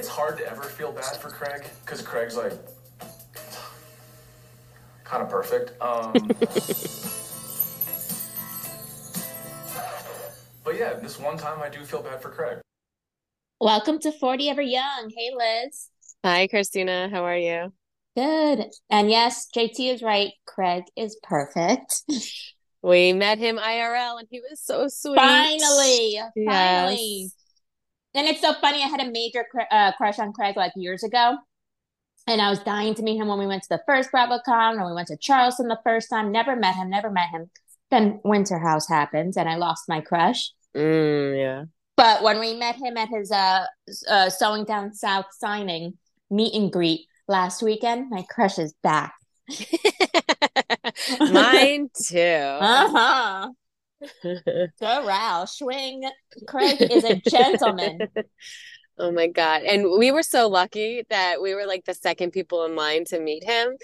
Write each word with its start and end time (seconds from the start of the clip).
it's 0.00 0.08
hard 0.08 0.38
to 0.38 0.50
ever 0.50 0.62
feel 0.62 0.92
bad 0.92 1.14
for 1.18 1.28
Craig 1.28 1.62
because 1.84 2.00
Craig's 2.00 2.34
like 2.34 2.54
kind 5.04 5.22
of 5.22 5.28
perfect. 5.28 5.72
Um, 5.82 6.12
but 10.64 10.78
yeah, 10.78 10.94
this 10.94 11.18
one 11.18 11.36
time 11.36 11.60
I 11.60 11.68
do 11.68 11.84
feel 11.84 12.02
bad 12.02 12.22
for 12.22 12.30
Craig. 12.30 12.60
Welcome 13.60 13.98
to 13.98 14.10
40 14.10 14.48
Ever 14.48 14.62
Young. 14.62 15.12
Hey, 15.14 15.32
Liz. 15.36 15.90
Hi, 16.24 16.46
Christina. 16.46 17.10
How 17.10 17.26
are 17.26 17.36
you? 17.36 17.70
Good. 18.16 18.70
And 18.88 19.10
yes, 19.10 19.48
JT 19.54 19.92
is 19.92 20.00
right. 20.00 20.32
Craig 20.46 20.84
is 20.96 21.18
perfect. 21.22 22.04
We 22.82 23.12
met 23.12 23.36
him 23.36 23.58
IRL 23.58 24.18
and 24.18 24.28
he 24.30 24.40
was 24.40 24.58
so 24.62 24.88
sweet. 24.88 25.16
Finally. 25.16 26.18
Finally. 26.46 27.30
And 28.14 28.26
it's 28.26 28.40
so 28.40 28.54
funny. 28.54 28.82
I 28.82 28.88
had 28.88 29.00
a 29.00 29.10
major 29.10 29.44
cr- 29.50 29.70
uh, 29.70 29.92
crush 29.92 30.18
on 30.18 30.32
Craig 30.32 30.56
like 30.56 30.72
years 30.76 31.02
ago. 31.02 31.36
And 32.26 32.40
I 32.40 32.50
was 32.50 32.58
dying 32.60 32.94
to 32.94 33.02
meet 33.02 33.16
him 33.16 33.28
when 33.28 33.38
we 33.38 33.46
went 33.46 33.62
to 33.64 33.68
the 33.70 33.82
first 33.86 34.12
BravoCon 34.12 34.76
and 34.76 34.84
we 34.84 34.92
went 34.92 35.08
to 35.08 35.16
Charleston 35.16 35.68
the 35.68 35.80
first 35.82 36.10
time. 36.10 36.30
Never 36.30 36.54
met 36.54 36.76
him, 36.76 36.90
never 36.90 37.10
met 37.10 37.30
him. 37.30 37.50
Then 37.90 38.20
Winter 38.24 38.58
House 38.58 38.88
happens 38.88 39.36
and 39.36 39.48
I 39.48 39.56
lost 39.56 39.88
my 39.88 40.00
crush. 40.00 40.52
Mm, 40.76 41.38
yeah. 41.38 41.64
But 41.96 42.22
when 42.22 42.38
we 42.38 42.54
met 42.54 42.76
him 42.76 42.96
at 42.96 43.08
his 43.08 43.30
uh, 43.32 43.66
uh 44.08 44.30
Sewing 44.30 44.64
Down 44.64 44.94
South 44.94 45.26
signing 45.32 45.98
meet 46.30 46.54
and 46.54 46.72
greet 46.72 47.06
last 47.26 47.62
weekend, 47.62 48.10
my 48.10 48.24
crush 48.30 48.58
is 48.58 48.74
back. 48.82 49.14
Mine 51.20 51.90
too. 51.94 52.16
Uh-huh. 52.60 53.48
Go 54.22 55.06
Roush. 55.06 55.48
Swing. 55.48 56.08
Craig 56.46 56.80
is 56.80 57.04
a 57.04 57.16
gentleman. 57.16 58.00
Oh 59.00 59.10
my 59.10 59.26
God. 59.28 59.62
And 59.62 59.86
we 59.98 60.12
were 60.12 60.22
so 60.22 60.46
lucky 60.46 61.04
that 61.08 61.40
we 61.40 61.54
were 61.54 61.64
like 61.66 61.86
the 61.86 61.94
second 61.94 62.32
people 62.32 62.64
in 62.66 62.76
line 62.76 63.04
to 63.06 63.18
meet 63.18 63.42
him 63.42 63.76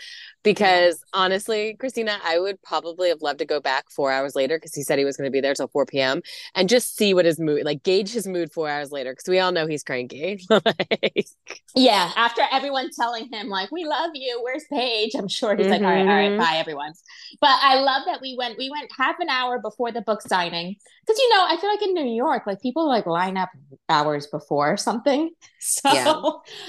because 0.42 1.02
honestly, 1.12 1.74
Christina, 1.80 2.18
I 2.22 2.38
would 2.38 2.62
probably 2.62 3.08
have 3.08 3.22
loved 3.22 3.38
to 3.38 3.44
go 3.44 3.58
back 3.58 3.90
four 3.90 4.12
hours 4.12 4.36
later 4.36 4.58
because 4.58 4.74
he 4.74 4.82
said 4.82 4.98
he 4.98 5.04
was 5.04 5.16
going 5.16 5.26
to 5.26 5.32
be 5.32 5.40
there 5.40 5.54
till 5.54 5.68
4 5.68 5.86
p.m. 5.86 6.20
and 6.54 6.68
just 6.68 6.96
see 6.96 7.14
what 7.14 7.24
his 7.24 7.40
mood, 7.40 7.64
like 7.64 7.82
gauge 7.82 8.12
his 8.12 8.26
mood 8.28 8.52
four 8.52 8.68
hours 8.68 8.92
later 8.92 9.12
because 9.12 9.28
we 9.28 9.40
all 9.40 9.52
know 9.52 9.66
he's 9.66 9.82
cranky. 9.82 10.40
like... 10.50 11.26
Yeah. 11.74 12.12
After 12.14 12.42
everyone 12.52 12.90
telling 12.94 13.28
him, 13.32 13.48
like, 13.48 13.72
we 13.72 13.86
love 13.86 14.10
you, 14.14 14.40
where's 14.44 14.64
Paige? 14.70 15.12
I'm 15.16 15.28
sure 15.28 15.56
he's 15.56 15.66
mm-hmm. 15.66 15.72
like, 15.72 15.82
all 15.82 15.88
right, 15.88 16.00
all 16.00 16.06
right, 16.06 16.30
mm-hmm. 16.30 16.38
bye, 16.38 16.58
everyone. 16.58 16.92
But 17.40 17.58
I 17.60 17.80
love 17.80 18.02
that 18.06 18.20
we 18.20 18.36
went, 18.38 18.56
we 18.56 18.70
went 18.70 18.90
half 18.96 19.18
an 19.18 19.28
hour 19.28 19.58
before 19.58 19.90
the 19.90 20.02
book 20.02 20.22
signing 20.22 20.76
because, 21.04 21.18
you 21.18 21.30
know, 21.30 21.44
I 21.48 21.56
feel 21.60 21.70
like 21.70 21.82
in 21.82 21.94
New 21.94 22.14
York, 22.14 22.44
like 22.46 22.60
people 22.60 22.86
like 22.86 23.06
line 23.06 23.36
up 23.36 23.48
hours 23.88 24.26
before 24.26 24.76
something 24.76 25.05
something. 25.06 25.30
So 25.68 25.92
yeah. 25.92 26.14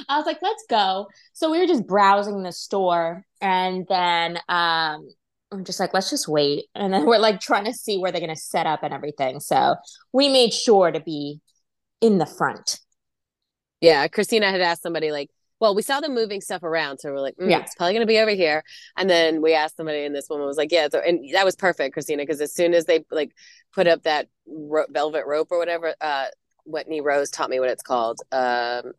I 0.10 0.18
was 0.18 0.26
like, 0.26 0.40
let's 0.42 0.66
go. 0.68 1.08
So 1.34 1.52
we 1.52 1.60
were 1.60 1.68
just 1.68 1.86
browsing 1.86 2.42
the 2.42 2.52
store 2.52 3.24
and 3.42 3.86
then 3.88 4.38
um 4.50 5.08
I'm 5.52 5.64
just 5.64 5.80
like, 5.80 5.94
let's 5.94 6.10
just 6.10 6.28
wait. 6.28 6.66
And 6.74 6.92
then 6.92 7.06
we're 7.06 7.20
like 7.20 7.40
trying 7.40 7.66
to 7.66 7.74
see 7.74 8.00
where 8.00 8.12
they're 8.12 8.22
gonna 8.22 8.36
set 8.36 8.66
up 8.66 8.82
and 8.82 8.96
everything. 8.96 9.40
So 9.40 9.76
we 10.14 10.30
made 10.30 10.52
sure 10.52 10.92
to 10.92 11.00
be 11.00 11.42
in 12.02 12.18
the 12.18 12.26
front. 12.26 12.80
Yeah. 13.82 14.08
Christina 14.08 14.50
had 14.50 14.62
asked 14.62 14.82
somebody 14.82 15.12
like, 15.12 15.30
well, 15.60 15.76
we 15.76 15.84
saw 15.84 16.00
them 16.00 16.16
moving 16.16 16.42
stuff 16.42 16.64
around, 16.64 16.98
so 17.00 17.12
we're 17.12 17.20
like, 17.20 17.36
mm, 17.36 17.50
yeah, 17.50 17.60
it's 17.60 17.76
probably 17.76 17.94
gonna 17.94 18.08
be 18.08 18.20
over 18.20 18.32
here. 18.32 18.64
And 18.96 19.08
then 19.08 19.42
we 19.44 19.54
asked 19.54 19.78
somebody, 19.78 20.06
and 20.06 20.16
this 20.16 20.28
woman 20.30 20.48
was 20.48 20.58
like, 20.58 20.72
yeah, 20.72 20.88
so, 20.92 21.00
and 21.00 21.20
that 21.34 21.46
was 21.46 21.56
perfect, 21.56 21.94
Christina, 21.94 22.24
because 22.24 22.42
as 22.42 22.54
soon 22.54 22.74
as 22.74 22.86
they 22.86 23.06
like 23.12 23.32
put 23.74 23.88
up 23.88 24.04
that 24.04 24.28
ro- 24.48 24.86
velvet 24.90 25.26
rope 25.26 25.48
or 25.52 25.58
whatever, 25.58 25.96
uh, 26.02 26.26
Whitney 26.68 27.02
Rose 27.02 27.30
taught 27.30 27.50
me 27.50 27.60
what 27.60 27.70
it's 27.70 27.84
called. 27.84 28.20
Um, 28.32 28.94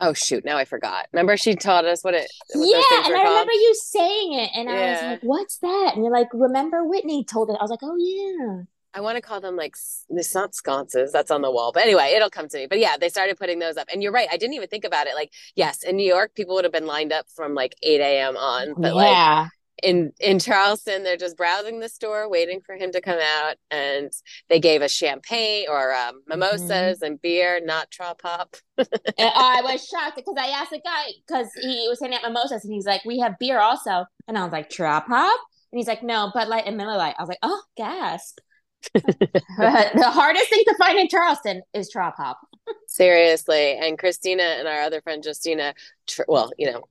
oh 0.00 0.12
shoot, 0.12 0.44
now 0.44 0.56
I 0.56 0.64
forgot. 0.64 1.06
Remember 1.12 1.36
she 1.36 1.54
taught 1.54 1.84
us 1.84 2.04
what 2.04 2.14
it. 2.14 2.30
What 2.52 2.68
yeah, 2.68 3.06
and 3.06 3.14
I 3.14 3.18
called? 3.18 3.28
remember 3.28 3.52
you 3.52 3.74
saying 3.74 4.32
it, 4.34 4.50
and 4.54 4.68
yeah. 4.68 4.74
I 4.74 4.90
was 4.90 5.02
like, 5.02 5.20
"What's 5.22 5.58
that?" 5.58 5.92
And 5.94 6.04
you're 6.04 6.12
like, 6.12 6.28
"Remember 6.32 6.84
Whitney 6.84 7.24
told 7.24 7.50
it." 7.50 7.56
I 7.58 7.64
was 7.64 7.70
like, 7.70 7.82
"Oh 7.82 7.96
yeah." 7.98 8.64
I 8.94 9.00
want 9.00 9.16
to 9.16 9.22
call 9.22 9.40
them 9.40 9.54
like 9.54 9.76
it's 10.08 10.34
not 10.34 10.54
sconces. 10.54 11.12
That's 11.12 11.30
on 11.30 11.42
the 11.42 11.50
wall, 11.50 11.72
but 11.72 11.82
anyway, 11.82 12.12
it'll 12.16 12.30
come 12.30 12.48
to 12.48 12.56
me. 12.58 12.66
But 12.66 12.78
yeah, 12.78 12.96
they 12.96 13.08
started 13.08 13.38
putting 13.38 13.58
those 13.58 13.76
up, 13.76 13.88
and 13.92 14.02
you're 14.02 14.12
right. 14.12 14.28
I 14.30 14.36
didn't 14.36 14.54
even 14.54 14.68
think 14.68 14.84
about 14.84 15.06
it. 15.06 15.14
Like, 15.14 15.32
yes, 15.54 15.82
in 15.82 15.96
New 15.96 16.06
York, 16.06 16.34
people 16.34 16.54
would 16.54 16.64
have 16.64 16.72
been 16.72 16.86
lined 16.86 17.12
up 17.12 17.26
from 17.34 17.54
like 17.54 17.74
8 17.82 18.00
a.m. 18.00 18.36
on, 18.36 18.74
but 18.78 18.94
yeah. 18.94 19.42
like 19.42 19.50
in 19.82 20.12
in 20.20 20.38
Charleston, 20.38 21.02
they're 21.02 21.16
just 21.16 21.36
browsing 21.36 21.80
the 21.80 21.88
store, 21.88 22.28
waiting 22.28 22.60
for 22.60 22.76
him 22.76 22.92
to 22.92 23.00
come 23.00 23.18
out, 23.18 23.56
and 23.70 24.10
they 24.48 24.60
gave 24.60 24.82
us 24.82 24.92
champagne 24.92 25.66
or 25.68 25.94
um, 25.94 26.22
mimosas 26.26 26.70
mm-hmm. 26.70 27.04
and 27.04 27.22
beer, 27.22 27.60
not 27.62 27.90
trop 27.90 28.20
pop. 28.22 28.56
I 28.78 29.60
was 29.64 29.86
shocked 29.92 30.16
because 30.16 30.34
I 30.38 30.48
asked 30.48 30.70
the 30.70 30.80
guy 30.84 31.06
because 31.26 31.48
he 31.60 31.86
was 31.88 32.00
handing 32.00 32.18
out 32.18 32.24
mimosas, 32.28 32.64
and 32.64 32.72
he's 32.72 32.86
like, 32.86 33.04
"We 33.04 33.18
have 33.20 33.38
beer 33.38 33.60
also," 33.60 34.04
and 34.26 34.36
I 34.36 34.44
was 34.44 34.52
like, 34.52 34.70
"Trop 34.70 35.06
pop," 35.06 35.40
and 35.72 35.78
he's 35.78 35.88
like, 35.88 36.02
"No, 36.02 36.30
Bud 36.34 36.48
Light 36.48 36.64
and 36.66 36.76
Miller 36.76 36.96
Lite." 36.96 37.14
I 37.18 37.22
was 37.22 37.28
like, 37.28 37.38
"Oh, 37.42 37.62
gasp!" 37.76 38.38
the 38.94 40.10
hardest 40.10 40.48
thing 40.50 40.62
to 40.66 40.74
find 40.76 40.98
in 40.98 41.08
Charleston 41.08 41.62
is 41.74 41.90
trop 41.90 42.16
pop. 42.16 42.38
Seriously, 42.86 43.76
and 43.78 43.98
Christina 43.98 44.42
and 44.42 44.68
our 44.68 44.80
other 44.80 45.00
friend 45.00 45.24
Justina, 45.24 45.74
tr- 46.06 46.22
well, 46.28 46.50
you 46.58 46.70
know, 46.70 46.84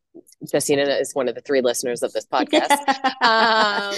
Justina 0.51 0.83
is 0.83 1.13
one 1.13 1.27
of 1.27 1.35
the 1.35 1.41
three 1.41 1.61
listeners 1.61 2.03
of 2.03 2.13
this 2.13 2.25
podcast. 2.31 2.71
um, 3.21 3.93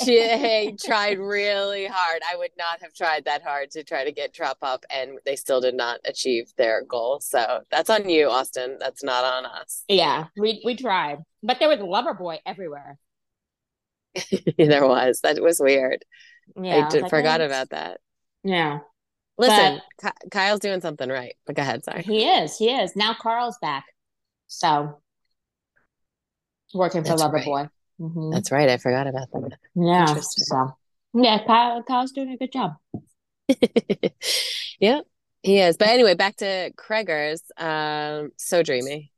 she 0.04 0.76
tried 0.84 1.18
really 1.18 1.86
hard. 1.86 2.22
I 2.30 2.36
would 2.36 2.52
not 2.58 2.80
have 2.82 2.94
tried 2.94 3.26
that 3.26 3.42
hard 3.42 3.70
to 3.72 3.84
try 3.84 4.04
to 4.04 4.12
get 4.12 4.34
trop 4.34 4.60
pop, 4.60 4.84
and 4.90 5.18
they 5.24 5.36
still 5.36 5.60
did 5.60 5.74
not 5.74 6.00
achieve 6.04 6.52
their 6.56 6.82
goal. 6.82 7.20
So 7.20 7.60
that's 7.70 7.90
on 7.90 8.08
you, 8.08 8.28
Austin. 8.28 8.78
That's 8.80 9.02
not 9.04 9.24
on 9.24 9.46
us. 9.46 9.84
Yeah, 9.88 10.26
we 10.36 10.62
we 10.64 10.76
tried, 10.76 11.18
but 11.42 11.58
there 11.58 11.68
was 11.68 11.80
lover 11.80 12.14
boy 12.14 12.38
everywhere. 12.46 12.98
there 14.56 14.86
was. 14.86 15.20
That 15.22 15.40
was 15.42 15.60
weird. 15.60 16.04
Yeah, 16.60 16.86
I 16.86 16.88
did, 16.88 17.02
like, 17.02 17.10
forgot 17.10 17.40
about 17.40 17.70
that. 17.70 18.00
Yeah. 18.42 18.80
Listen, 19.36 19.80
but, 20.02 20.14
Kyle's 20.30 20.60
doing 20.60 20.80
something 20.80 21.08
right. 21.08 21.34
But 21.46 21.56
go 21.56 21.62
ahead. 21.62 21.84
Sorry. 21.84 22.02
He 22.02 22.26
is. 22.26 22.56
He 22.56 22.70
is. 22.70 22.94
Now 22.94 23.14
Carl's 23.14 23.58
back. 23.60 23.84
So 24.46 25.00
working 26.72 27.02
for 27.02 27.10
That's 27.10 27.22
Loverboy. 27.22 27.46
Right. 27.46 27.68
Mm-hmm. 28.00 28.30
That's 28.30 28.52
right. 28.52 28.68
I 28.68 28.76
forgot 28.76 29.06
about 29.06 29.30
that. 29.32 29.58
Yeah. 29.74 30.14
So 30.20 30.76
yeah, 31.14 31.44
Kyle, 31.46 31.82
Kyle's 31.82 32.12
doing 32.12 32.30
a 32.30 32.36
good 32.36 32.52
job. 32.52 32.74
yeah, 34.80 35.00
he 35.42 35.60
is. 35.60 35.76
But 35.76 35.88
anyway, 35.88 36.14
back 36.14 36.36
to 36.36 36.72
Craigers. 36.76 37.40
Um, 37.56 38.30
so 38.36 38.62
dreamy. 38.62 39.12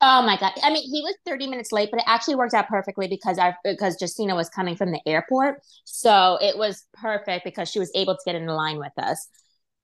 Oh 0.00 0.20
my 0.22 0.36
god! 0.38 0.52
I 0.62 0.70
mean, 0.70 0.82
he 0.82 1.00
was 1.00 1.16
thirty 1.24 1.46
minutes 1.46 1.72
late, 1.72 1.90
but 1.90 2.00
it 2.00 2.04
actually 2.06 2.34
worked 2.34 2.52
out 2.52 2.68
perfectly 2.68 3.08
because 3.08 3.38
our 3.38 3.56
because 3.64 3.96
Justina 3.98 4.34
was 4.34 4.50
coming 4.50 4.76
from 4.76 4.92
the 4.92 5.00
airport, 5.06 5.62
so 5.84 6.38
it 6.42 6.58
was 6.58 6.84
perfect 6.92 7.44
because 7.44 7.70
she 7.70 7.78
was 7.78 7.90
able 7.94 8.14
to 8.14 8.20
get 8.26 8.34
in 8.34 8.46
line 8.46 8.78
with 8.78 8.92
us. 8.98 9.26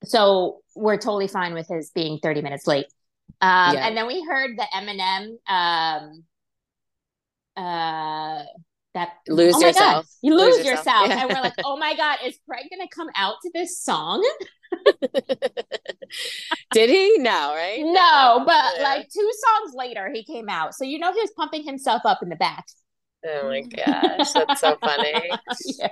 So 0.04 0.60
we're 0.76 0.98
totally 0.98 1.28
fine 1.28 1.54
with 1.54 1.66
his 1.66 1.90
being 1.94 2.18
thirty 2.18 2.42
minutes 2.42 2.66
late. 2.66 2.86
Um, 3.40 3.74
yeah. 3.74 3.86
And 3.86 3.96
then 3.96 4.06
we 4.06 4.22
heard 4.22 4.50
the 4.58 4.66
Eminem 4.74 5.38
um, 5.48 6.24
uh 7.56 8.42
that 8.94 9.08
lose 9.28 9.54
oh 9.56 9.60
yourself. 9.66 10.04
God, 10.04 10.04
you 10.20 10.36
lose, 10.36 10.56
lose 10.58 10.66
yourself. 10.66 11.06
yourself. 11.06 11.08
Yeah. 11.08 11.20
And 11.22 11.28
we're 11.30 11.40
like, 11.40 11.54
oh 11.64 11.78
my 11.78 11.96
God, 11.96 12.18
is 12.24 12.38
Craig 12.46 12.66
gonna 12.70 12.88
come 12.94 13.08
out 13.16 13.36
to 13.42 13.50
this 13.54 13.78
song? 13.78 14.22
Did 16.72 16.90
he? 16.90 17.18
No, 17.18 17.54
right? 17.54 17.80
No, 17.82 18.42
but 18.46 18.76
yeah. 18.76 18.82
like 18.82 19.08
two 19.08 19.30
songs 19.46 19.74
later 19.74 20.10
he 20.12 20.24
came 20.24 20.48
out. 20.48 20.74
So 20.74 20.84
you 20.84 20.98
know 20.98 21.12
he 21.12 21.20
was 21.20 21.32
pumping 21.36 21.64
himself 21.64 22.02
up 22.04 22.22
in 22.22 22.28
the 22.28 22.36
back. 22.36 22.64
Oh 23.24 23.48
my 23.48 23.60
gosh, 23.62 24.32
that's 24.32 24.60
so 24.60 24.76
funny. 24.80 25.30
yeah. 25.78 25.88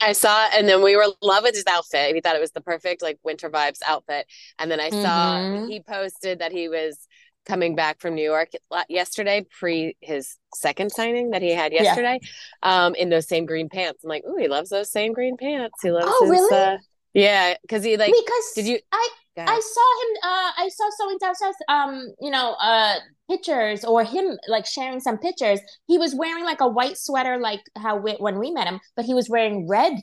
I 0.00 0.12
saw, 0.12 0.48
and 0.56 0.66
then 0.66 0.82
we 0.82 0.96
were 0.96 1.02
in 1.02 1.12
love 1.22 1.42
with 1.42 1.54
his 1.54 1.66
outfit. 1.68 2.14
We 2.14 2.20
thought 2.20 2.34
it 2.34 2.40
was 2.40 2.52
the 2.52 2.62
perfect 2.62 3.02
like 3.02 3.18
winter 3.22 3.50
vibes 3.50 3.80
outfit. 3.86 4.26
And 4.58 4.70
then 4.70 4.80
I 4.80 4.88
saw 4.90 5.36
mm-hmm. 5.36 5.68
he 5.68 5.80
posted 5.80 6.38
that 6.38 6.52
he 6.52 6.68
was 6.68 7.06
coming 7.46 7.74
back 7.74 8.00
from 8.00 8.14
New 8.14 8.22
York 8.22 8.50
yesterday, 8.88 9.46
pre 9.58 9.96
his 10.00 10.36
second 10.54 10.90
signing 10.90 11.30
that 11.30 11.42
he 11.42 11.52
had 11.52 11.72
yesterday, 11.72 12.18
yeah. 12.62 12.86
um, 12.86 12.94
in 12.94 13.10
those 13.10 13.28
same 13.28 13.44
green 13.46 13.68
pants. 13.68 14.02
I'm 14.02 14.08
like, 14.08 14.24
oh, 14.26 14.36
he 14.36 14.48
loves 14.48 14.70
those 14.70 14.90
same 14.90 15.12
green 15.12 15.36
pants. 15.36 15.78
He 15.82 15.90
loves. 15.90 16.06
Oh, 16.08 16.22
his, 16.22 16.30
really? 16.30 16.56
Uh, 16.56 16.76
yeah, 17.12 17.54
because 17.62 17.84
he 17.84 17.96
like. 17.96 18.12
Because 18.12 18.52
did 18.54 18.66
you? 18.66 18.78
I 18.92 19.08
I 19.36 19.60
saw 19.60 20.02
him. 20.02 20.16
Uh, 20.22 20.64
I 20.64 20.68
saw 20.68 20.90
Sewing 20.98 21.18
Down 21.20 21.34
South. 21.34 21.54
Um, 21.68 22.14
you 22.20 22.30
know, 22.30 22.54
uh, 22.60 22.96
pictures 23.30 23.84
or 23.84 24.04
him 24.04 24.36
like 24.48 24.66
sharing 24.66 25.00
some 25.00 25.18
pictures. 25.18 25.60
He 25.86 25.98
was 25.98 26.14
wearing 26.14 26.44
like 26.44 26.60
a 26.60 26.68
white 26.68 26.98
sweater, 26.98 27.38
like 27.38 27.60
how 27.76 27.96
we, 27.96 28.12
when 28.14 28.38
we 28.38 28.50
met 28.50 28.66
him, 28.66 28.80
but 28.96 29.04
he 29.04 29.14
was 29.14 29.28
wearing 29.28 29.68
red 29.68 29.94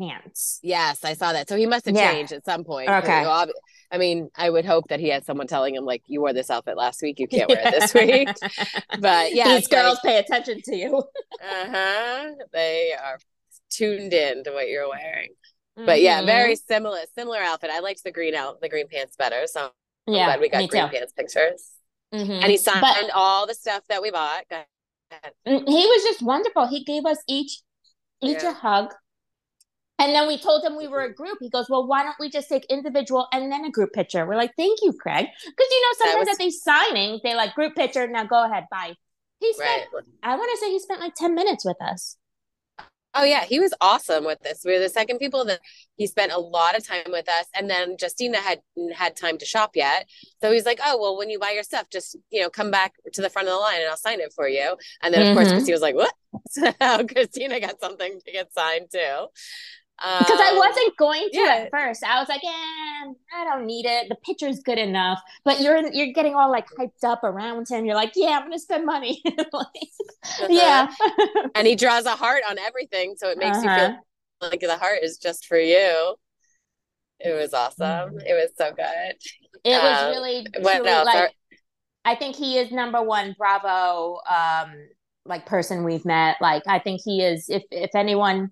pants. 0.00 0.58
Yes, 0.62 1.04
I 1.04 1.14
saw 1.14 1.32
that. 1.32 1.48
So 1.48 1.56
he 1.56 1.66
must 1.66 1.86
have 1.86 1.94
yeah. 1.94 2.12
changed 2.12 2.32
at 2.32 2.44
some 2.44 2.64
point. 2.64 2.88
Okay. 2.88 3.24
I 3.92 3.98
mean, 3.98 4.30
I 4.36 4.48
would 4.48 4.64
hope 4.64 4.88
that 4.88 5.00
he 5.00 5.08
had 5.08 5.24
someone 5.24 5.48
telling 5.48 5.74
him 5.74 5.84
like, 5.84 6.02
"You 6.06 6.20
wore 6.20 6.32
this 6.32 6.48
outfit 6.48 6.76
last 6.76 7.02
week. 7.02 7.18
You 7.18 7.26
can't 7.26 7.48
wear 7.48 7.60
it 7.60 7.80
this 7.80 7.94
week." 7.94 8.28
but 9.00 9.34
yeah, 9.34 9.56
these 9.56 9.66
girls 9.66 9.98
like, 10.04 10.12
pay 10.12 10.18
attention 10.18 10.60
to 10.64 10.76
you. 10.76 10.98
uh 11.42 11.66
huh. 11.68 12.30
They 12.52 12.92
are 12.92 13.18
tuned 13.70 14.12
in 14.12 14.44
to 14.44 14.52
what 14.52 14.68
you're 14.68 14.88
wearing. 14.88 15.30
Mm-hmm. 15.80 15.86
But 15.86 16.00
yeah, 16.02 16.22
very 16.24 16.54
mm-hmm. 16.54 16.72
similar 16.72 16.98
similar 17.14 17.38
outfit. 17.38 17.70
I 17.70 17.80
liked 17.80 18.04
the 18.04 18.10
green 18.12 18.34
out 18.34 18.60
the 18.60 18.68
green 18.68 18.86
pants 18.88 19.16
better. 19.16 19.46
So 19.46 19.70
I'm 20.06 20.14
Yeah, 20.14 20.26
glad 20.26 20.40
we 20.40 20.48
got 20.50 20.68
green 20.68 20.88
too. 20.88 20.96
pants 20.96 21.12
pictures. 21.12 21.70
Mhm. 22.12 22.42
And 22.42 22.50
he 22.50 22.56
signed 22.56 22.80
But- 22.82 23.10
all 23.14 23.46
the 23.46 23.54
stuff 23.54 23.84
that 23.88 24.02
we 24.02 24.10
bought. 24.10 24.44
Mm, 25.46 25.66
He 25.68 25.86
was 25.86 26.02
just 26.04 26.22
wonderful. 26.22 26.66
He 26.66 26.84
gave 26.84 27.06
us 27.06 27.18
each 27.26 27.62
each 28.20 28.42
Yeah. 28.42 28.50
a 28.50 28.52
hug. 28.52 28.94
And 29.98 30.14
then 30.14 30.26
we 30.28 30.38
told 30.38 30.64
him 30.64 30.76
we 30.76 30.88
were 30.88 31.02
a 31.02 31.12
group. 31.14 31.38
He 31.40 31.50
goes, 31.50 31.68
Well, 31.70 31.86
why 31.86 32.02
don't 32.02 32.16
we 32.20 32.28
just 32.30 32.48
take 32.48 32.64
individual 32.66 33.26
and 33.32 33.50
then 33.50 33.64
a 33.64 33.70
group 33.70 33.92
picture? 33.92 34.26
We're 34.26 34.36
like, 34.36 34.52
Thank 34.56 34.80
you, 34.82 34.92
Craig. 34.92 35.26
Because 35.44 35.66
you 35.70 35.80
know, 35.82 35.92
sometimes 35.98 36.26
was- 36.26 36.34
at 36.34 36.38
these 36.38 36.62
signings, 36.62 37.22
they 37.22 37.34
like 37.34 37.54
group 37.54 37.74
picture, 37.74 38.06
now 38.06 38.24
go 38.24 38.44
ahead, 38.44 38.66
bye. 38.70 38.94
He 39.40 39.52
spent, 39.54 39.88
Right. 39.92 40.04
I 40.22 40.36
want 40.36 40.50
to 40.52 40.58
say 40.58 40.70
he 40.70 40.78
spent 40.78 41.00
like 41.00 41.14
10 41.14 41.34
minutes 41.34 41.64
with 41.64 41.80
us. 41.80 42.16
Oh 43.12 43.24
yeah, 43.24 43.44
he 43.44 43.58
was 43.58 43.74
awesome 43.80 44.24
with 44.24 44.38
this. 44.40 44.62
We 44.64 44.72
were 44.72 44.78
the 44.78 44.88
second 44.88 45.18
people 45.18 45.44
that 45.46 45.58
he 45.96 46.06
spent 46.06 46.30
a 46.30 46.38
lot 46.38 46.76
of 46.76 46.86
time 46.86 47.06
with 47.08 47.28
us, 47.28 47.46
and 47.56 47.68
then 47.68 47.96
Justina 48.00 48.38
hadn't 48.38 48.92
had 48.94 49.16
time 49.16 49.36
to 49.38 49.44
shop 49.44 49.72
yet, 49.74 50.06
so 50.40 50.52
he's 50.52 50.64
like, 50.64 50.78
"Oh 50.84 50.96
well, 51.00 51.16
when 51.18 51.28
you 51.28 51.38
buy 51.40 51.50
your 51.50 51.64
stuff, 51.64 51.86
just 51.90 52.16
you 52.30 52.40
know 52.40 52.48
come 52.50 52.70
back 52.70 52.94
to 53.12 53.20
the 53.20 53.28
front 53.28 53.48
of 53.48 53.54
the 53.54 53.58
line, 53.58 53.80
and 53.80 53.90
I'll 53.90 53.96
sign 53.96 54.20
it 54.20 54.32
for 54.32 54.48
you." 54.48 54.76
And 55.02 55.12
then 55.12 55.22
of 55.22 55.30
course, 55.30 55.48
Mhm. 55.48 55.52
Christina 55.52 55.74
was 55.74 55.82
like, 55.82 55.96
"What?" 55.96 56.14
So 56.50 56.72
Christina 57.06 57.58
got 57.58 57.80
something 57.80 58.20
to 58.24 58.32
get 58.32 58.52
signed 58.52 58.86
too. 58.92 59.26
Because 60.00 60.40
I 60.40 60.50
Um, 60.52 60.56
wasn't 60.58 60.96
going 60.96 61.28
to 61.32 61.38
yeah. 61.38 61.54
at 61.66 61.70
first. 61.70 62.02
I 62.04 62.18
was 62.20 62.28
like, 62.28 62.42
eh, 62.42 63.12
I 63.36 63.44
don't 63.44 63.66
need 63.66 63.84
it. 63.86 64.08
The 64.08 64.16
picture's 64.24 64.60
good 64.60 64.78
enough. 64.78 65.20
But 65.44 65.60
you're 65.60 65.92
you're 65.92 66.12
getting 66.14 66.34
all 66.34 66.50
like 66.50 66.66
hyped 66.78 67.04
up 67.04 67.22
around 67.22 67.68
him. 67.68 67.84
You're 67.84 67.94
like, 67.96 68.12
yeah, 68.16 68.38
I'm 68.38 68.44
gonna 68.44 68.58
spend 68.58 68.86
money. 68.86 69.22
Like, 69.52 70.48
yeah. 70.50 70.88
and 71.54 71.66
he 71.66 71.76
draws 71.76 72.06
a 72.06 72.10
heart 72.16 72.42
on 72.48 72.58
everything, 72.58 73.14
so 73.18 73.28
it 73.30 73.38
makes 73.38 73.62
you 73.62 73.68
Uh-huh. 73.68 73.88
feel 74.40 74.50
like 74.50 74.60
the 74.60 74.76
heart 74.78 75.00
is 75.02 75.18
just 75.18 75.46
for 75.46 75.58
you. 75.58 76.14
It 77.18 77.32
was 77.34 77.52
awesome. 77.52 78.18
It 78.20 78.32
was 78.34 78.50
so 78.56 78.72
good. 78.72 79.16
It 79.64 79.82
was 79.82 80.02
Um, 80.02 80.10
really 80.10 80.46
what 80.60 80.76
truly, 80.76 80.88
else? 80.90 81.06
like 81.06 81.16
Are- 81.16 81.30
I 82.04 82.14
think 82.14 82.36
he 82.36 82.58
is 82.58 82.70
number 82.72 83.02
one 83.02 83.34
Bravo 83.36 84.20
um 84.28 84.72
like 85.26 85.44
person 85.46 85.84
we've 85.84 86.04
met. 86.06 86.36
Like 86.40 86.62
I 86.66 86.78
think 86.78 87.02
he 87.04 87.22
is 87.22 87.50
if 87.50 87.64
if 87.70 87.94
anyone 87.94 88.50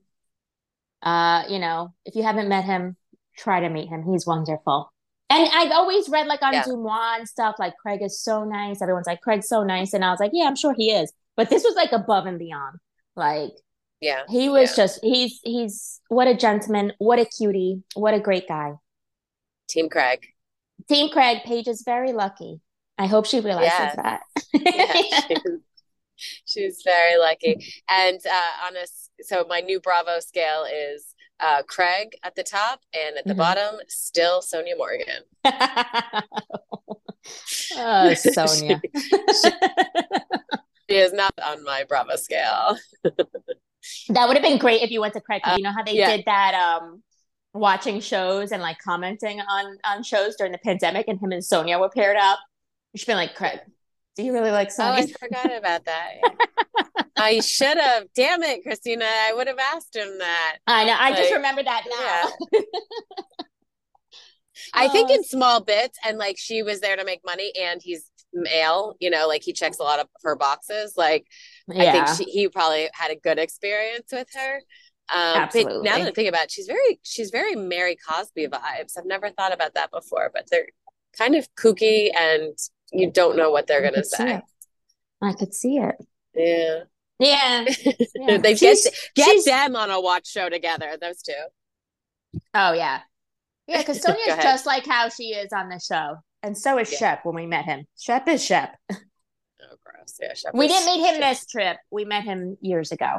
uh 1.02 1.44
you 1.48 1.58
know, 1.58 1.94
if 2.04 2.14
you 2.14 2.22
haven't 2.22 2.48
met 2.48 2.64
him, 2.64 2.96
try 3.36 3.60
to 3.60 3.68
meet 3.68 3.88
him. 3.88 4.02
He's 4.10 4.26
wonderful. 4.26 4.92
And 5.30 5.48
I've 5.52 5.72
always 5.72 6.08
read 6.08 6.26
like 6.26 6.42
on 6.42 6.52
Yeah. 6.54 6.64
Deuxmoi 6.64 7.18
and 7.18 7.28
stuff, 7.28 7.56
like 7.58 7.74
Craig 7.76 8.00
is 8.02 8.20
so 8.22 8.44
nice. 8.44 8.80
Everyone's 8.80 9.06
like, 9.06 9.20
Craig's 9.20 9.48
so 9.48 9.62
nice. 9.62 9.92
And 9.92 10.04
I 10.04 10.10
was 10.10 10.20
like, 10.20 10.30
yeah, 10.32 10.46
I'm 10.46 10.56
sure 10.56 10.74
he 10.76 10.90
is. 10.92 11.12
But 11.36 11.50
this 11.50 11.62
was 11.64 11.74
like 11.76 11.92
above 11.92 12.26
and 12.26 12.38
beyond. 12.38 12.78
Like 13.14 13.52
Yeah. 14.00 14.22
he 14.28 14.48
was 14.48 14.70
Yeah. 14.70 14.84
just 14.84 15.00
he's 15.04 15.40
he's 15.44 16.00
what 16.08 16.26
a 16.28 16.34
gentleman, 16.34 16.92
what 16.98 17.18
a 17.18 17.24
cutie, 17.26 17.82
what 17.94 18.14
a 18.14 18.20
great 18.20 18.48
guy. 18.48 18.72
Team 19.68 19.88
Craig. 19.90 20.26
Team 20.88 21.10
Craig, 21.10 21.38
Paige 21.44 21.68
is 21.68 21.82
very 21.84 22.12
lucky. 22.12 22.60
I 22.96 23.06
hope 23.06 23.26
she 23.26 23.40
realizes 23.40 23.72
Yes. 23.78 23.96
that. 23.96 24.20
Yeah, 24.52 24.92
she, 25.28 25.36
she's 26.46 26.82
very 26.84 27.16
lucky. 27.18 27.64
And 27.88 28.18
uh, 28.26 28.66
on 28.66 28.76
a 28.76 28.86
so 29.22 29.44
my 29.48 29.60
new 29.60 29.80
Bravo 29.80 30.20
scale 30.20 30.64
is 30.64 31.14
uh, 31.40 31.62
Craig 31.68 32.14
at 32.24 32.34
the 32.34 32.42
top, 32.42 32.80
and 32.92 33.16
at 33.16 33.24
the 33.26 33.34
Mhm. 33.34 33.38
bottom, 33.38 33.76
still 33.88 34.40
Sonja 34.40 34.76
Morgan. 34.76 35.22
oh, 37.76 38.14
Sonja. 38.14 38.80
She 40.90 40.96
is 40.96 41.12
not 41.12 41.32
on 41.44 41.62
my 41.64 41.84
Bravo 41.86 42.16
scale. 42.16 42.78
that 43.04 44.26
would 44.26 44.36
have 44.38 44.42
been 44.42 44.56
great 44.58 44.80
if 44.80 44.90
you 44.90 45.02
went 45.02 45.12
to 45.14 45.20
Craig. 45.20 45.42
'cause 45.42 45.58
you 45.58 45.62
know 45.62 45.70
how 45.70 45.82
they 45.82 45.92
yeah. 45.92 46.16
did 46.16 46.24
that 46.24 46.54
um 46.54 47.02
watching 47.52 48.00
shows 48.00 48.52
and 48.52 48.62
like 48.62 48.78
commenting 48.78 49.38
on 49.42 49.76
on 49.84 50.02
shows 50.02 50.34
during 50.36 50.50
the 50.52 50.58
pandemic 50.58 51.06
and 51.06 51.20
him 51.20 51.30
and 51.30 51.42
Sonja 51.42 51.78
were 51.78 51.90
paired 51.90 52.16
up. 52.16 52.38
You 52.94 52.98
should 52.98 53.06
be 53.08 53.14
like, 53.14 53.34
Craig, 53.34 53.60
do 54.18 54.24
you 54.24 54.32
really 54.32 54.50
like 54.50 54.68
Oh, 54.76 54.82
Sonja? 54.82 54.94
I 54.98 55.06
forgot 55.06 55.56
about 55.56 55.84
that. 55.84 56.14
I 57.16 57.38
should 57.40 57.78
have. 57.78 58.04
Damn 58.16 58.42
it, 58.42 58.62
Christina! 58.64 59.04
I 59.06 59.32
would 59.32 59.46
have 59.46 59.58
asked 59.58 59.94
him 59.94 60.18
that. 60.18 60.58
I 60.66 60.84
know. 60.84 60.96
I 60.98 61.12
just 61.14 61.32
remember 61.32 61.62
that 61.62 61.84
now. 61.88 62.60
I 64.74 64.88
think 64.88 65.08
Oh. 65.10 65.14
in 65.14 65.24
small 65.24 65.60
bits, 65.62 65.98
and 66.04 66.18
like 66.18 66.36
she 66.36 66.62
was 66.64 66.80
there 66.80 66.96
to 66.96 67.04
make 67.04 67.20
money, 67.24 67.52
and 67.60 67.80
he's 67.82 68.10
male. 68.32 68.96
You 68.98 69.10
know, 69.10 69.28
like 69.28 69.42
he 69.44 69.52
checks 69.52 69.78
a 69.78 69.84
lot 69.84 70.00
of 70.00 70.08
her 70.24 70.34
boxes. 70.34 70.94
Like 70.96 71.26
I 71.70 71.92
think 71.92 72.08
she, 72.08 72.24
he 72.24 72.48
probably 72.48 72.88
had 72.92 73.12
a 73.12 73.16
good 73.16 73.38
experience 73.38 74.08
with 74.12 74.26
her. 74.34 74.56
Um, 75.14 75.42
Absolutely. 75.42 75.82
Now 75.82 75.98
that 75.98 76.08
I 76.08 76.10
think 76.10 76.28
about 76.28 76.44
it, 76.46 76.50
she's 76.50 76.66
very, 76.66 76.98
she's 77.02 77.30
very 77.30 77.54
Mary 77.54 77.96
Cosby 77.96 78.48
vibes. 78.48 78.98
I've 78.98 79.06
never 79.06 79.30
thought 79.30 79.54
about 79.54 79.74
that 79.74 79.90
before, 79.90 80.30
but 80.34 80.46
they're 80.50 80.66
kind 81.16 81.34
of 81.34 81.48
kooky 81.54 82.10
and 82.14 82.52
you 82.92 83.10
don't 83.10 83.36
know 83.36 83.50
what 83.50 83.66
they're 83.66 83.80
going 83.80 83.94
to 83.94 84.00
could 84.00 84.06
say. 84.06 84.34
it. 84.36 84.42
I 85.22 85.32
could 85.32 85.54
see 85.54 85.78
it. 85.78 85.94
Yeah. 86.34 86.80
Yeah. 87.18 87.64
yeah. 88.14 88.38
they 88.38 88.54
get, 88.54 88.78
She's- 88.78 89.10
get 89.14 89.24
she's- 89.26 89.44
them 89.44 89.74
on 89.76 89.90
a 89.90 90.00
watch 90.00 90.28
show 90.30 90.48
together, 90.48 90.96
those 91.00 91.22
two. 91.22 91.32
Oh 92.54 92.72
yeah. 92.72 93.00
Yeah, 93.66 93.78
because 93.78 94.00
Go 94.04 94.12
Sonja's 94.12 94.42
just 94.42 94.66
like 94.66 94.86
how 94.86 95.08
she 95.08 95.30
is 95.34 95.52
on 95.52 95.68
the 95.68 95.78
show. 95.80 96.16
And 96.42 96.56
so 96.56 96.78
is 96.78 96.90
Yeah. 96.92 96.98
Shep 96.98 97.24
when 97.24 97.34
we 97.34 97.46
met 97.46 97.64
him. 97.64 97.84
Shep 97.98 98.28
is 98.28 98.44
Shep. 98.44 98.76
Oh, 98.92 98.96
gross. 99.84 100.16
Yeah. 100.20 100.34
Shep 100.34 100.54
We 100.54 100.68
didn't 100.68 100.86
meet 100.86 101.06
him 101.14 101.20
this 101.20 101.44
trip. 101.46 101.76
We 101.90 102.04
met 102.04 102.22
him 102.24 102.56
years 102.60 102.92
ago. 102.92 103.18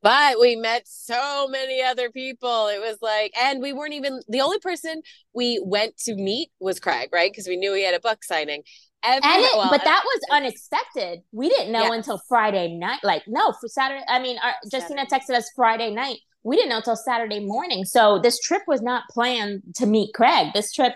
But 0.00 0.38
we 0.40 0.54
met 0.54 0.82
so 0.86 1.48
many 1.48 1.82
other 1.82 2.10
people. 2.10 2.68
It 2.68 2.80
was 2.80 2.98
like, 3.02 3.32
and 3.40 3.60
we 3.60 3.72
weren't 3.72 3.94
even 3.94 4.20
the 4.28 4.40
only 4.40 4.58
person 4.60 5.02
we 5.34 5.60
went 5.64 5.96
to 6.04 6.14
meet 6.14 6.50
was 6.60 6.78
Craig, 6.78 7.08
right? 7.12 7.30
Because 7.30 7.48
we 7.48 7.56
knew 7.56 7.74
he 7.74 7.84
had 7.84 7.94
a 7.94 8.00
book 8.00 8.22
signing. 8.22 8.62
Every, 9.02 9.20
And 9.30 9.42
it, 9.44 9.50
well, 9.54 9.70
but 9.70 9.84
that 9.84 10.02
was 10.04 10.20
unexpected. 10.30 11.20
We 11.32 11.48
didn't 11.48 11.72
know 11.72 11.84
Yes. 11.84 11.94
until 11.96 12.20
Friday 12.28 12.76
night. 12.76 13.00
Like, 13.02 13.22
no, 13.26 13.52
for 13.60 13.68
Saturday. 13.68 14.04
I 14.08 14.18
mean, 14.20 14.38
our, 14.42 14.54
Justina 14.72 15.06
texted 15.06 15.34
us 15.36 15.50
Friday 15.54 15.90
night. 15.92 16.18
We 16.42 16.56
didn't 16.56 16.70
know 16.70 16.78
until 16.78 16.96
Saturday 16.96 17.44
morning. 17.44 17.84
So 17.84 18.18
this 18.20 18.40
trip 18.40 18.62
was 18.66 18.82
not 18.82 19.04
planned 19.10 19.62
to 19.76 19.86
meet 19.86 20.14
Craig. 20.14 20.48
This 20.54 20.72
trip, 20.72 20.94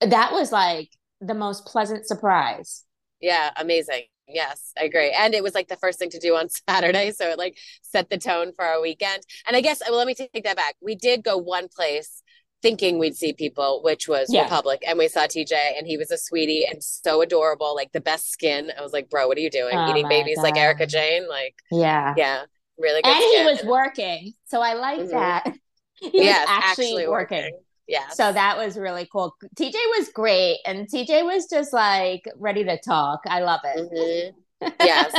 that 0.00 0.32
was 0.32 0.52
like 0.52 0.88
the 1.20 1.34
most 1.34 1.66
pleasant 1.66 2.06
surprise. 2.06 2.84
Yeah, 3.20 3.50
amazing. 3.56 4.02
Yes, 4.26 4.72
I 4.78 4.84
agree. 4.84 5.10
And 5.16 5.34
it 5.34 5.42
was 5.42 5.54
like 5.54 5.68
the 5.68 5.76
first 5.76 5.98
thing 5.98 6.10
to 6.10 6.18
do 6.18 6.34
on 6.34 6.48
Saturday. 6.68 7.12
So 7.12 7.28
it 7.30 7.38
like 7.38 7.58
set 7.82 8.10
the 8.10 8.18
tone 8.18 8.52
for 8.54 8.64
our 8.64 8.80
weekend. 8.80 9.22
And 9.46 9.56
I 9.56 9.60
guess, 9.60 9.82
well, 9.86 9.98
let 9.98 10.06
me 10.06 10.14
take 10.14 10.44
that 10.44 10.56
back. 10.56 10.76
We 10.80 10.94
did 10.94 11.22
go 11.22 11.36
one 11.36 11.68
place 11.68 12.22
thinking 12.62 12.98
we'd 12.98 13.14
see 13.14 13.34
people, 13.34 13.82
which 13.84 14.08
was 14.08 14.32
Yeah. 14.32 14.42
Republic. 14.44 14.82
And 14.86 14.98
we 14.98 15.08
saw 15.08 15.26
TJ 15.26 15.74
and 15.76 15.86
he 15.86 15.98
was 15.98 16.10
a 16.10 16.16
sweetie 16.16 16.64
and 16.64 16.82
so 16.82 17.20
adorable, 17.20 17.74
like 17.74 17.92
the 17.92 18.00
best 18.00 18.30
skin. 18.32 18.72
I 18.78 18.80
was 18.82 18.92
like, 18.94 19.10
bro, 19.10 19.28
what 19.28 19.36
are 19.36 19.42
you 19.42 19.50
doing? 19.50 19.76
Oh 19.76 19.90
Eating 19.90 20.08
babies 20.08 20.38
like 20.38 20.56
Erika 20.56 20.86
Jayne? 20.86 21.28
Like, 21.28 21.54
Yeah. 21.70 22.14
yeah, 22.16 22.44
really 22.78 23.02
good 23.02 23.10
and 23.10 23.22
he 23.22 23.44
was 23.44 23.62
working. 23.64 24.32
So 24.46 24.62
I 24.62 24.74
like 24.74 25.00
Mhm. 25.00 25.10
that. 25.10 25.44
He 26.00 26.10
Yes, 26.20 26.46
was 26.48 26.64
actually, 26.64 27.06
working. 27.06 27.63
Yeah. 27.86 28.08
So 28.08 28.32
that 28.32 28.56
was 28.56 28.76
really 28.78 29.06
cool. 29.12 29.34
TJ 29.56 29.74
was 29.98 30.08
great. 30.14 30.58
And 30.66 30.88
TJ 30.88 31.24
was 31.24 31.46
just 31.50 31.72
like 31.72 32.22
ready 32.38 32.64
to 32.64 32.78
talk. 32.80 33.20
I 33.26 33.40
love 33.40 33.60
it. 33.64 34.34
Mhm. 34.62 34.72
Yes. 34.80 35.14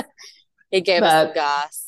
He 0.72 0.82
gave 0.82 1.04
us 1.04 1.12
But- 1.14 1.26
some 1.28 1.36
goss. 1.36 1.88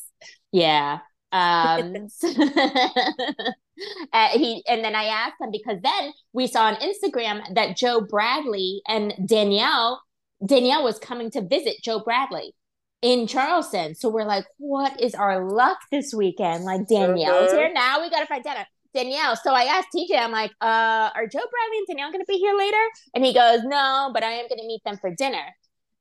Yeah. 0.52 0.98
Um 1.32 2.08
uh, 4.12 4.28
he 4.32 4.62
and 4.68 4.84
then 4.84 4.94
I 4.94 5.04
asked 5.04 5.34
him 5.40 5.50
because 5.50 5.78
then 5.82 6.12
we 6.32 6.46
saw 6.46 6.64
on 6.66 6.76
Instagram 6.76 7.54
that 7.54 7.76
Joe 7.76 8.00
Bradley 8.00 8.80
and 8.88 9.12
Danielle 9.26 10.00
Danielle 10.44 10.84
was 10.84 10.98
coming 10.98 11.30
to 11.32 11.42
visit 11.42 11.76
Joe 11.82 12.00
Bradley 12.00 12.54
in 13.02 13.26
Charleston. 13.26 13.94
So 13.94 14.08
we're 14.08 14.24
like, 14.24 14.44
what 14.58 15.00
is 15.00 15.14
our 15.14 15.48
luck 15.52 15.78
this 15.92 16.14
weekend? 16.14 16.64
Like 16.64 16.86
Danielle's 16.88 17.52
Mhm. 17.52 17.56
here 17.58 17.72
now. 17.72 18.00
We 18.00 18.10
gotta 18.10 18.26
find 18.26 18.42
Danielle. 18.42 18.66
Danielle. 19.02 19.36
So 19.36 19.52
I 19.52 19.64
asked 19.64 19.88
TJ, 19.94 20.18
I'm 20.18 20.32
like, 20.32 20.50
uh, 20.60 21.10
are 21.14 21.26
Joe 21.26 21.38
Bradley 21.50 21.78
and 21.78 21.86
Danielle 21.88 22.12
gonna 22.12 22.24
be 22.26 22.38
here 22.38 22.56
later? 22.56 22.84
And 23.14 23.24
he 23.24 23.32
goes, 23.32 23.60
No, 23.64 24.10
but 24.12 24.22
I 24.22 24.32
am 24.32 24.46
gonna 24.48 24.66
meet 24.66 24.82
them 24.84 24.96
for 24.98 25.10
dinner. 25.14 25.44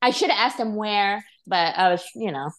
I 0.01 0.11
should 0.11 0.29
have 0.29 0.39
asked 0.51 0.59
him 0.59 0.75
where, 0.75 1.23
but 1.45 1.77
I 1.77 1.89
was, 1.89 2.03
you 2.15 2.31
know, 2.31 2.49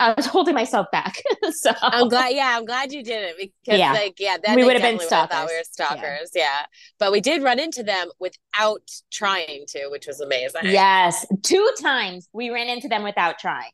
I 0.00 0.14
was 0.14 0.26
holding 0.34 0.54
myself 0.54 0.86
back. 0.92 1.22
so 1.52 1.72
I'm 1.80 2.08
glad. 2.08 2.30
Yeah, 2.34 2.54
I'm 2.56 2.64
glad 2.64 2.92
you 2.92 3.02
didn't 3.02 3.36
because, 3.38 3.78
Yeah. 3.78 3.92
like, 3.92 4.14
yeah, 4.18 4.36
then 4.42 4.56
We 4.56 4.64
would've 4.64 4.82
been 4.82 4.96
definitely 4.98 5.16
would've 5.16 5.30
thought 5.30 5.48
we 5.48 5.56
were 5.56 5.62
stalkers. 5.64 6.00
stalkers. 6.02 6.30
Yeah. 6.34 6.66
but 6.98 7.12
we 7.12 7.20
did 7.20 7.42
run 7.42 7.58
into 7.60 7.82
them 7.82 8.08
without 8.18 8.82
trying 9.12 9.64
to, 9.68 9.88
which 9.90 10.06
was 10.06 10.20
amazing. 10.20 10.62
Yes, 10.64 11.24
two 11.42 11.68
times 11.80 12.28
we 12.32 12.50
ran 12.50 12.68
into 12.68 12.88
them 12.88 13.02
without 13.04 13.38
trying. 13.38 13.70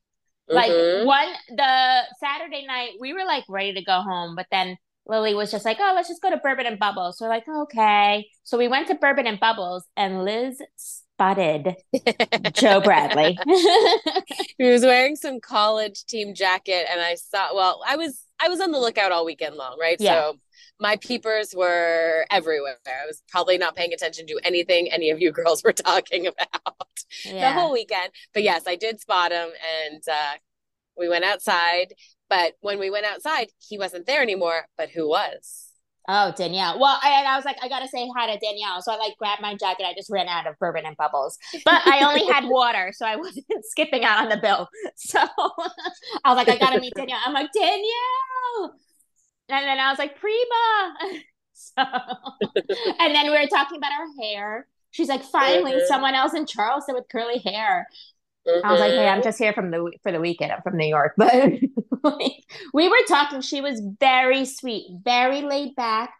Like 0.50 0.70
Mhm. 0.70 1.04
one 1.04 1.28
the 1.50 2.02
Saturday 2.20 2.64
night, 2.66 2.92
we 3.00 3.12
were 3.12 3.24
like 3.24 3.44
ready 3.48 3.74
to 3.74 3.82
go 3.84 4.00
home, 4.00 4.34
but 4.34 4.46
then 4.50 4.76
Lily 5.08 5.34
was 5.34 5.50
just 5.50 5.64
like, 5.64 5.78
"Oh, 5.80 5.92
let's 5.94 6.08
just 6.08 6.22
go 6.22 6.30
to 6.30 6.36
Bourbon 6.36 6.66
and 6.66 6.78
Bubbles." 6.78 7.18
So 7.18 7.24
we're 7.24 7.30
like, 7.30 7.48
"Okay." 7.48 8.28
So 8.44 8.58
we 8.58 8.68
went 8.68 8.88
to 8.88 8.94
Bourbon 8.94 9.26
and 9.26 9.40
Bubbles, 9.40 9.84
and 9.96 10.24
Liz 10.24 10.60
spotted 10.76 11.76
Joe 12.52 12.80
Bradley. 12.80 13.38
he 14.58 14.64
was 14.64 14.82
wearing 14.82 15.16
some 15.16 15.40
college 15.40 16.04
team 16.04 16.34
jacket, 16.34 16.86
and 16.90 17.00
I 17.00 17.16
saw. 17.16 17.54
Well, 17.54 17.82
I 17.86 17.96
was 17.96 18.24
I 18.40 18.48
was 18.48 18.60
on 18.60 18.70
the 18.70 18.78
lookout 18.78 19.12
all 19.12 19.24
weekend 19.24 19.56
long, 19.56 19.78
right? 19.80 19.96
Yeah. 19.98 20.14
So 20.14 20.38
my 20.80 20.96
peepers 20.96 21.54
were 21.56 22.24
everywhere. 22.30 22.78
I 22.86 23.06
was 23.06 23.22
probably 23.28 23.58
not 23.58 23.74
paying 23.74 23.92
attention 23.92 24.26
to 24.28 24.40
anything 24.44 24.90
any 24.92 25.10
of 25.10 25.20
you 25.20 25.32
girls 25.38 25.62
were 25.62 25.72
talking 25.72 26.26
about 26.26 26.76
yeah. 27.24 27.52
the 27.52 27.60
whole 27.60 27.72
weekend. 27.72 28.10
But 28.32 28.42
yes, 28.42 28.64
I 28.66 28.76
did 28.76 29.00
spot 29.00 29.32
him 29.32 29.48
and 29.86 30.02
uh, 30.10 30.34
we 30.98 31.08
went 31.08 31.24
outside. 31.24 31.94
But 32.28 32.54
when 32.60 32.78
we 32.78 32.90
went 32.90 33.06
outside, 33.06 33.48
he 33.58 33.78
wasn't 33.78 34.06
there 34.06 34.22
anymore. 34.22 34.66
But 34.76 34.90
who 34.90 35.08
was? 35.08 35.68
Oh, 36.10 36.32
Danielle. 36.34 36.80
Well, 36.80 36.98
I, 37.02 37.22
I 37.28 37.36
was 37.36 37.44
like, 37.44 37.58
I 37.62 37.68
gotta 37.68 37.86
say 37.86 38.08
hi 38.16 38.32
to 38.32 38.38
Danielle. 38.38 38.80
So 38.80 38.92
I 38.92 38.96
like 38.96 39.14
grabbed 39.18 39.42
my 39.42 39.54
jacket. 39.54 39.84
I 39.86 39.92
just 39.92 40.08
ran 40.10 40.26
out 40.26 40.46
of 40.46 40.58
bourbon 40.58 40.86
and 40.86 40.96
bubbles, 40.96 41.36
but 41.66 41.86
I 41.86 42.02
only 42.02 42.24
had 42.32 42.44
water, 42.48 42.94
so 42.96 43.04
I 43.04 43.16
wasn't 43.16 43.44
skipping 43.64 44.04
out 44.04 44.22
on 44.22 44.30
the 44.30 44.38
bill. 44.38 44.68
So 44.96 45.20
I 45.20 46.34
was 46.34 46.36
like, 46.36 46.48
I 46.48 46.56
gotta 46.56 46.80
meet 46.80 46.94
Danielle. 46.94 47.20
I'm 47.24 47.34
like 47.34 47.50
Danielle, 47.52 48.74
and 49.48 49.64
then 49.64 49.78
I 49.78 49.90
was 49.90 49.98
like 49.98 50.18
Prima. 50.18 51.22
So, 51.52 51.84
and 52.98 53.14
then 53.14 53.26
we 53.26 53.38
were 53.38 53.46
talking 53.46 53.76
about 53.76 53.92
our 53.92 54.06
hair. 54.22 54.66
She's 54.90 55.08
like, 55.08 55.22
finally, 55.22 55.72
mm-hmm. 55.72 55.86
someone 55.86 56.14
else 56.14 56.34
in 56.34 56.46
Charleston 56.46 56.94
with 56.94 57.04
curly 57.10 57.38
hair. 57.38 57.86
Mm-hmm. 58.48 58.66
I 58.66 58.72
was 58.72 58.80
like, 58.80 58.92
hey, 58.92 59.06
I'm 59.06 59.18
mm-hmm. 59.18 59.24
just 59.24 59.38
here 59.38 59.52
from 59.52 59.70
the 59.70 59.92
for 60.02 60.10
the 60.10 60.20
weekend. 60.20 60.52
I'm 60.52 60.62
from 60.62 60.76
New 60.76 60.86
York, 60.86 61.14
but 61.16 61.52
like, 62.02 62.44
we 62.72 62.88
were 62.88 62.96
talking. 63.06 63.40
She 63.40 63.60
was 63.60 63.82
very 64.00 64.44
sweet, 64.44 64.86
very 65.04 65.42
laid 65.42 65.74
back, 65.76 66.14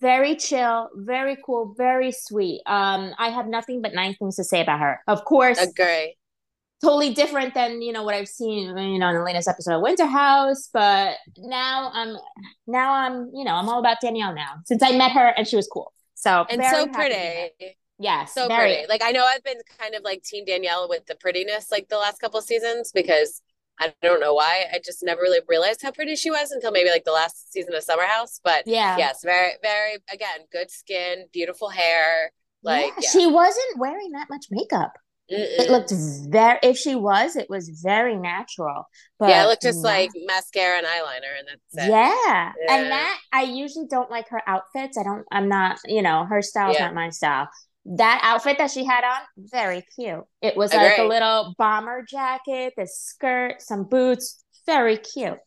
very 0.00 0.36
chill, 0.36 0.90
very 0.94 1.36
cool, 1.44 1.74
very 1.76 2.12
sweet. 2.12 2.62
Um, 2.66 3.12
I 3.18 3.30
have 3.30 3.48
nothing 3.48 3.82
but 3.82 3.92
nice 3.92 4.16
things 4.18 4.36
to 4.36 4.44
say 4.44 4.60
about 4.60 4.80
her. 4.80 5.00
Of 5.08 5.24
course, 5.24 5.58
agree. 5.58 6.16
Totally 6.82 7.14
different 7.14 7.54
than 7.54 7.82
you 7.82 7.92
know 7.92 8.02
what 8.02 8.14
I've 8.14 8.28
seen, 8.28 8.76
you 8.76 8.98
know, 8.98 9.08
in 9.08 9.16
the 9.16 9.22
latest 9.22 9.48
episode 9.48 9.76
of 9.76 9.82
Winter 9.82 10.06
House. 10.06 10.68
But 10.72 11.16
now 11.38 11.90
I'm, 11.92 12.16
now 12.66 12.92
I'm, 12.92 13.30
you 13.34 13.44
know, 13.44 13.54
I'm 13.54 13.68
all 13.68 13.80
about 13.80 13.96
Danielle 14.02 14.34
now 14.34 14.56
since 14.66 14.82
I 14.82 14.96
met 14.96 15.12
her 15.12 15.28
and 15.36 15.48
she 15.48 15.56
was 15.56 15.66
cool. 15.66 15.92
So 16.14 16.46
and 16.48 16.62
so 16.62 16.86
pretty. 16.88 17.76
Yes, 17.98 18.34
so 18.34 18.48
very. 18.48 18.74
pretty. 18.74 18.88
Like 18.88 19.02
I 19.02 19.12
know 19.12 19.24
I've 19.24 19.44
been 19.44 19.60
kind 19.78 19.94
of 19.94 20.02
like 20.02 20.22
Team 20.22 20.44
Danielle 20.44 20.88
with 20.88 21.06
the 21.06 21.14
prettiness, 21.14 21.70
like 21.70 21.88
the 21.88 21.98
last 21.98 22.20
couple 22.20 22.40
seasons, 22.40 22.90
because 22.92 23.40
I 23.78 23.92
don't 24.02 24.20
know 24.20 24.34
why. 24.34 24.64
I 24.72 24.80
just 24.84 25.02
never 25.02 25.22
really 25.22 25.40
realized 25.48 25.82
how 25.82 25.92
pretty 25.92 26.16
she 26.16 26.30
was 26.30 26.50
until 26.50 26.72
maybe 26.72 26.90
like 26.90 27.04
the 27.04 27.12
last 27.12 27.52
season 27.52 27.74
of 27.74 27.82
Summer 27.82 28.04
House. 28.04 28.40
But 28.42 28.64
yeah, 28.66 28.96
yes, 28.96 29.20
very, 29.22 29.52
very 29.62 29.96
again, 30.12 30.46
good 30.50 30.70
skin, 30.70 31.26
beautiful 31.32 31.68
hair. 31.68 32.32
Like 32.62 32.86
yeah, 32.86 33.00
yeah. 33.02 33.10
she 33.10 33.26
wasn't 33.26 33.78
wearing 33.78 34.12
that 34.12 34.28
much 34.28 34.46
makeup. 34.50 34.92
Mm-mm. 35.32 35.58
It 35.58 35.70
looked 35.70 35.92
very. 36.30 36.58
If 36.62 36.76
she 36.76 36.96
was, 36.96 37.36
it 37.36 37.48
was 37.48 37.80
very 37.82 38.16
natural. 38.16 38.84
But 39.18 39.30
yeah, 39.30 39.44
it 39.44 39.46
looked 39.46 39.62
just 39.62 39.82
not, 39.82 39.88
like 39.88 40.10
mascara 40.26 40.78
and 40.78 40.86
eyeliner, 40.86 41.38
and 41.38 41.48
that's 41.48 41.86
it. 41.86 41.90
Yeah. 41.90 42.52
yeah. 42.66 42.76
and 42.76 42.90
that 42.90 43.18
I 43.32 43.42
usually 43.42 43.86
don't 43.88 44.10
like 44.10 44.28
her 44.30 44.42
outfits. 44.46 44.98
I 44.98 45.04
don't. 45.04 45.24
I'm 45.30 45.48
not. 45.48 45.78
You 45.86 46.02
know, 46.02 46.24
her 46.24 46.42
style's 46.42 46.76
yeah. 46.76 46.86
not 46.86 46.94
my 46.94 47.10
style 47.10 47.48
that 47.86 48.20
outfit 48.22 48.58
that 48.58 48.70
she 48.70 48.84
had 48.84 49.04
on, 49.04 49.20
very 49.36 49.84
cute. 49.94 50.24
It 50.40 50.56
was 50.56 50.72
like 50.72 50.98
a 50.98 51.04
little 51.04 51.54
bomber 51.58 52.04
jacket, 52.08 52.74
the 52.76 52.86
skirt, 52.86 53.60
some 53.60 53.84
boots, 53.84 54.42
very 54.66 54.96
cute. 54.96 55.38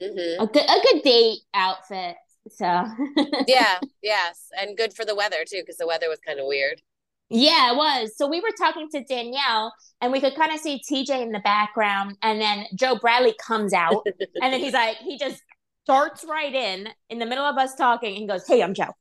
Mm-hmm. 0.00 0.42
A 0.42 0.46
good 0.46 0.64
a 0.64 0.80
good 0.90 1.02
date 1.02 1.40
outfit. 1.54 2.16
So 2.50 2.64
yeah, 3.46 3.78
yes, 4.02 4.48
and 4.58 4.76
good 4.76 4.94
for 4.94 5.04
the 5.04 5.14
weather 5.14 5.44
too, 5.48 5.60
because 5.60 5.76
the 5.76 5.86
weather 5.86 6.08
was 6.08 6.18
kind 6.26 6.40
of 6.40 6.46
weird. 6.46 6.80
Yeah, 7.28 7.72
it 7.72 7.76
was. 7.76 8.16
So 8.16 8.28
we 8.28 8.40
were 8.40 8.50
talking 8.58 8.88
to 8.90 9.02
Danielle, 9.04 9.72
and 10.00 10.12
we 10.12 10.20
could 10.20 10.34
kind 10.34 10.52
of 10.52 10.60
see 10.60 10.82
TJ 10.88 11.22
in 11.22 11.32
the 11.32 11.40
background, 11.40 12.16
and 12.22 12.40
then 12.40 12.66
Joe 12.74 12.96
Bradley 12.96 13.34
comes 13.44 13.72
out, 13.72 14.06
and 14.42 14.52
then 14.52 14.60
he's 14.60 14.74
like, 14.74 14.98
he 14.98 15.18
just 15.18 15.40
darts 15.86 16.24
right 16.24 16.54
in 16.54 16.88
in 17.10 17.18
the 17.18 17.26
middle 17.26 17.44
of 17.44 17.56
us 17.56 17.74
talking, 17.74 18.16
and 18.16 18.28
goes, 18.28 18.46
"Hey, 18.46 18.62
I'm 18.62 18.74
Joe." 18.74 18.92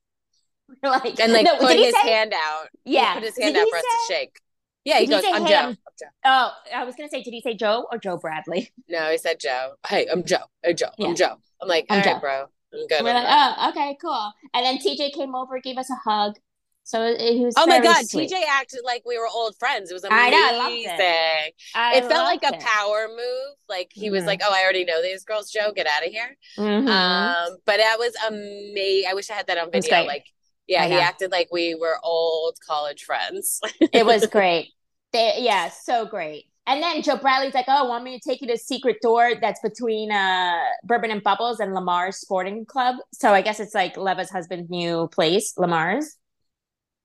like 0.83 1.19
and 1.19 1.33
like 1.33 1.45
no, 1.45 1.57
put 1.57 1.77
his 1.77 1.93
say, 1.93 2.09
hand 2.09 2.33
out. 2.33 2.67
Yeah, 2.85 3.13
put 3.15 3.23
his 3.23 3.37
hand 3.37 3.57
out 3.57 3.67
for 3.69 3.77
us 3.77 3.83
to 3.83 4.13
shake. 4.13 4.39
Yeah, 4.83 4.99
he 4.99 5.07
goes, 5.07 5.23
I'm 5.25 5.45
Joe. 5.45 5.55
I'm 5.55 5.77
Joe. 5.99 6.07
Oh, 6.25 6.51
I 6.75 6.83
was 6.85 6.95
gonna 6.95 7.09
say, 7.09 7.21
did 7.21 7.33
he 7.33 7.41
say 7.41 7.53
Joe 7.53 7.87
or 7.91 7.97
Joe 7.97 8.17
Bradley? 8.17 8.71
No, 8.89 9.09
he 9.09 9.17
said 9.17 9.39
Joe. 9.39 9.73
Hey, 9.87 10.07
I'm 10.11 10.23
Joe. 10.23 10.43
Hey, 10.63 10.73
Joe. 10.73 10.89
Yeah. 10.97 11.07
I'm 11.07 11.15
Joe. 11.15 11.37
I'm 11.61 11.67
like, 11.67 11.85
I'm 11.89 12.03
Joe. 12.03 12.19
bro. 12.19 12.45
I'm 12.73 12.87
good. 12.87 13.03
We're 13.03 13.13
like, 13.13 13.27
oh, 13.27 13.69
okay, 13.69 13.97
cool. 14.01 14.31
And 14.53 14.65
then 14.65 14.77
TJ 14.79 15.13
came 15.13 15.35
over, 15.35 15.59
gave 15.59 15.77
us 15.77 15.89
a 15.89 15.95
hug. 15.95 16.35
So 16.83 17.15
he 17.15 17.45
was. 17.45 17.53
Oh 17.57 17.67
my 17.67 17.79
god, 17.79 18.05
sweet. 18.07 18.31
TJ 18.31 18.41
acted 18.49 18.81
like 18.83 19.03
we 19.05 19.17
were 19.17 19.27
old 19.27 19.55
friends. 19.59 19.91
It 19.91 19.93
was 19.93 20.03
amazing. 20.03 20.25
I 20.25 20.29
know, 20.29 20.49
I 20.51 20.57
loved 20.57 20.73
it. 20.73 21.53
I 21.75 21.95
it 21.97 22.05
felt 22.05 22.25
like 22.25 22.43
a 22.43 22.57
power 22.57 23.07
move. 23.07 23.55
Like 23.69 23.91
he 23.93 24.07
mm-hmm. 24.07 24.15
was 24.15 24.25
like, 24.25 24.41
"Oh, 24.43 24.51
I 24.51 24.63
already 24.63 24.83
know 24.83 25.01
these 25.01 25.23
girls, 25.23 25.51
Joe. 25.51 25.71
Get 25.73 25.87
out 25.87 26.05
of 26.05 26.11
here." 26.11 26.35
Mm-hmm. 26.57 26.87
Um, 26.87 27.57
but 27.65 27.77
that 27.77 27.97
was 27.97 28.13
amazing. 28.27 29.09
I 29.09 29.13
wish 29.13 29.29
I 29.29 29.35
had 29.35 29.47
that 29.47 29.57
on 29.57 29.71
video. 29.71 30.03
Like 30.03 30.25
yeah, 30.67 30.87
he 30.87 30.93
acted 30.93 31.31
like 31.31 31.49
we 31.51 31.75
were 31.75 31.97
old 32.03 32.57
college 32.65 33.03
friends. 33.03 33.59
it 33.81 34.05
was 34.05 34.25
great. 34.27 34.69
They, 35.13 35.37
yeah, 35.39 35.69
so 35.69 36.05
great. 36.05 36.45
And 36.67 36.81
then 36.81 37.01
Joe 37.01 37.17
Bradley's 37.17 37.53
like, 37.53 37.65
"Oh, 37.67 37.87
want 37.87 38.03
me 38.03 38.17
to 38.17 38.29
take 38.29 38.41
you 38.41 38.47
to 38.47 38.57
secret 38.57 38.97
door 39.01 39.33
that's 39.41 39.59
between 39.61 40.11
uh, 40.11 40.59
Bourbon 40.83 41.11
and 41.11 41.23
Bubbles 41.23 41.59
and 41.59 41.73
Lamar's 41.73 42.17
Sporting 42.17 42.65
Club?" 42.65 42.97
So 43.13 43.33
I 43.33 43.41
guess 43.41 43.59
it's 43.59 43.73
like 43.73 43.97
Leva's 43.97 44.29
husband's 44.29 44.69
new 44.69 45.07
place, 45.07 45.53
Lamar's. 45.57 46.15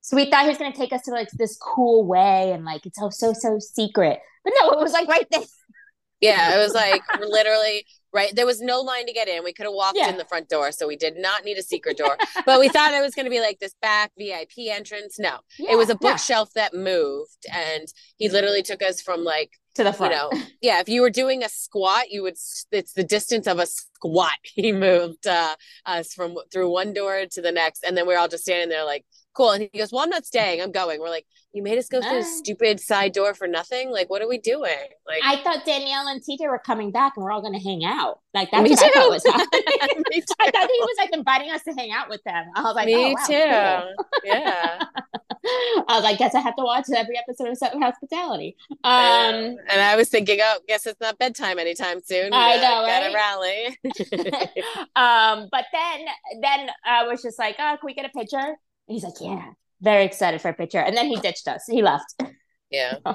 So 0.03 0.17
we 0.17 0.31
thought 0.31 0.43
he 0.43 0.49
was 0.49 0.59
going 0.59 0.73
to 0.73 0.79
take 0.79 0.93
us 0.93 1.03
to 1.03 1.11
like 1.11 1.31
this 1.33 1.57
cool 1.57 2.07
way 2.07 2.53
and 2.53 2.65
like 2.65 2.87
it's 2.87 2.99
so 2.99 3.11
so 3.11 3.33
so 3.33 3.59
secret, 3.59 4.21
but 4.45 4.53
no, 4.61 4.71
it 4.71 4.79
was 4.79 4.93
like 4.93 5.09
right 5.09 5.27
there. 5.31 5.43
Yeah, 6.21 6.55
it 6.55 6.59
was 6.59 6.75
like 6.75 7.03
literally 7.19 7.87
right? 8.17 8.35
There 8.35 8.47
was 8.47 8.63
no 8.63 8.81
line 8.81 9.07
to 9.07 9.13
get 9.13 9.29
in. 9.29 9.45
We 9.45 9.53
could 9.53 9.67
have 9.67 9.75
walked 9.75 9.99
yeah. 9.99 10.09
in 10.09 10.17
the 10.17 10.25
front 10.25 10.49
door, 10.49 10.73
so 10.73 10.89
we 10.89 10.97
did 10.97 11.19
not 11.19 11.45
need 11.45 11.59
a 11.59 11.63
secret 11.63 11.99
door. 11.99 12.17
but 12.47 12.59
we 12.59 12.69
thought 12.69 12.95
it 12.95 13.03
was 13.03 13.15
going 13.15 13.27
to 13.27 13.31
be 13.31 13.41
like 13.41 13.59
this 13.59 13.75
back 13.83 14.11
VIP 14.19 14.71
entrance. 14.71 15.19
No, 15.19 15.39
yeah, 15.59 15.73
it 15.73 15.77
was 15.77 15.91
a 15.91 15.95
bookshelf 15.95 16.51
yeah. 16.57 16.63
that 16.63 16.75
moved, 16.75 17.45
and 17.53 17.87
he 18.17 18.31
literally 18.31 18.63
took 18.63 18.83
us 18.83 19.03
from 19.03 19.23
like 19.23 19.51
to 19.75 19.85
the 19.85 19.93
front. 19.93 20.15
You 20.15 20.19
know, 20.19 20.47
yeah. 20.63 20.81
If 20.81 20.89
you 20.89 21.03
were 21.03 21.11
doing 21.11 21.45
a 21.45 21.49
squat, 21.51 22.11
you 22.11 22.23
would. 22.23 22.39
It's 22.73 22.93
the 22.95 23.05
distance 23.05 23.47
of 23.47 23.59
a 23.59 23.67
squat. 23.67 24.33
He 24.55 24.73
moved 24.73 25.27
uh, 25.27 25.55
us 25.85 26.15
from 26.15 26.37
through 26.51 26.71
one 26.71 26.95
door 26.95 27.25
to 27.31 27.43
the 27.43 27.53
next, 27.53 27.85
and 27.85 27.97
then 27.97 28.07
we 28.07 28.15
are 28.15 28.19
all 28.19 28.29
just 28.29 28.45
standing 28.45 28.71
there 28.71 28.85
like 28.85 29.05
cool. 29.37 29.51
And 29.53 29.69
he 29.71 29.79
goes, 29.79 29.93
Well, 29.93 30.03
I'm 30.03 30.11
not 30.11 30.25
staying. 30.25 30.61
I'm 30.61 30.73
going. 30.73 31.01
We're 31.01 31.11
like, 31.11 31.27
You 31.53 31.63
made 31.63 31.79
us 31.79 31.89
go 31.89 32.01
through 32.01 32.19
a 32.19 32.23
stupid 32.23 32.81
side 32.81 33.13
door 33.13 33.35
for 33.35 33.47
nothing? 33.47 33.91
Like, 33.91 34.09
what 34.11 34.23
are 34.23 34.29
we 34.29 34.39
doing? 34.39 34.73
Like 35.07 35.21
I 35.25 35.37
thought 35.43 35.65
Danielle 35.65 36.09
and 36.09 36.23
TJ 36.23 36.49
were 36.49 36.59
coming 36.59 36.91
back 36.91 37.15
and 37.17 37.25
we're 37.25 37.31
all 37.31 37.43
gonna 37.43 37.63
hang 37.63 37.85
out. 37.85 38.21
Like 38.35 38.51
that's 38.51 38.69
what 38.69 38.79
too. 38.79 38.85
I 38.85 38.91
thought 38.95 39.11
was 39.11 39.27
happening. 39.27 39.63
I 40.41 40.51
thought 40.51 40.71
he 40.71 40.81
was 40.81 40.97
like 40.99 41.11
inviting 41.13 41.51
us 41.51 41.63
to 41.65 41.73
hang 41.73 41.93
out 41.93 42.09
with 42.09 42.23
them. 42.25 42.47
I 42.55 42.63
was 42.63 42.75
like, 42.75 42.87
Me 42.87 42.95
oh, 42.97 43.11
wow, 43.11 43.27
too. 43.27 43.95
Cool. 43.97 44.33
Yeah. 44.33 44.83
I 45.89 45.95
was 45.95 46.03
like, 46.03 46.19
guess 46.19 46.35
I 46.35 46.41
have 46.41 46.57
to 46.57 46.65
watch 46.65 46.87
every 46.95 47.17
episode 47.17 47.49
of 47.49 47.57
Southern 47.57 47.81
Hospitality. 47.81 48.57
Um, 48.83 49.57
and 49.69 49.81
I 49.81 49.95
was 49.95 50.09
thinking, 50.09 50.39
oh, 50.43 50.59
guess 50.67 50.87
it's 50.87 51.01
not 51.01 51.19
bedtime 51.19 51.59
anytime 51.59 52.01
soon. 52.05 52.31
We 52.33 52.37
I 52.37 52.57
know, 52.57 52.85
gotta 52.87 53.15
rally. 53.15 53.67
um, 54.97 55.49
but 55.53 55.67
then, 55.73 56.07
then 56.43 56.71
I 56.85 57.07
was 57.07 57.23
just 57.23 57.39
like, 57.39 57.57
oh, 57.59 57.77
can 57.79 57.87
we 57.87 57.95
get 57.95 58.07
a 58.07 58.09
picture? 58.09 58.57
He's 58.87 59.05
like, 59.05 59.15
yeah, 59.21 59.51
very 59.81 60.05
excited 60.05 60.41
for 60.41 60.49
a 60.49 60.55
picture. 60.55 60.79
And 60.79 60.97
then 60.97 61.07
he 61.07 61.17
ditched 61.17 61.49
us. 61.49 61.65
He 61.69 61.83
left. 61.83 62.15
Yeah. 62.71 62.95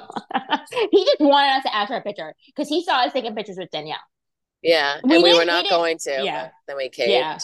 he 0.90 1.04
just 1.04 1.20
wanted 1.20 1.56
us 1.56 1.62
to 1.64 1.74
ask 1.74 1.88
for 1.88 1.96
a 1.96 2.02
picture 2.02 2.34
because 2.46 2.68
he 2.68 2.84
saw 2.84 3.04
us 3.04 3.12
taking 3.12 3.34
pictures 3.34 3.56
with 3.58 3.70
Danielle. 3.70 3.98
Yeah. 4.62 4.98
We 5.02 5.16
and 5.16 5.24
we 5.24 5.36
were 5.36 5.44
not 5.44 5.64
we 5.64 5.70
going 5.70 5.98
to. 5.98 6.22
Yeah. 6.22 6.50
Then 6.66 6.76
we 6.76 6.88
caved. 6.88 7.10
Yeah. 7.10 7.38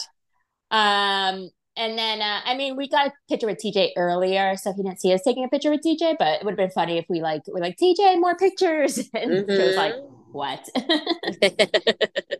Um, 0.71 1.49
and 1.75 1.97
then, 1.97 2.21
uh, 2.21 2.41
I 2.43 2.55
mean, 2.55 2.75
we 2.75 2.89
got 2.89 3.07
a 3.07 3.13
picture 3.29 3.47
with 3.47 3.59
TJ 3.63 3.91
earlier, 3.95 4.57
so 4.57 4.73
he 4.73 4.83
didn't 4.83 4.99
see 4.99 5.13
us 5.13 5.21
taking 5.23 5.45
a 5.45 5.47
picture 5.47 5.71
with 5.71 5.81
TJ. 5.81 6.17
But 6.19 6.41
it 6.41 6.45
would 6.45 6.51
have 6.51 6.57
been 6.57 6.71
funny 6.71 6.97
if 6.97 7.05
we 7.09 7.21
like 7.21 7.43
were 7.47 7.61
like 7.61 7.77
TJ 7.77 8.19
more 8.19 8.35
pictures, 8.35 8.97
and 9.13 9.31
mm-hmm. 9.31 9.51
he 9.51 9.57
was 9.57 9.75
like, 9.77 9.93
mm-hmm. 9.93 10.33
"What?" 10.33 10.69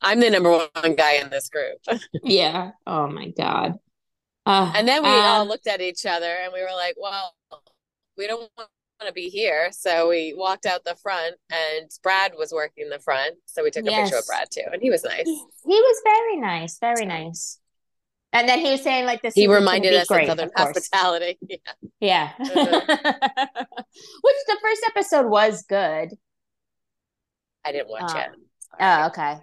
I'm 0.00 0.20
the 0.20 0.30
number 0.30 0.50
one 0.50 0.94
guy 0.94 1.14
in 1.14 1.28
this 1.28 1.48
group. 1.48 1.78
yeah. 2.22 2.70
Oh 2.86 3.08
my 3.08 3.30
god. 3.30 3.80
Uh, 4.48 4.72
and 4.74 4.88
then 4.88 5.02
we 5.02 5.10
all 5.10 5.46
looked 5.46 5.66
at 5.66 5.82
each 5.82 6.06
other 6.06 6.34
and 6.42 6.54
we 6.54 6.62
were 6.62 6.74
like, 6.74 6.94
well, 6.98 7.34
we 8.16 8.26
don't 8.26 8.50
want 8.56 8.70
to 9.06 9.12
be 9.12 9.28
here. 9.28 9.68
So 9.72 10.08
we 10.08 10.32
walked 10.34 10.64
out 10.64 10.84
the 10.84 10.94
front 10.94 11.36
and 11.52 11.90
Brad 12.02 12.32
was 12.34 12.50
working 12.50 12.88
the 12.88 12.98
front. 12.98 13.36
So 13.44 13.62
we 13.62 13.70
took 13.70 13.86
a 13.86 13.90
yes. 13.90 14.08
picture 14.08 14.18
of 14.18 14.26
Brad 14.26 14.48
too. 14.50 14.62
And 14.72 14.80
he 14.80 14.88
was 14.88 15.04
nice. 15.04 15.26
He, 15.26 15.34
he 15.66 15.78
was 15.78 16.00
very 16.02 16.36
nice, 16.36 16.78
very 16.78 17.04
nice. 17.04 17.60
And 18.32 18.48
then 18.48 18.60
he 18.60 18.70
was 18.70 18.82
saying 18.82 19.04
like 19.04 19.20
this. 19.20 19.34
He 19.34 19.48
reminded 19.48 19.92
us 19.92 20.06
great, 20.06 20.22
of 20.22 20.38
Southern 20.38 20.50
hospitality. 20.56 21.38
Yeah. 21.50 21.58
Yeah. 22.00 22.32
Uh-huh. 22.40 23.04
Which 24.22 24.36
the 24.46 24.58
first 24.62 24.82
episode 24.86 25.28
was 25.28 25.62
good. 25.68 26.14
I 27.66 27.72
didn't 27.72 27.90
watch 27.90 28.14
uh, 28.14 28.18
it. 28.18 28.30
Oh, 28.80 29.06
okay. 29.08 29.32
It 29.32 29.40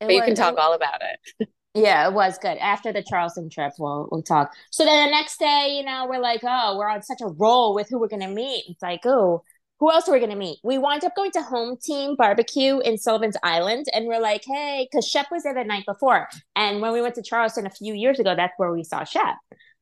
but 0.00 0.06
was, 0.08 0.14
you 0.16 0.22
can 0.22 0.34
talk 0.34 0.58
all 0.58 0.74
about 0.74 1.00
it. 1.40 1.48
Yeah, 1.74 2.06
it 2.08 2.12
was 2.12 2.36
good. 2.38 2.58
After 2.58 2.92
the 2.92 3.02
Charleston 3.02 3.48
trip, 3.48 3.72
we'll 3.78 4.08
we'll 4.12 4.22
talk. 4.22 4.52
So 4.70 4.84
then 4.84 5.06
the 5.06 5.10
next 5.10 5.38
day, 5.38 5.74
you 5.76 5.84
know, 5.84 6.06
we're 6.08 6.20
like, 6.20 6.40
oh, 6.44 6.76
we're 6.76 6.88
on 6.88 7.02
such 7.02 7.20
a 7.22 7.28
roll 7.28 7.74
with 7.74 7.88
who 7.88 7.98
we're 7.98 8.08
gonna 8.08 8.28
meet. 8.28 8.64
It's 8.68 8.82
like, 8.82 9.00
oh, 9.06 9.42
who 9.82 9.90
else 9.90 10.08
are 10.08 10.12
we 10.12 10.20
going 10.20 10.30
to 10.30 10.36
meet? 10.36 10.60
We 10.62 10.78
wind 10.78 11.02
up 11.02 11.16
going 11.16 11.32
to 11.32 11.42
Home 11.42 11.76
Team 11.76 12.14
Barbecue 12.14 12.78
in 12.78 12.98
Sullivan's 12.98 13.36
Island. 13.42 13.86
And 13.92 14.06
we're 14.06 14.20
like, 14.20 14.44
hey, 14.46 14.86
because 14.88 15.08
Shep 15.08 15.26
was 15.32 15.42
there 15.42 15.54
the 15.54 15.64
night 15.64 15.84
before. 15.86 16.28
And 16.54 16.80
when 16.80 16.92
we 16.92 17.02
went 17.02 17.16
to 17.16 17.22
Charleston 17.22 17.66
a 17.66 17.70
few 17.70 17.92
years 17.92 18.20
ago, 18.20 18.36
that's 18.36 18.52
where 18.58 18.72
we 18.72 18.84
saw 18.84 19.02
Shep 19.02 19.34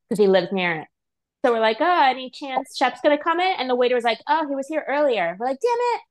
because 0.09 0.17
he 0.17 0.25
lives 0.25 0.51
near 0.51 0.73
it. 0.81 0.87
So 1.45 1.53
we're 1.53 1.59
like, 1.59 1.77
oh, 1.81 2.09
any 2.09 2.31
chance 2.31 2.75
Shep's 2.75 3.01
going 3.01 3.15
to 3.15 3.23
come 3.23 3.39
in? 3.39 3.55
And 3.59 3.69
the 3.69 3.75
waiter 3.75 3.93
was 3.93 4.03
like, 4.03 4.17
oh, 4.27 4.47
he 4.49 4.55
was 4.55 4.67
here 4.67 4.83
earlier. 4.87 5.37
We're 5.39 5.45
like, 5.45 5.59
damn 5.61 5.69
it. 5.93 6.01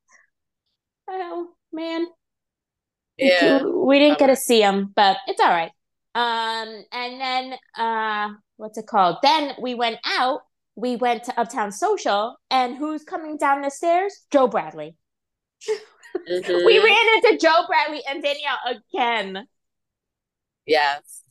Oh, 1.08 1.48
man. 1.72 2.06
Yeah. 3.20 3.62
We 3.62 3.98
didn't 3.98 4.18
get 4.18 4.28
to 4.28 4.36
see 4.36 4.60
him, 4.60 4.92
but 4.94 5.16
it's 5.26 5.40
all 5.40 5.50
right. 5.50 5.72
Um, 6.14 6.84
and 6.92 7.20
then 7.20 7.54
uh 7.76 8.34
what's 8.56 8.78
it 8.78 8.86
called? 8.86 9.18
Then 9.22 9.54
we 9.60 9.74
went 9.74 9.98
out 10.04 10.40
we 10.76 10.96
went 10.96 11.24
to 11.24 11.38
Uptown 11.38 11.72
Social, 11.72 12.36
and 12.50 12.76
who's 12.76 13.04
coming 13.04 13.36
down 13.36 13.60
the 13.62 13.70
stairs? 13.70 14.14
Joe 14.30 14.48
Bradley. 14.48 14.96
Mm-hmm. 16.28 16.66
we 16.66 16.76
ran 16.82 17.06
into 17.24 17.38
Joe 17.40 17.66
Bradley 17.68 18.02
and 18.08 18.20
Danielle 18.20 18.58
again. 18.66 19.46
Yes. 20.66 21.22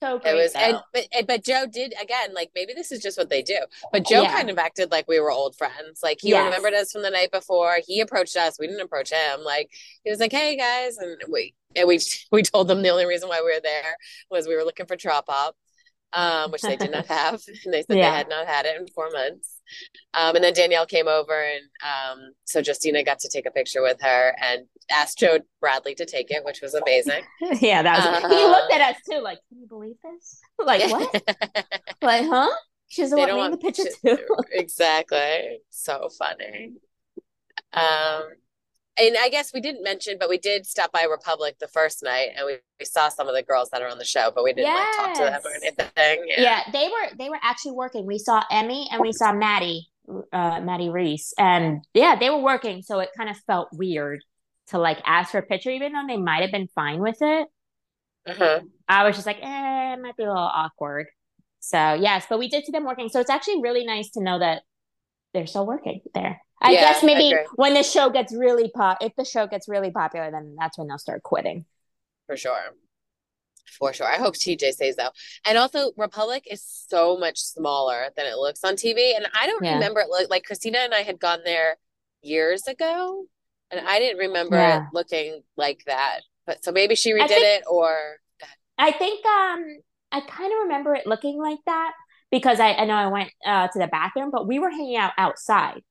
So 0.00 0.18
great, 0.18 0.32
it 0.32 0.34
was, 0.36 0.52
and, 0.54 0.78
but 0.92 1.06
but 1.26 1.44
Joe 1.44 1.66
did 1.66 1.92
again. 2.00 2.32
Like 2.32 2.50
maybe 2.54 2.72
this 2.72 2.92
is 2.92 3.02
just 3.02 3.18
what 3.18 3.30
they 3.30 3.42
do. 3.42 3.58
But 3.90 4.06
Joe 4.06 4.22
yeah. 4.22 4.32
kind 4.32 4.48
of 4.48 4.58
acted 4.58 4.92
like 4.92 5.08
we 5.08 5.18
were 5.18 5.30
old 5.30 5.56
friends. 5.56 6.00
Like 6.02 6.18
he 6.20 6.30
yes. 6.30 6.44
remembered 6.44 6.74
us 6.74 6.92
from 6.92 7.02
the 7.02 7.10
night 7.10 7.32
before. 7.32 7.78
He 7.84 8.00
approached 8.00 8.36
us. 8.36 8.58
We 8.60 8.68
didn't 8.68 8.82
approach 8.82 9.10
him. 9.10 9.40
Like 9.42 9.70
he 10.04 10.10
was 10.10 10.20
like, 10.20 10.30
"Hey 10.30 10.56
guys," 10.56 10.98
and 10.98 11.16
we 11.28 11.54
and 11.74 11.88
we 11.88 11.98
we 12.32 12.42
told 12.42 12.68
them 12.68 12.82
the 12.82 12.90
only 12.90 13.06
reason 13.06 13.28
why 13.28 13.40
we 13.40 13.52
were 13.52 13.60
there 13.60 13.96
was 14.30 14.46
we 14.46 14.54
were 14.54 14.64
looking 14.64 14.86
for 14.86 14.96
Trop 14.96 15.26
Pop 15.26 15.56
um, 16.12 16.50
which 16.50 16.62
they 16.62 16.76
did 16.76 16.90
not 16.90 17.06
have. 17.08 17.42
And 17.64 17.72
they 17.72 17.82
said 17.82 17.96
yeah. 17.96 18.10
they 18.10 18.16
had 18.16 18.28
not 18.28 18.46
had 18.46 18.66
it 18.66 18.80
in 18.80 18.86
four 18.88 19.10
months. 19.10 19.57
Um, 20.14 20.36
and 20.36 20.44
then 20.44 20.52
Danielle 20.52 20.86
came 20.86 21.08
over, 21.08 21.42
and 21.42 21.64
um, 21.82 22.32
so 22.44 22.60
Justina 22.64 23.04
got 23.04 23.18
to 23.20 23.28
take 23.28 23.46
a 23.46 23.50
picture 23.50 23.82
with 23.82 24.00
her 24.00 24.34
and 24.40 24.62
asked 24.90 25.18
Joe 25.18 25.40
Bradley 25.60 25.94
to 25.96 26.06
take 26.06 26.30
it, 26.30 26.44
which 26.44 26.60
was 26.60 26.74
amazing. 26.74 27.22
yeah, 27.60 27.82
that 27.82 27.98
was. 27.98 28.24
Uh, 28.24 28.28
he 28.28 28.44
looked 28.44 28.72
at 28.72 28.80
us 28.80 28.96
too, 29.08 29.20
like, 29.20 29.38
"Can 29.48 29.60
you 29.60 29.66
believe 29.66 29.96
this? 30.02 30.40
Like 30.64 30.82
what? 30.90 31.22
like, 32.02 32.26
huh? 32.26 32.50
She 32.88 33.02
doesn't 33.02 33.18
want 33.18 33.32
me 33.32 33.44
in 33.44 33.50
the 33.52 33.58
picture 33.58 33.84
too." 34.04 34.18
exactly. 34.52 35.60
So 35.70 36.08
funny. 36.18 36.72
Um, 37.72 38.22
and 38.98 39.16
I 39.18 39.28
guess 39.28 39.52
we 39.52 39.60
didn't 39.60 39.82
mention, 39.82 40.16
but 40.18 40.28
we 40.28 40.38
did 40.38 40.66
stop 40.66 40.92
by 40.92 41.04
Republic 41.04 41.56
the 41.60 41.68
first 41.68 42.02
night, 42.02 42.30
and 42.36 42.46
we, 42.46 42.58
we 42.78 42.84
saw 42.84 43.08
some 43.08 43.28
of 43.28 43.34
the 43.34 43.42
girls 43.42 43.70
that 43.70 43.82
are 43.82 43.88
on 43.88 43.98
the 43.98 44.04
show, 44.04 44.32
but 44.34 44.44
we 44.44 44.52
didn't 44.52 44.66
yes. 44.66 44.98
like, 44.98 45.06
talk 45.06 45.16
to 45.16 45.30
them 45.30 45.40
or 45.44 45.56
anything. 45.56 46.24
Yeah. 46.28 46.40
yeah. 46.40 46.62
they 46.72 46.88
were 46.88 47.16
they 47.16 47.28
were 47.28 47.38
actually 47.42 47.72
working. 47.72 48.06
We 48.06 48.18
saw 48.18 48.42
Emmy 48.50 48.88
and 48.90 49.00
we 49.00 49.12
saw 49.12 49.32
Maddie, 49.32 49.88
uh, 50.32 50.60
Maddie 50.60 50.90
Reese, 50.90 51.32
and 51.38 51.84
yeah, 51.94 52.16
they 52.16 52.30
were 52.30 52.42
working. 52.42 52.82
So 52.82 53.00
it 53.00 53.10
kind 53.16 53.30
of 53.30 53.36
felt 53.46 53.68
weird 53.72 54.22
to 54.68 54.78
like 54.78 55.00
ask 55.06 55.30
for 55.32 55.38
a 55.38 55.42
picture, 55.42 55.70
even 55.70 55.92
though 55.92 56.06
they 56.06 56.16
might 56.16 56.42
have 56.42 56.52
been 56.52 56.68
fine 56.74 57.00
with 57.00 57.18
it. 57.20 57.48
Uh-huh. 58.26 58.60
I 58.88 59.04
was 59.04 59.16
just 59.16 59.26
like, 59.26 59.38
eh, 59.40 59.94
it 59.94 60.00
might 60.00 60.16
be 60.16 60.24
a 60.24 60.26
little 60.26 60.42
awkward. 60.42 61.06
So 61.60 61.94
yes, 61.94 62.26
but 62.28 62.38
we 62.38 62.48
did 62.48 62.64
see 62.64 62.72
them 62.72 62.84
working. 62.84 63.08
So 63.08 63.20
it's 63.20 63.30
actually 63.30 63.62
really 63.62 63.84
nice 63.84 64.10
to 64.10 64.22
know 64.22 64.38
that 64.38 64.62
they're 65.32 65.46
still 65.46 65.66
working 65.66 66.00
there. 66.14 66.40
I 66.60 66.72
yeah, 66.72 66.80
guess 66.80 67.04
maybe 67.04 67.36
when 67.54 67.74
the 67.74 67.82
show 67.82 68.10
gets 68.10 68.34
really 68.34 68.70
pop, 68.70 68.98
if 69.00 69.14
the 69.16 69.24
show 69.24 69.46
gets 69.46 69.68
really 69.68 69.90
popular, 69.90 70.30
then 70.30 70.56
that's 70.58 70.76
when 70.76 70.88
they'll 70.88 70.98
start 70.98 71.22
quitting. 71.22 71.64
For 72.26 72.36
sure. 72.36 72.74
For 73.78 73.92
sure. 73.92 74.06
I 74.06 74.16
hope 74.16 74.34
TJ 74.34 74.72
stays 74.72 74.96
though. 74.96 75.10
And 75.46 75.56
also 75.56 75.92
Republic 75.96 76.44
is 76.50 76.62
so 76.88 77.16
much 77.16 77.38
smaller 77.38 78.08
than 78.16 78.26
it 78.26 78.36
looks 78.36 78.64
on 78.64 78.74
TV. 78.74 79.14
And 79.14 79.26
I 79.38 79.46
don't 79.46 79.64
yeah. 79.64 79.74
remember 79.74 80.00
it 80.00 80.08
look 80.08 80.28
like 80.30 80.44
Christina 80.44 80.78
and 80.78 80.94
I 80.94 81.02
had 81.02 81.20
gone 81.20 81.40
there 81.44 81.76
years 82.22 82.66
ago. 82.66 83.24
And 83.70 83.86
I 83.86 83.98
didn't 83.98 84.18
remember 84.18 84.56
yeah. 84.56 84.82
it 84.82 84.88
looking 84.92 85.42
like 85.56 85.82
that. 85.86 86.20
But 86.46 86.64
so 86.64 86.72
maybe 86.72 86.94
she 86.94 87.12
redid 87.12 87.28
think, 87.28 87.44
it 87.44 87.64
or 87.70 87.96
I 88.78 88.90
think 88.92 89.24
um 89.26 89.64
I 90.10 90.20
kind 90.20 90.52
of 90.52 90.58
remember 90.62 90.94
it 90.94 91.06
looking 91.06 91.38
like 91.38 91.58
that 91.66 91.92
because 92.30 92.58
I, 92.60 92.72
I 92.72 92.84
know 92.86 92.94
I 92.94 93.06
went 93.08 93.30
uh, 93.46 93.68
to 93.68 93.78
the 93.78 93.86
bathroom, 93.86 94.30
but 94.30 94.46
we 94.46 94.58
were 94.58 94.70
hanging 94.70 94.96
out 94.96 95.12
outside 95.18 95.82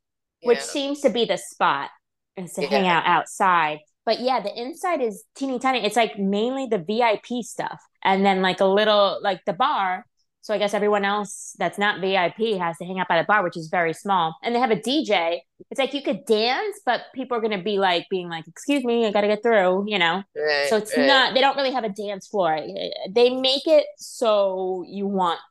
which 0.48 0.62
seems 0.62 1.01
to 1.01 1.10
be 1.10 1.25
the 1.25 1.38
spot 1.38 1.89
is 2.36 2.54
to 2.54 2.65
hang 2.65 2.88
out 2.88 3.06
outside. 3.06 3.80
But 4.06 4.22
yeah, 4.22 4.39
the 4.39 4.58
inside 4.58 5.02
is 5.02 5.24
teeny 5.36 5.60
tiny. 5.60 5.86
It's 5.86 5.98
like 5.98 6.17
mainly 6.17 6.65
the 6.67 6.78
VIP 6.78 7.43
stuff, 7.43 7.82
and 8.04 8.26
then 8.26 8.41
like 8.41 8.62
a 8.62 8.65
little 8.65 9.19
like 9.22 9.41
the 9.45 9.54
bar. 9.54 10.06
So 10.41 10.54
I 10.54 10.60
guess 10.60 10.74
everyone 10.74 11.04
else 11.04 11.58
that's 11.60 11.78
not 11.78 12.00
VIP 12.00 12.58
has 12.58 12.78
to 12.78 12.86
hang 12.86 13.00
out 13.00 13.10
by 13.10 13.17
the 13.17 13.26
bar, 13.26 13.43
which 13.43 13.58
is 13.58 13.67
very 13.67 13.91
small. 13.91 14.34
And 14.41 14.56
they 14.56 14.60
have 14.60 14.72
a 14.72 14.78
DJ. 14.78 15.41
It's 15.69 15.78
like 15.78 15.93
you 15.93 16.02
could 16.02 16.26
dance, 16.26 16.80
but 16.86 17.02
people 17.13 17.38
are 17.38 17.41
gonna 17.41 17.62
be 17.62 17.80
like 17.80 18.08
being 18.10 18.30
like, 18.30 18.48
"Excuse 18.48 18.86
me, 18.86 19.06
I 19.06 19.12
gotta 19.12 19.28
get 19.28 19.43
through," 19.43 19.84
you 19.88 20.00
know. 20.00 20.24
Right, 20.38 20.67
so 20.69 20.78
it's 20.78 20.95
right. 20.95 21.06
not. 21.06 21.34
They 21.34 21.41
don't 21.41 21.58
really 21.58 21.72
have 21.72 21.84
a 21.84 21.89
dance 21.89 22.28
floor. 22.28 22.54
Eh, 22.54 22.89
they 23.10 23.30
make 23.32 23.67
it 23.67 23.86
so 23.98 24.86
you 24.88 25.06
want, 25.06 25.41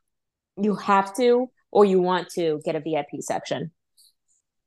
you 0.57 0.77
have 0.77 1.15
to, 1.17 1.51
or 1.71 1.85
you 1.85 2.01
want 2.01 2.31
to 2.31 2.63
get 2.65 2.75
a 2.75 2.81
VIP 2.81 3.21
section. 3.21 3.73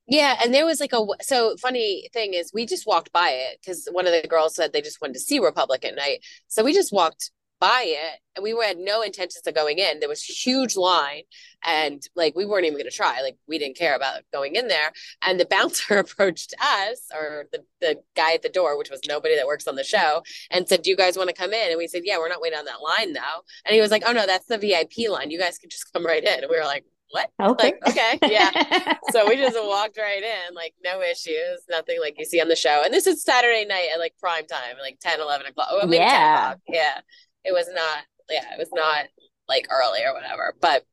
Yeah, 0.10 0.40
and 0.44 0.54
there 0.54 0.66
was 0.66 0.80
like 0.80 0.94
a 0.94 1.06
so 1.22 1.56
funny 1.58 2.10
thing 2.14 2.34
is 2.34 2.52
we 2.54 2.66
just 2.66 2.88
walked 2.88 3.12
by 3.12 3.30
it 3.30 3.60
because 3.62 3.88
one 3.92 4.08
of 4.08 4.14
the 4.14 4.28
girls 4.28 4.56
said 4.56 4.74
they 4.74 4.82
just 4.82 5.00
wanted 5.02 5.14
to 5.14 5.20
see 5.20 5.40
Republic 5.40 5.86
at 5.86 5.96
night, 5.96 6.26
so 6.48 6.64
we 6.64 6.74
just 6.74 6.92
walked 6.92 7.32
by 7.60 7.84
it 7.86 8.20
and 8.36 8.44
we 8.44 8.56
had 8.66 8.78
no 8.78 9.02
intentions 9.02 9.46
of 9.46 9.54
going 9.54 9.80
in. 9.80 10.00
There 10.00 10.10
was 10.10 10.24
huge 10.24 10.78
line 10.78 11.24
and 11.64 12.02
like 12.16 12.36
we 12.36 12.46
weren't 12.46 12.66
even 12.66 12.78
going 12.78 12.90
to 12.90 12.96
try. 12.96 13.22
Like 13.22 13.38
we 13.48 13.60
didn't 13.60 13.78
care 13.78 13.96
about 13.96 14.22
going 14.32 14.56
in 14.56 14.68
there. 14.68 14.92
And 15.22 15.40
the 15.40 15.46
bouncer 15.50 15.98
approached 16.00 16.54
us 16.60 17.02
or 17.14 17.46
the, 17.52 17.64
the 17.82 17.98
guy 18.16 18.34
at 18.34 18.42
the 18.42 18.50
door, 18.50 18.78
which 18.78 18.90
was 18.90 19.02
nobody 19.08 19.36
that 19.36 19.46
works 19.46 19.68
on 19.68 19.76
the 19.76 19.84
show, 19.84 20.24
and 20.50 20.68
said, 20.68 20.82
"Do 20.82 20.90
you 20.90 20.98
guys 20.98 21.18
want 21.18 21.30
to 21.30 21.36
come 21.36 21.54
in?" 21.54 21.70
And 21.70 21.78
we 21.78 21.88
said, 21.88 22.04
"Yeah, 22.06 22.18
we're 22.18 22.30
not 22.30 22.42
waiting 22.42 22.60
on 22.60 22.66
that 22.66 22.82
line 22.82 23.14
though." 23.14 23.44
And 23.66 23.76
he 23.76 23.82
was 23.82 23.92
like, 23.92 24.04
"Oh 24.06 24.14
no, 24.14 24.26
that's 24.26 24.46
the 24.46 24.58
VIP 24.58 25.10
line. 25.10 25.30
You 25.32 25.40
guys 25.40 25.58
can 25.60 25.70
just 25.70 25.92
come 25.94 26.06
right 26.06 26.24
in." 26.24 26.40
And 26.40 26.48
we 26.50 26.58
were 26.58 26.66
like, 26.66 26.86
what? 27.12 27.30
Okay. 27.42 27.74
Like, 27.86 27.90
okay. 27.90 28.20
Yeah. 28.24 28.98
so 29.12 29.28
we 29.28 29.36
just 29.36 29.58
walked 29.60 29.98
right 29.98 30.22
in, 30.22 30.56
like 30.56 30.74
no 30.84 31.02
issues, 31.02 31.62
nothing 31.70 32.00
like 32.00 32.16
you 32.18 32.26
see 32.26 32.42
on 32.42 32.48
the 32.48 32.56
show. 32.56 32.82
And 32.84 32.94
this 32.94 33.08
is 33.08 33.24
Saturday 33.24 33.66
night 33.66 33.90
at 33.94 34.00
like 34.00 34.14
prime 34.20 34.46
time, 34.46 34.76
like 34.82 35.00
10, 35.02 35.20
11 35.20 35.48
o'clock. 35.48 35.68
Oh, 35.72 35.86
maybe 35.86 35.98
yeah. 35.98 36.10
10 36.10 36.44
o'clock. 36.44 36.60
Yeah. 36.68 37.00
It 37.46 37.54
was 37.54 37.68
not, 37.74 38.04
yeah, 38.30 38.54
it 38.54 38.60
was 38.60 38.70
not 38.74 39.06
like 39.48 39.68
early 39.72 40.02
or 40.04 40.14
whatever, 40.14 40.56
but 40.62 40.84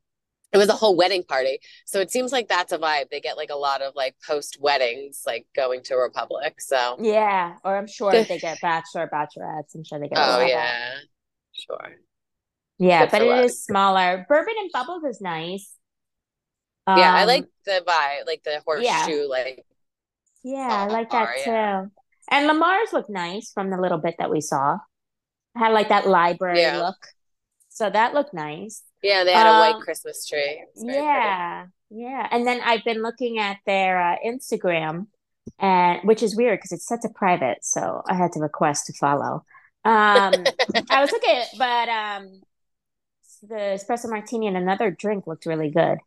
it 0.52 0.58
was 0.58 0.68
a 0.68 0.74
whole 0.74 0.96
wedding 0.96 1.22
party. 1.22 1.58
So 1.84 2.00
it 2.00 2.10
seems 2.10 2.32
like 2.32 2.48
that's 2.48 2.72
a 2.72 2.78
vibe. 2.78 3.10
They 3.10 3.20
get 3.20 3.36
like 3.36 3.50
a 3.50 3.56
lot 3.56 3.82
of 3.82 3.94
like 3.94 4.14
post 4.26 4.58
weddings, 4.60 5.22
like 5.26 5.46
going 5.54 5.82
to 5.84 5.96
Republic. 5.96 6.60
So 6.60 6.96
yeah. 7.00 7.56
Or 7.64 7.76
I'm 7.76 7.86
sure 7.86 8.12
they 8.24 8.38
get 8.38 8.60
bachelor, 8.62 9.10
bachelorettes. 9.12 9.74
I'm 9.74 9.84
sure 9.84 9.98
they 9.98 10.08
get. 10.08 10.18
Oh, 10.18 10.40
yeah. 10.40 10.94
Sure. 11.52 11.96
Yeah, 12.78 13.06
Good 13.06 13.10
but 13.10 13.22
it 13.22 13.44
is 13.44 13.64
smaller. 13.64 14.26
Bourbon 14.28 14.54
and 14.58 14.70
Bubbles 14.72 15.04
is 15.04 15.20
nice. 15.20 15.75
Um, 16.86 16.98
yeah, 16.98 17.12
I 17.12 17.22
um, 17.22 17.26
like 17.26 17.46
the 17.64 17.82
vibe, 17.86 18.26
like 18.26 18.42
the 18.44 18.62
horseshoe, 18.64 18.84
yeah. 18.84 19.26
like. 19.28 19.64
Yeah, 20.44 20.68
I 20.70 20.86
like 20.86 21.10
that 21.10 21.28
too. 21.44 21.50
Yeah. 21.50 21.86
And 22.30 22.46
Lamar's 22.46 22.92
looked 22.92 23.10
nice 23.10 23.50
from 23.52 23.70
the 23.70 23.80
little 23.80 23.98
bit 23.98 24.14
that 24.18 24.30
we 24.30 24.40
saw. 24.40 24.78
Had 25.56 25.72
like 25.72 25.88
that 25.88 26.06
library 26.06 26.60
yeah. 26.60 26.78
look, 26.78 26.96
so 27.68 27.90
that 27.90 28.14
looked 28.14 28.34
nice. 28.34 28.82
Yeah, 29.02 29.24
they 29.24 29.32
had 29.32 29.46
um, 29.46 29.56
a 29.56 29.60
white 29.60 29.74
um, 29.76 29.80
Christmas 29.80 30.26
tree. 30.26 30.62
Yeah, 30.76 31.66
pretty. 31.88 32.02
yeah. 32.02 32.28
And 32.30 32.46
then 32.46 32.60
I've 32.62 32.84
been 32.84 33.02
looking 33.02 33.38
at 33.38 33.58
their 33.66 34.00
uh, 34.00 34.16
Instagram, 34.24 35.06
and 35.58 36.00
which 36.04 36.22
is 36.22 36.36
weird 36.36 36.58
because 36.58 36.72
it's 36.72 36.86
set 36.86 37.02
to 37.02 37.08
private, 37.08 37.58
so 37.62 38.02
I 38.08 38.14
had 38.14 38.32
to 38.32 38.40
request 38.40 38.86
to 38.86 38.92
follow. 38.92 39.44
Um, 39.84 40.44
I 40.90 41.00
was 41.00 41.10
looking, 41.10 41.42
but 41.58 41.88
um, 41.88 42.40
the 43.42 43.78
espresso 43.78 44.10
martini 44.10 44.46
and 44.46 44.56
another 44.56 44.90
drink 44.90 45.26
looked 45.26 45.46
really 45.46 45.70
good 45.70 45.98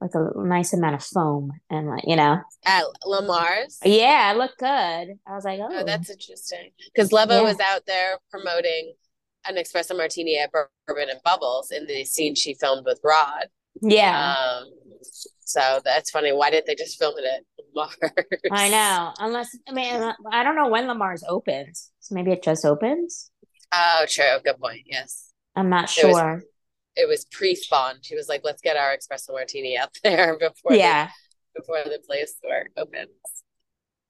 like 0.00 0.12
a 0.14 0.30
nice 0.36 0.72
amount 0.72 0.94
of 0.94 1.02
foam 1.02 1.52
and 1.70 1.88
like 1.88 2.04
you 2.06 2.16
know 2.16 2.40
at 2.64 2.84
Lamar's. 3.04 3.78
Yeah, 3.84 4.32
it 4.32 4.38
looked 4.38 4.58
good. 4.58 4.66
I 5.26 5.34
was 5.34 5.44
like, 5.44 5.60
oh, 5.60 5.68
oh 5.70 5.84
that's 5.84 6.10
interesting 6.10 6.70
because 6.94 7.12
Leva 7.12 7.34
yeah. 7.34 7.42
was 7.42 7.60
out 7.60 7.82
there 7.86 8.18
promoting 8.30 8.94
an 9.48 9.56
espresso 9.56 9.96
martini 9.96 10.38
at 10.38 10.50
Bourbon 10.52 11.08
and 11.10 11.20
Bubbles 11.24 11.70
in 11.70 11.86
the 11.86 12.04
scene 12.04 12.34
she 12.34 12.54
filmed 12.54 12.84
with 12.84 13.00
Rod. 13.04 13.46
Yeah. 13.82 14.34
Um, 14.34 14.70
so 15.40 15.80
that's 15.84 16.10
funny. 16.10 16.32
Why 16.32 16.50
didn't 16.50 16.66
they 16.66 16.74
just 16.74 16.98
film 16.98 17.14
it 17.18 17.24
at 17.24 17.64
Lamar's? 17.74 18.40
I 18.50 18.68
know. 18.68 19.12
Unless 19.18 19.56
I 19.68 19.72
mean, 19.72 20.12
I 20.32 20.42
don't 20.42 20.56
know 20.56 20.68
when 20.68 20.86
Lamar's 20.86 21.24
opens. 21.28 21.90
So 22.00 22.14
maybe 22.14 22.32
it 22.32 22.42
just 22.42 22.64
opens. 22.64 23.30
Oh, 23.72 24.06
true. 24.08 24.24
Good 24.44 24.58
point. 24.58 24.82
Yes. 24.86 25.32
I'm 25.54 25.68
not 25.70 25.88
sure. 25.88 26.10
Was, 26.10 26.42
it 26.96 27.08
was 27.08 27.24
pre-spawn. 27.26 27.96
She 28.02 28.16
was 28.16 28.28
like, 28.28 28.42
"Let's 28.44 28.62
get 28.62 28.76
our 28.76 28.96
espresso 28.96 29.32
martini 29.32 29.76
out 29.76 29.90
there 30.02 30.38
before 30.38 30.74
yeah 30.74 31.10
the, 31.54 31.60
before 31.60 31.82
the 31.84 32.00
place 32.06 32.34
store 32.36 32.66
opens." 32.76 33.10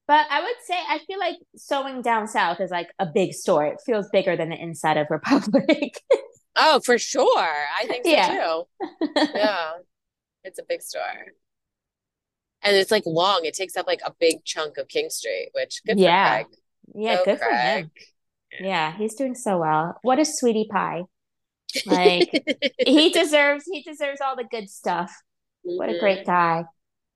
But 0.07 0.25
I 0.29 0.41
would 0.41 0.55
say 0.65 0.75
I 0.75 0.99
feel 1.05 1.19
like 1.19 1.35
sewing 1.57 2.01
down 2.01 2.27
south 2.27 2.61
is 2.61 2.71
like 2.71 2.87
a 2.97 3.05
big 3.05 3.33
store. 3.33 3.65
It 3.65 3.81
feels 3.85 4.07
bigger 4.11 4.37
than 4.37 4.49
the 4.49 4.55
inside 4.55 4.97
of 4.97 5.07
Republic. 5.11 6.01
oh, 6.55 6.79
for 6.85 6.97
sure. 6.97 7.37
I 7.37 7.85
think 7.87 8.05
so 8.05 8.11
yeah. 8.11 8.27
too. 8.27 8.63
yeah, 9.35 9.71
it's 10.45 10.59
a 10.59 10.63
big 10.67 10.81
store. 10.81 11.01
and 12.63 12.75
it's 12.75 12.91
like 12.91 13.03
long. 13.05 13.41
It 13.43 13.53
takes 13.53 13.75
up 13.75 13.85
like 13.85 14.01
a 14.05 14.13
big 14.17 14.45
chunk 14.45 14.77
of 14.77 14.87
King 14.87 15.09
Street, 15.09 15.49
which 15.53 15.81
good 15.85 15.99
yeah. 15.99 16.29
for 16.29 16.43
Craig. 16.45 16.57
Yeah, 16.95 17.15
Go 17.17 17.25
good 17.25 17.39
for 17.39 17.51
him. 17.51 17.91
Yeah, 18.61 18.95
he's 18.95 19.15
doing 19.15 19.35
so 19.35 19.59
well. 19.59 19.99
What 20.03 20.19
a 20.19 20.25
sweetie 20.25 20.69
pie. 20.71 21.03
Like 21.85 22.29
he 22.85 23.09
deserves 23.09 23.65
he 23.71 23.81
deserves 23.83 24.21
all 24.21 24.35
the 24.35 24.43
good 24.43 24.69
stuff. 24.69 25.15
What 25.63 25.89
a 25.89 25.93
Mhm. 25.93 25.99
great 25.99 26.25
guy. 26.25 26.65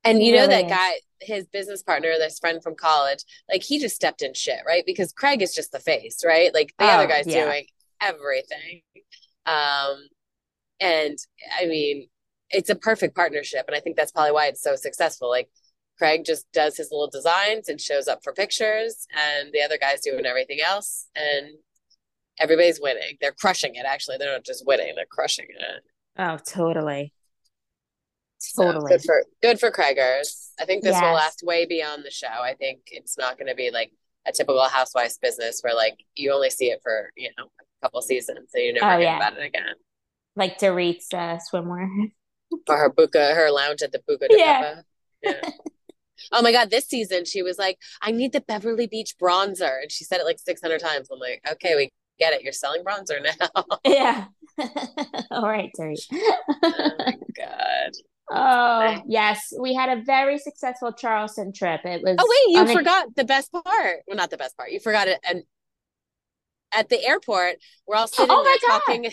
And 0.03 0.19
He 0.19 0.27
you 0.27 0.33
know 0.33 0.47
really 0.47 0.55
that 0.55 0.65
is. 0.65 0.71
guy, 0.71 0.91
his 1.21 1.47
business 1.47 1.83
partner, 1.83 2.13
this 2.17 2.39
friend 2.39 2.61
from 2.63 2.75
college, 2.75 3.23
like 3.49 3.63
he 3.63 3.79
just 3.79 3.95
stepped 3.95 4.21
in 4.21 4.33
shit, 4.33 4.59
right? 4.65 4.83
Because 4.85 5.13
Craig 5.13 5.41
is 5.41 5.53
just 5.53 5.71
the 5.71 5.79
face, 5.79 6.23
right? 6.25 6.53
Like 6.53 6.73
the 6.79 6.85
Oh, 6.85 6.89
other 6.91 7.07
guy's 7.07 7.27
yeah. 7.27 7.45
doing 7.45 7.65
everything. 8.01 8.81
Um, 9.45 10.07
and 10.79 11.17
I 11.59 11.65
mean, 11.67 12.07
it's 12.49 12.69
a 12.69 12.75
perfect 12.75 13.15
partnership, 13.15 13.65
and 13.67 13.75
I 13.75 13.79
think 13.79 13.95
that's 13.95 14.11
probably 14.11 14.31
why 14.33 14.47
it's 14.47 14.61
so 14.63 14.75
successful. 14.75 15.29
Like 15.29 15.49
Craig 15.97 16.23
just 16.25 16.51
does 16.51 16.77
his 16.77 16.89
little 16.91 17.09
designs 17.09 17.69
and 17.69 17.79
shows 17.79 18.07
up 18.07 18.23
for 18.23 18.33
pictures, 18.33 19.07
and 19.15 19.51
the 19.53 19.61
other 19.61 19.77
guy's 19.77 20.01
doing 20.01 20.25
everything 20.25 20.59
else, 20.65 21.07
and 21.15 21.57
everybody's 22.41 22.79
winning. 22.81 23.17
They're 23.21 23.31
crushing 23.31 23.75
it. 23.75 23.85
Actually, 23.85 24.17
they're 24.17 24.33
not 24.33 24.43
just 24.45 24.65
winning; 24.65 24.93
they're 24.95 25.05
crushing 25.09 25.45
it. 25.49 25.83
Oh, 26.17 26.37
totally. 26.45 27.13
So, 28.39 28.63
Totally. 28.63 28.89
good 28.89 29.01
for 29.03 29.23
good 29.41 29.59
for 29.59 29.71
Craigers. 29.71 30.49
I 30.59 30.65
think 30.65 30.83
this 30.83 30.99
will 30.99 31.13
last 31.13 31.43
way 31.43 31.65
beyond 31.65 32.03
the 32.03 32.09
show. 32.11 32.27
I 32.27 32.55
think 32.55 32.79
it's 32.87 33.15
not 33.17 33.37
going 33.37 33.47
to 33.47 33.55
be 33.55 33.69
like 33.71 33.91
a 34.27 34.31
typical 34.31 34.63
housewives 34.63 35.19
business 35.19 35.59
where 35.61 35.75
like 35.75 35.99
you 36.15 36.33
only 36.33 36.49
see 36.49 36.65
it 36.71 36.79
for 36.83 37.11
you 37.15 37.29
know 37.37 37.45
a 37.45 37.85
couple 37.85 38.01
seasons 38.01 38.49
and 38.55 38.63
you 38.63 38.73
never 38.73 38.85
Oh, 38.87 38.97
hear 38.97 39.01
yeah. 39.01 39.17
about 39.17 39.37
it 39.37 39.45
again. 39.45 39.75
Like 40.35 40.57
Dorit's 40.57 41.13
uh, 41.13 41.37
swimwear. 41.53 42.11
for 42.65 42.77
her 42.77 42.89
buka, 42.89 43.35
her 43.35 43.51
lounge 43.51 43.83
at 43.83 43.91
the 43.91 43.99
Buca 43.99 44.27
de 44.27 44.37
Yeah. 44.39 44.81
Yeah. 45.21 45.41
oh 46.31 46.41
my 46.41 46.51
god, 46.51 46.71
this 46.71 46.87
season 46.87 47.25
she 47.25 47.43
was 47.43 47.59
like, 47.59 47.77
"I 48.01 48.09
need 48.11 48.31
the 48.33 48.41
Beverly 48.41 48.87
Beach 48.87 49.13
bronzer," 49.21 49.81
and 49.83 49.91
she 49.91 50.03
said 50.03 50.19
it 50.19 50.25
like 50.25 50.39
six 50.39 50.61
hundred 50.61 50.79
times. 50.79 51.09
I'm 51.11 51.19
like, 51.19 51.41
"Okay, 51.51 51.75
we 51.75 51.91
get 52.21 52.33
it. 52.33 52.43
You're 52.43 52.53
selling 52.53 52.83
bronzer 52.83 53.21
now." 53.21 53.63
yeah. 53.85 54.25
all 55.31 55.47
right, 55.47 55.71
Dorit. 55.77 55.99
oh 56.11 56.91
my 56.99 57.17
god. 57.35 57.91
oh, 58.31 59.01
yes. 59.07 59.53
We 59.59 59.73
had 59.73 59.97
a 59.97 60.01
very 60.03 60.37
successful 60.37 60.93
Charleston 60.93 61.53
trip. 61.53 61.81
It 61.83 62.01
was 62.03 62.15
Oh 62.19 62.27
wait, 62.29 62.55
you 62.55 62.63
unex- 62.63 62.77
forgot 62.77 63.15
the 63.15 63.25
best 63.25 63.51
part. 63.51 64.01
Well, 64.07 64.17
not 64.17 64.29
the 64.29 64.37
best 64.37 64.55
part. 64.57 64.71
You 64.71 64.79
forgot 64.79 65.07
it. 65.07 65.19
And 65.27 65.43
at 66.73 66.89
the 66.89 67.03
airport, 67.03 67.55
we're 67.85 67.95
all 67.95 68.07
sitting 68.07 68.29
Oh 68.29 68.43
there 68.43 68.69
talking, 68.69 69.11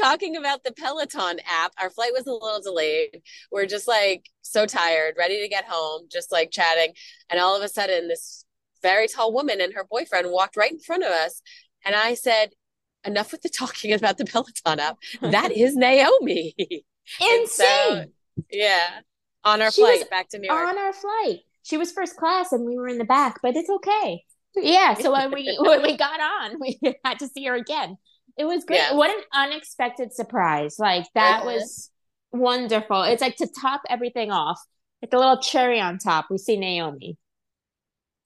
talking 0.00 0.36
about 0.36 0.64
the 0.64 0.72
Peloton 0.72 1.40
app. 1.46 1.72
Our 1.80 1.90
flight 1.90 2.12
was 2.12 2.26
a 2.26 2.32
little 2.32 2.60
delayed. 2.62 3.22
We're 3.52 3.66
just 3.66 3.86
like 3.86 4.30
so 4.42 4.66
tired, 4.66 5.14
ready 5.18 5.42
to 5.42 5.48
get 5.48 5.64
home, 5.66 6.06
just 6.10 6.32
like 6.32 6.50
chatting. 6.50 6.94
And 7.30 7.40
all 7.40 7.56
of 7.56 7.62
a 7.62 7.68
sudden, 7.68 8.08
this 8.08 8.44
very 8.82 9.08
tall 9.08 9.32
woman 9.32 9.60
and 9.60 9.72
her 9.74 9.86
boyfriend 9.90 10.30
walked 10.30 10.56
right 10.56 10.72
in 10.72 10.78
front 10.78 11.02
of 11.02 11.10
us. 11.10 11.42
And 11.84 11.94
I 11.94 12.14
said, 12.14 12.50
"Enough 13.04 13.32
with 13.32 13.42
the 13.42 13.48
talking 13.48 13.92
about 13.92 14.18
the 14.18 14.24
Peloton 14.24 14.80
app. 14.80 14.96
That 15.20 15.52
is 15.52 15.76
Naomie." 15.76 16.54
And 17.20 17.46
so, 17.48 17.64
Insane. 17.90 18.12
yeah, 18.50 19.00
on 19.44 19.60
our 19.60 19.70
She 19.70 19.82
flight 19.82 20.08
back 20.08 20.30
to 20.30 20.38
New 20.38 20.46
York. 20.48 20.68
on 20.68 20.78
our 20.78 20.92
flight. 20.94 21.40
She 21.62 21.76
was 21.76 21.92
first 21.92 22.16
class 22.16 22.50
and 22.52 22.64
we 22.64 22.76
were 22.78 22.88
in 22.88 22.96
the 22.96 23.04
back, 23.04 23.40
but 23.42 23.56
it's 23.56 23.68
okay. 23.70 24.22
Yeah. 24.56 24.94
So 24.94 25.12
when 25.12 25.32
we 25.32 25.54
when 25.60 25.82
we 25.82 25.96
got 25.96 26.20
on, 26.20 26.58
we 26.60 26.78
had 27.04 27.18
to 27.18 27.26
see 27.28 27.44
her 27.44 27.54
again. 27.56 27.96
It 28.38 28.44
was 28.44 28.64
great. 28.64 28.76
Yeah. 28.78 28.94
What 28.94 29.10
an 29.10 29.22
unexpected 29.34 30.12
surprise. 30.14 30.76
Like 30.78 31.06
that 31.14 31.40
Uh-huh. 31.42 31.52
was 31.56 31.90
wonderful. 32.32 33.02
It's 33.02 33.20
like 33.20 33.36
to 33.36 33.48
top 33.60 33.82
everything 33.90 34.30
off, 34.32 34.60
like 35.02 35.12
a 35.12 35.18
little 35.18 35.38
cherry 35.38 35.80
on 35.80 35.98
top, 35.98 36.26
we 36.30 36.38
see 36.38 36.56
Naomie. 36.56 37.16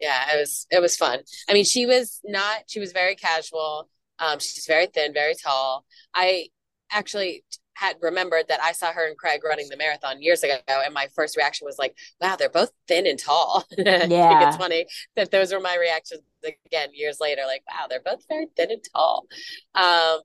Yeah 0.01 0.35
it 0.35 0.39
was 0.41 0.67
it 0.71 0.81
was 0.81 0.97
fun 0.97 1.21
i 1.49 1.53
mean 1.53 1.65
she 1.65 1.87
was 1.87 2.21
not 2.25 2.61
she 2.67 2.81
was 2.81 2.93
very 2.93 3.15
casual 3.15 3.89
um 4.19 4.39
she's 4.39 4.67
very 4.67 4.87
thin 4.87 5.13
very 5.13 5.35
tall 5.35 5.85
i 6.15 6.47
actually 6.91 7.45
had 7.75 7.97
remembered 8.03 8.45
that 8.49 8.61
i 8.63 8.73
saw 8.73 8.93
her 8.93 9.07
and 9.07 9.17
craig 9.17 9.41
running 9.45 9.69
the 9.69 9.77
marathon 9.77 10.21
years 10.23 10.43
ago 10.43 10.57
and 10.69 10.93
my 10.95 11.07
first 11.15 11.37
reaction 11.37 11.65
was 11.65 11.79
like 11.79 11.97
wow 12.21 12.35
they're 12.37 12.49
both 12.49 12.73
thin 12.89 13.07
and 13.07 13.19
tall 13.19 13.65
I 13.79 14.09
think 14.09 14.11
Yeah. 14.11 14.43
it's 14.43 14.57
funny 14.57 14.87
that 15.17 15.31
those 15.31 15.53
were 15.53 15.61
my 15.61 15.77
reactions 15.77 16.23
again 16.67 16.91
years 16.93 17.19
later 17.21 17.43
like 17.47 17.63
wow 17.71 17.87
they're 17.89 18.01
both 18.01 18.25
very 18.29 18.47
thin 18.57 18.71
and 18.71 18.83
tall 18.93 19.27
um 19.75 20.21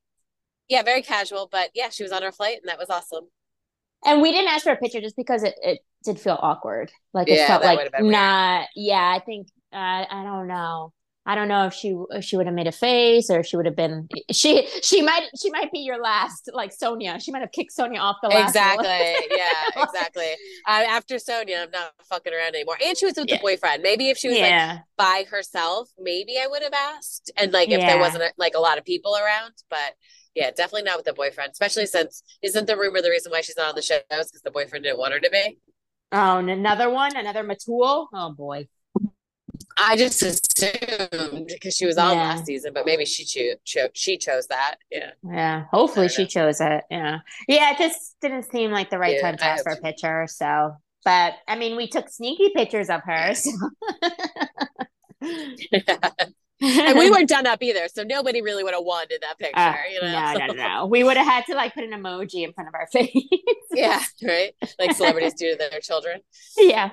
yeah 0.69 0.83
very 0.83 1.01
casual 1.01 1.49
but 1.51 1.69
yeah 1.75 1.89
she 1.89 2.03
was 2.03 2.11
on 2.11 2.23
her 2.23 2.31
flight 2.31 2.57
and 2.61 2.69
that 2.69 2.79
was 2.79 2.89
awesome 2.89 3.27
And 4.05 4.21
we 4.21 4.31
didn't 4.31 4.49
ask 4.49 4.63
for 4.63 4.71
a 4.71 4.77
picture 4.77 5.01
just 5.01 5.15
because 5.15 5.43
it, 5.43 5.55
it 5.61 5.79
did 6.03 6.19
feel 6.19 6.37
awkward. 6.41 6.91
Like 7.13 7.31
it 7.31 7.39
Yeah, 7.39 7.47
felt 7.47 7.63
like 7.63 7.77
would've 7.77 7.93
weird. 7.97 8.11
not. 8.11 8.67
Yeah, 8.75 9.13
I 9.15 9.19
think 9.19 9.47
uh, 9.73 10.05
I 10.09 10.23
don't 10.23 10.47
know. 10.47 10.93
I 11.25 11.35
don't 11.35 11.47
know 11.47 11.67
if 11.67 11.73
she 11.73 11.95
if 12.11 12.25
she 12.25 12.35
would 12.35 12.47
have 12.47 12.55
made 12.55 12.67
a 12.67 12.71
face 12.73 13.29
or 13.29 13.39
if 13.39 13.45
she 13.45 13.55
would 13.55 13.65
have 13.65 13.77
been 13.77 14.09
she 14.29 14.67
she 14.81 15.01
might 15.01 15.29
she 15.41 15.49
might 15.51 15.71
be 15.71 15.79
your 15.79 15.97
last 16.01 16.49
like 16.53 16.71
Sonja. 16.77 17.21
She 17.23 17.31
might 17.31 17.39
have 17.39 17.51
kicked 17.53 17.71
Sonja 17.77 17.99
off 17.99 18.17
the 18.21 18.27
last 18.27 18.49
exactly 18.49 18.87
yeah 19.31 19.63
exactly 19.77 20.31
uh, 20.67 20.83
after 20.89 21.15
sonja 21.15 21.63
i'm 21.63 21.71
not 21.71 21.93
fucking 22.03 22.33
around 22.33 22.55
anymore 22.55 22.77
and 22.83 22.97
she 22.97 23.05
was 23.05 23.15
with 23.15 23.29
Yeah. 23.29 23.37
the 23.37 23.41
boyfriend 23.41 23.81
maybe 23.83 24.09
if 24.09 24.17
she 24.17 24.27
was 24.27 24.41
like 24.41 24.57
by 24.95 25.25
herself, 25.29 25.89
maybe 25.97 26.37
I 26.39 26.45
would 26.45 26.61
have 26.61 26.73
asked. 26.73 27.31
And 27.35 27.51
like 27.51 27.71
if 27.71 27.79
Yeah. 27.79 27.87
there 27.87 27.97
wasn't 27.97 28.31
like 28.37 28.53
a 28.55 28.59
lot 28.59 28.77
of 28.77 28.85
people 28.85 29.15
around, 29.17 29.53
but 29.67 29.95
yeah, 30.35 30.51
definitely 30.51 30.83
not 30.83 30.97
with 30.97 31.05
the 31.07 31.13
boyfriend, 31.13 31.51
especially 31.51 31.87
since 31.87 32.21
isn't 32.43 32.67
the 32.67 32.77
rumor 32.77 33.01
the 33.01 33.09
reason 33.09 33.31
why 33.31 33.41
she's 33.41 33.57
not 33.57 33.69
on 33.69 33.75
the 33.75 33.81
show 33.81 33.95
is 34.11 34.27
because 34.29 34.41
the 34.43 34.51
boyfriend 34.51 34.83
didn't 34.83 34.99
want 34.99 35.13
her 35.13 35.19
to 35.19 35.29
be? 35.31 35.57
Oh, 36.11 36.37
and 36.37 36.49
another 36.49 36.89
one, 36.91 37.15
another 37.15 37.43
Metul. 37.43 38.07
Oh 38.13 38.33
boy. 38.37 38.67
I 39.77 39.95
just 39.95 40.21
assumed 40.21 41.47
because 41.47 41.75
she 41.75 41.85
was 41.85 41.97
on 41.97 42.15
Yeah. 42.15 42.23
last 42.23 42.45
season, 42.45 42.73
but 42.73 42.85
maybe 42.85 43.05
she 43.05 43.23
cho- 43.25 43.55
cho- 43.65 43.89
she 43.93 44.17
chose 44.17 44.47
that. 44.47 44.75
Yeah. 44.91 45.11
Yeah. 45.23 45.65
Hopefully 45.71 46.09
she 46.09 46.23
know. 46.23 46.27
chose 46.27 46.61
it. 46.61 46.83
Yeah. 46.89 47.19
Yeah, 47.47 47.71
it 47.71 47.77
just 47.77 48.15
didn't 48.21 48.43
seem 48.51 48.71
like 48.71 48.89
the 48.89 48.97
right 48.99 49.15
Yeah, 49.15 49.21
time 49.21 49.37
to 49.37 49.45
ask 49.45 49.63
for 49.63 49.71
a 49.73 49.77
picture. 49.81 50.27
So 50.27 50.75
but 51.05 51.33
I 51.47 51.57
mean 51.57 51.75
we 51.75 51.87
took 51.87 52.09
sneaky 52.09 52.51
pictures 52.55 52.89
of 52.89 53.01
her. 53.03 53.33
So. 53.35 53.51
and 56.61 56.97
we 56.97 57.09
weren't 57.11 57.27
done 57.29 57.45
up 57.47 57.61
either, 57.61 57.87
so 57.93 58.03
nobody 58.03 58.41
really 58.41 58.63
would 58.63 58.73
have 58.73 58.83
won 58.83 59.05
in 59.09 59.17
that 59.21 59.37
picture, 59.37 59.59
Uh, 59.59 59.75
you 59.91 60.01
know. 60.01 60.33
No, 60.33 60.45
no, 60.47 60.53
no. 60.53 60.85
We 60.89 61.03
would 61.03 61.17
have 61.17 61.25
had 61.27 61.45
to 61.47 61.55
like 61.55 61.73
put 61.73 61.83
an 61.83 61.91
emoji 61.91 62.43
in 62.45 62.53
front 62.53 62.69
of 62.69 62.73
our 62.73 62.87
face. 62.91 63.11
yeah, 63.73 64.01
right. 64.23 64.53
Like 64.79 64.93
celebrities 64.95 65.33
do 65.33 65.51
to 65.51 65.57
their 65.57 65.79
children. 65.81 66.21
yeah. 66.57 66.91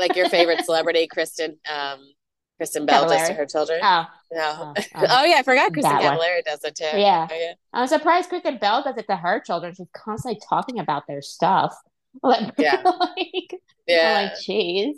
Like 0.00 0.16
your 0.16 0.28
favorite 0.28 0.64
celebrity, 0.64 1.06
Kristen, 1.06 1.58
um, 1.72 1.98
Kristen 2.56 2.84
Bell 2.86 3.08
does 3.08 3.28
to 3.28 3.34
her 3.34 3.46
children. 3.46 3.80
Oh, 3.82 4.06
No. 4.32 4.40
oh, 4.58 4.74
oh. 4.76 4.82
Oh 5.08 5.24
yeah, 5.24 5.36
I 5.36 5.42
forgot 5.42 5.72
Kristin 5.72 5.82
That 5.82 6.02
one. 6.02 6.18
Cavallari 6.18 6.44
does 6.44 6.64
it 6.64 6.74
too. 6.74 6.84
Yeah. 6.98 7.26
Oh, 7.30 7.34
yeah. 7.34 7.52
I'm 7.72 7.86
surprised 7.86 8.28
Kristen 8.28 8.58
Bell 8.58 8.82
does 8.82 8.96
it 8.98 9.06
to 9.06 9.16
her 9.16 9.40
children. 9.40 9.74
She's 9.74 9.86
constantly 9.94 10.40
talking 10.48 10.78
about 10.78 11.06
their 11.06 11.22
stuff. 11.22 11.74
Like, 12.24 12.54
Yeah. 12.58 12.82
like, 12.84 13.54
Yeah. 13.86 14.30
Like, 14.32 14.40
jeez. 14.40 14.94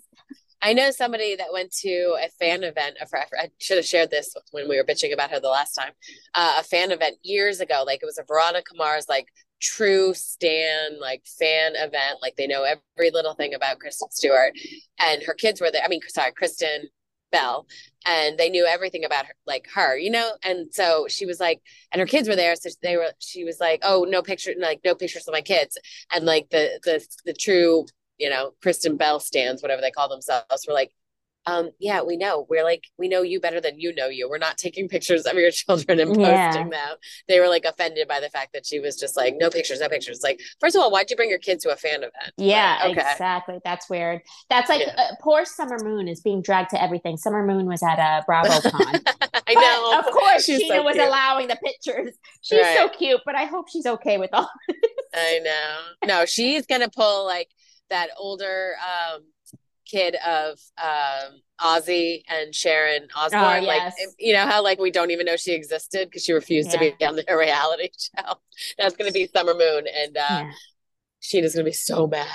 I 0.63 0.73
know 0.73 0.91
somebody 0.93 1.37
that 1.37 1.53
went 1.53 1.73
to 1.81 2.17
a 2.23 2.29
fan 2.39 2.63
event. 2.65 2.97
I 3.37 3.51
should 3.59 3.77
have 3.77 3.85
shared 3.85 4.11
this 4.11 4.35
when 4.53 4.69
we 4.69 4.77
were 4.79 4.85
bitching 4.85 5.13
about 5.13 5.31
her 5.31 5.41
the 5.41 5.49
last 5.49 5.75
time. 5.75 5.91
Uh, 6.35 6.55
a 6.61 6.63
fan 6.63 6.91
event 6.93 7.17
years 7.23 7.61
ago. 7.61 7.83
Like 7.85 8.01
it 8.03 8.07
was 8.07 8.17
a 8.19 8.25
Veronica 8.27 8.73
Mars, 8.77 9.07
like 9.09 9.27
true 9.63 10.13
stan, 10.15 11.01
like 11.01 11.23
fan 11.39 11.73
event. 11.77 12.19
Like 12.21 12.37
they 12.37 12.47
know 12.47 12.65
every 12.65 13.11
little 13.11 13.35
thing 13.35 13.55
about 13.55 13.79
Kristen 13.79 14.11
Stewart, 14.11 14.53
and 14.99 15.23
her 15.23 15.35
kids 15.35 15.61
were 15.61 15.71
there. 15.71 15.83
I 15.85 15.89
mean, 15.89 16.01
sorry, 16.09 16.33
Kristen 16.33 16.89
Bell, 17.31 17.67
and 18.07 18.37
they 18.39 18.51
knew 18.51 18.67
everything 18.67 19.05
about 19.05 19.27
her, 19.27 19.35
like 19.47 19.67
her, 19.75 19.97
you 19.97 20.11
know. 20.11 20.33
And 20.45 20.73
so 20.75 21.07
she 21.09 21.25
was 21.27 21.41
like, 21.41 21.63
and 21.93 22.01
her 22.01 22.07
kids 22.07 22.29
were 22.29 22.37
there, 22.37 22.55
so 22.57 22.69
they 22.83 22.97
were. 22.97 23.13
She 23.21 23.45
was 23.45 23.61
like, 23.61 23.81
"Oh, 23.85 24.05
no 24.09 24.23
picture, 24.23 24.55
like 24.59 24.81
no 24.85 24.95
pictures 24.95 25.27
of 25.29 25.33
my 25.33 25.43
kids," 25.43 25.79
and 26.13 26.27
like 26.27 26.51
the 26.51 26.81
the 26.85 27.07
the 27.25 27.33
true 27.35 27.87
you 28.19 28.31
know, 28.31 28.53
Kristen 28.63 28.97
Bell 28.97 29.19
stands, 29.19 29.63
whatever 29.63 29.81
they 29.83 29.91
call 29.91 30.09
themselves, 30.09 30.65
were 30.69 30.75
like, 30.75 30.93
um, 31.47 31.71
yeah, 31.81 32.03
we 32.03 32.17
know. 32.17 32.47
We're 32.49 32.65
like, 32.65 32.85
we 32.99 33.09
know 33.09 33.23
you 33.23 33.41
better 33.41 33.61
than 33.61 33.79
you 33.81 33.95
know 33.95 34.07
you. 34.07 34.29
We're 34.29 34.39
not 34.39 34.59
taking 34.59 34.89
pictures 34.95 35.27
of 35.27 35.35
your 35.35 35.51
children 35.51 35.99
and 36.01 36.11
posting 36.11 36.25
Yeah. 36.25 36.63
them. 36.69 36.97
They 37.29 37.41
were 37.41 37.49
like 37.49 37.65
offended 37.65 38.07
by 38.09 38.21
the 38.21 38.29
fact 38.31 38.53
that 38.53 38.65
she 38.67 38.79
was 38.81 38.97
just 38.97 39.17
like, 39.17 39.35
no 39.39 39.51
pictures, 39.51 39.81
no 39.81 39.89
pictures. 39.89 40.21
Like, 40.23 40.41
first 40.61 40.77
of 40.77 40.83
all, 40.83 40.91
why'd 40.91 41.11
you 41.11 41.17
bring 41.17 41.31
your 41.31 41.39
kids 41.39 41.65
to 41.65 41.73
a 41.73 41.77
fan 41.77 41.97
event? 41.99 42.33
Yeah, 42.37 42.79
Like, 42.85 42.99
okay. 42.99 43.11
exactly. 43.13 43.59
That's 43.65 43.91
weird. 43.91 44.21
That's 44.51 44.69
like 44.69 44.81
Yeah. 44.87 44.95
uh, 44.97 45.15
poor 45.21 45.45
Summer 45.45 45.79
Moon 45.83 46.09
is 46.09 46.21
being 46.21 46.43
dragged 46.43 46.71
to 46.71 46.83
everything. 46.83 47.17
Summer 47.17 47.45
Moon 47.45 47.67
was 47.67 47.83
at 47.83 47.99
a 47.99 48.23
Bravo 48.25 48.61
con. 48.71 49.01
I 49.47 49.55
know. 49.55 49.91
But 50.01 50.07
of 50.07 50.13
course, 50.13 50.45
She's 50.45 50.63
Scheana 50.63 50.77
so 50.77 50.83
was 50.85 50.97
allowing 50.97 51.49
the 51.49 51.57
pictures. 51.57 52.15
She's 52.43 52.67
so 52.77 52.89
cute, 52.89 53.21
but 53.27 53.35
I 53.35 53.45
hope 53.45 53.69
she's 53.69 53.87
okay 53.87 54.19
with 54.19 54.31
all. 54.33 54.49
I 55.15 55.41
know. 55.41 55.79
No, 56.07 56.25
she's 56.25 56.67
gonna 56.67 56.89
pull 56.89 57.27
like 57.27 57.49
that 57.91 58.09
older 58.19 58.73
um 58.81 59.23
kid 59.93 60.17
of 60.27 60.59
um 60.83 61.41
Ozzy 61.61 62.23
and 62.29 62.55
Sharon 62.55 63.09
Osbourne. 63.15 63.65
Like 63.65 63.83
yes. 63.83 64.15
you 64.19 64.33
know 64.33 64.47
how 64.47 64.63
like 64.63 64.79
we 64.81 64.91
don't 64.91 65.11
even 65.11 65.27
know 65.27 65.37
she 65.37 65.53
existed 65.53 66.09
because 66.09 66.25
she 66.25 66.33
refused 66.33 66.71
to 66.73 66.79
be 66.79 66.95
on 67.05 67.17
the 67.17 67.25
reality 67.37 67.91
show. 67.99 68.35
That's 68.79 68.97
gonna 68.97 69.13
be 69.13 69.29
Summer 69.29 69.55
Moon 69.55 69.85
and 69.87 70.17
uh 70.17 70.21
Yeah. 70.29 70.53
Scheana's 71.23 71.55
gonna 71.55 71.65
be 71.65 71.73
so 71.73 72.07
mad. 72.07 72.27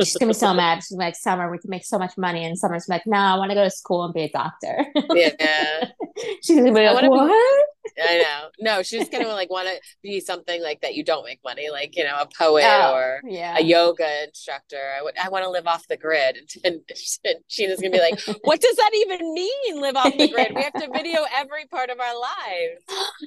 She's 0.00 0.16
gonna 0.16 0.30
be 0.30 0.34
so 0.34 0.54
mad. 0.54 0.76
She's 0.76 0.92
like, 0.92 1.16
Summer, 1.16 1.50
we 1.50 1.58
can 1.58 1.70
make 1.70 1.84
so 1.84 1.98
much 1.98 2.16
money. 2.16 2.44
And 2.44 2.56
Summer's 2.56 2.88
like, 2.88 3.06
No, 3.06 3.18
I 3.18 3.36
want 3.36 3.50
to 3.50 3.54
go 3.54 3.64
to 3.64 3.70
school 3.70 4.04
and 4.04 4.14
be 4.14 4.22
a 4.22 4.28
doctor. 4.30 4.86
Yeah. 5.12 5.90
she's 6.42 6.56
gonna 6.56 6.72
be 6.72 6.86
like, 6.86 7.10
What? 7.10 7.30
Be, 7.30 8.02
I 8.02 8.18
know. 8.18 8.48
No, 8.60 8.82
she's 8.82 9.08
gonna 9.08 9.28
like 9.28 9.50
want 9.50 9.66
to 9.66 9.74
be 10.02 10.20
something 10.20 10.62
like 10.62 10.82
that 10.82 10.94
you 10.94 11.02
don't 11.02 11.24
make 11.24 11.40
money, 11.42 11.68
like 11.70 11.96
you 11.96 12.04
know, 12.04 12.16
a 12.20 12.28
poet 12.38 12.64
oh, 12.64 12.94
or 12.94 13.20
yeah. 13.26 13.56
a 13.58 13.62
yoga 13.62 14.24
instructor. 14.24 14.92
I 14.96 15.02
would 15.02 15.18
I 15.18 15.28
want 15.30 15.44
to 15.44 15.50
live 15.50 15.66
off 15.66 15.86
the 15.88 15.96
grid. 15.96 16.38
And, 16.64 16.80
and 17.24 17.36
Scheana's 17.48 17.80
gonna 17.80 17.90
be 17.90 18.00
like, 18.00 18.20
What 18.42 18.60
does 18.60 18.76
that 18.76 18.90
even 18.94 19.32
mean? 19.32 19.80
Live 19.80 19.96
off 19.96 20.12
the 20.16 20.28
grid? 20.28 20.48
Yeah. 20.50 20.54
We 20.54 20.62
have 20.62 20.72
to 20.74 20.88
video 20.92 21.20
every 21.34 21.66
part 21.66 21.90
of 21.90 21.98
our 21.98 22.14
lives. 22.18 22.82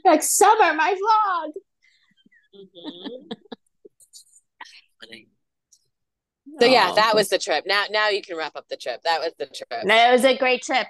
Like 0.06 0.24
Summer, 0.24 0.74
my 0.74 0.94
vlog. 0.94 1.52
Mm-hmm. 2.56 3.28
So 6.62 6.68
yeah, 6.68 6.92
that 6.94 7.16
was 7.16 7.30
the 7.30 7.40
trip. 7.40 7.66
Now 7.66 7.86
now 7.90 8.10
you 8.10 8.22
can 8.22 8.38
wrap 8.38 8.56
up 8.56 8.68
the 8.70 8.78
trip. 8.78 9.02
That 9.04 9.20
was 9.20 9.34
the 9.40 9.48
trip. 9.48 9.84
No, 9.84 9.96
it 10.10 10.12
was 10.12 10.26
a 10.26 10.38
great 10.38 10.62
trip. 10.62 10.88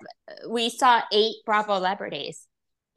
We 0.49 0.69
saw 0.69 1.01
eight 1.13 1.35
Bravo 1.45 1.75
celebrities 1.75 2.47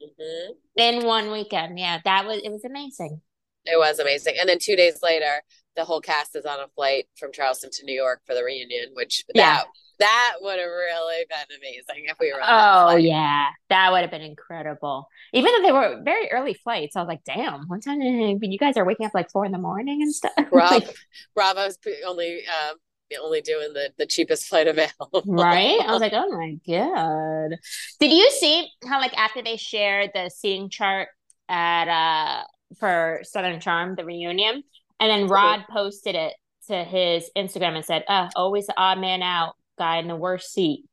mm-hmm. 0.03 0.53
in 0.75 1.05
one 1.05 1.31
weekend. 1.31 1.79
Yeah, 1.79 1.99
that 2.03 2.25
was 2.25 2.41
it 2.43 2.51
was 2.51 2.65
amazing. 2.65 3.21
It 3.65 3.79
was 3.79 3.99
amazing. 3.99 4.35
And 4.39 4.49
then 4.49 4.59
two 4.59 4.75
days 4.75 4.99
later, 5.01 5.41
the 5.75 5.85
whole 5.85 6.01
cast 6.01 6.35
is 6.35 6.45
on 6.45 6.59
a 6.59 6.67
flight 6.75 7.05
from 7.17 7.31
Charleston 7.31 7.69
to 7.73 7.85
New 7.85 7.95
York 7.95 8.21
for 8.25 8.35
the 8.35 8.43
reunion, 8.43 8.89
which 8.93 9.23
yeah. 9.33 9.55
that 9.55 9.65
that 9.99 10.35
would 10.41 10.59
have 10.59 10.69
really 10.69 11.25
been 11.29 11.57
amazing 11.57 12.05
if 12.07 12.17
we 12.19 12.31
were. 12.31 12.39
oh 12.43 12.95
yeah, 12.95 13.47
that 13.69 13.91
would 13.91 14.01
have 14.01 14.11
been 14.11 14.21
incredible. 14.21 15.07
Even 15.33 15.51
though 15.51 15.61
they 15.61 15.71
were 15.71 16.01
very 16.03 16.29
early 16.31 16.53
flights, 16.53 16.95
I 16.95 17.01
was 17.01 17.07
like, 17.07 17.23
"Damn, 17.23 17.67
one 17.67 17.81
time 17.81 18.01
you 18.01 18.57
guys 18.57 18.77
are 18.77 18.85
waking 18.85 19.05
up 19.05 19.13
like 19.13 19.31
four 19.31 19.45
in 19.45 19.51
the 19.51 19.57
morning 19.57 20.01
and 20.01 20.13
stuff." 20.13 20.33
Rob, 20.51 20.71
like, 20.71 20.95
Bravo's 21.35 21.77
only 22.05 22.43
um, 22.47 22.77
only 23.21 23.41
doing 23.41 23.73
the 23.73 23.91
the 23.97 24.05
cheapest 24.05 24.47
flight 24.47 24.67
available. 24.67 25.23
right? 25.25 25.79
I 25.81 25.91
was 25.91 26.01
like, 26.01 26.13
"Oh 26.13 26.29
my 26.29 26.57
god!" 26.67 27.57
Did 27.99 28.11
you 28.11 28.29
see 28.31 28.69
how 28.87 28.99
like 28.99 29.17
after 29.17 29.41
they 29.41 29.57
shared 29.57 30.11
the 30.13 30.29
seating 30.29 30.69
chart 30.69 31.09
at 31.49 31.87
uh 31.87 32.43
for 32.79 33.21
Southern 33.23 33.59
Charm, 33.59 33.95
the 33.95 34.05
reunion, 34.05 34.63
and 34.99 35.09
then 35.11 35.27
Rod 35.27 35.65
posted 35.69 36.15
it 36.15 36.33
to 36.67 36.83
his 36.83 37.29
Instagram 37.37 37.75
and 37.75 37.85
said, 37.85 38.03
"Uh, 38.07 38.29
always 38.35 38.67
the 38.67 38.73
odd 38.77 38.99
man 38.99 39.21
out." 39.21 39.55
Guy 39.77 39.97
in 39.97 40.07
the 40.07 40.15
worst 40.15 40.53
seat. 40.53 40.85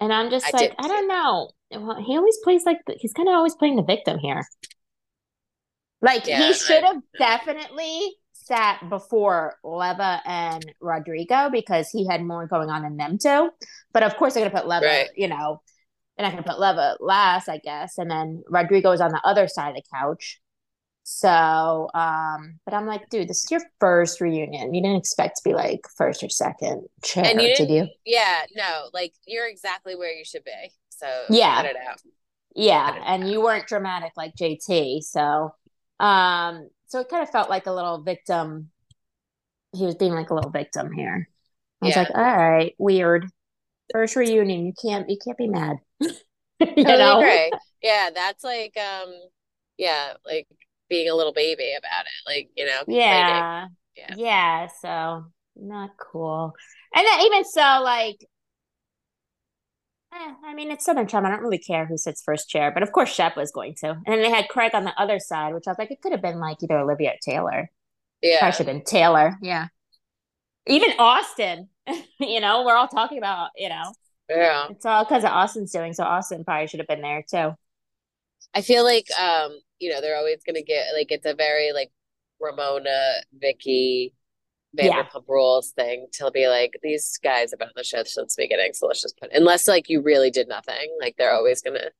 And 0.00 0.12
I'm 0.12 0.30
just 0.30 0.46
I 0.46 0.56
like, 0.56 0.74
I 0.78 0.88
don't 0.88 1.08
know. 1.08 1.50
Well, 1.70 2.02
he 2.04 2.16
always 2.16 2.38
plays 2.44 2.64
like 2.64 2.78
the, 2.86 2.94
he's 2.98 3.12
kind 3.12 3.28
of 3.28 3.34
always 3.34 3.54
playing 3.54 3.76
the 3.76 3.82
victim 3.82 4.18
here. 4.18 4.44
Like 6.02 6.26
yeah, 6.26 6.46
he 6.46 6.52
should 6.52 6.84
have 6.84 7.00
definitely 7.18 8.16
sat 8.32 8.88
before 8.88 9.56
Leva 9.64 10.20
and 10.24 10.64
Rodrigo 10.80 11.50
because 11.50 11.88
he 11.90 12.06
had 12.06 12.22
more 12.22 12.46
going 12.46 12.68
on 12.68 12.82
than 12.82 12.96
them 12.96 13.18
two. 13.18 13.50
But 13.92 14.02
of 14.02 14.16
course, 14.16 14.34
they're 14.34 14.46
gonna 14.46 14.56
put 14.56 14.68
Leva, 14.68 14.86
right. 14.86 15.08
you 15.16 15.28
know, 15.28 15.62
they're 16.16 16.26
not 16.26 16.32
gonna 16.32 16.42
put 16.42 16.60
Leva 16.60 16.96
last, 17.00 17.48
I 17.48 17.58
guess. 17.58 17.98
And 17.98 18.10
then 18.10 18.42
Rodrigo 18.48 18.92
is 18.92 19.00
on 19.00 19.10
the 19.10 19.20
other 19.24 19.48
side 19.48 19.70
of 19.70 19.76
the 19.76 19.82
couch. 19.92 20.40
So, 21.08 21.88
um, 21.94 22.58
but 22.64 22.74
I'm 22.74 22.84
like, 22.84 23.08
dude, 23.10 23.28
this 23.28 23.44
is 23.44 23.50
your 23.52 23.60
first 23.78 24.20
reunion. 24.20 24.74
You 24.74 24.82
didn't 24.82 24.96
expect 24.96 25.36
to 25.36 25.42
be 25.44 25.54
like 25.54 25.86
first 25.96 26.20
or 26.24 26.28
second 26.28 26.84
chair, 27.04 27.24
and 27.24 27.40
you 27.40 27.54
did 27.54 27.70
you? 27.70 27.86
Yeah, 28.04 28.42
no, 28.56 28.88
like 28.92 29.12
you're 29.24 29.46
exactly 29.46 29.94
where 29.94 30.12
you 30.12 30.24
should 30.24 30.42
be. 30.42 30.72
So 30.88 31.06
yeah, 31.30 31.62
cut 31.62 31.66
it 31.66 31.76
out. 31.76 32.00
Yeah, 32.56 32.96
it 32.96 33.02
and 33.06 33.22
out. 33.22 33.30
you 33.30 33.40
weren't 33.40 33.68
dramatic 33.68 34.14
like 34.16 34.34
JT. 34.34 35.04
So, 35.04 35.54
um, 36.00 36.68
so 36.88 36.98
it 36.98 37.08
kind 37.08 37.22
of 37.22 37.30
felt 37.30 37.50
like 37.50 37.66
a 37.66 37.72
little 37.72 38.02
victim. 38.02 38.70
He 39.76 39.84
was 39.84 39.94
being 39.94 40.12
like 40.12 40.30
a 40.30 40.34
little 40.34 40.50
victim 40.50 40.90
here. 40.90 41.28
I 41.82 41.86
was 41.86 41.94
yeah. 41.94 42.02
like, 42.02 42.10
all 42.16 42.36
right, 42.36 42.74
weird. 42.78 43.30
First 43.92 44.16
reunion, 44.16 44.66
you 44.66 44.72
can't 44.72 45.08
you 45.08 45.18
can't 45.24 45.38
be 45.38 45.46
mad. 45.46 45.76
you 46.00 46.08
totally 46.58 46.84
know? 46.84 47.20
Agree. 47.20 47.52
Yeah, 47.80 48.10
that's 48.12 48.42
like 48.42 48.76
um 48.76 49.14
yeah, 49.78 50.14
like 50.24 50.48
being 50.88 51.08
a 51.08 51.14
little 51.14 51.32
baby 51.32 51.74
about 51.76 52.06
it, 52.06 52.26
like 52.26 52.50
you 52.56 52.66
know. 52.66 52.82
Yeah, 52.86 53.66
yeah, 53.96 54.14
yeah. 54.16 54.68
So 54.82 55.26
not 55.56 55.90
cool. 55.98 56.54
And 56.94 57.06
then 57.06 57.20
even 57.26 57.44
so, 57.44 57.80
like, 57.82 58.16
eh, 60.12 60.34
I 60.44 60.54
mean, 60.54 60.70
it's 60.70 60.84
Southern 60.84 61.06
Charm. 61.06 61.26
I 61.26 61.30
don't 61.30 61.42
really 61.42 61.58
care 61.58 61.86
who 61.86 61.96
sits 61.96 62.22
first 62.22 62.48
chair, 62.48 62.70
but 62.72 62.82
of 62.82 62.92
course 62.92 63.12
Shep 63.12 63.36
was 63.36 63.50
going 63.52 63.74
to. 63.80 63.90
And 63.90 64.06
then 64.06 64.22
they 64.22 64.30
had 64.30 64.48
Craig 64.48 64.74
on 64.74 64.84
the 64.84 64.98
other 65.00 65.18
side, 65.18 65.54
which 65.54 65.64
I 65.66 65.70
was 65.70 65.78
like, 65.78 65.90
it 65.90 66.00
could 66.00 66.12
have 66.12 66.22
been 66.22 66.40
like 66.40 66.58
either 66.62 66.78
Olivia 66.78 67.10
or 67.10 67.16
Taylor. 67.22 67.70
Yeah, 68.22 68.38
I 68.42 68.50
should 68.50 68.66
have 68.66 68.74
been 68.74 68.84
Taylor. 68.84 69.36
Yeah. 69.42 69.68
Even 70.66 70.90
Austin, 70.98 71.68
you 72.18 72.40
know, 72.40 72.64
we're 72.64 72.76
all 72.76 72.88
talking 72.88 73.18
about, 73.18 73.50
you 73.56 73.68
know, 73.68 73.92
yeah, 74.28 74.66
it's 74.70 74.84
all 74.84 75.04
because 75.04 75.22
of 75.22 75.30
Austin's 75.30 75.72
doing. 75.72 75.92
So 75.92 76.02
Austin 76.02 76.44
probably 76.44 76.66
should 76.66 76.80
have 76.80 76.88
been 76.88 77.02
there 77.02 77.24
too. 77.28 77.52
I 78.54 78.62
feel 78.62 78.84
like 78.84 79.06
um 79.20 79.58
you 79.78 79.90
know, 79.90 80.00
they're 80.00 80.16
always 80.16 80.42
gonna 80.46 80.62
get 80.62 80.94
like 80.94 81.10
it's 81.10 81.26
a 81.26 81.34
very 81.34 81.72
like 81.72 81.90
Ramona, 82.40 83.22
Vicki, 83.38 84.14
Vanderpump 84.76 85.12
yeah. 85.14 85.20
Rules 85.28 85.72
thing 85.72 86.06
to 86.14 86.30
be 86.30 86.48
like 86.48 86.78
these 86.82 87.18
guys 87.22 87.50
have 87.50 87.58
been 87.58 87.68
on 87.68 87.74
the 87.76 87.84
show 87.84 88.02
since 88.04 88.36
the 88.36 88.42
beginning, 88.42 88.72
so 88.72 88.86
let's 88.86 89.02
just 89.02 89.18
put 89.18 89.30
unless 89.32 89.68
like 89.68 89.88
you 89.88 90.02
really 90.02 90.30
did 90.30 90.48
nothing, 90.48 90.96
like 91.00 91.16
they're 91.18 91.34
always 91.34 91.62
gonna 91.62 91.90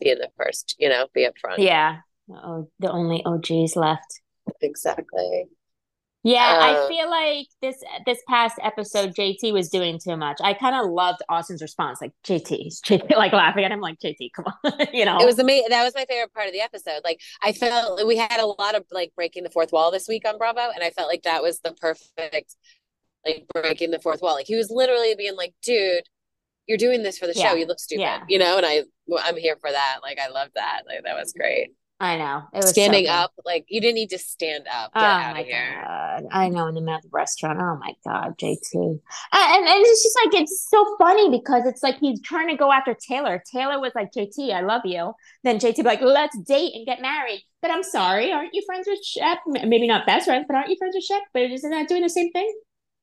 be 0.00 0.10
in 0.10 0.18
the 0.18 0.30
first, 0.36 0.76
you 0.78 0.88
know, 0.88 1.06
be 1.14 1.26
up 1.26 1.38
front. 1.38 1.60
Yeah. 1.60 1.98
Oh, 2.30 2.68
the 2.78 2.90
only 2.90 3.24
OGs 3.24 3.74
left. 3.74 4.20
Exactly. 4.60 5.46
Yeah, 6.28 6.58
uh, 6.60 6.84
I 6.84 6.88
feel 6.88 7.08
like 7.08 7.46
this 7.62 7.82
this 8.04 8.18
past 8.28 8.58
episode, 8.62 9.14
JT 9.14 9.50
was 9.54 9.70
doing 9.70 9.98
too 9.98 10.14
much. 10.14 10.38
I 10.42 10.52
kind 10.52 10.76
of 10.76 10.90
loved 10.90 11.22
Austin's 11.30 11.62
response, 11.62 12.02
like 12.02 12.12
JT, 12.22 12.68
JT, 12.86 13.16
like 13.16 13.32
laughing 13.32 13.64
at 13.64 13.72
him, 13.72 13.80
like 13.80 13.98
JT, 13.98 14.32
come 14.34 14.44
on, 14.46 14.72
you 14.92 15.06
know. 15.06 15.18
It 15.18 15.24
was 15.24 15.38
amazing. 15.38 15.70
That 15.70 15.84
was 15.84 15.94
my 15.94 16.04
favorite 16.04 16.34
part 16.34 16.46
of 16.46 16.52
the 16.52 16.60
episode. 16.60 17.00
Like 17.02 17.20
I 17.42 17.52
felt 17.52 18.06
we 18.06 18.18
had 18.18 18.40
a 18.40 18.46
lot 18.46 18.74
of 18.74 18.84
like 18.90 19.12
breaking 19.16 19.44
the 19.44 19.50
fourth 19.50 19.72
wall 19.72 19.90
this 19.90 20.06
week 20.06 20.28
on 20.28 20.36
Bravo, 20.36 20.68
and 20.74 20.84
I 20.84 20.90
felt 20.90 21.08
like 21.08 21.22
that 21.22 21.42
was 21.42 21.60
the 21.60 21.72
perfect 21.72 22.56
like 23.24 23.46
breaking 23.54 23.90
the 23.90 23.98
fourth 23.98 24.20
wall. 24.20 24.34
Like 24.34 24.46
he 24.46 24.56
was 24.56 24.70
literally 24.70 25.14
being 25.16 25.34
like, 25.34 25.54
"Dude, 25.62 26.04
you're 26.66 26.76
doing 26.76 27.02
this 27.02 27.16
for 27.16 27.26
the 27.26 27.32
yeah. 27.34 27.50
show. 27.50 27.54
You 27.54 27.64
look 27.64 27.80
stupid," 27.80 28.02
yeah. 28.02 28.24
you 28.28 28.38
know. 28.38 28.58
And 28.58 28.66
I, 28.66 28.82
I'm 29.22 29.38
here 29.38 29.56
for 29.58 29.70
that. 29.70 30.00
Like 30.02 30.18
I 30.18 30.28
love 30.28 30.48
that. 30.56 30.82
Like 30.86 31.04
that 31.04 31.16
was 31.16 31.32
great. 31.32 31.70
I 32.00 32.16
know. 32.16 32.44
It 32.54 32.58
was 32.58 32.70
standing 32.70 33.06
so 33.06 33.12
up. 33.12 33.32
Like 33.44 33.64
you 33.68 33.80
didn't 33.80 33.96
need 33.96 34.10
to 34.10 34.18
stand 34.18 34.66
up. 34.72 34.94
Get 34.94 35.02
oh 35.02 35.04
out 35.04 35.40
of 35.40 35.46
here. 35.46 35.82
God. 35.84 36.24
I 36.30 36.48
know 36.48 36.68
in 36.68 36.74
the 36.76 36.80
middle 36.80 36.96
of 36.96 37.02
the 37.02 37.08
restaurant. 37.12 37.58
Oh 37.60 37.76
my 37.76 37.94
God, 38.06 38.38
JT. 38.38 38.60
And, 38.74 39.00
and, 39.32 39.66
and 39.66 39.84
it's 39.84 40.02
just 40.04 40.16
like 40.24 40.40
it's 40.40 40.68
so 40.70 40.96
funny 40.98 41.28
because 41.28 41.66
it's 41.66 41.82
like 41.82 41.98
he's 41.98 42.20
trying 42.20 42.48
to 42.48 42.56
go 42.56 42.70
after 42.70 42.94
Taylor. 42.94 43.42
Taylor 43.50 43.80
was 43.80 43.92
like, 43.96 44.12
JT, 44.12 44.52
I 44.52 44.60
love 44.60 44.82
you. 44.84 45.12
Then 45.42 45.58
JT 45.58 45.82
like, 45.84 46.00
let's 46.00 46.38
date 46.38 46.72
and 46.74 46.86
get 46.86 47.02
married. 47.02 47.44
But 47.62 47.72
I'm 47.72 47.82
sorry, 47.82 48.30
aren't 48.30 48.54
you 48.54 48.62
friends 48.64 48.86
with 48.88 49.04
Shep? 49.04 49.38
Maybe 49.46 49.88
not 49.88 50.06
best 50.06 50.26
friends, 50.26 50.44
but 50.46 50.54
aren't 50.54 50.68
you 50.68 50.76
friends 50.78 50.94
with 50.94 51.04
Shep? 51.04 51.22
But 51.34 51.50
isn't 51.50 51.70
that 51.70 51.88
doing 51.88 52.02
the 52.02 52.10
same 52.10 52.30
thing? 52.30 52.52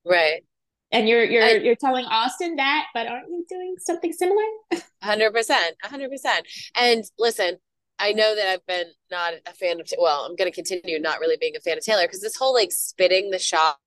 Right. 0.05 0.45
And 0.91 1.09
you're 1.09 1.25
you're 1.25 1.43
I, 1.43 1.51
you're 1.55 1.75
telling 1.75 2.05
Austin 2.05 2.55
that, 2.55 2.85
but 2.93 3.07
aren't 3.07 3.27
you 3.27 3.45
doing 3.49 3.75
something 3.79 4.13
similar? 4.13 4.43
Hundred 5.01 5.33
percent, 5.33 5.75
hundred 5.83 6.09
percent. 6.09 6.47
And 6.75 7.03
listen, 7.19 7.57
I 7.99 8.11
know 8.11 8.35
that 8.35 8.47
I've 8.47 8.65
been 8.65 8.87
not 9.09 9.33
a 9.45 9.53
fan 9.53 9.79
of, 9.79 9.89
well, 9.97 10.25
I'm 10.25 10.35
going 10.35 10.51
to 10.51 10.55
continue 10.55 10.99
not 10.99 11.19
really 11.19 11.37
being 11.39 11.55
a 11.55 11.59
fan 11.59 11.77
of 11.77 11.83
Taylor 11.83 12.03
because 12.03 12.21
this 12.21 12.35
whole 12.35 12.53
like 12.53 12.71
spitting 12.71 13.31
the 13.31 13.39
shot, 13.39 13.77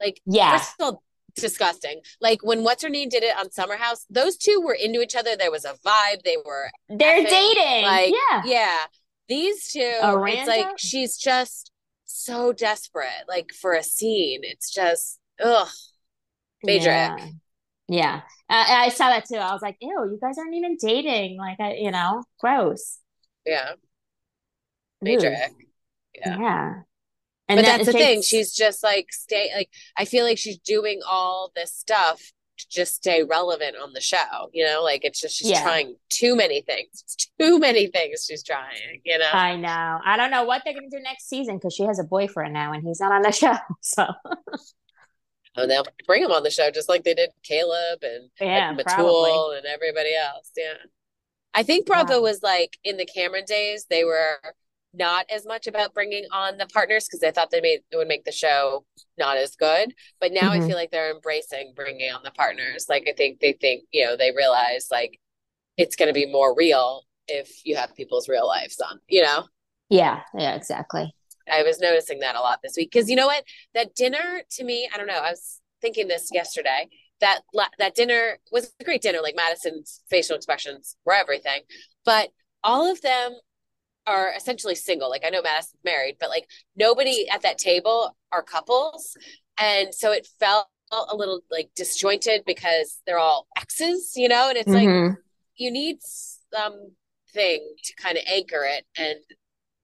like, 0.00 0.20
yeah, 0.26 0.58
first 0.58 0.74
of 0.78 0.84
all, 0.84 1.02
disgusting. 1.36 2.00
Like 2.20 2.42
when 2.42 2.64
what's 2.64 2.82
her 2.82 2.88
name 2.88 3.08
did 3.08 3.22
it 3.22 3.36
on 3.38 3.50
Summer 3.50 3.76
House, 3.76 4.04
those 4.10 4.36
two 4.36 4.60
were 4.64 4.74
into 4.74 5.00
each 5.00 5.16
other. 5.16 5.36
There 5.36 5.50
was 5.50 5.64
a 5.64 5.74
vibe. 5.86 6.22
They 6.24 6.36
were, 6.44 6.70
they're 6.88 7.24
effing, 7.24 7.30
dating. 7.30 7.84
Like, 7.84 8.14
yeah, 8.30 8.42
yeah. 8.44 8.78
These 9.28 9.72
two, 9.72 9.94
Aranda? 10.02 10.40
it's 10.40 10.48
like 10.48 10.78
she's 10.78 11.16
just 11.16 11.70
so 12.04 12.52
desperate, 12.52 13.26
like 13.28 13.52
for 13.52 13.72
a 13.72 13.82
scene. 13.82 14.40
It's 14.42 14.72
just, 14.72 15.18
ugh, 15.42 15.68
major. 16.62 16.90
Yeah. 16.90 17.16
Yeah, 17.92 18.20
uh, 18.48 18.64
I 18.68 18.90
saw 18.90 19.08
that 19.08 19.24
too. 19.26 19.34
I 19.34 19.52
was 19.52 19.62
like, 19.62 19.76
"Ew, 19.80 19.88
you 19.88 20.18
guys 20.22 20.38
aren't 20.38 20.54
even 20.54 20.76
dating." 20.80 21.38
Like, 21.38 21.58
I, 21.58 21.72
you 21.72 21.90
know, 21.90 22.22
gross. 22.38 22.99
Yeah. 23.50 23.72
Major. 25.02 25.30
Yeah. 26.14 26.38
Yeah. 26.38 26.74
And 27.48 27.58
but 27.58 27.64
that's 27.64 27.86
the 27.86 27.92
thing. 27.92 28.22
She's 28.22 28.54
just 28.54 28.84
like 28.84 29.06
stay 29.10 29.50
like 29.54 29.70
I 29.96 30.04
feel 30.04 30.24
like 30.24 30.38
she's 30.38 30.58
doing 30.58 31.00
all 31.08 31.50
this 31.56 31.74
stuff 31.74 32.20
to 32.58 32.66
just 32.70 32.94
stay 32.94 33.24
relevant 33.24 33.74
on 33.76 33.92
the 33.92 34.00
show. 34.00 34.50
You 34.52 34.66
know, 34.66 34.82
like 34.84 35.04
it's 35.04 35.20
just 35.20 35.36
she's 35.36 35.50
yeah. 35.50 35.62
trying 35.62 35.96
too 36.10 36.36
many 36.36 36.60
things. 36.62 37.02
It's 37.02 37.28
too 37.40 37.58
many 37.58 37.88
things 37.88 38.26
she's 38.28 38.44
trying, 38.44 39.00
you 39.04 39.18
know. 39.18 39.30
I 39.32 39.56
know. 39.56 39.98
I 40.04 40.16
don't 40.16 40.30
know 40.30 40.44
what 40.44 40.62
they're 40.64 40.74
gonna 40.74 40.90
do 40.90 41.00
next 41.00 41.28
season 41.28 41.56
because 41.56 41.74
she 41.74 41.82
has 41.82 41.98
a 41.98 42.04
boyfriend 42.04 42.52
now 42.52 42.72
and 42.72 42.84
he's 42.84 43.00
not 43.00 43.10
on 43.10 43.22
the 43.22 43.32
show. 43.32 43.56
So 43.80 44.06
Oh, 45.56 45.66
they'll 45.66 45.86
bring 46.06 46.22
him 46.22 46.30
on 46.30 46.44
the 46.44 46.50
show 46.50 46.70
just 46.70 46.88
like 46.88 47.02
they 47.02 47.14
did 47.14 47.30
Caleb 47.42 48.02
and, 48.02 48.30
yeah, 48.40 48.70
and 48.70 48.78
Metul 48.78 49.56
and 49.56 49.66
everybody 49.66 50.14
else. 50.14 50.50
Yeah. 50.56 50.74
I 51.54 51.62
think 51.62 51.86
Bravo 51.86 52.20
was 52.20 52.42
like 52.42 52.78
in 52.84 52.96
the 52.96 53.06
Cameron 53.06 53.44
days, 53.46 53.86
they 53.90 54.04
were 54.04 54.38
not 54.92 55.26
as 55.30 55.46
much 55.46 55.66
about 55.66 55.94
bringing 55.94 56.24
on 56.32 56.58
the 56.58 56.66
partners 56.66 57.06
because 57.06 57.20
they 57.20 57.30
thought 57.30 57.50
they 57.50 57.60
made 57.60 57.80
it 57.90 57.96
would 57.96 58.08
make 58.08 58.24
the 58.24 58.32
show 58.32 58.84
not 59.18 59.36
as 59.36 59.56
good. 59.56 59.94
But 60.20 60.32
now 60.32 60.52
mm-hmm. 60.52 60.62
I 60.62 60.66
feel 60.66 60.76
like 60.76 60.90
they're 60.90 61.14
embracing 61.14 61.72
bringing 61.76 62.10
on 62.12 62.22
the 62.24 62.32
partners. 62.32 62.86
Like 62.88 63.06
I 63.08 63.12
think 63.16 63.40
they 63.40 63.52
think 63.52 63.84
you 63.92 64.04
know 64.04 64.16
they 64.16 64.32
realize 64.36 64.88
like 64.90 65.20
it's 65.76 65.96
going 65.96 66.08
to 66.08 66.14
be 66.14 66.30
more 66.30 66.54
real 66.56 67.02
if 67.28 67.64
you 67.64 67.76
have 67.76 67.94
people's 67.94 68.28
real 68.28 68.46
lives 68.46 68.80
on. 68.80 69.00
You 69.08 69.22
know. 69.22 69.44
Yeah. 69.88 70.20
Yeah. 70.36 70.54
Exactly. 70.54 71.14
I 71.50 71.62
was 71.62 71.80
noticing 71.80 72.20
that 72.20 72.36
a 72.36 72.40
lot 72.40 72.60
this 72.62 72.74
week 72.76 72.90
because 72.92 73.10
you 73.10 73.16
know 73.16 73.26
what 73.26 73.44
that 73.74 73.94
dinner 73.94 74.42
to 74.52 74.64
me 74.64 74.88
I 74.92 74.96
don't 74.96 75.08
know 75.08 75.18
I 75.18 75.30
was 75.30 75.60
thinking 75.80 76.06
this 76.06 76.28
yesterday 76.32 76.88
that 77.20 77.40
that 77.78 77.94
dinner 77.94 78.38
was 78.50 78.72
a 78.80 78.84
great 78.84 79.02
dinner 79.02 79.20
like 79.22 79.36
Madison's 79.36 80.02
facial 80.08 80.36
expressions 80.36 80.96
were 81.04 81.14
everything 81.14 81.60
but 82.04 82.30
all 82.62 82.90
of 82.90 83.00
them 83.02 83.32
are 84.06 84.32
essentially 84.36 84.74
single. 84.74 85.08
Like 85.10 85.24
I 85.24 85.30
know 85.30 85.42
Madison's 85.42 85.80
married, 85.84 86.16
but 86.18 86.28
like 86.28 86.48
nobody 86.76 87.28
at 87.28 87.42
that 87.42 87.58
table 87.58 88.16
are 88.32 88.42
couples. 88.42 89.16
And 89.58 89.94
so 89.94 90.12
it 90.12 90.26
felt 90.38 90.66
a 90.92 91.14
little 91.14 91.40
like 91.50 91.70
disjointed 91.76 92.42
because 92.46 93.00
they're 93.06 93.18
all 93.18 93.46
exes, 93.56 94.12
you 94.16 94.28
know? 94.28 94.48
And 94.48 94.58
it's 94.58 94.68
mm-hmm. 94.68 95.08
like 95.08 95.16
you 95.56 95.70
need 95.70 95.98
something 96.02 96.80
to 97.84 97.94
kind 97.96 98.18
of 98.18 98.24
anchor 98.26 98.66
it. 98.68 98.84
And 98.96 99.18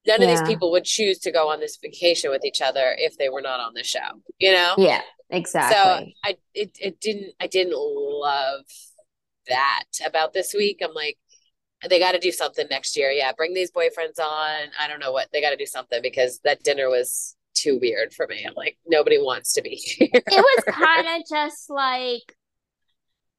none 0.05 0.21
yeah. 0.21 0.27
of 0.27 0.39
these 0.39 0.47
people 0.47 0.71
would 0.71 0.83
choose 0.83 1.19
to 1.19 1.31
go 1.31 1.49
on 1.49 1.59
this 1.59 1.77
vacation 1.81 2.31
with 2.31 2.43
each 2.43 2.61
other 2.61 2.95
if 2.97 3.17
they 3.17 3.29
were 3.29 3.41
not 3.41 3.59
on 3.59 3.73
the 3.73 3.83
show, 3.83 4.21
you 4.39 4.51
know? 4.51 4.75
Yeah, 4.77 5.01
exactly. 5.29 6.15
So 6.23 6.29
I 6.29 6.37
it 6.53 6.77
it 6.79 6.99
didn't 6.99 7.33
I 7.39 7.47
didn't 7.47 7.75
love 7.77 8.65
that 9.47 9.85
about 10.05 10.33
this 10.33 10.53
week. 10.53 10.81
I'm 10.83 10.93
like, 10.93 11.17
they 11.89 11.99
got 11.99 12.13
to 12.13 12.19
do 12.19 12.31
something 12.31 12.67
next 12.69 12.97
year. 12.97 13.11
Yeah, 13.11 13.31
bring 13.33 13.53
these 13.53 13.71
boyfriends 13.71 14.19
on. 14.19 14.69
I 14.79 14.87
don't 14.87 14.99
know 14.99 15.11
what 15.11 15.29
they 15.31 15.41
got 15.41 15.51
to 15.51 15.57
do 15.57 15.65
something 15.65 16.01
because 16.01 16.39
that 16.43 16.63
dinner 16.63 16.89
was 16.89 17.35
too 17.53 17.79
weird 17.79 18.13
for 18.13 18.27
me. 18.27 18.45
I'm 18.47 18.53
like, 18.55 18.77
nobody 18.87 19.17
wants 19.17 19.53
to 19.53 19.61
be 19.61 19.75
here. 19.75 20.09
it 20.13 20.23
was 20.27 20.63
kind 20.73 21.07
of 21.07 21.27
just 21.29 21.69
like, 21.69 22.35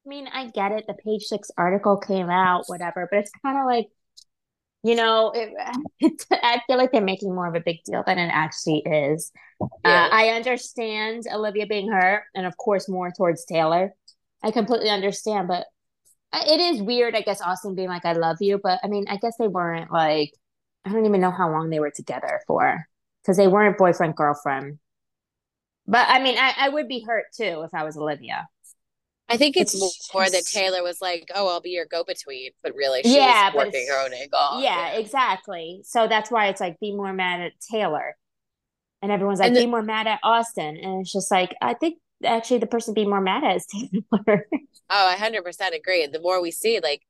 I 0.05 0.09
mean, 0.09 0.27
I 0.31 0.47
get 0.47 0.71
it. 0.71 0.85
The 0.87 0.93
page 0.93 1.23
six 1.23 1.51
article 1.57 1.97
came 1.97 2.29
out, 2.29 2.63
whatever, 2.67 3.07
but 3.09 3.19
it's 3.19 3.31
kind 3.43 3.57
of 3.57 3.65
like, 3.65 3.87
you 4.83 4.95
know, 4.95 5.31
it, 5.35 5.53
it, 5.99 6.25
I 6.31 6.61
feel 6.67 6.77
like 6.77 6.91
they're 6.91 7.01
making 7.01 7.33
more 7.33 7.47
of 7.47 7.55
a 7.55 7.59
big 7.59 7.83
deal 7.85 8.03
than 8.05 8.17
it 8.17 8.31
actually 8.33 8.79
is. 8.85 9.31
Uh, 9.61 9.67
yeah. 9.85 10.05
Uh, 10.05 10.09
I 10.11 10.27
understand 10.29 11.23
Olivia 11.31 11.67
being 11.67 11.91
hurt, 11.91 12.23
and 12.35 12.45
of 12.45 12.57
course, 12.57 12.87
more 12.87 13.11
towards 13.11 13.45
Taylor. 13.45 13.93
I 14.43 14.51
completely 14.51 14.89
understand, 14.89 15.47
but 15.47 15.65
it 16.33 16.59
is 16.59 16.81
weird, 16.81 17.15
I 17.15 17.21
guess, 17.21 17.41
Austen 17.41 17.75
being 17.75 17.89
like, 17.89 18.05
I 18.05 18.13
love 18.13 18.37
you. 18.39 18.59
But 18.61 18.79
I 18.83 18.87
mean, 18.87 19.05
I 19.09 19.17
guess 19.17 19.35
they 19.37 19.47
weren't 19.47 19.91
like, 19.91 20.31
I 20.85 20.91
don't 20.91 21.05
even 21.05 21.21
know 21.21 21.31
how 21.31 21.51
long 21.51 21.69
they 21.69 21.79
were 21.79 21.91
together 21.91 22.41
for 22.47 22.85
because 23.21 23.37
they 23.37 23.47
weren't 23.47 23.77
boyfriend, 23.77 24.15
girlfriend. 24.15 24.79
But 25.87 26.07
I 26.07 26.21
mean, 26.21 26.37
I, 26.37 26.53
I 26.57 26.69
would 26.69 26.87
be 26.87 27.03
hurt 27.05 27.25
too 27.35 27.63
if 27.65 27.73
I 27.73 27.83
was 27.83 27.97
Olivia. 27.97 28.47
I 29.27 29.37
think 29.37 29.57
it's, 29.57 29.75
it's 29.75 30.13
more 30.13 30.27
that 30.27 30.45
Taylor 30.45 30.81
was 30.81 31.01
like, 31.01 31.29
"Oh, 31.35 31.47
I'll 31.47 31.61
be 31.61 31.69
your 31.69 31.85
go-between," 31.85 32.49
but 32.63 32.73
really, 32.75 33.03
she 33.03 33.15
yeah, 33.15 33.53
was 33.53 33.65
working 33.65 33.87
her 33.87 34.03
own 34.03 34.11
angle. 34.11 34.61
Yeah, 34.61 34.93
yeah, 34.93 34.97
exactly. 34.97 35.81
So 35.83 36.07
that's 36.07 36.31
why 36.31 36.47
it's 36.47 36.59
like, 36.59 36.79
be 36.79 36.95
more 36.95 37.13
mad 37.13 37.41
at 37.41 37.51
Taylor, 37.71 38.15
and 39.01 39.11
everyone's 39.11 39.39
like, 39.39 39.53
the- 39.53 39.61
be 39.61 39.67
more 39.67 39.81
mad 39.81 40.07
at 40.07 40.19
Austen, 40.23 40.77
and 40.77 41.01
it's 41.01 41.11
just 41.11 41.31
like, 41.31 41.55
I 41.61 41.73
think 41.73 41.97
actually 42.23 42.59
the 42.59 42.67
person 42.67 42.93
be 42.93 43.05
more 43.05 43.21
mad 43.21 43.43
at 43.43 43.57
is 43.57 43.65
Taylor. 43.71 44.45
oh, 44.89 45.07
I 45.07 45.15
hundred 45.15 45.43
percent 45.43 45.75
agree. 45.75 46.05
The 46.07 46.21
more 46.21 46.41
we 46.41 46.51
see, 46.51 46.79
like, 46.81 47.01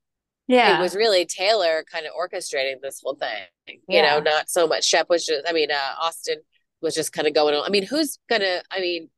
yeah, 0.48 0.78
it 0.78 0.82
was 0.82 0.96
really 0.96 1.26
Taylor 1.26 1.84
kind 1.92 2.06
of 2.06 2.14
orchestrating 2.14 2.82
this 2.82 3.02
whole 3.04 3.16
thing. 3.16 3.44
You 3.68 3.80
yeah. 3.88 4.14
know, 4.14 4.20
not 4.20 4.50
so 4.50 4.68
much 4.68 4.86
Shep 4.86 5.10
was 5.10 5.26
just. 5.26 5.48
I 5.48 5.54
mean, 5.54 5.72
uh, 5.72 5.96
Austen 6.02 6.38
was 6.82 6.96
just 6.96 7.14
kind 7.14 7.28
of 7.28 7.34
going 7.34 7.56
on. 7.56 7.64
I 7.66 7.70
mean, 7.70 7.86
who's 7.86 8.20
gonna? 8.30 8.62
I 8.72 8.80
mean, 8.80 9.10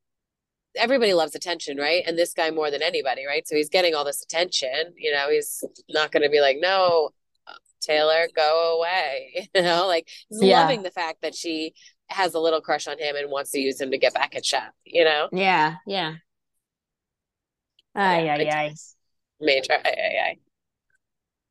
everybody 0.76 1.14
loves 1.14 1.34
attention, 1.34 1.76
right? 1.76 2.02
And 2.06 2.18
this 2.18 2.32
guy 2.32 2.50
more 2.50 2.70
than 2.70 2.82
anybody, 2.82 3.26
right? 3.26 3.46
So 3.46 3.56
he's 3.56 3.68
getting 3.68 3.94
all 3.94 4.04
this 4.04 4.22
attention. 4.22 4.94
You 4.96 5.12
know, 5.12 5.28
he's 5.30 5.62
not 5.88 6.12
going 6.12 6.22
to 6.22 6.30
be 6.30 6.40
like, 6.40 6.58
no, 6.60 7.10
Taylor, 7.80 8.28
go 8.34 8.78
away. 8.78 9.48
You 9.54 9.62
know, 9.62 9.86
like 9.86 10.08
he's 10.28 10.42
yeah. 10.42 10.60
loving 10.62 10.82
the 10.82 10.90
fact 10.90 11.22
that 11.22 11.34
she 11.34 11.74
has 12.12 12.34
a 12.34 12.40
little 12.40 12.60
crush 12.60 12.86
on 12.86 12.98
him 12.98 13.16
and 13.16 13.30
wants 13.30 13.50
to 13.52 13.60
use 13.60 13.80
him 13.80 13.90
to 13.90 13.98
get 13.98 14.14
back 14.14 14.34
at 14.34 14.44
Shep, 14.44 14.72
you 14.84 15.04
know? 15.04 15.28
Yeah, 15.32 15.76
yeah. 15.86 16.14
Ay, 17.94 18.24
yeah, 18.24 18.36
ay, 18.36 18.48
ay. 18.48 18.74
Major 19.40 19.72
ay, 19.72 19.94
ay, 19.96 20.18
ay. 20.26 20.36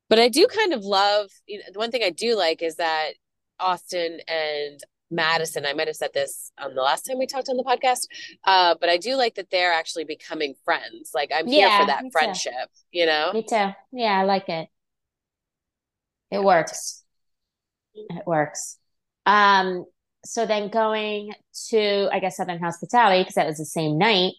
But 0.10 0.20
I 0.20 0.28
do 0.28 0.48
kind 0.48 0.74
of 0.74 0.84
love, 0.84 1.30
you 1.48 1.60
know, 1.60 1.66
the 1.72 1.80
one 1.80 1.92
thing 1.92 2.04
I 2.04 2.10
do 2.10 2.36
like 2.36 2.62
is 2.62 2.76
that 2.76 3.12
Austen 3.60 4.20
and 4.28 4.80
Madison, 5.10 5.66
I 5.66 5.74
might 5.74 5.88
have 5.88 5.96
said 5.96 6.12
this 6.14 6.52
on 6.58 6.74
the 6.74 6.82
last 6.82 7.04
time 7.04 7.20
we 7.20 7.28
talked 7.28 7.50
on 7.50 7.58
the 7.58 7.64
podcast, 7.64 8.08
uh, 8.46 8.76
but 8.80 8.90
I 8.90 8.98
do 8.98 9.16
like 9.16 9.36
that 9.36 9.50
they're 9.52 9.74
actually 9.74 10.06
becoming 10.06 10.56
friends. 10.66 11.12
Like 11.14 11.32
I'm 11.34 11.48
yeah, 11.48 11.70
here 11.70 11.80
for 11.80 11.86
that 11.88 12.04
friendship, 12.12 12.54
too. 12.54 13.00
you 13.00 13.06
know? 13.06 13.32
Me 13.34 13.44
too. 13.44 13.70
Yeah, 13.92 14.20
I 14.20 14.24
like 14.24 14.50
it. 14.50 14.70
It 16.32 16.44
works. 16.44 17.04
It 17.94 18.26
works. 18.26 18.78
Um, 19.26 19.86
so 20.24 20.46
then 20.46 20.70
going 20.70 21.34
to 21.70 22.10
I 22.12 22.20
guess 22.20 22.38
Southern 22.38 22.60
Hospitality 22.60 23.22
because 23.22 23.36
that 23.36 23.48
was 23.48 23.58
the 23.58 23.66
same 23.66 23.98
night. 23.98 24.34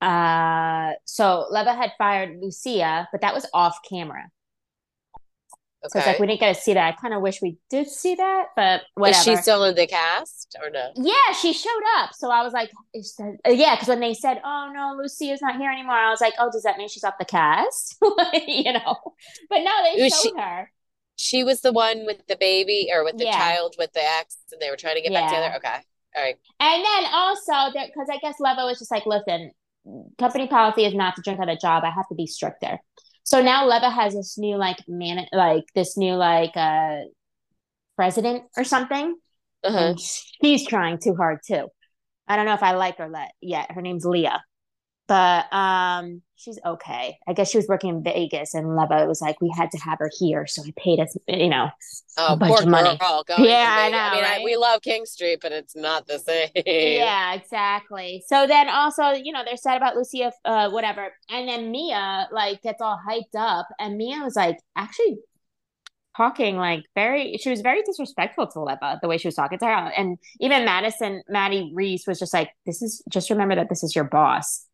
Uh, 0.00 0.94
so 1.04 1.46
Leva 1.50 1.74
had 1.74 1.92
fired 1.96 2.40
Lucia, 2.40 3.08
but 3.12 3.20
that 3.20 3.34
was 3.34 3.46
off 3.54 3.78
camera. 3.88 4.24
Okay. 5.84 5.90
So 5.90 5.98
it's 5.98 6.06
like 6.06 6.18
we 6.20 6.26
didn't 6.28 6.40
get 6.40 6.54
to 6.54 6.60
see 6.60 6.74
that. 6.74 6.94
I 6.94 7.00
kind 7.00 7.12
of 7.12 7.22
wish 7.22 7.42
we 7.42 7.56
did 7.68 7.88
see 7.88 8.14
that, 8.14 8.46
but 8.54 8.82
whatever. 8.94 9.18
Is 9.18 9.24
she 9.24 9.36
still 9.36 9.64
in 9.64 9.74
the 9.74 9.86
cast 9.86 10.56
or 10.62 10.70
no? 10.70 10.90
Yeah, 10.94 11.32
she 11.40 11.52
showed 11.52 11.70
up. 11.98 12.10
So 12.14 12.30
I 12.30 12.42
was 12.42 12.52
like, 12.52 12.70
that, 12.94 13.38
uh, 13.46 13.50
yeah, 13.50 13.74
because 13.74 13.88
when 13.88 13.98
they 13.98 14.14
said, 14.14 14.40
"Oh 14.44 14.70
no, 14.72 14.96
Lucia's 14.96 15.42
not 15.42 15.56
here 15.56 15.70
anymore," 15.70 15.96
I 15.96 16.10
was 16.10 16.20
like, 16.20 16.34
"Oh, 16.38 16.50
does 16.52 16.62
that 16.62 16.78
mean 16.78 16.88
she's 16.88 17.02
off 17.02 17.14
the 17.18 17.24
cast?" 17.24 17.96
you 18.46 18.72
know. 18.72 18.96
But 19.48 19.58
no, 19.60 19.72
they 19.84 20.08
showed 20.08 20.22
she, 20.22 20.32
her 20.36 20.70
she 21.22 21.44
was 21.44 21.60
the 21.60 21.72
one 21.72 22.04
with 22.04 22.26
the 22.26 22.36
baby 22.36 22.88
or 22.92 23.04
with 23.04 23.16
the 23.16 23.24
yeah. 23.24 23.38
child 23.38 23.74
with 23.78 23.92
the 23.92 24.02
ex 24.02 24.36
and 24.50 24.60
they 24.60 24.70
were 24.70 24.76
trying 24.76 24.96
to 24.96 25.02
get 25.02 25.12
yeah. 25.12 25.20
back 25.20 25.30
together? 25.30 25.56
Okay. 25.56 25.76
All 26.16 26.22
right. 26.22 26.36
And 26.60 26.84
then 26.84 27.10
also 27.12 27.52
because 27.72 28.08
i 28.10 28.18
guess 28.18 28.36
leva 28.40 28.64
was 28.64 28.78
just 28.78 28.90
like 28.90 29.06
listen 29.06 29.52
company 30.18 30.46
policy 30.46 30.84
is 30.84 30.94
not 30.94 31.16
to 31.16 31.22
drink 31.22 31.40
on 31.40 31.48
a 31.48 31.56
job. 31.56 31.84
I 31.84 31.90
have 31.90 32.08
to 32.08 32.14
be 32.14 32.26
stricter. 32.26 32.78
So 33.24 33.40
now 33.40 33.66
leva 33.66 33.90
has 33.90 34.14
this 34.14 34.36
new 34.36 34.56
like 34.56 34.78
man 34.88 35.26
like 35.32 35.64
this 35.74 35.96
new 35.96 36.14
like 36.14 36.56
uh 36.56 37.02
president 37.96 38.44
or 38.56 38.64
something 38.64 39.16
uh-huh. 39.62 39.94
she's 39.96 40.66
trying 40.66 40.98
too 40.98 41.14
hard 41.14 41.38
too. 41.46 41.68
I 42.26 42.36
don't 42.36 42.46
know 42.46 42.54
if 42.54 42.62
i 42.62 42.72
like 42.72 42.98
her 42.98 43.10
yet. 43.40 43.70
Her 43.70 43.82
name's 43.82 44.04
leah 44.04 44.42
but 45.08 45.52
um 45.52 46.22
she's 46.42 46.58
okay. 46.64 47.18
I 47.26 47.32
guess 47.32 47.50
she 47.50 47.58
was 47.58 47.66
working 47.68 47.90
in 47.90 48.02
Vegas, 48.02 48.54
and 48.54 48.76
Leva 48.76 49.06
was 49.06 49.20
like, 49.20 49.40
we 49.40 49.52
had 49.56 49.70
to 49.70 49.78
have 49.78 49.98
her 49.98 50.10
here, 50.18 50.46
so 50.46 50.62
I 50.66 50.72
paid 50.76 51.00
us, 51.00 51.16
you 51.28 51.48
know, 51.48 51.70
oh, 52.18 52.34
a 52.34 52.36
bunch 52.36 52.62
of 52.62 52.68
money. 52.68 52.98
yeah, 53.38 53.76
I 53.78 53.88
know. 53.90 53.98
I 53.98 54.14
mean, 54.14 54.22
right? 54.22 54.40
I, 54.40 54.44
we 54.44 54.56
love 54.56 54.82
King 54.82 55.06
Street, 55.06 55.38
but 55.40 55.52
it's 55.52 55.76
not 55.76 56.06
the 56.06 56.18
same. 56.18 56.50
Yeah, 56.66 57.34
exactly. 57.34 58.22
So 58.26 58.46
then 58.46 58.68
also, 58.68 59.12
you 59.12 59.32
know, 59.32 59.42
they're 59.44 59.56
sad 59.56 59.76
about 59.76 59.96
Lucia, 59.96 60.32
uh, 60.44 60.70
whatever, 60.70 61.12
and 61.30 61.48
then 61.48 61.70
Mia 61.70 62.28
like 62.32 62.62
gets 62.62 62.80
all 62.80 62.98
hyped 63.08 63.38
up, 63.38 63.68
and 63.78 63.96
Mia 63.96 64.22
was 64.22 64.36
like, 64.36 64.58
actually. 64.76 65.18
Talking 66.14 66.58
like 66.58 66.84
very, 66.94 67.38
she 67.38 67.48
was 67.48 67.62
very 67.62 67.82
disrespectful 67.84 68.46
to 68.48 68.60
Leva 68.60 68.98
the 69.00 69.08
way 69.08 69.16
she 69.16 69.28
was 69.28 69.34
talking 69.34 69.58
to 69.58 69.64
her, 69.64 69.72
and 69.96 70.18
even 70.40 70.66
Madison, 70.66 71.22
Maddie 71.26 71.72
Reese 71.74 72.06
was 72.06 72.18
just 72.18 72.34
like, 72.34 72.50
"This 72.66 72.82
is 72.82 73.02
just 73.08 73.30
remember 73.30 73.54
that 73.54 73.70
this 73.70 73.82
is 73.82 73.94
your 73.94 74.04
boss." 74.04 74.66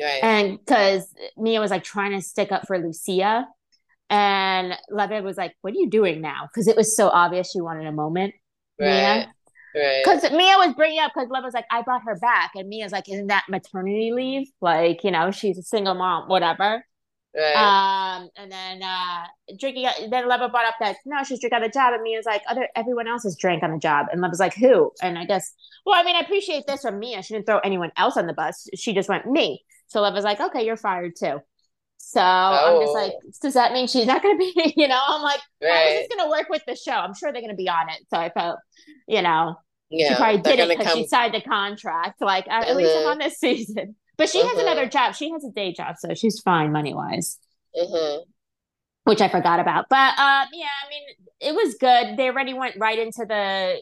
Right. 0.00 0.22
And 0.22 0.58
because 0.58 1.06
Mia 1.36 1.60
was 1.60 1.70
like 1.70 1.84
trying 1.84 2.12
to 2.12 2.20
stick 2.20 2.52
up 2.52 2.66
for 2.66 2.78
Lucia. 2.78 3.46
And 4.08 4.74
Leva 4.90 5.22
was 5.22 5.36
like, 5.36 5.54
What 5.60 5.72
are 5.74 5.78
you 5.78 5.88
doing 5.88 6.20
now? 6.20 6.48
Because 6.48 6.66
it 6.66 6.76
was 6.76 6.96
so 6.96 7.08
obvious 7.08 7.50
she 7.50 7.60
wanted 7.60 7.86
a 7.86 7.92
moment. 7.92 8.34
Right. 8.78 9.26
Mia. 9.74 10.02
Because 10.02 10.24
right. 10.24 10.32
Mia 10.32 10.56
was 10.56 10.74
bringing 10.74 10.98
up, 10.98 11.12
because 11.14 11.28
Leva 11.30 11.44
was 11.44 11.54
like, 11.54 11.66
I 11.70 11.82
brought 11.82 12.02
her 12.04 12.18
back. 12.18 12.52
And 12.56 12.68
Mia's 12.68 12.92
like, 12.92 13.08
Isn't 13.08 13.28
that 13.28 13.44
maternity 13.48 14.12
leave? 14.12 14.48
Like, 14.60 15.04
you 15.04 15.10
know, 15.10 15.30
she's 15.30 15.58
a 15.58 15.62
single 15.62 15.94
mom, 15.94 16.28
whatever. 16.28 16.84
Right. 17.36 17.54
Um, 17.54 18.28
and 18.36 18.50
then 18.50 18.82
uh 18.82 19.26
drinking 19.56 19.86
then 20.10 20.28
Leva 20.28 20.48
brought 20.48 20.66
up 20.66 20.74
that 20.80 20.96
no, 21.06 21.22
she's 21.22 21.38
drinking 21.38 21.58
on 21.58 21.62
the 21.62 21.68
job, 21.68 21.94
and 21.94 22.02
Mia's 22.02 22.26
like, 22.26 22.42
other 22.48 22.68
everyone 22.74 23.06
else 23.06 23.22
has 23.22 23.36
drank 23.36 23.62
on 23.62 23.70
the 23.70 23.78
job. 23.78 24.06
And 24.10 24.20
Leva's 24.20 24.40
like, 24.40 24.54
who? 24.54 24.90
And 25.00 25.16
I 25.16 25.26
guess 25.26 25.52
well, 25.86 25.94
I 25.98 26.02
mean, 26.02 26.16
I 26.16 26.20
appreciate 26.20 26.66
this 26.66 26.82
from 26.82 26.98
Mia. 26.98 27.22
She 27.22 27.34
didn't 27.34 27.46
throw 27.46 27.58
anyone 27.60 27.92
else 27.96 28.16
on 28.16 28.26
the 28.26 28.32
bus. 28.32 28.66
She 28.74 28.92
just 28.92 29.08
went 29.08 29.26
me. 29.26 29.64
So 29.90 30.00
Leva's 30.00 30.24
like, 30.24 30.40
okay, 30.40 30.64
you're 30.64 30.76
fired 30.76 31.14
too. 31.16 31.40
So 31.98 32.20
oh. 32.20 32.22
I'm 32.24 32.82
just 32.82 32.94
like, 32.94 33.12
oh. 33.12 33.30
does 33.42 33.54
that 33.54 33.72
mean 33.72 33.86
she's 33.86 34.06
not 34.06 34.22
going 34.22 34.36
to 34.36 34.38
be, 34.38 34.74
you 34.76 34.88
know, 34.88 35.00
I'm 35.00 35.22
like, 35.22 35.40
right. 35.62 35.70
how 35.70 35.82
is 35.82 35.98
this 36.00 36.16
going 36.16 36.26
to 36.26 36.30
work 36.30 36.48
with 36.48 36.64
the 36.66 36.76
show? 36.76 36.92
I'm 36.92 37.14
sure 37.14 37.32
they're 37.32 37.42
going 37.42 37.52
to 37.52 37.56
be 37.56 37.68
on 37.68 37.88
it. 37.88 37.98
So 38.08 38.18
I 38.18 38.30
felt, 38.30 38.58
you 39.06 39.22
know, 39.22 39.56
yeah, 39.90 40.10
she 40.10 40.14
probably 40.16 40.40
did 40.40 40.58
it 40.60 40.68
because 40.68 40.86
come... 40.86 40.98
she 40.98 41.06
signed 41.06 41.34
the 41.34 41.40
contract. 41.40 42.20
Like, 42.20 42.48
at 42.48 42.66
mm-hmm. 42.66 42.78
least 42.78 42.96
I'm 42.96 43.06
on 43.06 43.18
this 43.18 43.36
season. 43.38 43.96
But 44.16 44.28
she 44.28 44.38
mm-hmm. 44.38 44.48
has 44.48 44.58
another 44.58 44.88
job. 44.88 45.14
She 45.14 45.30
has 45.30 45.44
a 45.44 45.50
day 45.50 45.72
job. 45.72 45.96
So 45.98 46.14
she's 46.14 46.40
fine 46.40 46.72
money 46.72 46.94
wise. 46.94 47.38
Mm-hmm. 47.76 48.22
which 49.04 49.20
I 49.20 49.28
forgot 49.28 49.60
about. 49.60 49.86
But 49.88 50.14
uh, 50.18 50.44
yeah, 50.52 50.66
I 50.84 50.88
mean, 50.90 51.02
it 51.40 51.54
was 51.54 51.76
good. 51.76 52.16
They 52.16 52.28
already 52.28 52.52
went 52.54 52.76
right 52.78 52.98
into 52.98 53.24
the 53.26 53.80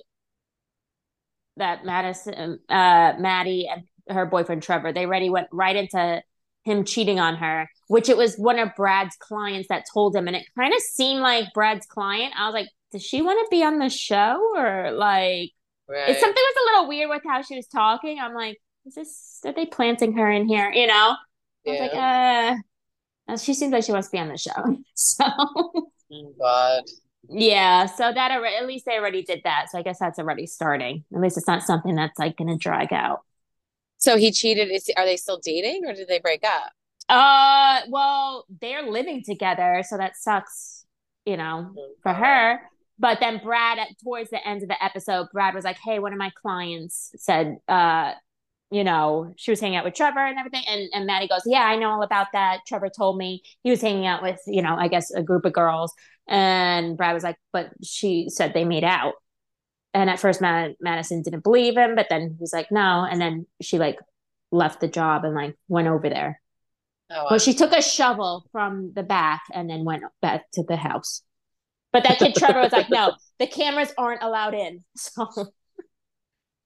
that 1.57 1.85
Madison, 1.85 2.61
uh, 2.69 3.15
Maddie 3.19 3.69
and 3.71 3.85
her 4.11 4.27
boyfriend 4.27 4.63
Trevor. 4.63 4.93
They 4.93 5.07
already 5.07 5.31
went 5.31 5.49
right 5.53 5.77
into 5.77 6.23
him 6.65 6.85
cheating 6.85 7.19
on 7.19 7.37
her, 7.37 7.69
which 7.89 8.09
it 8.09 8.17
was 8.17 8.37
one 8.37 8.59
of 8.59 8.75
Brad's 8.77 9.17
clients 9.17 9.69
that 9.69 9.85
told 9.93 10.15
him, 10.15 10.27
and 10.27 10.37
it 10.37 10.47
kind 10.57 10.75
of 10.75 10.81
seemed 10.81 11.21
like 11.21 11.47
Brad's 11.55 11.87
client. 11.87 12.35
I 12.39 12.47
was 12.47 12.55
like, 12.55 12.69
does 12.93 13.03
she 13.03 13.23
want 13.23 13.39
to 13.45 13.49
be 13.51 13.63
on 13.63 13.79
the 13.79 13.89
show 13.89 14.55
or 14.57 14.93
like? 14.93 15.53
Right. 15.89 16.19
Something 16.19 16.43
was 16.43 16.57
a 16.57 16.73
little 16.73 16.89
weird 16.89 17.09
with 17.09 17.23
how 17.27 17.41
she 17.43 17.57
was 17.57 17.67
talking. 17.67 18.19
I'm 18.21 18.35
like, 18.35 18.59
is 18.87 18.95
this? 18.95 19.41
Are 19.45 19.53
they 19.53 19.67
planting 19.67 20.17
her 20.19 20.31
in 20.31 20.47
here? 20.47 20.71
You 20.71 20.87
know? 20.87 21.17
I 21.67 21.71
was 21.71 21.81
like, 21.81 21.95
uh, 21.95 23.37
she 23.37 23.55
seems 23.55 23.73
like 23.73 23.85
she 23.85 23.93
wants 23.93 24.09
to 24.09 24.13
be 24.13 24.19
on 24.19 24.29
the 24.29 24.39
show. 24.39 24.77
So, 24.95 25.25
oh, 25.27 26.35
God. 26.39 26.85
Yeah, 27.29 27.87
so 27.87 28.11
that 28.13 28.31
at 28.31 28.67
least 28.67 28.87
they 28.87 28.97
already 28.97 29.23
did 29.23 29.43
that. 29.45 29.67
So 29.71 29.79
I 29.79 29.83
guess 29.83 29.99
that's 29.99 30.19
already 30.19 30.47
starting. 30.47 31.05
At 31.15 31.21
least 31.21 31.37
it's 31.37 31.47
not 31.47 31.63
something 31.63 31.95
that's 31.95 32.19
like 32.19 32.37
going 32.37 32.49
to 32.49 32.57
drag 32.57 32.93
out. 32.93 33.21
So 33.99 34.17
he 34.17 34.33
cheated. 34.33 34.71
Is 34.71 34.91
are 34.97 35.05
they 35.05 35.17
still 35.17 35.39
dating 35.43 35.83
or 35.87 35.93
did 35.93 36.09
they 36.09 36.21
break 36.21 36.45
up? 36.45 36.73
Uh, 37.09 37.81
well, 37.89 38.45
they're 38.61 38.83
living 38.83 39.23
together, 39.25 39.83
so 39.87 39.97
that 39.97 40.17
sucks, 40.17 40.85
you 41.25 41.37
know, 41.37 41.71
mm-hmm. 41.71 41.93
for 42.03 42.13
her. 42.13 42.61
But 42.99 43.19
then 43.21 43.41
Brad, 43.43 43.79
at 43.79 43.89
towards 44.03 44.31
the 44.31 44.47
end 44.47 44.63
of 44.63 44.69
the 44.69 44.83
episode, 44.83 45.29
Brad 45.33 45.55
was 45.55 45.65
like, 45.65 45.79
"Hey, 45.79 45.99
one 45.99 46.13
of 46.13 46.19
my 46.19 46.31
clients 46.43 47.13
said, 47.17 47.59
uh, 47.69 48.13
you 48.71 48.85
know, 48.85 49.33
she 49.37 49.51
was 49.51 49.61
hanging 49.61 49.77
out 49.77 49.85
with 49.85 49.95
Trevor 49.95 50.25
and 50.25 50.39
everything. 50.39 50.63
And, 50.69 50.89
and 50.93 51.07
Maddie 51.07 51.29
goes, 51.29 51.43
Yeah, 51.47 51.63
I 51.63 51.77
know 51.77 51.91
all 51.91 52.03
about 52.03 52.29
that. 52.33 52.61
Trevor 52.67 52.91
told 52.91 53.17
me 53.17 53.43
he 53.63 53.71
was 53.71 53.81
hanging 53.81 54.07
out 54.07 54.23
with, 54.23 54.41
you 54.47 54.63
know, 54.63 54.77
I 54.77 54.89
guess 54.89 55.11
a 55.11 55.23
group 55.23 55.45
of 55.45 55.53
girls. 55.53 55.93
And 56.27 56.97
Brad 56.97 57.15
was 57.15 57.25
like, 57.25 57.39
But 57.53 57.71
she 57.83 58.29
said 58.29 58.53
they 58.53 58.65
made 58.65 58.85
out. 58.85 59.15
And 59.95 60.11
at 60.11 60.21
first, 60.21 60.41
Mad- 60.41 60.77
Madison 60.81 61.23
didn't 61.23 61.45
believe 61.45 61.77
him, 61.77 61.95
but 61.95 62.07
then 62.11 62.23
he 62.23 62.37
was 62.41 62.53
like, 62.53 62.71
No. 62.71 63.07
And 63.11 63.21
then 63.21 63.47
she 63.61 63.79
like 63.79 63.99
left 64.51 64.81
the 64.81 64.89
job 64.89 65.25
and 65.25 65.35
like 65.35 65.57
went 65.69 65.89
over 65.89 66.09
there. 66.09 66.41
Oh, 67.11 67.25
wow. 67.25 67.27
Well, 67.31 67.39
she 67.39 67.55
took 67.55 67.73
a 67.73 67.83
shovel 67.83 68.47
from 68.53 68.93
the 68.95 69.03
back 69.03 69.43
and 69.53 69.69
then 69.69 69.85
went 69.85 70.05
back 70.21 70.51
to 70.53 70.63
the 70.63 70.77
house. 70.77 71.23
But 71.93 72.05
that 72.05 72.19
kid 72.19 72.35
Trevor 72.35 72.61
was 72.61 72.73
like, 72.73 72.91
No, 72.91 73.15
the 73.39 73.47
cameras 73.47 73.93
aren't 73.97 74.23
allowed 74.23 74.55
in. 74.55 74.85
So. 74.97 75.27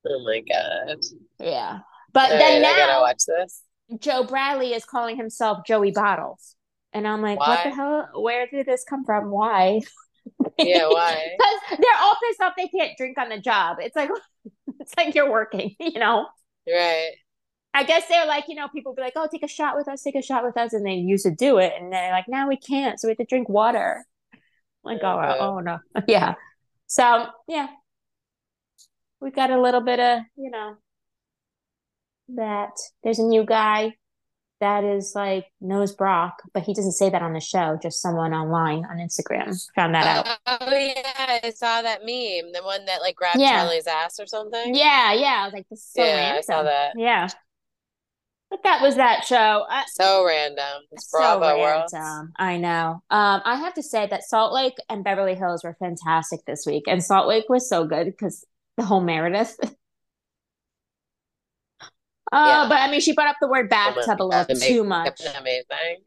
Oh 0.04 0.24
my 0.24 0.40
god. 0.40 0.96
Yeah. 1.38 1.78
But 2.12 2.32
All 2.32 2.38
then 2.38 2.62
right, 2.62 2.76
now, 2.76 3.02
watch 3.02 3.22
this. 3.26 3.62
Joe 3.98 4.24
Bradley 4.24 4.74
is 4.74 4.84
calling 4.84 5.16
himself 5.16 5.64
Joey 5.66 5.90
Bottles, 5.92 6.56
and 6.92 7.06
I'm 7.06 7.22
like, 7.22 7.38
why? 7.38 7.48
what 7.48 7.64
the 7.64 7.70
hell? 7.74 8.08
Where 8.16 8.46
did 8.46 8.66
this 8.66 8.84
come 8.88 9.04
from? 9.04 9.30
Why? 9.30 9.80
Yeah, 10.58 10.86
why? 10.88 11.36
Because 11.36 11.78
they're 11.78 12.00
all 12.00 12.16
pissed 12.22 12.40
off 12.40 12.54
they 12.56 12.68
can't 12.68 12.96
drink 12.96 13.18
on 13.18 13.28
the 13.28 13.38
job. 13.38 13.78
It's 13.80 13.96
like 13.96 14.10
it's 14.80 14.94
like 14.96 15.14
you're 15.14 15.30
working, 15.30 15.74
you 15.80 15.98
know? 15.98 16.26
Right. 16.68 17.12
I 17.74 17.84
guess 17.84 18.06
they're 18.08 18.26
like, 18.26 18.44
you 18.48 18.54
know, 18.54 18.68
people 18.68 18.94
be 18.94 19.00
like, 19.00 19.14
oh, 19.16 19.28
take 19.30 19.42
a 19.42 19.48
shot 19.48 19.76
with 19.76 19.88
us, 19.88 20.02
take 20.02 20.14
a 20.14 20.22
shot 20.22 20.44
with 20.44 20.58
us. 20.58 20.74
And 20.74 20.84
they 20.84 20.94
used 20.94 21.24
to 21.24 21.34
do 21.34 21.58
it. 21.58 21.72
And 21.78 21.92
they're 21.92 22.12
like, 22.12 22.26
now 22.28 22.46
we 22.46 22.58
can't. 22.58 23.00
So 23.00 23.08
we 23.08 23.12
have 23.12 23.18
to 23.18 23.24
drink 23.24 23.48
water. 23.48 24.04
Like, 24.84 24.98
oh, 25.02 25.36
oh 25.40 25.60
no. 25.60 25.78
yeah. 26.06 26.34
So, 26.86 27.28
yeah. 27.48 27.68
We 29.20 29.30
got 29.30 29.50
a 29.50 29.60
little 29.60 29.80
bit 29.80 30.00
of, 30.00 30.20
you 30.36 30.50
know, 30.50 30.76
that 32.34 32.72
there's 33.02 33.18
a 33.18 33.24
new 33.24 33.44
guy 33.44 33.94
that 34.62 34.84
is 34.84 35.12
like 35.16 35.46
knows 35.60 35.92
Brock, 35.92 36.40
but 36.54 36.62
he 36.62 36.72
doesn't 36.72 36.92
say 36.92 37.10
that 37.10 37.20
on 37.20 37.32
the 37.32 37.40
show. 37.40 37.78
Just 37.82 38.00
someone 38.00 38.32
online 38.32 38.84
on 38.84 38.98
Instagram 38.98 39.60
found 39.74 39.94
that 39.94 40.06
out. 40.06 40.38
Oh 40.46 40.70
yeah, 40.70 41.40
I 41.42 41.50
saw 41.50 41.82
that 41.82 42.02
meme, 42.02 42.52
the 42.52 42.62
one 42.62 42.84
that 42.86 43.00
like 43.00 43.16
grabbed 43.16 43.40
yeah. 43.40 43.62
Charlie's 43.62 43.88
ass 43.88 44.20
or 44.20 44.26
something. 44.26 44.74
Yeah, 44.74 45.12
yeah. 45.14 45.38
I 45.40 45.44
was 45.44 45.52
like, 45.52 45.68
this 45.68 45.80
is 45.80 45.92
so 45.92 46.04
yeah, 46.04 46.14
random. 46.14 46.38
I 46.38 46.40
saw 46.40 46.62
that. 46.62 46.92
Yeah. 46.96 47.28
But 48.50 48.62
that 48.62 48.82
was 48.82 48.96
that 48.96 49.24
show. 49.24 49.64
so 49.94 50.24
random. 50.24 50.82
It's 50.92 51.10
Bravo 51.10 51.42
so 51.42 51.64
random. 51.64 52.32
I 52.36 52.58
know. 52.58 53.02
Um, 53.10 53.42
I 53.44 53.56
have 53.56 53.74
to 53.74 53.82
say 53.82 54.06
that 54.06 54.22
Salt 54.22 54.52
Lake 54.52 54.74
and 54.88 55.02
Beverly 55.02 55.34
Hills 55.34 55.64
were 55.64 55.74
fantastic 55.80 56.44
this 56.46 56.66
week, 56.66 56.84
and 56.86 57.02
Salt 57.02 57.26
Lake 57.26 57.48
was 57.48 57.68
so 57.68 57.84
good 57.84 58.06
because 58.06 58.44
the 58.76 58.84
whole 58.84 59.00
Meredith 59.00 59.58
Oh, 62.32 62.46
yeah. 62.46 62.68
but 62.68 62.80
I 62.80 62.90
mean, 62.90 63.00
she 63.00 63.12
brought 63.12 63.28
up 63.28 63.36
the 63.40 63.48
word 63.48 63.68
bathtub 63.68 64.20
a 64.20 64.24
little 64.24 64.56
too 64.56 64.84
much. 64.84 65.20
Amazing. 65.38 65.98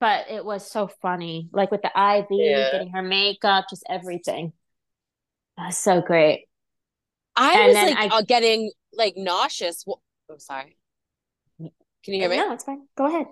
But 0.00 0.30
it 0.30 0.44
was 0.44 0.68
so 0.68 0.88
funny, 1.00 1.48
like 1.52 1.70
with 1.70 1.82
the 1.82 1.88
IV, 1.88 2.26
yeah. 2.30 2.72
getting 2.72 2.90
her 2.90 3.02
makeup, 3.02 3.66
just 3.70 3.84
everything. 3.88 4.52
That's 5.56 5.78
so 5.78 6.00
great. 6.00 6.46
I 7.36 7.52
and 7.52 7.66
was 7.68 7.76
like 7.76 8.12
I, 8.12 8.18
uh, 8.18 8.22
getting 8.22 8.70
like 8.92 9.14
nauseous. 9.16 9.84
I'm 10.30 10.38
sorry. 10.38 10.76
Can 11.58 12.14
you 12.14 12.20
hear 12.20 12.28
me? 12.28 12.36
No, 12.36 12.52
it's 12.52 12.64
fine. 12.64 12.86
Go 12.96 13.06
ahead. 13.06 13.26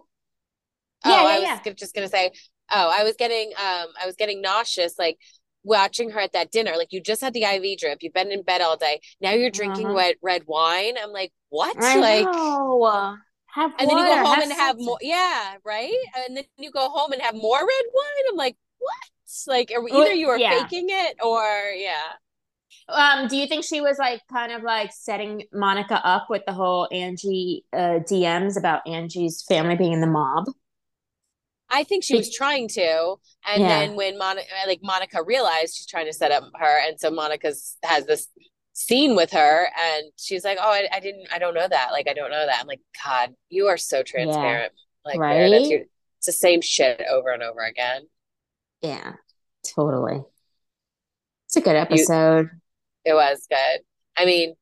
Oh, 1.05 1.11
yeah, 1.11 1.39
yeah, 1.39 1.61
I 1.65 1.69
was 1.69 1.77
just 1.77 1.95
gonna 1.95 2.09
say. 2.09 2.31
Oh, 2.71 2.93
I 2.97 3.03
was 3.03 3.17
getting 3.17 3.49
um, 3.49 3.89
I 4.01 4.07
was 4.07 4.17
getting 4.17 4.41
nauseous. 4.41 4.99
Like 4.99 5.19
watching 5.63 6.11
her 6.11 6.21
at 6.21 6.33
that 6.33 6.51
dinner. 6.51 6.73
Like 6.77 6.93
you 6.93 7.01
just 7.01 7.21
had 7.21 7.33
the 7.33 7.45
IV 7.45 7.79
drip, 7.79 8.03
you've 8.03 8.15
been 8.15 8.33
in 8.33 8.43
bed 8.43 8.61
all 8.61 8.77
day. 8.77 9.01
Now 9.21 9.33
you're 9.33 9.51
drinking 9.51 9.87
uh-huh. 9.87 9.97
red 9.97 10.15
red 10.23 10.43
wine. 10.47 10.95
I'm 11.03 11.13
like, 11.13 11.33
what? 11.49 11.77
I 11.79 11.99
like 11.99 12.25
know. 12.25 13.17
Have 13.53 13.73
and 13.79 13.89
water, 13.89 14.05
then 14.05 14.07
you 14.07 14.15
go 14.15 14.25
home 14.25 14.35
have 14.35 14.43
and 14.45 14.53
have 14.53 14.77
more. 14.79 14.99
Yeah, 15.01 15.57
right. 15.65 15.93
And 16.29 16.37
then 16.37 16.45
you 16.57 16.71
go 16.71 16.89
home 16.89 17.13
and 17.13 17.21
have 17.21 17.35
more 17.35 17.59
red 17.59 17.85
wine. 17.93 18.25
I'm 18.31 18.37
like, 18.37 18.57
what? 18.79 18.95
Like, 19.47 19.73
are 19.75 19.87
either 19.89 20.13
you 20.13 20.29
are 20.29 20.39
yeah. 20.39 20.63
faking 20.63 20.87
it 20.89 21.17
or 21.23 21.43
yeah. 21.77 22.13
Um, 22.89 23.29
do 23.29 23.37
you 23.37 23.47
think 23.47 23.65
she 23.65 23.81
was 23.81 23.99
like 23.99 24.21
kind 24.33 24.53
of 24.53 24.63
like 24.63 24.93
setting 24.93 25.45
Monica 25.53 26.05
up 26.05 26.29
with 26.29 26.43
the 26.47 26.53
whole 26.53 26.89
Angie 26.93 27.65
uh, 27.73 28.01
DMs 28.01 28.57
about 28.59 28.87
Angie's 28.87 29.43
family 29.43 29.77
being 29.77 29.93
in 29.93 30.01
the 30.01 30.07
mob? 30.07 30.47
I 31.71 31.85
think 31.85 32.05
she 32.05 32.17
was 32.17 32.35
trying 32.35 32.69
to, 32.69 33.17
and 33.47 33.63
yeah. 33.63 33.69
then 33.69 33.97
when 33.97 34.19
Monica, 34.19 34.47
like 34.67 34.81
Monica, 34.83 35.23
realized 35.23 35.77
she's 35.77 35.87
trying 35.87 36.07
to 36.07 36.13
set 36.13 36.33
up 36.33 36.45
her, 36.59 36.81
and 36.87 36.99
so 36.99 37.11
Monica's 37.11 37.77
has 37.85 38.07
this 38.07 38.29
scene 38.73 39.15
with 39.15 39.31
her, 39.33 39.69
and 39.81 40.11
she's 40.17 40.45
like, 40.45 40.59
"Oh, 40.61 40.71
I, 40.71 40.89
I 40.93 41.01
didn't, 41.01 41.29
I 41.33 41.39
don't 41.39 41.55
know 41.55 41.69
that. 41.69 41.93
Like, 41.93 42.09
I 42.09 42.15
don't 42.15 42.31
know 42.31 42.45
that." 42.47 42.59
I'm 42.61 42.67
like, 42.67 42.81
"God, 43.05 43.35
you 43.49 43.67
are 43.67 43.77
so 43.77 44.03
transparent. 44.03 44.73
Yeah. 45.05 45.11
Like, 45.13 45.21
right? 45.21 45.87
It's 46.19 46.27
the 46.27 46.33
same 46.33 46.61
shit 46.61 47.03
over 47.11 47.31
and 47.31 47.43
over 47.43 47.61
again." 47.61 48.03
Yeah, 48.83 49.15
totally. 49.75 50.23
It's 51.47 51.57
a 51.57 51.61
good 51.61 51.77
episode. 51.77 52.51
You, 53.05 53.13
it 53.13 53.15
was 53.15 53.47
good. 53.49 53.81
I 54.17 54.25
mean, 54.25 54.55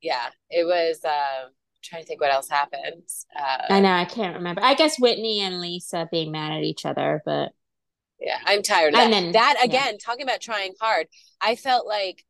yeah, 0.00 0.28
it 0.50 0.64
was. 0.66 1.00
um 1.04 1.52
trying 1.82 2.02
to 2.02 2.06
think 2.06 2.20
what 2.20 2.32
else 2.32 2.48
happened. 2.48 3.02
Uh, 3.38 3.62
I 3.70 3.80
know 3.80 3.92
I 3.92 4.04
can't 4.04 4.36
remember. 4.36 4.62
I 4.62 4.74
guess 4.74 4.98
Whitney 4.98 5.40
and 5.40 5.60
Lisa 5.60 6.08
being 6.10 6.32
mad 6.32 6.52
at 6.52 6.62
each 6.62 6.84
other, 6.86 7.22
but 7.24 7.52
yeah, 8.20 8.38
I'm 8.44 8.62
tired 8.62 8.88
of 8.88 8.94
that. 8.94 9.04
And 9.04 9.12
then, 9.12 9.32
that 9.32 9.56
again, 9.62 9.92
yeah. 9.92 9.98
talking 10.04 10.22
about 10.22 10.40
trying 10.40 10.74
hard, 10.80 11.06
I 11.40 11.56
felt 11.56 11.86
like 11.86 12.24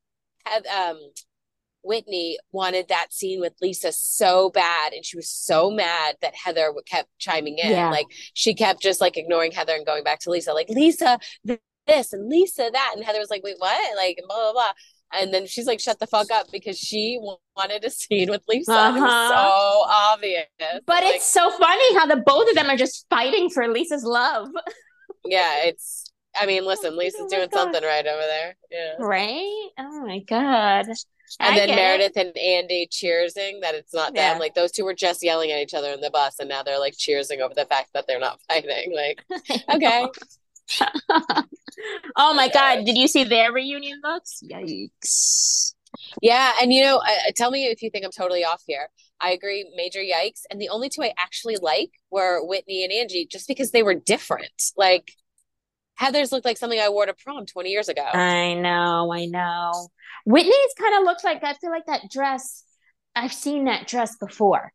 um 0.74 0.98
Whitney 1.84 2.38
wanted 2.52 2.88
that 2.88 3.12
scene 3.12 3.40
with 3.40 3.54
Lisa 3.60 3.92
so 3.92 4.50
bad, 4.50 4.92
and 4.92 5.04
she 5.04 5.16
was 5.16 5.28
so 5.28 5.70
mad 5.70 6.16
that 6.22 6.34
Heather 6.34 6.72
kept 6.86 7.08
chiming 7.18 7.58
in. 7.58 7.70
Yeah. 7.70 7.90
Like 7.90 8.06
she 8.34 8.54
kept 8.54 8.80
just 8.80 9.00
like 9.00 9.16
ignoring 9.16 9.52
Heather 9.52 9.74
and 9.74 9.86
going 9.86 10.04
back 10.04 10.20
to 10.20 10.30
Lisa, 10.30 10.52
like 10.52 10.68
Lisa 10.68 11.18
this 11.86 12.12
and 12.12 12.28
Lisa 12.28 12.70
that, 12.72 12.92
and 12.94 13.04
Heather 13.04 13.18
was 13.18 13.30
like, 13.30 13.42
"Wait, 13.42 13.56
what?" 13.58 13.96
Like 13.96 14.18
blah 14.26 14.36
blah 14.36 14.52
blah. 14.52 14.72
And 15.12 15.32
then 15.32 15.46
she's 15.46 15.66
like, 15.66 15.80
shut 15.80 15.98
the 15.98 16.06
fuck 16.06 16.30
up 16.30 16.50
because 16.50 16.78
she 16.78 17.18
wanted 17.56 17.84
a 17.84 17.90
scene 17.90 18.30
with 18.30 18.42
Lisa. 18.48 18.72
Uh-huh. 18.72 18.96
It 18.96 19.00
was 19.00 19.30
so 19.30 19.84
obvious. 19.88 20.46
But 20.86 21.04
like, 21.04 21.16
it's 21.16 21.30
so 21.30 21.50
funny 21.50 21.94
how 21.94 22.06
the 22.06 22.16
both 22.16 22.48
of 22.48 22.54
them 22.54 22.70
are 22.70 22.76
just 22.76 23.06
fighting 23.10 23.50
for 23.50 23.68
Lisa's 23.68 24.04
love. 24.04 24.48
yeah, 25.24 25.64
it's 25.64 26.12
I 26.34 26.46
mean, 26.46 26.64
listen, 26.64 26.96
Lisa's 26.96 27.22
oh 27.24 27.28
doing 27.28 27.48
God. 27.50 27.58
something 27.58 27.82
right 27.82 28.06
over 28.06 28.22
there. 28.22 28.56
Yeah. 28.70 28.94
Right? 28.98 29.68
Oh 29.78 30.06
my 30.06 30.20
God. 30.20 30.86
And 31.40 31.54
I 31.54 31.66
then 31.66 31.68
Meredith 31.70 32.16
it. 32.16 32.26
and 32.26 32.36
Andy 32.36 32.88
cheersing 32.90 33.60
that 33.62 33.74
it's 33.74 33.94
not 33.94 34.12
yeah. 34.14 34.32
them. 34.32 34.40
Like 34.40 34.54
those 34.54 34.72
two 34.72 34.84
were 34.84 34.94
just 34.94 35.22
yelling 35.22 35.50
at 35.50 35.60
each 35.60 35.74
other 35.74 35.90
in 35.90 36.00
the 36.00 36.10
bus, 36.10 36.38
and 36.38 36.48
now 36.48 36.62
they're 36.62 36.78
like 36.78 36.94
cheersing 36.94 37.40
over 37.40 37.54
the 37.54 37.64
fact 37.66 37.90
that 37.94 38.06
they're 38.06 38.20
not 38.20 38.40
fighting. 38.48 38.94
Like, 38.94 39.24
okay. 39.74 40.06
oh 42.16 42.34
my 42.34 42.48
god! 42.48 42.84
Did 42.84 42.96
you 42.96 43.08
see 43.08 43.24
their 43.24 43.52
reunion 43.52 44.00
looks? 44.02 44.42
Yikes! 44.44 45.74
Yeah, 46.20 46.52
and 46.60 46.72
you 46.72 46.82
know, 46.82 46.98
uh, 46.98 47.32
tell 47.36 47.50
me 47.50 47.66
if 47.66 47.82
you 47.82 47.90
think 47.90 48.04
I'm 48.04 48.10
totally 48.10 48.44
off 48.44 48.62
here. 48.66 48.88
I 49.20 49.30
agree, 49.30 49.70
major 49.76 50.00
yikes. 50.00 50.42
And 50.50 50.60
the 50.60 50.68
only 50.70 50.88
two 50.88 51.02
I 51.02 51.12
actually 51.16 51.56
like 51.56 51.90
were 52.10 52.44
Whitney 52.44 52.82
and 52.82 52.92
Angie, 52.92 53.26
just 53.30 53.46
because 53.46 53.70
they 53.70 53.82
were 53.82 53.94
different. 53.94 54.72
Like 54.76 55.12
Heather's 55.94 56.32
looked 56.32 56.44
like 56.44 56.58
something 56.58 56.80
I 56.80 56.88
wore 56.88 57.06
to 57.06 57.14
prom 57.14 57.46
20 57.46 57.70
years 57.70 57.88
ago. 57.88 58.02
I 58.02 58.54
know, 58.54 59.12
I 59.12 59.26
know. 59.26 59.88
Whitney's 60.26 60.74
kind 60.78 60.96
of 60.98 61.04
looks 61.04 61.24
like 61.24 61.44
I 61.44 61.54
feel 61.54 61.70
like 61.70 61.86
that 61.86 62.10
dress. 62.10 62.64
I've 63.14 63.32
seen 63.32 63.66
that 63.66 63.86
dress 63.86 64.16
before. 64.16 64.72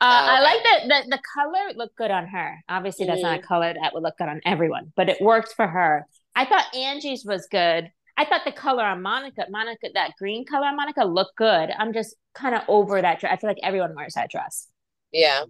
Uh, 0.00 0.22
okay. 0.22 0.36
I 0.36 0.40
like 0.40 0.62
that 0.62 0.80
the, 0.88 1.16
the 1.16 1.22
color 1.34 1.72
looked 1.74 1.96
good 1.96 2.10
on 2.10 2.26
her. 2.26 2.62
Obviously, 2.68 3.06
that's 3.06 3.18
mm-hmm. 3.18 3.26
not 3.26 3.34
a 3.36 3.38
mm-hmm. 3.38 3.46
color 3.46 3.74
that 3.80 3.94
would 3.94 4.02
look 4.02 4.18
good 4.18 4.28
on 4.28 4.40
everyone, 4.44 4.92
but 4.94 5.08
it 5.08 5.20
worked 5.20 5.54
for 5.54 5.66
her. 5.66 6.06
I 6.34 6.44
thought 6.44 6.74
Angie's 6.74 7.24
was 7.24 7.46
good. 7.50 7.90
I 8.18 8.24
thought 8.24 8.42
the 8.44 8.52
color 8.52 8.84
on 8.84 9.02
Monica, 9.02 9.46
Monica, 9.50 9.88
that 9.94 10.12
green 10.18 10.44
color 10.46 10.66
on 10.66 10.76
Monica 10.76 11.04
looked 11.04 11.36
good. 11.36 11.70
I'm 11.78 11.92
just 11.92 12.14
kind 12.34 12.54
of 12.54 12.62
over 12.68 13.00
that 13.00 13.20
dress. 13.20 13.32
I 13.32 13.36
feel 13.36 13.50
like 13.50 13.58
everyone 13.62 13.94
wears 13.94 14.14
that 14.14 14.30
dress. 14.30 14.68
Yeah. 15.12 15.44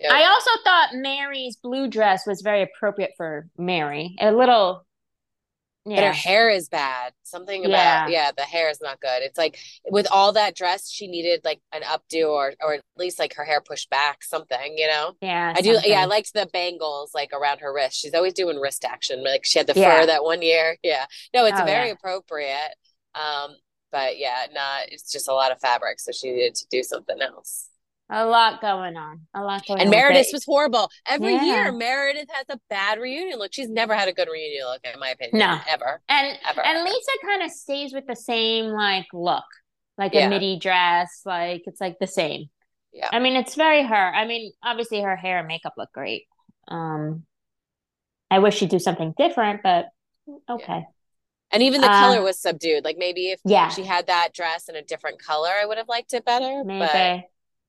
Yep. 0.00 0.12
I 0.12 0.24
also 0.26 0.50
thought 0.64 0.88
Mary's 0.94 1.56
blue 1.56 1.88
dress 1.88 2.26
was 2.26 2.40
very 2.40 2.62
appropriate 2.62 3.12
for 3.16 3.48
Mary. 3.58 4.16
A 4.20 4.32
little 4.32 4.86
yeah. 5.90 6.06
her 6.06 6.12
hair 6.12 6.50
is 6.50 6.68
bad. 6.68 7.12
Something 7.22 7.64
about 7.64 7.72
yeah. 7.72 8.08
yeah, 8.08 8.30
the 8.36 8.42
hair 8.42 8.70
is 8.70 8.80
not 8.80 9.00
good. 9.00 9.22
It's 9.22 9.38
like 9.38 9.58
with 9.90 10.06
all 10.10 10.32
that 10.32 10.56
dress, 10.56 10.90
she 10.90 11.06
needed 11.06 11.42
like 11.44 11.60
an 11.72 11.82
updo 11.82 12.30
or 12.30 12.54
or 12.62 12.74
at 12.74 12.82
least 12.96 13.18
like 13.18 13.34
her 13.34 13.44
hair 13.44 13.60
pushed 13.60 13.90
back, 13.90 14.22
something, 14.22 14.74
you 14.76 14.86
know? 14.86 15.12
Yeah. 15.20 15.54
I 15.56 15.60
do 15.60 15.78
yeah, 15.84 16.00
I 16.00 16.04
liked 16.06 16.32
the 16.34 16.48
bangles 16.52 17.12
like 17.14 17.32
around 17.32 17.60
her 17.60 17.72
wrist. 17.72 17.98
She's 17.98 18.14
always 18.14 18.34
doing 18.34 18.58
wrist 18.58 18.84
action. 18.84 19.22
Like 19.22 19.44
she 19.44 19.58
had 19.58 19.66
the 19.66 19.78
yeah. 19.78 20.00
fur 20.00 20.06
that 20.06 20.24
one 20.24 20.42
year. 20.42 20.76
Yeah. 20.82 21.06
No, 21.34 21.44
it's 21.44 21.60
oh, 21.60 21.64
very 21.64 21.88
yeah. 21.88 21.94
appropriate. 21.94 22.74
Um, 23.14 23.56
but 23.90 24.18
yeah, 24.18 24.46
not 24.52 24.82
it's 24.88 25.10
just 25.10 25.28
a 25.28 25.34
lot 25.34 25.52
of 25.52 25.60
fabric. 25.60 26.00
So 26.00 26.12
she 26.12 26.30
needed 26.30 26.54
to 26.56 26.66
do 26.70 26.82
something 26.82 27.20
else. 27.20 27.68
A 28.10 28.24
lot 28.24 28.60
going 28.62 28.96
on. 28.96 29.20
A 29.34 29.42
lot 29.42 29.66
going 29.66 29.80
and 29.80 29.88
on. 29.88 29.94
And 29.94 30.02
Meredith 30.02 30.28
was 30.32 30.44
horrible. 30.44 30.90
Every 31.06 31.34
yeah. 31.34 31.44
year, 31.44 31.72
Meredith 31.72 32.28
has 32.30 32.46
a 32.48 32.58
bad 32.70 32.98
reunion 32.98 33.38
look. 33.38 33.52
She's 33.52 33.68
never 33.68 33.94
had 33.94 34.08
a 34.08 34.12
good 34.12 34.28
reunion 34.32 34.64
look, 34.64 34.80
in 34.82 34.98
my 34.98 35.10
opinion. 35.10 35.38
No. 35.38 35.58
Ever. 35.68 36.00
And 36.08 36.38
ever, 36.48 36.64
and. 36.64 36.84
Lisa 36.84 37.10
kind 37.22 37.42
of 37.42 37.50
stays 37.50 37.92
with 37.92 38.06
the 38.06 38.16
same 38.16 38.66
like 38.66 39.06
look. 39.12 39.44
Like 39.98 40.14
yeah. 40.14 40.26
a 40.26 40.30
midi 40.30 40.58
dress. 40.58 41.22
Like 41.26 41.62
it's 41.66 41.80
like 41.80 41.98
the 42.00 42.06
same. 42.06 42.48
Yeah. 42.92 43.08
I 43.12 43.18
mean, 43.18 43.36
it's 43.36 43.54
very 43.54 43.82
her. 43.82 43.94
I 44.14 44.26
mean, 44.26 44.52
obviously 44.62 45.02
her 45.02 45.16
hair 45.16 45.38
and 45.40 45.48
makeup 45.48 45.74
look 45.76 45.92
great. 45.92 46.24
Um 46.68 47.24
I 48.30 48.38
wish 48.38 48.56
she'd 48.56 48.70
do 48.70 48.78
something 48.78 49.14
different, 49.16 49.62
but 49.62 49.86
okay. 50.48 50.78
Yeah. 50.78 50.82
And 51.50 51.62
even 51.62 51.80
the 51.80 51.90
uh, 51.90 52.00
color 52.00 52.22
was 52.22 52.38
subdued. 52.38 52.84
Like 52.84 52.96
maybe 52.98 53.30
if 53.30 53.40
yeah. 53.44 53.68
she 53.70 53.82
had 53.82 54.06
that 54.06 54.30
dress 54.34 54.68
in 54.68 54.76
a 54.76 54.82
different 54.82 55.20
color, 55.20 55.50
I 55.50 55.66
would 55.66 55.78
have 55.78 55.88
liked 55.88 56.12
it 56.12 56.24
better. 56.24 56.62
Maybe. 56.64 56.80
But 56.80 57.24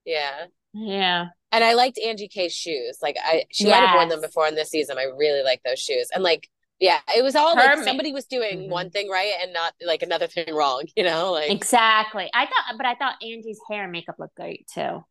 yeah. 0.10 0.46
Yeah. 0.74 1.28
And 1.52 1.64
I 1.64 1.74
liked 1.74 2.00
Angie 2.00 2.28
K's 2.28 2.54
shoes. 2.54 2.98
Like 3.02 3.18
I 3.24 3.46
she 3.52 3.66
yes. 3.66 3.72
might 3.72 3.88
have 3.88 3.96
worn 3.96 4.10
them 4.10 4.22
before 4.22 4.48
in 4.48 4.56
this 4.56 4.70
season. 4.70 4.98
I 4.98 5.04
really 5.04 5.44
like 5.44 5.62
those 5.64 5.80
shoes. 5.80 6.10
And 6.14 6.24
like 6.24 6.50
yeah, 6.80 7.00
it 7.16 7.24
was 7.24 7.36
all 7.36 7.56
Her 7.56 7.76
like 7.76 7.84
somebody 7.84 8.14
was 8.14 8.26
doing 8.26 8.60
mm-hmm. 8.60 8.72
one 8.72 8.90
thing 8.90 9.10
right 9.10 9.34
and 9.42 9.52
not 9.52 9.74
like 9.86 10.02
another 10.02 10.28
thing 10.28 10.54
wrong, 10.54 10.84
you 10.96 11.04
know? 11.04 11.32
Like 11.32 11.52
Exactly. 11.52 12.30
I 12.34 12.46
thought 12.46 12.78
but 12.78 12.86
I 12.86 12.96
thought 12.96 13.16
Angie's 13.22 13.60
hair 13.70 13.84
and 13.84 13.92
makeup 13.92 14.16
looked 14.20 14.36
great 14.36 14.68
too. 14.74 15.04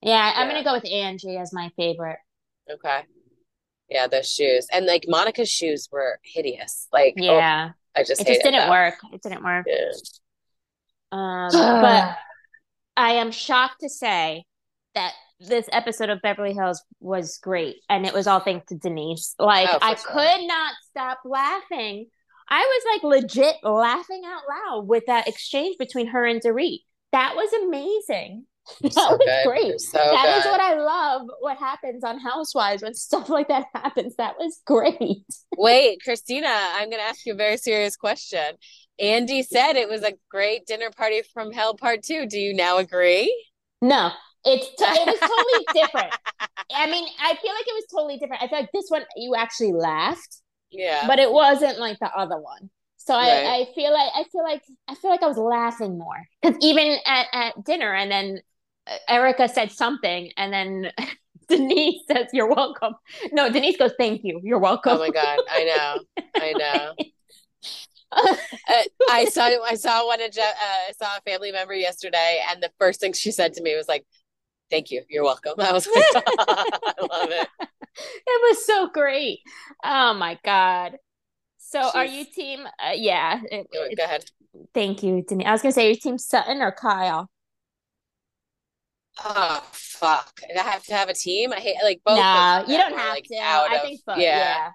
Yeah, 0.00 0.32
I'm 0.34 0.48
gonna 0.48 0.64
go 0.64 0.74
with 0.74 0.90
Angie 0.90 1.36
as 1.36 1.52
my 1.52 1.70
favorite. 1.76 2.18
Okay. 2.70 3.02
Yeah, 3.88 4.06
those 4.06 4.30
shoes. 4.30 4.66
And 4.72 4.86
like 4.86 5.04
Monica's 5.08 5.50
shoes 5.50 5.88
were 5.90 6.18
hideous. 6.22 6.88
Like 6.92 7.14
oh, 7.18 7.22
Yeah. 7.22 7.70
Oh, 7.72 8.00
I 8.00 8.04
just 8.04 8.20
it 8.20 8.26
just 8.26 8.42
didn't 8.42 8.60
them. 8.60 8.70
work. 8.70 8.94
It 9.12 9.22
didn't 9.22 9.42
work. 9.42 9.66
Yeah. 9.66 9.90
Um 11.12 11.50
but 11.52 12.18
I 12.96 13.12
am 13.14 13.30
shocked 13.30 13.80
to 13.80 13.88
say 13.88 14.44
that 14.94 15.12
this 15.40 15.68
episode 15.72 16.10
of 16.10 16.22
Beverly 16.22 16.52
Hills 16.52 16.82
was 17.00 17.38
great, 17.38 17.76
and 17.88 18.06
it 18.06 18.12
was 18.12 18.26
all 18.26 18.40
thanks 18.40 18.66
to 18.66 18.76
Denise. 18.76 19.34
Like 19.38 19.68
oh, 19.70 19.78
I 19.80 19.94
sure. 19.94 20.10
could 20.10 20.46
not 20.46 20.74
stop 20.90 21.20
laughing. 21.24 22.06
I 22.48 22.60
was 22.60 22.82
like 22.94 23.22
legit 23.22 23.56
laughing 23.62 24.22
out 24.26 24.42
loud 24.48 24.86
with 24.86 25.04
that 25.06 25.28
exchange 25.28 25.76
between 25.78 26.08
her 26.08 26.24
and 26.24 26.40
Dorit. 26.40 26.80
That 27.12 27.34
was 27.34 27.52
amazing. 27.64 28.46
that 28.82 28.92
so 28.92 29.10
was 29.12 29.18
good. 29.24 29.46
great. 29.48 29.80
So 29.80 29.98
that 29.98 30.24
good. 30.24 30.38
is 30.38 30.44
what 30.44 30.60
I 30.60 30.74
love. 30.74 31.28
What 31.40 31.58
happens 31.58 32.04
on 32.04 32.20
Housewives 32.20 32.82
when 32.82 32.94
stuff 32.94 33.28
like 33.28 33.48
that 33.48 33.66
happens? 33.74 34.16
That 34.16 34.36
was 34.38 34.60
great. 34.66 35.24
Wait, 35.56 35.98
Christina, 36.04 36.48
I'm 36.48 36.90
going 36.90 37.00
to 37.00 37.08
ask 37.08 37.24
you 37.26 37.32
a 37.32 37.36
very 37.36 37.56
serious 37.56 37.96
question. 37.96 38.44
Andy 38.98 39.42
said 39.42 39.74
it 39.74 39.88
was 39.88 40.02
a 40.02 40.12
great 40.30 40.66
dinner 40.66 40.90
party 40.90 41.22
from 41.32 41.52
hell 41.52 41.74
part 41.74 42.02
two. 42.02 42.26
Do 42.26 42.38
you 42.38 42.54
now 42.54 42.78
agree? 42.78 43.34
No, 43.80 44.10
it's 44.44 44.66
t- 44.66 44.84
it 44.84 45.06
was 45.06 45.18
totally 45.18 45.66
different. 45.86 46.12
I 46.74 46.90
mean, 46.90 47.08
I 47.20 47.34
feel 47.36 47.52
like 47.52 47.66
it 47.66 47.74
was 47.74 47.86
totally 47.90 48.18
different. 48.18 48.42
I 48.42 48.48
feel 48.48 48.60
like 48.60 48.72
this 48.72 48.86
one 48.88 49.02
you 49.16 49.34
actually 49.34 49.72
laughed. 49.72 50.38
Yeah. 50.70 51.06
But 51.06 51.18
it 51.18 51.30
wasn't 51.30 51.78
like 51.78 51.98
the 51.98 52.10
other 52.14 52.40
one. 52.40 52.70
So 52.96 53.14
right. 53.14 53.28
I, 53.28 53.60
I 53.60 53.74
feel 53.74 53.92
like 53.92 54.10
I 54.14 54.24
feel 54.30 54.44
like 54.44 54.62
I 54.88 54.94
feel 54.94 55.10
like 55.10 55.22
I 55.22 55.26
was 55.26 55.36
laughing 55.36 55.98
more 55.98 56.26
because 56.40 56.56
even 56.60 56.98
at, 57.04 57.26
at 57.32 57.64
dinner 57.64 57.92
and 57.92 58.10
then 58.10 58.40
uh, 58.86 58.96
Erika 59.08 59.48
said 59.48 59.72
something 59.72 60.30
and 60.36 60.52
then 60.52 60.92
Denise 61.48 62.02
says 62.06 62.28
you're 62.32 62.48
welcome. 62.48 62.94
No, 63.32 63.50
Denise 63.50 63.76
goes 63.76 63.92
thank 63.98 64.22
you. 64.22 64.40
You're 64.44 64.60
welcome. 64.60 64.92
Oh 64.92 64.98
my 64.98 65.10
god, 65.10 65.40
I 65.50 65.64
know, 65.64 66.24
I 66.36 66.52
know. 66.52 66.94
uh, 68.12 68.82
I 69.10 69.24
saw 69.26 69.44
I 69.64 69.74
saw 69.74 70.06
one 70.06 70.20
of 70.20 70.30
uh, 70.36 70.42
I 70.42 70.92
saw 70.98 71.16
a 71.16 71.20
family 71.30 71.52
member 71.52 71.74
yesterday, 71.74 72.42
and 72.50 72.62
the 72.62 72.70
first 72.78 73.00
thing 73.00 73.12
she 73.12 73.30
said 73.30 73.54
to 73.54 73.62
me 73.62 73.76
was 73.76 73.88
like, 73.88 74.04
"Thank 74.70 74.90
you, 74.90 75.02
you're 75.08 75.24
welcome." 75.24 75.54
I 75.58 75.72
was 75.72 75.86
like, 75.86 76.04
I 76.14 76.94
love 77.00 77.30
it. 77.30 77.48
It 77.94 78.50
was 78.50 78.64
so 78.64 78.88
great. 78.88 79.40
Oh 79.84 80.14
my 80.14 80.38
god. 80.44 80.96
So, 81.58 81.82
She's... 81.82 81.94
are 81.94 82.04
you 82.04 82.24
team? 82.24 82.66
Uh, 82.66 82.92
yeah. 82.94 83.40
It, 83.50 83.66
Go 83.72 84.04
ahead. 84.04 84.24
Thank 84.74 85.02
you, 85.02 85.24
Denise. 85.26 85.46
I 85.46 85.52
was 85.52 85.62
gonna 85.62 85.72
say, 85.72 85.86
your 85.86 85.96
team 85.96 86.18
Sutton 86.18 86.60
or 86.60 86.72
Kyle? 86.72 87.30
Oh 89.24 89.62
fuck! 89.72 90.40
I 90.58 90.62
have 90.62 90.84
to 90.84 90.94
have 90.94 91.08
a 91.08 91.14
team. 91.14 91.52
I 91.52 91.60
hate 91.60 91.76
like 91.82 92.00
both. 92.04 92.18
No, 92.18 92.64
you 92.66 92.78
don't 92.78 92.96
have 92.96 93.10
like, 93.10 93.24
to. 93.24 93.36
I 93.36 93.74
of, 93.76 93.82
think 93.82 94.00
both. 94.06 94.18
Yeah. 94.18 94.38
yeah 94.38 94.70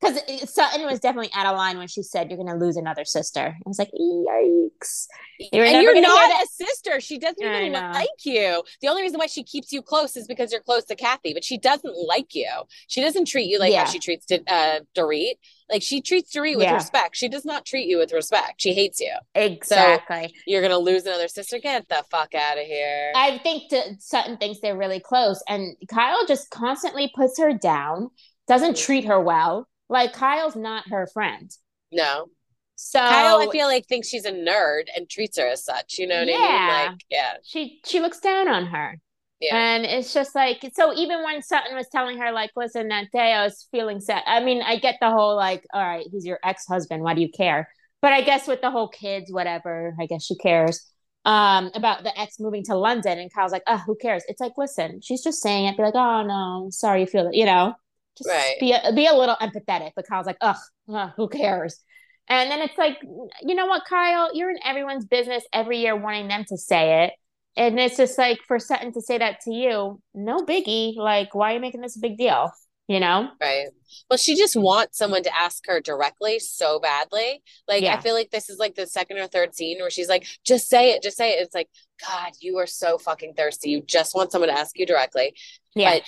because 0.00 0.20
Sutton 0.50 0.84
was 0.84 1.00
definitely 1.00 1.30
out 1.34 1.46
of 1.46 1.56
line 1.56 1.78
when 1.78 1.88
she 1.88 2.02
said 2.02 2.30
you're 2.30 2.36
going 2.36 2.48
to 2.48 2.64
lose 2.64 2.76
another 2.76 3.04
sister. 3.04 3.56
I 3.56 3.68
was 3.68 3.78
like, 3.78 3.90
yikes! 3.98 5.06
You're 5.52 5.64
and 5.64 5.82
you're 5.82 6.00
not 6.00 6.42
a 6.42 6.46
sister. 6.48 7.00
She 7.00 7.18
doesn't 7.18 7.42
even 7.42 7.72
like 7.72 8.08
you. 8.24 8.62
The 8.82 8.88
only 8.88 9.02
reason 9.02 9.18
why 9.18 9.26
she 9.26 9.42
keeps 9.42 9.72
you 9.72 9.82
close 9.82 10.16
is 10.16 10.26
because 10.26 10.52
you're 10.52 10.60
close 10.60 10.84
to 10.86 10.96
Kathy, 10.96 11.32
but 11.32 11.44
she 11.44 11.56
doesn't 11.58 11.94
like 12.06 12.34
you. 12.34 12.50
She 12.88 13.00
doesn't 13.00 13.26
treat 13.26 13.48
you 13.48 13.58
like 13.58 13.72
yeah. 13.72 13.84
how 13.84 13.90
she 13.90 13.98
treats 13.98 14.26
uh, 14.30 14.80
Dorit. 14.94 15.34
Like 15.70 15.82
she 15.82 16.00
treats 16.00 16.34
Dorit 16.34 16.56
with 16.56 16.64
yeah. 16.64 16.74
respect. 16.74 17.16
She 17.16 17.28
does 17.28 17.44
not 17.44 17.64
treat 17.64 17.88
you 17.88 17.98
with 17.98 18.12
respect. 18.12 18.60
She 18.60 18.74
hates 18.74 19.00
you. 19.00 19.12
Exactly. 19.34 20.28
So 20.28 20.34
you're 20.46 20.62
gonna 20.62 20.78
lose 20.78 21.06
another 21.06 21.28
sister. 21.28 21.58
Get 21.58 21.88
the 21.88 22.04
fuck 22.10 22.34
out 22.34 22.58
of 22.58 22.64
here. 22.64 23.12
I 23.14 23.38
think 23.38 23.70
to, 23.70 23.96
Sutton 23.98 24.36
thinks 24.36 24.60
they're 24.60 24.76
really 24.76 25.00
close, 25.00 25.42
and 25.48 25.76
Kyle 25.88 26.26
just 26.26 26.50
constantly 26.50 27.10
puts 27.14 27.38
her 27.38 27.52
down. 27.54 28.10
Doesn't 28.46 28.74
mm. 28.74 28.84
treat 28.84 29.06
her 29.06 29.20
well 29.20 29.66
like 29.88 30.12
Kyle's 30.12 30.56
not 30.56 30.88
her 30.88 31.06
friend. 31.12 31.50
No. 31.92 32.26
So 32.74 32.98
Kyle, 32.98 33.38
I 33.40 33.50
feel 33.50 33.66
like 33.66 33.86
thinks 33.86 34.08
she's 34.08 34.26
a 34.26 34.32
nerd 34.32 34.84
and 34.94 35.08
treats 35.08 35.38
her 35.38 35.46
as 35.46 35.64
such. 35.64 35.96
You 35.98 36.06
know 36.06 36.18
what 36.18 36.28
yeah, 36.28 36.36
I 36.36 36.82
mean? 36.82 36.92
Like, 36.92 37.00
yeah. 37.10 37.32
She 37.42 37.80
she 37.86 38.00
looks 38.00 38.20
down 38.20 38.48
on 38.48 38.66
her. 38.66 38.98
Yeah. 39.40 39.56
And 39.56 39.84
it's 39.84 40.12
just 40.12 40.34
like 40.34 40.58
so 40.74 40.94
even 40.94 41.22
when 41.22 41.42
Sutton 41.42 41.74
was 41.74 41.88
telling 41.88 42.18
her, 42.18 42.32
like, 42.32 42.50
listen, 42.56 42.88
that 42.88 43.06
day 43.12 43.32
I 43.32 43.44
was 43.44 43.66
feeling 43.70 44.00
sad. 44.00 44.22
I 44.26 44.42
mean, 44.42 44.62
I 44.62 44.76
get 44.78 44.96
the 45.00 45.10
whole 45.10 45.36
like, 45.36 45.64
all 45.72 45.82
right, 45.82 46.06
he's 46.10 46.26
your 46.26 46.38
ex-husband. 46.42 47.02
Why 47.02 47.14
do 47.14 47.20
you 47.20 47.30
care? 47.30 47.68
But 48.02 48.12
I 48.12 48.22
guess 48.22 48.46
with 48.46 48.60
the 48.60 48.70
whole 48.70 48.88
kids, 48.88 49.32
whatever, 49.32 49.94
I 50.00 50.06
guess 50.06 50.24
she 50.24 50.36
cares. 50.36 50.86
Um, 51.24 51.72
about 51.74 52.04
the 52.04 52.16
ex 52.16 52.38
moving 52.38 52.62
to 52.64 52.76
London 52.76 53.18
and 53.18 53.32
Kyle's 53.34 53.50
like, 53.50 53.64
oh, 53.66 53.82
who 53.84 53.96
cares? 53.96 54.22
It's 54.28 54.40
like, 54.40 54.52
listen, 54.56 55.00
she's 55.02 55.24
just 55.24 55.42
saying 55.42 55.66
it, 55.66 55.76
be 55.76 55.82
like, 55.82 55.96
oh 55.96 56.22
no, 56.22 56.68
sorry 56.70 57.00
you 57.00 57.06
feel 57.06 57.26
it, 57.26 57.34
you 57.34 57.46
know. 57.46 57.74
Just 58.16 58.30
right. 58.30 58.54
be 58.60 58.72
a, 58.72 58.92
be 58.92 59.06
a 59.06 59.14
little 59.14 59.36
empathetic. 59.36 59.92
But 59.94 60.06
Kyle's 60.08 60.26
like, 60.26 60.38
ugh, 60.40 61.10
who 61.16 61.28
cares? 61.28 61.80
And 62.28 62.50
then 62.50 62.60
it's 62.60 62.76
like, 62.76 62.98
you 63.42 63.54
know 63.54 63.66
what, 63.66 63.82
Kyle, 63.88 64.30
you're 64.34 64.50
in 64.50 64.58
everyone's 64.64 65.04
business 65.04 65.44
every 65.52 65.78
year 65.78 65.94
wanting 65.94 66.28
them 66.28 66.44
to 66.48 66.56
say 66.56 67.04
it. 67.04 67.12
And 67.56 67.78
it's 67.78 67.96
just 67.96 68.18
like 68.18 68.40
for 68.48 68.58
Sutton 68.58 68.92
to 68.92 69.00
say 69.00 69.18
that 69.18 69.40
to 69.42 69.52
you, 69.52 70.00
no 70.14 70.44
biggie. 70.44 70.96
Like, 70.96 71.34
why 71.34 71.52
are 71.52 71.54
you 71.54 71.60
making 71.60 71.80
this 71.80 71.96
a 71.96 72.00
big 72.00 72.18
deal? 72.18 72.50
You 72.88 73.00
know? 73.00 73.30
Right. 73.40 73.68
Well, 74.10 74.16
she 74.18 74.36
just 74.36 74.56
wants 74.56 74.98
someone 74.98 75.22
to 75.22 75.36
ask 75.36 75.66
her 75.66 75.80
directly 75.80 76.38
so 76.38 76.78
badly. 76.78 77.42
Like, 77.66 77.82
yeah. 77.82 77.94
I 77.94 78.00
feel 78.00 78.14
like 78.14 78.30
this 78.30 78.50
is 78.50 78.58
like 78.58 78.74
the 78.74 78.86
second 78.86 79.18
or 79.18 79.26
third 79.26 79.54
scene 79.54 79.78
where 79.80 79.90
she's 79.90 80.08
like, 80.08 80.26
just 80.44 80.68
say 80.68 80.90
it, 80.90 81.02
just 81.02 81.16
say 81.16 81.32
it. 81.32 81.42
It's 81.42 81.54
like, 81.54 81.68
God, 82.06 82.32
you 82.40 82.58
are 82.58 82.66
so 82.66 82.98
fucking 82.98 83.34
thirsty. 83.34 83.70
You 83.70 83.82
just 83.82 84.14
want 84.14 84.32
someone 84.32 84.50
to 84.50 84.58
ask 84.58 84.78
you 84.78 84.86
directly. 84.86 85.34
Yeah. 85.74 85.94
But 85.94 86.02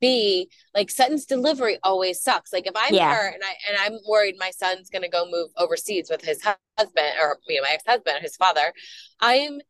B, 0.00 0.50
like 0.74 0.90
Sutton's 0.90 1.26
delivery 1.26 1.78
always 1.82 2.22
sucks. 2.22 2.52
Like 2.52 2.66
if 2.66 2.74
I'm 2.76 2.94
yeah. 2.94 3.14
her 3.14 3.28
and 3.28 3.42
I 3.42 3.54
and 3.68 3.78
I'm 3.80 4.00
worried 4.08 4.36
my 4.38 4.50
son's 4.50 4.90
gonna 4.90 5.08
go 5.08 5.26
move 5.30 5.50
overseas 5.56 6.08
with 6.10 6.22
his 6.22 6.42
husband 6.42 7.12
or 7.22 7.38
you 7.48 7.56
know, 7.56 7.62
my 7.62 7.74
ex-husband 7.74 8.18
his 8.22 8.36
father, 8.36 8.72
I'm 9.20 9.60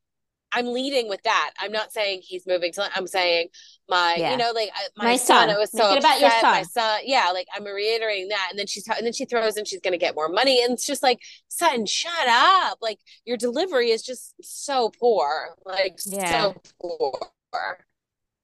I'm 0.53 0.67
leading 0.67 1.09
with 1.09 1.23
that. 1.23 1.53
I'm 1.59 1.73
not 1.73 1.93
saying 1.93 2.23
he's 2.25 2.47
moving 2.47 2.73
to. 2.73 2.89
I'm 2.97 3.07
saying 3.07 3.49
my, 3.89 4.17
yeah. 4.19 4.33
you 4.33 4.37
know, 4.37 4.53
like 4.53 4.71
my, 4.97 5.05
my 5.05 5.17
son, 5.17 5.49
son. 5.49 5.51
I 5.51 5.59
was 5.59 5.71
so. 5.71 5.97
About 5.97 6.21
your 6.21 6.31
son. 6.31 6.43
My 6.43 6.63
son, 6.63 7.01
yeah, 7.05 7.31
like 7.33 7.47
I'm 7.55 7.65
reiterating 7.65 8.29
that, 8.29 8.49
and 8.51 8.59
then 8.59 8.67
she's 8.67 8.87
and 8.89 9.07
then 9.07 9.13
she 9.13 9.25
throws 9.25 9.57
in 9.57 9.65
she's 9.65 9.81
going 9.81 9.93
to 9.93 9.99
get 9.99 10.15
more 10.15 10.29
money, 10.29 10.63
and 10.63 10.73
it's 10.73 10.87
just 10.87 11.03
like, 11.03 11.21
son, 11.49 11.87
shut 11.87 12.29
up! 12.29 12.79
Like 12.81 12.99
your 13.25 13.37
delivery 13.37 13.91
is 13.91 14.03
just 14.03 14.35
so 14.43 14.91
poor, 14.99 15.57
like 15.65 15.99
yeah. 16.07 16.43
so 16.43 16.63
poor. 16.81 17.13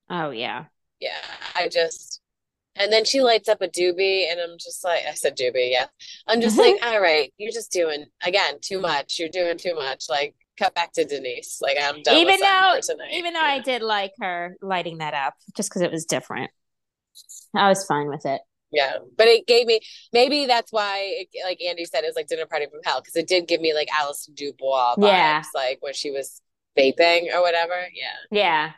Oh 0.09 0.31
yeah. 0.31 0.67
Yeah. 1.01 1.11
I 1.55 1.69
just 1.69 2.21
and 2.79 2.93
then 2.93 3.05
she 3.05 3.23
lights 3.23 3.49
up 3.49 3.63
a 3.63 3.69
doobie 3.69 4.31
and 4.31 4.39
I'm 4.41 4.59
just 4.59 4.85
like 4.85 5.05
I 5.09 5.15
said 5.15 5.37
doobie, 5.37 5.71
yeah. 5.71 5.87
I'm 6.27 6.41
just 6.41 6.59
like, 6.59 6.77
all 6.83 7.01
right, 7.01 7.33
you're 7.39 7.53
just 7.53 7.73
doing 7.73 8.07
again 8.23 8.57
too 8.61 8.81
much. 8.81 9.19
You're 9.19 9.29
doing 9.29 9.59
too 9.59 9.75
much. 9.75 10.05
Like 10.09 10.35
cut 10.59 10.75
back 10.75 10.93
to 10.93 11.05
Denise. 11.05 11.59
Like 11.61 11.77
I'm 11.81 12.03
done. 12.03 12.17
Even 12.17 12.41
though 12.41 12.81
even 13.13 13.33
though 13.33 13.41
yeah. 13.41 13.47
I 13.47 13.61
did 13.61 13.83
like 13.83 14.13
her 14.21 14.57
lighting 14.61 14.99
that 14.99 15.15
up 15.15 15.35
just 15.57 15.71
because 15.71 15.83
it 15.83 15.91
was 15.91 16.05
different. 16.05 16.51
I 17.55 17.69
was 17.69 17.85
fine 17.85 18.09
with 18.09 18.27
it. 18.27 18.41
Yeah, 18.73 18.99
but 19.17 19.29
it 19.29 19.47
gave 19.47 19.67
me 19.67 19.81
maybe 20.13 20.47
that's 20.47 20.73
why, 20.73 20.99
it, 20.99 21.29
like 21.45 21.63
Andy 21.63 21.85
said, 21.85 22.03
it 22.03 22.09
was 22.09 22.17
like 22.17 22.27
dinner 22.27 22.47
party 22.47 22.67
from 22.67 22.81
hell 22.85 23.01
because 23.01 23.17
it 23.17 23.29
did 23.29 23.47
give 23.47 23.61
me 23.61 23.73
like 23.73 23.89
Allison 23.97 24.35
DuBois 24.35 24.97
vibes, 24.97 25.07
yeah. 25.07 25.43
like 25.55 25.79
when 25.81 25.95
she 25.95 26.11
was 26.11 26.43
vaping 26.77 27.33
or 27.33 27.41
whatever. 27.41 27.87
Yeah, 27.95 28.17
yeah. 28.31 28.73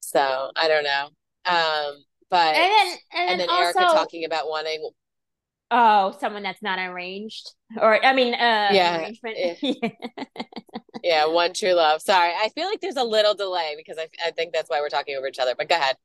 So 0.00 0.50
I 0.56 0.68
don't 0.68 0.84
know, 0.84 1.10
um, 1.48 2.04
but 2.30 2.54
and 2.54 2.56
then 2.56 2.96
and, 3.14 3.30
and 3.30 3.40
then, 3.40 3.48
also, 3.48 3.80
Erika 3.80 3.94
talking 3.94 4.24
about 4.24 4.48
wanting. 4.48 4.90
Oh, 5.70 6.16
someone 6.18 6.42
that's 6.42 6.62
not 6.62 6.78
arranged, 6.78 7.54
or 7.80 8.04
I 8.04 8.12
mean, 8.14 8.34
uh, 8.34 8.70
yeah, 8.72 8.98
arrangement. 8.98 9.36
Yeah. 9.62 9.90
yeah, 11.02 11.26
one 11.26 11.52
true 11.52 11.74
love. 11.74 12.00
Sorry, 12.00 12.30
I 12.34 12.48
feel 12.54 12.66
like 12.66 12.80
there's 12.80 12.96
a 12.96 13.04
little 13.04 13.34
delay 13.34 13.74
because 13.76 13.98
I 13.98 14.08
I 14.26 14.30
think 14.30 14.52
that's 14.52 14.70
why 14.70 14.80
we're 14.80 14.88
talking 14.88 15.16
over 15.16 15.26
each 15.28 15.38
other. 15.38 15.54
But 15.56 15.68
go 15.68 15.76
ahead. 15.76 15.96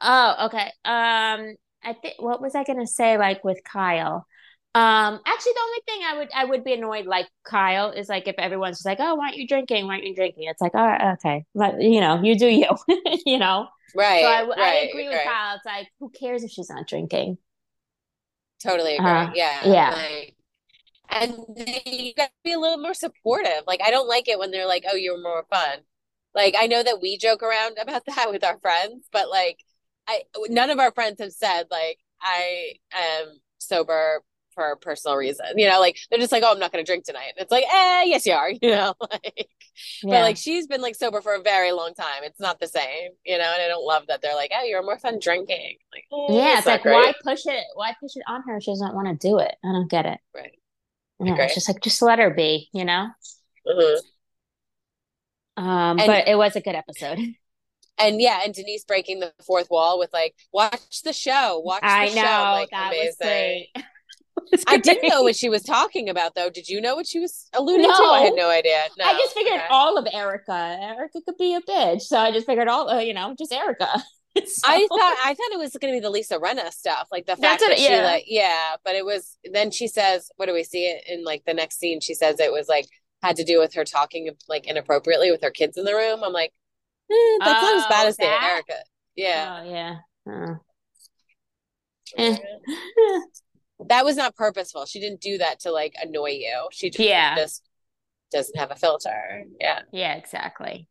Oh, 0.00 0.46
okay. 0.46 0.72
Um, 0.84 1.56
I 1.82 1.92
think 2.00 2.14
what 2.18 2.40
was 2.40 2.54
I 2.54 2.64
gonna 2.64 2.86
say 2.86 3.18
like 3.18 3.44
with 3.44 3.62
Kyle? 3.64 4.26
Um, 4.72 5.20
actually, 5.26 5.52
the 5.52 5.60
only 5.64 5.80
thing 5.86 6.00
I 6.04 6.18
would 6.18 6.28
I 6.32 6.44
would 6.44 6.64
be 6.64 6.74
annoyed 6.74 7.06
like 7.06 7.28
Kyle 7.44 7.90
is 7.90 8.08
like 8.08 8.28
if 8.28 8.36
everyone's 8.38 8.76
just 8.78 8.86
like, 8.86 9.00
oh, 9.00 9.16
why 9.16 9.26
aren't 9.26 9.36
you 9.36 9.48
drinking? 9.48 9.86
Why 9.86 9.94
aren't 9.94 10.06
you 10.06 10.14
drinking? 10.14 10.44
It's 10.44 10.60
like, 10.60 10.74
all 10.74 10.86
right, 10.86 11.14
okay, 11.14 11.44
but 11.54 11.80
you 11.82 12.00
know, 12.00 12.22
you 12.22 12.38
do 12.38 12.46
you, 12.46 12.68
you 13.26 13.38
know. 13.38 13.66
Right. 13.96 14.22
So 14.22 14.28
I, 14.28 14.42
right, 14.42 14.58
I 14.58 14.74
agree 14.88 15.08
with 15.08 15.16
right. 15.16 15.26
Kyle. 15.26 15.56
It's 15.56 15.66
like, 15.66 15.88
who 15.98 16.10
cares 16.10 16.44
if 16.44 16.50
she's 16.50 16.70
not 16.70 16.86
drinking? 16.86 17.38
Totally 18.62 18.94
agree. 18.94 19.10
Uh, 19.10 19.30
yeah. 19.34 19.66
Yeah. 19.66 19.90
Like, 19.90 20.36
and 21.08 21.34
you 21.86 22.14
got 22.14 22.26
to 22.26 22.32
be 22.44 22.52
a 22.52 22.58
little 22.58 22.78
more 22.78 22.94
supportive. 22.94 23.64
Like, 23.66 23.80
I 23.84 23.90
don't 23.90 24.06
like 24.06 24.28
it 24.28 24.38
when 24.38 24.52
they're 24.52 24.68
like, 24.68 24.84
"Oh, 24.88 24.94
you're 24.94 25.20
more 25.20 25.44
fun." 25.50 25.78
Like, 26.32 26.54
I 26.56 26.68
know 26.68 26.80
that 26.80 27.00
we 27.02 27.18
joke 27.18 27.42
around 27.42 27.78
about 27.82 28.04
that 28.06 28.30
with 28.30 28.44
our 28.44 28.58
friends, 28.60 29.08
but 29.10 29.28
like, 29.28 29.58
I 30.06 30.22
none 30.48 30.70
of 30.70 30.78
our 30.78 30.92
friends 30.92 31.20
have 31.20 31.32
said 31.32 31.64
like 31.70 31.98
I 32.22 32.74
am 32.92 33.40
sober 33.58 34.22
for 34.54 34.72
a 34.72 34.76
personal 34.76 35.16
reason. 35.16 35.46
You 35.56 35.68
know, 35.68 35.80
like 35.80 35.98
they're 36.10 36.18
just 36.18 36.32
like, 36.32 36.42
oh, 36.44 36.52
I'm 36.52 36.58
not 36.58 36.72
going 36.72 36.84
to 36.84 36.88
drink 36.88 37.04
tonight. 37.04 37.32
It's 37.36 37.50
like, 37.50 37.64
eh, 37.64 38.04
yes, 38.06 38.26
you 38.26 38.32
are. 38.32 38.50
You 38.62 38.70
know, 38.70 38.94
like, 39.00 39.48
yeah. 40.02 40.10
but 40.10 40.22
like 40.22 40.36
she's 40.36 40.66
been 40.66 40.82
like 40.82 40.94
sober 40.94 41.22
for 41.22 41.34
a 41.34 41.42
very 41.42 41.72
long 41.72 41.94
time. 41.94 42.22
It's 42.22 42.40
not 42.40 42.60
the 42.60 42.66
same. 42.66 43.10
You 43.24 43.38
know, 43.38 43.52
and 43.52 43.62
I 43.62 43.68
don't 43.68 43.84
love 43.84 44.06
that 44.08 44.20
they're 44.22 44.34
like, 44.34 44.52
oh, 44.54 44.64
you're 44.64 44.82
more 44.82 44.98
fun 44.98 45.18
drinking. 45.20 45.76
Like, 45.92 46.04
oh, 46.12 46.36
yeah, 46.36 46.58
it's 46.58 46.66
like 46.66 46.82
great. 46.82 46.94
why 46.94 47.14
push 47.24 47.46
it? 47.46 47.64
Why 47.74 47.94
push 48.00 48.16
it 48.16 48.22
on 48.28 48.42
her? 48.46 48.60
She 48.60 48.70
doesn't 48.70 48.94
want 48.94 49.08
to 49.08 49.28
do 49.28 49.38
it. 49.38 49.54
I 49.64 49.72
don't 49.72 49.90
get 49.90 50.06
it. 50.06 50.18
Right. 50.34 50.58
Yeah, 51.22 51.36
it's 51.40 51.54
just 51.54 51.68
like 51.68 51.82
just 51.82 52.02
let 52.02 52.18
her 52.18 52.30
be. 52.30 52.68
You 52.72 52.84
know. 52.84 53.08
Mm-hmm. 53.66 54.06
Um, 55.56 55.98
and, 55.98 56.06
but 56.06 56.28
it 56.28 56.36
was 56.36 56.56
a 56.56 56.60
good 56.60 56.74
episode. 56.74 57.18
and 57.98 58.20
yeah, 58.20 58.40
and 58.44 58.54
Denise 58.54 58.84
breaking 58.84 59.20
the 59.20 59.32
fourth 59.46 59.68
wall 59.70 59.98
with 59.98 60.12
like, 60.12 60.34
watch 60.52 61.02
the 61.04 61.12
show, 61.12 61.60
watch 61.64 61.82
the 61.82 61.88
I 61.88 62.06
know, 62.06 62.14
show. 62.14 62.52
Like, 62.52 62.70
that 62.70 62.88
amazing. 62.88 63.06
was 63.08 63.16
great. 63.20 63.68
I 64.66 64.76
didn't 64.76 65.08
know 65.08 65.22
what 65.22 65.36
she 65.36 65.48
was 65.48 65.62
talking 65.62 66.08
about 66.08 66.34
though. 66.34 66.50
Did 66.50 66.68
you 66.68 66.80
know 66.80 66.94
what 66.94 67.06
she 67.06 67.18
was 67.18 67.48
alluding 67.54 67.86
no. 67.88 67.96
to? 67.96 68.02
I 68.02 68.20
had 68.20 68.34
no 68.34 68.50
idea. 68.50 68.84
No. 68.98 69.04
I 69.04 69.12
just 69.14 69.34
figured 69.34 69.58
okay. 69.58 69.66
all 69.70 69.98
of 69.98 70.06
Erika. 70.12 70.78
Erika 70.80 71.20
could 71.24 71.36
be 71.38 71.54
a 71.54 71.60
bitch, 71.60 72.02
so 72.02 72.18
I 72.18 72.32
just 72.32 72.46
figured 72.46 72.68
all, 72.68 72.88
uh, 72.88 73.00
you 73.00 73.14
know, 73.14 73.34
just 73.38 73.52
Erika. 73.52 73.88
so. 74.36 74.62
I 74.64 74.86
thought 74.88 75.16
I 75.24 75.34
thought 75.34 75.52
it 75.52 75.58
was 75.58 75.76
going 75.80 75.92
to 75.92 75.96
be 75.96 76.00
the 76.00 76.10
Lisa 76.10 76.38
Rinna 76.38 76.70
stuff, 76.70 77.08
like 77.10 77.26
the 77.26 77.36
fact 77.36 77.62
that 77.66 77.78
she 77.78 77.94
like 77.96 78.24
yeah, 78.26 78.76
but 78.84 78.94
it 78.94 79.04
was. 79.04 79.36
Then 79.52 79.70
she 79.70 79.88
says, 79.88 80.30
"What 80.36 80.46
do 80.46 80.52
we 80.52 80.64
see 80.64 80.86
it 80.86 81.04
in 81.08 81.24
like 81.24 81.44
the 81.46 81.54
next 81.54 81.78
scene?" 81.78 82.00
She 82.00 82.14
says 82.14 82.38
it 82.38 82.52
was 82.52 82.68
like 82.68 82.86
had 83.22 83.36
to 83.36 83.44
do 83.44 83.58
with 83.58 83.74
her 83.74 83.84
talking 83.84 84.30
like 84.48 84.66
inappropriately 84.66 85.30
with 85.30 85.42
her 85.42 85.50
kids 85.50 85.76
in 85.76 85.84
the 85.84 85.94
room. 85.94 86.22
I'm 86.22 86.32
like, 86.32 86.52
eh, 87.10 87.38
that's 87.40 87.62
oh, 87.62 87.66
not 87.66 87.76
as 87.76 87.86
bad 87.88 88.06
as 88.06 88.16
that? 88.16 88.40
the 88.40 88.46
Erika. 88.46 88.84
Yeah. 89.16 89.60
Oh 89.60 89.70
yeah. 89.70 89.96
Oh. 90.28 90.56
Eh. 92.16 92.36
that 93.88 94.04
was 94.04 94.16
not 94.16 94.36
purposeful. 94.36 94.86
She 94.86 95.00
didn't 95.00 95.20
do 95.20 95.38
that 95.38 95.60
to 95.60 95.72
like 95.72 95.94
annoy 96.02 96.30
you. 96.30 96.68
She 96.72 96.90
just, 96.90 97.00
yeah. 97.00 97.34
just 97.36 97.62
doesn't 98.30 98.58
have 98.58 98.70
a 98.70 98.76
filter. 98.76 99.44
Yeah. 99.60 99.80
Yeah, 99.92 100.14
exactly. 100.14 100.88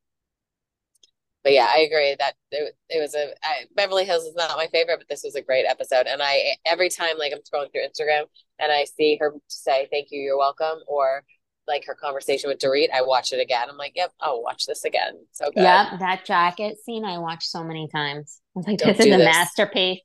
But 1.44 1.54
yeah, 1.54 1.68
I 1.74 1.80
agree 1.80 2.16
that 2.20 2.34
it, 2.52 2.76
it 2.90 3.00
was 3.00 3.16
a 3.16 3.30
I, 3.44 3.66
Beverly 3.74 4.04
Hills 4.04 4.24
is 4.26 4.36
not 4.36 4.58
my 4.58 4.68
favorite, 4.68 4.98
but 5.00 5.08
this 5.08 5.24
was 5.24 5.36
a 5.36 5.42
great 5.42 5.66
episode. 5.66 6.06
And 6.06 6.22
I 6.22 6.56
every 6.66 6.90
time 6.90 7.18
like 7.18 7.32
I'm 7.34 7.40
scrolling 7.40 7.72
through 7.72 7.88
Instagram 7.88 8.24
and 8.60 8.72
I 8.72 8.86
see 8.86 9.18
her 9.22 9.34
say 9.48 9.88
thank 9.90 10.10
you, 10.12 10.20
you're 10.20 10.38
welcome, 10.38 10.80
or 10.88 11.24
like 11.66 11.86
her 11.86 11.96
conversation 11.96 12.50
with 12.50 12.60
Dorit, 12.60 12.90
I 12.94 13.04
watch 13.04 13.32
it 13.32 13.40
again. 13.40 13.68
I'm 13.70 13.78
like, 13.78 13.94
yep, 13.96 14.12
I'll 14.20 14.42
watch 14.42 14.66
this 14.66 14.84
again. 14.84 15.14
So 15.32 15.46
good. 15.46 15.62
Yep, 15.62 16.00
that 16.00 16.26
jacket 16.26 16.78
scene 16.84 17.06
I 17.06 17.20
watched 17.20 17.50
so 17.50 17.64
many 17.64 17.88
times. 17.88 18.42
I 18.56 18.60
was 18.60 18.68
like, 18.68 18.80
Don't 18.80 18.98
this 18.98 19.06
is 19.06 19.14
a 19.14 19.18
this. 19.18 19.26
masterpiece. 19.26 20.02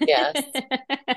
Yes. 0.00 0.34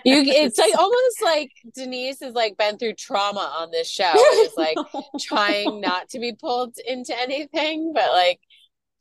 You 0.05 0.21
it's 0.25 0.57
like 0.57 0.77
almost 0.77 1.21
like 1.21 1.51
denise 1.75 2.19
has 2.21 2.33
like 2.33 2.55
been 2.57 2.77
through 2.77 2.93
trauma 2.93 3.53
on 3.59 3.71
this 3.71 3.89
show 3.89 4.13
is 4.15 4.53
like 4.57 4.77
trying 5.19 5.81
not 5.81 6.07
to 6.09 6.19
be 6.19 6.33
pulled 6.33 6.75
into 6.85 7.17
anything 7.17 7.91
but 7.93 8.11
like 8.11 8.39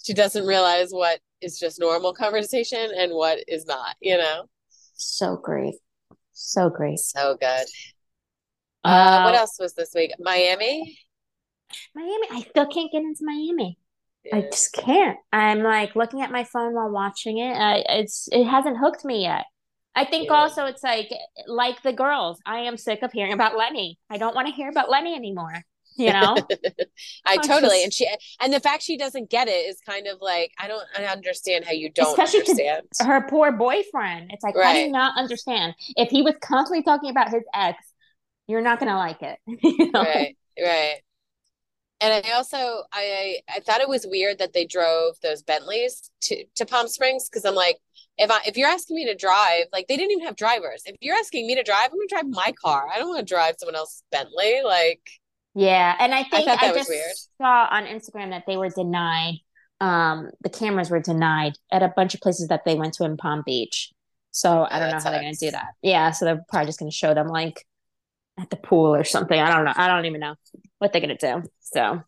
she 0.03 0.15
doesn't 0.15 0.47
realize 0.47 0.89
what 0.91 1.21
is 1.41 1.59
just 1.59 1.79
normal 1.79 2.13
conversation 2.13 2.91
and 2.97 3.13
what 3.13 3.39
is 3.47 3.67
not 3.67 3.95
you 4.01 4.17
know? 4.17 4.47
So 4.95 5.37
great. 5.37 5.75
So 6.33 6.71
great. 6.71 6.99
So 6.99 7.37
good. 7.41 7.67
Uh, 8.85 8.89
uh 8.89 9.23
what 9.25 9.35
else 9.35 9.57
was 9.61 9.75
this 9.75 9.93
week? 9.95 10.13
Miami? 10.19 10.99
Miami. 11.95 12.29
I 12.33 12.41
still 12.49 12.67
can't 12.67 12.91
get 12.91 13.03
into 13.03 13.21
miami 13.23 13.79
I 14.33 14.43
just 14.43 14.73
can't. 14.73 15.19
I'm 15.33 15.63
like 15.63 15.97
looking 15.97 16.23
at 16.23 16.31
my 16.31 16.45
phone 16.45 16.75
while 16.75 16.91
watching 16.91 17.39
it. 17.39 17.53
I, 17.53 17.85
it's 17.89 18.29
it 18.33 18.45
hasn't 18.45 18.79
hooked 18.79 19.05
me 19.05 19.23
yet. 19.23 19.45
I 19.95 20.05
think 20.05 20.27
yeah. 20.27 20.35
also 20.35 20.67
it's 20.67 20.83
like 20.83 21.11
like 21.47 21.83
the 21.83 21.93
girls. 21.93 22.41
I 22.45 22.61
am 22.61 22.77
sick 22.77 23.03
of 23.03 23.13
hearing 23.13 23.33
about 23.33 23.57
Lenny. 23.57 23.99
I 24.11 24.19
don't 24.19 24.35
want 24.35 24.49
to 24.49 24.55
hear 24.55 24.69
about 24.69 24.91
Lenny 24.91 25.15
anymore. 25.15 25.63
You 25.97 26.13
know, 26.13 26.37
I 27.25 27.39
totally 27.39 27.77
just, 27.77 27.85
and 27.85 27.93
she 27.93 28.09
and 28.41 28.53
the 28.53 28.61
fact 28.61 28.83
she 28.83 28.99
doesn't 28.99 29.31
get 29.31 29.49
it 29.49 29.53
is 29.53 29.81
kind 29.87 30.07
of 30.07 30.19
like 30.21 30.53
I 30.59 30.69
don't 30.69 30.87
I 30.97 31.05
understand 31.05 31.65
how 31.65 31.73
you 31.73 31.91
don't 31.91 32.09
especially 32.09 32.41
understand 32.41 32.83
her 33.01 33.27
poor 33.29 33.51
boyfriend. 33.53 34.31
It's 34.33 34.45
like 34.45 34.55
right. 34.57 34.77
I 34.77 34.85
do 34.85 34.93
not 34.93 35.17
understand 35.19 35.75
if 35.97 36.11
he 36.11 36.21
was 36.21 36.35
constantly 36.43 36.83
talking 36.83 37.09
about 37.09 37.31
his 37.31 37.43
ex. 37.55 37.83
You're 38.47 38.61
not 38.61 38.79
gonna 38.79 38.99
like 38.99 39.23
it. 39.23 39.39
you 39.63 39.91
know? 39.91 40.03
Right, 40.03 40.37
right 40.63 40.97
and 42.01 42.27
I 42.27 42.33
also 42.33 42.83
I 42.93 43.39
I 43.49 43.61
thought 43.61 43.81
it 43.81 43.89
was 43.89 44.07
weird 44.09 44.39
that 44.39 44.53
they 44.53 44.67
drove 44.67 45.15
those 45.23 45.43
Bentleys 45.43 46.11
to 46.23 46.45
to 46.57 46.67
Palm 46.67 46.89
Springs 46.89 47.29
because 47.29 47.45
I'm 47.45 47.55
like 47.55 47.79
if 48.19 48.31
I 48.31 48.41
if 48.47 48.57
you're 48.57 48.69
asking 48.69 48.97
me 48.97 49.07
to 49.07 49.15
drive 49.15 49.65
like 49.73 49.87
they 49.89 49.97
didn't 49.97 50.13
even 50.13 50.27
have 50.27 50.37
drivers. 50.37 50.83
If 50.85 50.97
you're 51.01 51.17
asking 51.17 51.47
me 51.47 51.55
to 51.55 51.63
drive 51.63 51.91
I'm 51.91 51.99
gonna 51.99 52.09
drive 52.09 52.29
my 52.29 52.53
car. 52.63 52.87
I 52.93 52.99
don't 52.99 53.09
want 53.09 53.27
to 53.27 53.35
drive 53.35 53.57
someone 53.59 53.77
else's 53.77 54.03
Bentley 54.11 54.61
like 54.65 55.01
yeah 55.55 55.97
and 55.99 56.15
I 56.15 56.25
think 56.25 56.49
I, 56.49 56.69
I 56.69 56.73
just 56.75 56.91
weird. 56.91 57.17
saw 57.41 57.67
on 57.71 57.85
Instagram 57.87 58.31
that 58.31 58.45
they 58.47 58.57
were 58.57 58.69
denied 58.69 59.39
um 59.81 60.31
the 60.43 60.51
cameras 60.51 60.91
were 60.91 61.01
denied 61.01 61.55
at 61.73 61.83
a 61.83 61.93
bunch 61.95 62.15
of 62.15 62.21
places 62.21 62.49
that 62.49 62.63
they 62.65 62.75
went 62.75 62.95
to 62.95 63.05
in 63.05 63.17
Palm 63.17 63.43
Beach. 63.45 63.93
So 64.33 64.67
I 64.71 64.79
don't 64.79 64.89
know 64.89 64.95
how 64.95 65.01
sucks. 65.01 65.13
they're 65.13 65.23
gonna 65.23 65.35
do 65.35 65.51
that. 65.53 65.69
Yeah 65.83 66.11
so 66.11 66.27
they're 66.27 66.45
probably 66.51 66.67
just 66.67 66.79
gonna 66.79 66.91
show 66.91 67.15
them 67.15 67.29
like 67.29 67.65
at 68.39 68.51
the 68.51 68.57
pool 68.57 68.95
or 68.95 69.05
something. 69.05 69.41
I 69.41 69.51
don't 69.51 69.65
know. 69.65 69.73
I 69.75 69.89
don't 69.89 70.05
even 70.05 70.21
know 70.21 70.35
what 70.79 70.93
they're 70.93 71.01
gonna 71.01 71.17
do 71.17 71.43
so, 71.77 72.03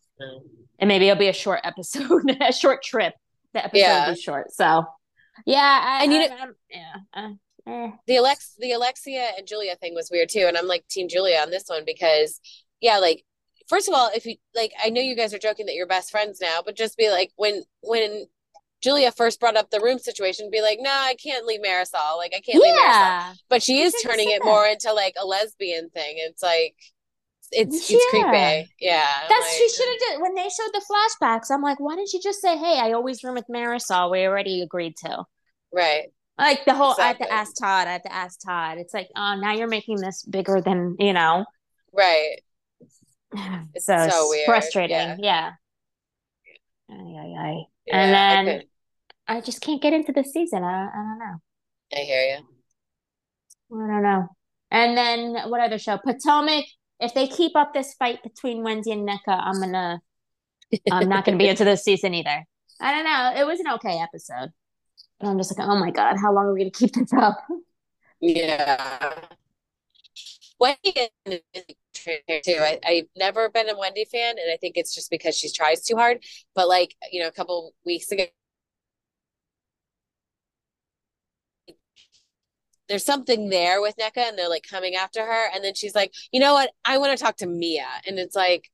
and 0.79 0.87
maybe 0.87 1.07
it'll 1.07 1.19
be 1.19 1.27
a 1.27 1.33
short 1.33 1.61
episode, 1.63 2.23
a 2.41 2.51
short 2.53 2.83
trip. 2.83 3.13
The 3.53 3.65
episode 3.65 3.79
yeah. 3.79 4.07
will 4.07 4.15
be 4.15 4.21
short. 4.21 4.51
So, 4.51 4.85
yeah, 5.45 5.81
I, 5.83 6.03
and 6.03 6.13
you 6.13 6.21
I, 6.21 6.27
know, 6.27 6.53
yeah. 6.69 6.95
Uh, 7.13 7.29
eh. 7.67 7.91
The 8.07 8.17
Alex, 8.17 8.55
the 8.59 8.71
Alexia 8.71 9.31
and 9.37 9.47
Julia 9.47 9.75
thing 9.75 9.95
was 9.95 10.09
weird 10.11 10.29
too, 10.29 10.45
and 10.47 10.57
I'm 10.57 10.67
like 10.67 10.87
Team 10.87 11.07
Julia 11.07 11.39
on 11.39 11.51
this 11.51 11.65
one 11.67 11.83
because, 11.85 12.39
yeah, 12.81 12.97
like 12.97 13.23
first 13.67 13.87
of 13.87 13.93
all, 13.93 14.09
if 14.13 14.25
you 14.25 14.35
like, 14.55 14.73
I 14.83 14.89
know 14.89 15.01
you 15.01 15.15
guys 15.15 15.33
are 15.33 15.39
joking 15.39 15.67
that 15.67 15.75
you're 15.75 15.87
best 15.87 16.11
friends 16.11 16.39
now, 16.41 16.61
but 16.65 16.75
just 16.75 16.97
be 16.97 17.09
like 17.09 17.31
when 17.35 17.63
when 17.81 18.25
Julia 18.81 19.11
first 19.11 19.39
brought 19.39 19.57
up 19.57 19.69
the 19.69 19.81
room 19.81 19.99
situation, 19.99 20.49
be 20.51 20.61
like, 20.61 20.79
no, 20.81 20.89
nah, 20.89 21.05
I 21.05 21.15
can't 21.15 21.45
leave 21.45 21.61
Marisol. 21.61 22.17
Like, 22.17 22.33
I 22.35 22.39
can't 22.39 22.63
yeah. 22.63 22.71
leave 22.71 22.75
Marisol. 22.75 23.37
But 23.49 23.63
she 23.63 23.81
is 23.81 23.93
turning 24.03 24.29
it 24.29 24.43
more 24.43 24.65
into 24.65 24.93
like 24.93 25.15
a 25.19 25.25
lesbian 25.25 25.89
thing. 25.89 26.15
It's 26.17 26.41
like, 26.41 26.75
it's 27.51 27.89
yeah. 27.89 27.97
it's 27.97 28.09
creepy. 28.09 28.73
Yeah. 28.79 29.05
That's 29.27 29.45
like, 29.45 29.57
she 29.57 29.69
should 29.69 29.87
have 29.87 29.99
did 29.99 30.21
when 30.21 30.35
they 30.35 30.43
showed 30.43 30.71
the 30.73 30.81
flashbacks. 30.89 31.51
I'm 31.51 31.61
like, 31.61 31.79
why 31.79 31.95
didn't 31.95 32.13
you 32.13 32.21
just 32.21 32.41
say, 32.41 32.57
Hey, 32.57 32.79
I 32.79 32.93
always 32.93 33.23
room 33.23 33.35
with 33.35 33.47
Marisol. 33.53 34.11
We 34.11 34.25
already 34.25 34.61
agreed 34.61 34.95
to. 34.97 35.23
Right. 35.73 36.11
Like 36.37 36.63
the 36.65 36.73
whole 36.73 36.91
exactly. 36.91 37.27
I 37.27 37.35
have 37.35 37.47
to 37.47 37.49
ask 37.49 37.61
Todd, 37.61 37.87
I 37.87 37.91
have 37.93 38.03
to 38.03 38.13
ask 38.13 38.39
Todd. 38.45 38.77
It's 38.77 38.93
like, 38.93 39.09
oh 39.15 39.35
now 39.35 39.53
you're 39.53 39.67
making 39.67 39.97
this 39.97 40.23
bigger 40.23 40.61
than, 40.61 40.95
you 40.99 41.13
know. 41.13 41.45
Right. 41.93 42.41
It's 43.75 43.85
so, 43.85 44.07
so 44.09 44.29
weird. 44.29 44.45
frustrating. 44.45 44.97
Yeah. 44.97 45.17
yeah. 45.19 45.51
Ay, 46.89 46.95
ay, 46.95 47.35
ay. 47.37 47.63
Yeah, 47.85 47.97
and 47.97 48.47
then 48.47 48.63
I 49.27 49.41
just 49.41 49.61
can't 49.61 49.81
get 49.81 49.93
into 49.93 50.11
the 50.11 50.23
season. 50.23 50.63
I, 50.63 50.87
I 50.87 50.95
don't 50.95 51.19
know. 51.19 51.35
I 51.93 51.99
hear 51.99 52.21
you. 52.21 53.77
I 53.77 53.87
don't 53.87 54.03
know. 54.03 54.27
And 54.71 54.97
then 54.97 55.49
what 55.49 55.61
other 55.61 55.77
show? 55.77 55.97
Potomac. 55.97 56.65
If 56.99 57.13
they 57.13 57.27
keep 57.27 57.55
up 57.55 57.73
this 57.73 57.93
fight 57.93 58.21
between 58.23 58.63
Wendy 58.63 58.91
and 58.91 59.07
Nneka, 59.07 59.19
I'm 59.27 59.59
gonna. 59.59 60.01
I'm 60.91 61.09
not 61.09 61.25
gonna 61.25 61.37
be 61.37 61.47
into 61.49 61.63
this 61.63 61.83
season 61.83 62.13
either. 62.13 62.45
I 62.81 62.91
don't 62.91 63.05
know. 63.05 63.41
It 63.41 63.45
was 63.45 63.59
an 63.59 63.67
okay 63.73 63.99
episode. 63.99 64.49
But 65.19 65.27
I'm 65.27 65.37
just 65.37 65.57
like, 65.57 65.67
oh 65.67 65.77
my 65.79 65.91
god, 65.91 66.17
how 66.17 66.33
long 66.33 66.45
are 66.45 66.53
we 66.53 66.59
gonna 66.59 66.71
keep 66.71 66.93
this 66.93 67.11
up? 67.13 67.37
Yeah. 68.21 69.13
Wendy 70.59 71.09
is 71.25 71.41
too. 71.93 72.57
I, 72.59 72.79
I've 72.85 73.07
never 73.15 73.49
been 73.49 73.69
a 73.69 73.77
Wendy 73.77 74.05
fan, 74.05 74.35
and 74.37 74.51
I 74.51 74.57
think 74.57 74.77
it's 74.77 74.93
just 74.93 75.09
because 75.09 75.37
she 75.37 75.49
tries 75.49 75.83
too 75.83 75.95
hard. 75.95 76.23
But 76.55 76.67
like, 76.67 76.95
you 77.11 77.21
know, 77.21 77.27
a 77.27 77.31
couple 77.31 77.73
weeks 77.85 78.11
ago, 78.11 78.25
there's 82.89 83.05
something 83.05 83.49
there 83.49 83.81
with 83.81 83.95
Nneka, 83.97 84.17
and 84.17 84.37
they're 84.37 84.49
like 84.49 84.65
coming 84.69 84.95
after 84.95 85.25
her, 85.25 85.49
and 85.53 85.63
then 85.63 85.75
she's 85.75 85.95
like, 85.95 86.13
you 86.31 86.39
know 86.39 86.53
what? 86.53 86.71
I 86.83 86.97
want 86.97 87.17
to 87.17 87.23
talk 87.23 87.37
to 87.37 87.47
Mia, 87.47 87.87
and 88.07 88.19
it's 88.19 88.35
like, 88.35 88.69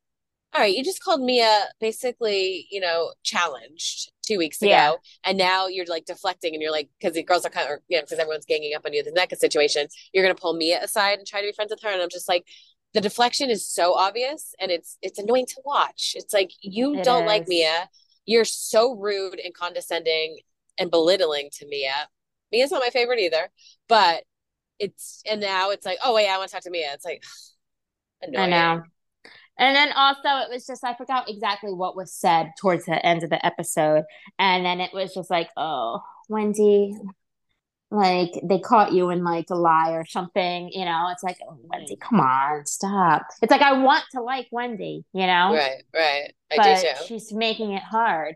all 0.54 0.62
right, 0.62 0.74
you 0.74 0.84
just 0.84 1.04
called 1.04 1.22
Mia 1.22 1.66
basically, 1.82 2.66
you 2.72 2.80
know, 2.80 3.12
challenged 3.24 4.12
two 4.26 4.38
weeks 4.38 4.62
ago, 4.62 4.70
yeah. 4.70 4.94
and 5.26 5.38
now 5.38 5.68
you're 5.68 5.86
like 5.86 6.06
deflecting, 6.06 6.54
and 6.54 6.62
you're 6.62 6.72
like, 6.72 6.90
because 7.00 7.14
the 7.14 7.24
girls 7.24 7.46
are 7.46 7.50
kind 7.50 7.72
of, 7.72 7.80
you 7.90 7.98
know, 7.98 8.04
because 8.04 8.18
everyone's 8.20 8.46
ganging 8.46 8.74
up 8.74 8.86
on 8.86 8.94
you, 8.94 9.04
the 9.04 9.12
Nneka 9.12 9.38
situation, 9.38 9.88
you're 10.14 10.24
gonna 10.24 10.34
pull 10.34 10.54
Mia 10.54 10.82
aside 10.82 11.20
and 11.20 11.28
try 11.28 11.42
to 11.42 11.48
be 11.48 11.54
friends 11.54 11.72
with 11.72 11.82
her, 11.84 11.90
and 11.90 12.02
I'm 12.02 12.10
just 12.10 12.30
like, 12.30 12.48
the 12.94 13.02
deflection 13.02 13.50
is 13.50 13.68
so 13.68 13.94
obvious, 13.94 14.56
and 14.60 14.72
it's 14.72 14.98
it's 15.02 15.20
annoying 15.20 15.46
to 15.48 15.62
watch. 15.66 16.14
It's 16.16 16.34
like 16.34 16.52
you 16.62 17.00
it 17.00 17.04
don't 17.04 17.24
is. 17.24 17.28
like 17.28 17.48
Mia, 17.48 17.90
you're 18.26 18.46
so 18.46 18.96
rude 18.96 19.40
and 19.44 19.54
condescending 19.54 20.40
and 20.78 20.90
belittling 20.90 21.50
to 21.58 21.68
Mia. 21.68 22.08
Mia's 22.52 22.72
not 22.72 22.82
my 22.82 22.90
favorite 22.90 23.20
either, 23.20 23.50
but 23.88 24.24
it's 24.80 25.22
and 25.30 25.42
now 25.42 25.72
it's 25.72 25.86
like, 25.86 25.98
oh 26.04 26.14
wait, 26.14 26.28
I 26.28 26.38
want 26.38 26.50
to 26.50 26.56
talk 26.56 26.64
to 26.64 26.70
Mia. 26.70 26.94
It's 26.94 27.06
like 27.06 27.24
annoying. 28.22 28.54
I 28.54 28.76
know. 28.76 28.84
And 29.58 29.76
then 29.76 29.94
also, 29.94 30.28
it 30.28 30.50
was 30.50 30.66
just, 30.66 30.84
I 30.84 30.96
forgot 30.96 31.30
exactly 31.30 31.74
what 31.74 31.96
was 31.96 32.14
said 32.14 32.52
towards 32.60 32.86
the 32.86 33.04
end 33.06 33.24
of 33.24 33.30
the 33.30 33.44
episode. 33.46 34.04
And 34.38 34.66
then 34.66 34.82
it 34.82 34.94
was 34.94 35.14
just 35.14 35.30
like, 35.30 35.50
oh, 35.56 36.02
Wendy, 36.28 36.94
like 37.90 38.32
they 38.44 38.60
caught 38.60 38.92
you 38.92 39.12
in 39.12 39.24
like 39.24 39.46
a 39.50 39.56
lie 39.56 39.92
or 39.92 40.06
something, 40.06 40.70
you 40.74 40.84
know? 40.84 41.08
It's 41.12 41.24
like, 41.24 41.38
oh, 41.48 41.58
Wendy, 41.64 41.96
mm. 41.96 42.02
come 42.02 42.20
on, 42.20 42.66
stop. 42.66 43.28
It's 43.42 43.52
like, 43.52 43.62
I 43.62 43.82
want 43.82 44.04
to 44.12 44.22
like 44.22 44.48
Wendy, 44.52 45.06
you 45.14 45.26
know? 45.26 45.54
Right, 45.54 45.84
right. 45.94 46.34
I 46.52 46.58
but 46.58 47.06
she's 47.06 47.32
making 47.32 47.72
it 47.72 47.84
hard. 47.84 48.36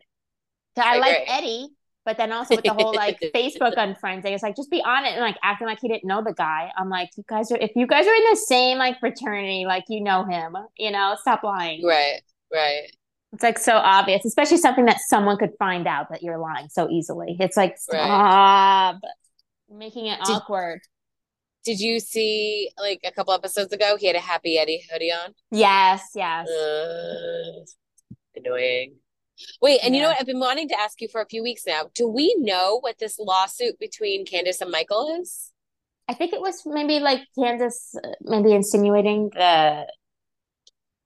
So 0.78 0.84
I, 0.84 0.96
I 0.96 1.00
like 1.00 1.18
Eddie, 1.28 1.68
but 2.10 2.18
then 2.18 2.32
also 2.32 2.56
with 2.56 2.66
the 2.66 2.74
whole 2.74 2.92
like 2.96 3.20
Facebook 3.36 3.76
unfriending, 3.76 4.32
it's 4.32 4.42
like 4.42 4.56
just 4.56 4.72
be 4.72 4.82
on 4.82 5.06
it 5.06 5.10
and 5.10 5.22
like 5.22 5.38
acting 5.44 5.68
like 5.68 5.78
he 5.80 5.88
didn't 5.88 6.06
know 6.06 6.24
the 6.24 6.34
guy. 6.34 6.72
I'm 6.76 6.90
like, 6.90 7.12
you 7.16 7.24
guys 7.30 7.52
are 7.52 7.58
if 7.58 7.70
you 7.76 7.86
guys 7.86 8.08
are 8.08 8.16
in 8.16 8.24
the 8.32 8.36
same 8.36 8.80
like 8.80 9.00
fraternity, 9.00 9.66
like 9.68 9.84
you 9.90 10.02
know 10.02 10.26
him, 10.26 10.58
you 10.76 10.90
know, 10.90 11.16
stop 11.22 11.44
lying. 11.44 11.86
Right, 11.86 12.20
right. 12.52 12.88
It's 13.32 13.44
like 13.44 13.60
so 13.60 13.74
obvious, 13.74 14.26
especially 14.26 14.58
something 14.58 14.86
that 14.86 14.98
someone 15.08 15.38
could 15.38 15.52
find 15.60 15.86
out 15.86 16.10
that 16.10 16.24
you're 16.24 16.40
lying 16.40 16.68
so 16.70 16.90
easily. 16.90 17.38
It's 17.40 17.56
like 17.56 17.78
stop 17.78 18.96
right. 19.04 19.78
making 19.78 20.08
it 20.08 20.18
did, 20.26 20.32
awkward. 20.32 20.82
Did 21.64 21.80
you 21.80 22.00
see 22.00 22.72
like 22.80 23.02
a 23.06 23.12
couple 23.12 23.36
episodes 23.36 23.72
ago? 23.72 23.98
He 24.00 24.08
had 24.08 24.16
a 24.16 24.20
Happy 24.20 24.58
Eddie 24.58 24.84
hoodie 24.92 25.12
on. 25.12 25.36
Yes, 25.52 26.02
yes. 26.16 26.50
Uh, 26.50 27.66
annoying. 28.36 28.96
Wait, 29.62 29.80
and 29.84 29.94
yeah. 29.94 29.98
you 29.98 30.04
know 30.04 30.10
what? 30.10 30.20
I've 30.20 30.28
been 30.28 30.40
wanting 30.40 30.70
to 30.70 30.80
ask 30.80 31.02
you 31.02 31.08
for 31.08 31.22
a 31.22 31.26
few 31.26 31.44
weeks 31.44 31.64
now. 31.66 31.90
Do 31.94 32.08
we 32.08 32.36
know 32.40 32.80
what 32.80 32.98
this 33.00 33.20
lawsuit 33.20 33.80
between 33.80 34.26
Candiace 34.26 34.62
and 34.62 34.72
Michael 34.72 35.20
is? 35.22 35.52
I 36.08 36.14
think 36.14 36.34
it 36.34 36.42
was 36.42 36.64
maybe 36.66 37.00
like 37.00 37.22
Candiace 37.38 37.96
uh, 37.96 38.10
maybe 38.22 38.54
insinuating 38.54 39.32
that 39.36 39.92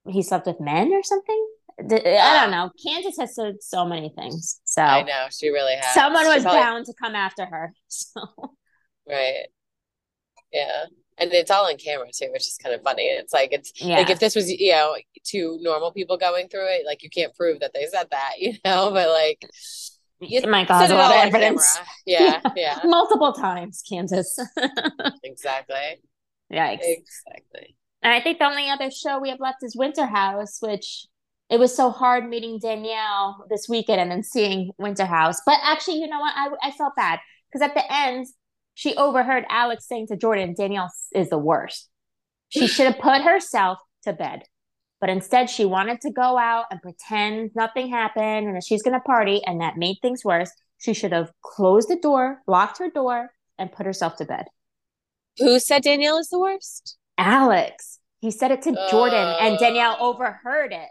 he 0.08 0.22
slept 0.22 0.46
with 0.46 0.60
men 0.60 0.92
or 0.92 1.02
something. 1.02 1.46
I 1.78 2.40
don't 2.40 2.50
know. 2.50 2.70
Candiace 2.84 3.18
has 3.18 3.34
said 3.34 3.56
so 3.60 3.84
many 3.84 4.12
things. 4.16 4.60
So 4.64 4.82
I 4.82 5.02
know 5.02 5.26
she 5.30 5.48
really 5.48 5.74
has. 5.74 5.94
Someone 5.94 6.26
was 6.26 6.42
probably... 6.42 6.60
bound 6.60 6.86
to 6.86 6.94
come 6.94 7.14
after 7.14 7.44
her. 7.46 7.72
So 7.88 8.56
right, 9.06 9.46
yeah 10.52 10.86
and 11.18 11.32
it's 11.32 11.50
all 11.50 11.66
on 11.66 11.76
camera 11.76 12.08
too, 12.12 12.28
which 12.32 12.42
is 12.42 12.58
kind 12.62 12.74
of 12.74 12.82
funny. 12.82 13.04
It's 13.04 13.32
like 13.32 13.52
it's 13.52 13.72
yeah. 13.76 13.98
like 13.98 14.10
if 14.10 14.18
this 14.18 14.34
was 14.34 14.50
you 14.50 14.72
know 14.72 14.96
two 15.24 15.58
normal 15.60 15.92
people 15.92 16.16
going 16.16 16.48
through 16.48 16.66
it, 16.68 16.86
like 16.86 17.02
you 17.02 17.10
can't 17.10 17.34
prove 17.34 17.60
that 17.60 17.72
they 17.72 17.86
said 17.86 18.08
that, 18.10 18.32
you 18.38 18.54
know. 18.64 18.90
But 18.92 19.08
like, 19.08 19.46
you 20.20 20.42
might 20.48 20.68
cause 20.68 20.90
a 20.90 20.94
lot 20.94 21.10
of 21.10 21.34
evidence. 21.34 21.78
Yeah, 22.06 22.40
yeah, 22.56 22.80
multiple 22.84 23.32
times, 23.32 23.82
Candiace. 23.88 24.38
exactly. 25.22 26.00
Yikes. 26.52 26.80
Exactly. 26.82 27.76
And 28.02 28.12
I 28.12 28.20
think 28.20 28.38
the 28.38 28.44
only 28.44 28.68
other 28.68 28.90
show 28.90 29.18
we 29.18 29.30
have 29.30 29.40
left 29.40 29.62
is 29.62 29.74
Winter 29.74 30.04
House, 30.04 30.58
which 30.60 31.06
it 31.48 31.58
was 31.58 31.74
so 31.74 31.90
hard 31.90 32.28
meeting 32.28 32.58
Danielle 32.60 33.46
this 33.48 33.66
weekend 33.68 34.00
and 34.00 34.10
then 34.10 34.22
seeing 34.22 34.72
Winter 34.78 35.06
House. 35.06 35.40
But 35.46 35.58
actually, 35.62 36.00
you 36.00 36.08
know 36.08 36.18
what? 36.18 36.34
I 36.36 36.48
I 36.68 36.70
felt 36.72 36.96
bad 36.96 37.20
because 37.50 37.66
at 37.66 37.74
the 37.74 37.92
end 37.92 38.26
she 38.74 38.96
overheard 38.96 39.44
Alex 39.48 39.86
saying 39.86 40.08
to 40.08 40.16
Jordan, 40.16 40.54
Danielle 40.56 40.90
is 41.14 41.30
the 41.30 41.38
worst. 41.38 41.88
She 42.48 42.66
should 42.68 42.86
have 42.86 42.98
put 42.98 43.22
herself 43.22 43.78
to 44.02 44.12
bed. 44.12 44.42
But 45.00 45.10
instead, 45.10 45.50
she 45.50 45.64
wanted 45.64 46.00
to 46.02 46.10
go 46.10 46.38
out 46.38 46.66
and 46.70 46.80
pretend 46.80 47.50
nothing 47.54 47.90
happened 47.90 48.46
and 48.46 48.56
that 48.56 48.64
she's 48.64 48.82
going 48.82 48.94
to 48.94 49.00
party. 49.00 49.42
And 49.44 49.60
that 49.60 49.76
made 49.76 49.96
things 50.00 50.24
worse. 50.24 50.50
She 50.78 50.94
should 50.94 51.12
have 51.12 51.30
closed 51.42 51.88
the 51.88 51.96
door, 51.96 52.40
locked 52.46 52.78
her 52.78 52.90
door, 52.90 53.30
and 53.58 53.72
put 53.72 53.86
herself 53.86 54.16
to 54.16 54.24
bed. 54.24 54.46
Who 55.38 55.58
said 55.58 55.82
Danielle 55.82 56.18
is 56.18 56.28
the 56.28 56.38
worst? 56.38 56.96
Alex. 57.18 57.98
He 58.20 58.30
said 58.30 58.50
it 58.50 58.62
to 58.62 58.70
uh... 58.70 58.90
Jordan, 58.90 59.36
and 59.40 59.58
Danielle 59.58 59.98
overheard 60.00 60.72
it. 60.72 60.88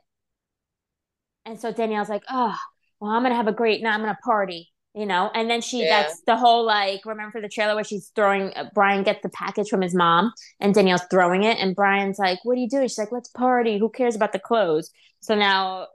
And 1.45 1.59
so 1.59 1.71
Danielle's 1.71 2.09
like, 2.09 2.23
oh, 2.29 2.55
well, 2.99 3.11
I'm 3.11 3.23
going 3.23 3.31
to 3.31 3.37
have 3.37 3.47
a 3.47 3.53
great 3.53 3.81
night. 3.81 3.95
I'm 3.95 4.01
going 4.01 4.13
to 4.13 4.21
party 4.23 4.72
you 4.95 5.05
know 5.05 5.31
and 5.33 5.49
then 5.49 5.61
she 5.61 5.83
yeah. 5.83 6.03
that's 6.03 6.21
the 6.21 6.35
whole 6.35 6.65
like 6.65 7.05
remember 7.05 7.41
the 7.41 7.49
trailer 7.49 7.75
where 7.75 7.83
she's 7.83 8.11
throwing 8.15 8.53
uh, 8.55 8.69
brian 8.73 9.03
gets 9.03 9.21
the 9.23 9.29
package 9.29 9.67
from 9.67 9.81
his 9.81 9.95
mom 9.95 10.31
and 10.59 10.73
danielle's 10.73 11.03
throwing 11.09 11.43
it 11.43 11.57
and 11.57 11.75
brian's 11.75 12.19
like 12.19 12.39
what 12.43 12.57
are 12.57 12.61
you 12.61 12.69
doing 12.69 12.87
she's 12.87 12.97
like 12.97 13.11
let's 13.11 13.29
party 13.29 13.79
who 13.79 13.89
cares 13.89 14.15
about 14.15 14.33
the 14.33 14.39
clothes 14.39 14.91
so 15.19 15.35
now 15.35 15.87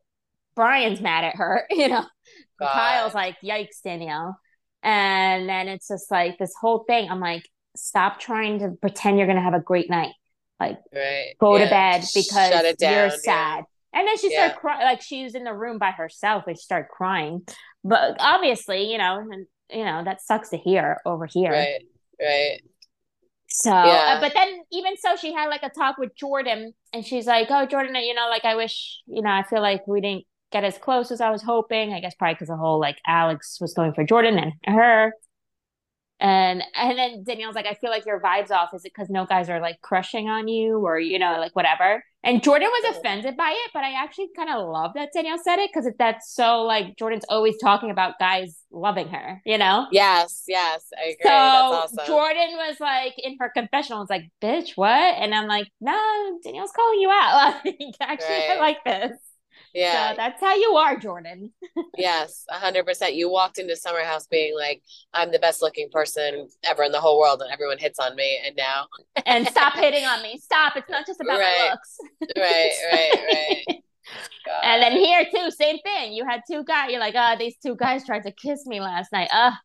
brian's 0.57 1.01
mad 1.01 1.25
at 1.25 1.37
her 1.37 1.67
you 1.71 1.89
know 1.89 2.05
God. 2.59 2.73
kyle's 2.73 3.15
like 3.15 3.37
yikes 3.43 3.83
danielle 3.85 4.39
and 4.83 5.49
then 5.49 5.69
it's 5.69 5.89
just 5.89 6.11
like 6.11 6.39
this 6.39 6.55
whole 6.61 6.85
thing 6.85 7.09
i'm 7.09 7.21
like 7.21 7.49
stop 7.77 8.19
trying 8.19 8.59
to 8.59 8.71
pretend 8.81 9.19
you're 9.19 9.29
gonna 9.29 9.41
have 9.41 9.55
a 9.55 9.61
great 9.61 9.89
night 9.89 10.13
like 10.59 10.79
right. 10.93 11.35
go 11.39 11.57
yeah. 11.57 11.65
to 11.65 11.71
bed 11.71 12.05
because 12.15 12.75
you're 12.81 13.11
sad 13.11 13.59
yeah. 13.59 13.63
And 13.95 14.07
then 14.07 14.19
she 14.19 14.31
started 14.31 14.57
crying, 14.57 14.83
like 14.83 15.01
she 15.01 15.25
was 15.25 15.35
in 15.35 15.45
the 15.45 15.55
room 15.55 15.79
by 15.79 15.91
herself 15.93 16.45
and 16.47 16.57
she 16.57 16.63
started 16.63 16.89
crying. 16.89 17.43
But 17.85 18.17
obviously, 18.21 18.91
you 18.91 18.99
know, 18.99 19.19
and 19.31 19.47
you 19.71 19.85
know 19.85 20.03
that 20.05 20.23
sucks 20.23 20.51
to 20.51 20.57
hear 20.57 20.99
over 21.05 21.27
here. 21.27 21.53
Right, 21.53 21.83
right. 22.21 22.61
So, 23.51 23.71
yeah. 23.71 24.17
uh, 24.17 24.21
but 24.21 24.35
then 24.35 24.61
even 24.71 24.97
so, 24.99 25.17
she 25.17 25.33
had 25.33 25.49
like 25.49 25.63
a 25.63 25.71
talk 25.71 25.97
with 25.97 26.15
Jordan, 26.15 26.75
and 26.93 27.05
she's 27.05 27.27
like, 27.27 27.49
"Oh, 27.51 27.67
Jordan, 27.67 27.95
you 27.97 28.15
know, 28.15 28.29
like 28.29 28.45
I 28.45 28.57
wish, 28.57 29.01
you 29.07 29.23
know, 29.23 29.31
I 29.31 29.43
feel 29.43 29.63
like 29.63 29.87
we 29.87 30.01
didn't 30.01 30.25
get 30.53 30.65
as 30.65 30.77
close 30.79 31.11
as 31.11 31.21
I 31.21 31.31
was 31.31 31.43
hoping. 31.43 31.93
I 31.93 32.01
guess 32.01 32.15
probably 32.15 32.35
because 32.35 32.49
the 32.49 32.57
whole 32.57 32.79
like 32.79 32.99
Alex 33.07 33.59
was 33.61 33.73
going 33.75 33.95
for 33.95 34.05
Jordan 34.05 34.39
and 34.39 34.53
her, 34.77 35.13
and 36.21 36.63
and 36.75 36.99
then 36.99 37.25
Danielle's 37.25 37.55
like, 37.55 37.67
I 37.67 37.75
feel 37.75 37.91
like 37.91 38.07
your 38.07 38.21
vibe's 38.21 38.51
off. 38.51 38.71
Is 38.75 38.85
it 38.85 38.93
because 38.95 39.09
no 39.09 39.25
guys 39.25 39.49
are 39.49 39.61
like 39.61 39.81
crushing 39.83 40.29
on 40.29 40.49
you 40.49 40.79
or 40.79 40.99
you 40.99 41.19
know, 41.19 41.39
like 41.39 41.55
whatever? 41.55 42.03
And 42.25 42.43
Jordan 42.43 42.69
was 42.69 42.97
offended 42.97 43.37
by 43.37 43.51
it, 43.51 43.71
but 43.73 43.85
I 43.85 43.93
actually 43.93 44.29
kind 44.35 44.51
of 44.51 44.69
love 44.69 44.91
that 44.95 45.11
Danielle 45.15 45.39
said 45.39 45.61
it 45.61 45.71
because 45.73 45.89
that's 45.99 46.35
so 46.35 46.63
like 46.63 46.97
Jordan's 46.97 47.25
always 47.29 47.57
talking 47.59 47.93
about 47.93 48.19
guys 48.19 48.59
loving 48.73 49.09
her, 49.09 49.41
you 49.47 49.57
know? 49.57 49.87
Yes, 49.93 50.43
yes, 50.49 50.85
I 50.99 51.03
agree. 51.11 51.17
So 51.23 51.31
awesome. 51.31 52.07
Jordan 52.07 52.57
was 52.57 52.81
like 52.81 53.15
in 53.19 53.37
her 53.39 53.51
confessional, 53.55 54.01
was 54.01 54.11
like, 54.11 54.31
"Bitch, 54.43 54.73
what?" 54.75 54.91
And 54.91 55.33
I'm 55.33 55.47
like, 55.47 55.69
"No, 55.81 55.97
Danielle's 56.43 56.73
calling 56.73 57.01
you 57.01 57.11
out. 57.11 57.29
Like, 57.65 57.95
actually, 58.01 58.35
right. 58.35 58.51
I 58.51 58.59
like 58.59 58.85
this." 58.85 59.28
Yeah. 59.75 60.11
So 60.11 60.17
that's 60.17 60.41
how 60.41 60.55
you 60.55 60.77
are, 60.77 60.97
Jordan. 60.97 61.53
yes, 61.99 62.45
100%. 62.51 63.15
You 63.15 63.31
walked 63.31 63.59
into 63.59 63.77
Summer 63.77 64.03
House 64.03 64.27
being 64.27 64.57
like, 64.57 64.83
I'm 65.15 65.31
the 65.31 65.39
best 65.39 65.63
looking 65.63 65.89
person 65.91 66.49
ever 66.65 66.83
in 66.83 66.93
the 66.93 67.01
whole 67.01 67.19
world, 67.19 67.43
and 67.43 67.53
everyone 67.53 67.79
hits 67.79 67.99
on 67.99 68.17
me. 68.17 68.39
And 68.45 68.57
now. 68.57 68.87
and 69.27 69.47
stop 69.49 69.75
hitting 69.75 70.05
on 70.05 70.23
me. 70.23 70.39
Stop. 70.39 70.77
It's 70.77 70.91
not 70.91 71.07
just 71.07 71.21
about 71.21 71.39
right. 71.39 71.59
my 71.59 71.71
looks. 71.71 71.99
right, 72.37 72.73
right, 72.93 73.65
right. 73.69 73.83
God. 74.47 74.61
And 74.63 74.83
then 74.83 74.93
here 74.93 75.25
too, 75.25 75.51
same 75.51 75.79
thing. 75.81 76.13
You 76.13 76.25
had 76.25 76.41
two 76.51 76.65
guys. 76.65 76.91
You're 76.91 77.01
like, 77.01 77.15
ah, 77.17 77.35
oh, 77.35 77.39
these 77.39 77.57
two 77.63 77.77
guys 77.77 78.07
tried 78.07 78.23
to 78.25 78.33
kiss 78.33 78.67
me 78.67 78.81
last 78.81 79.13
night. 79.13 79.29
Ah, 79.33 79.53
uh, 79.53 79.57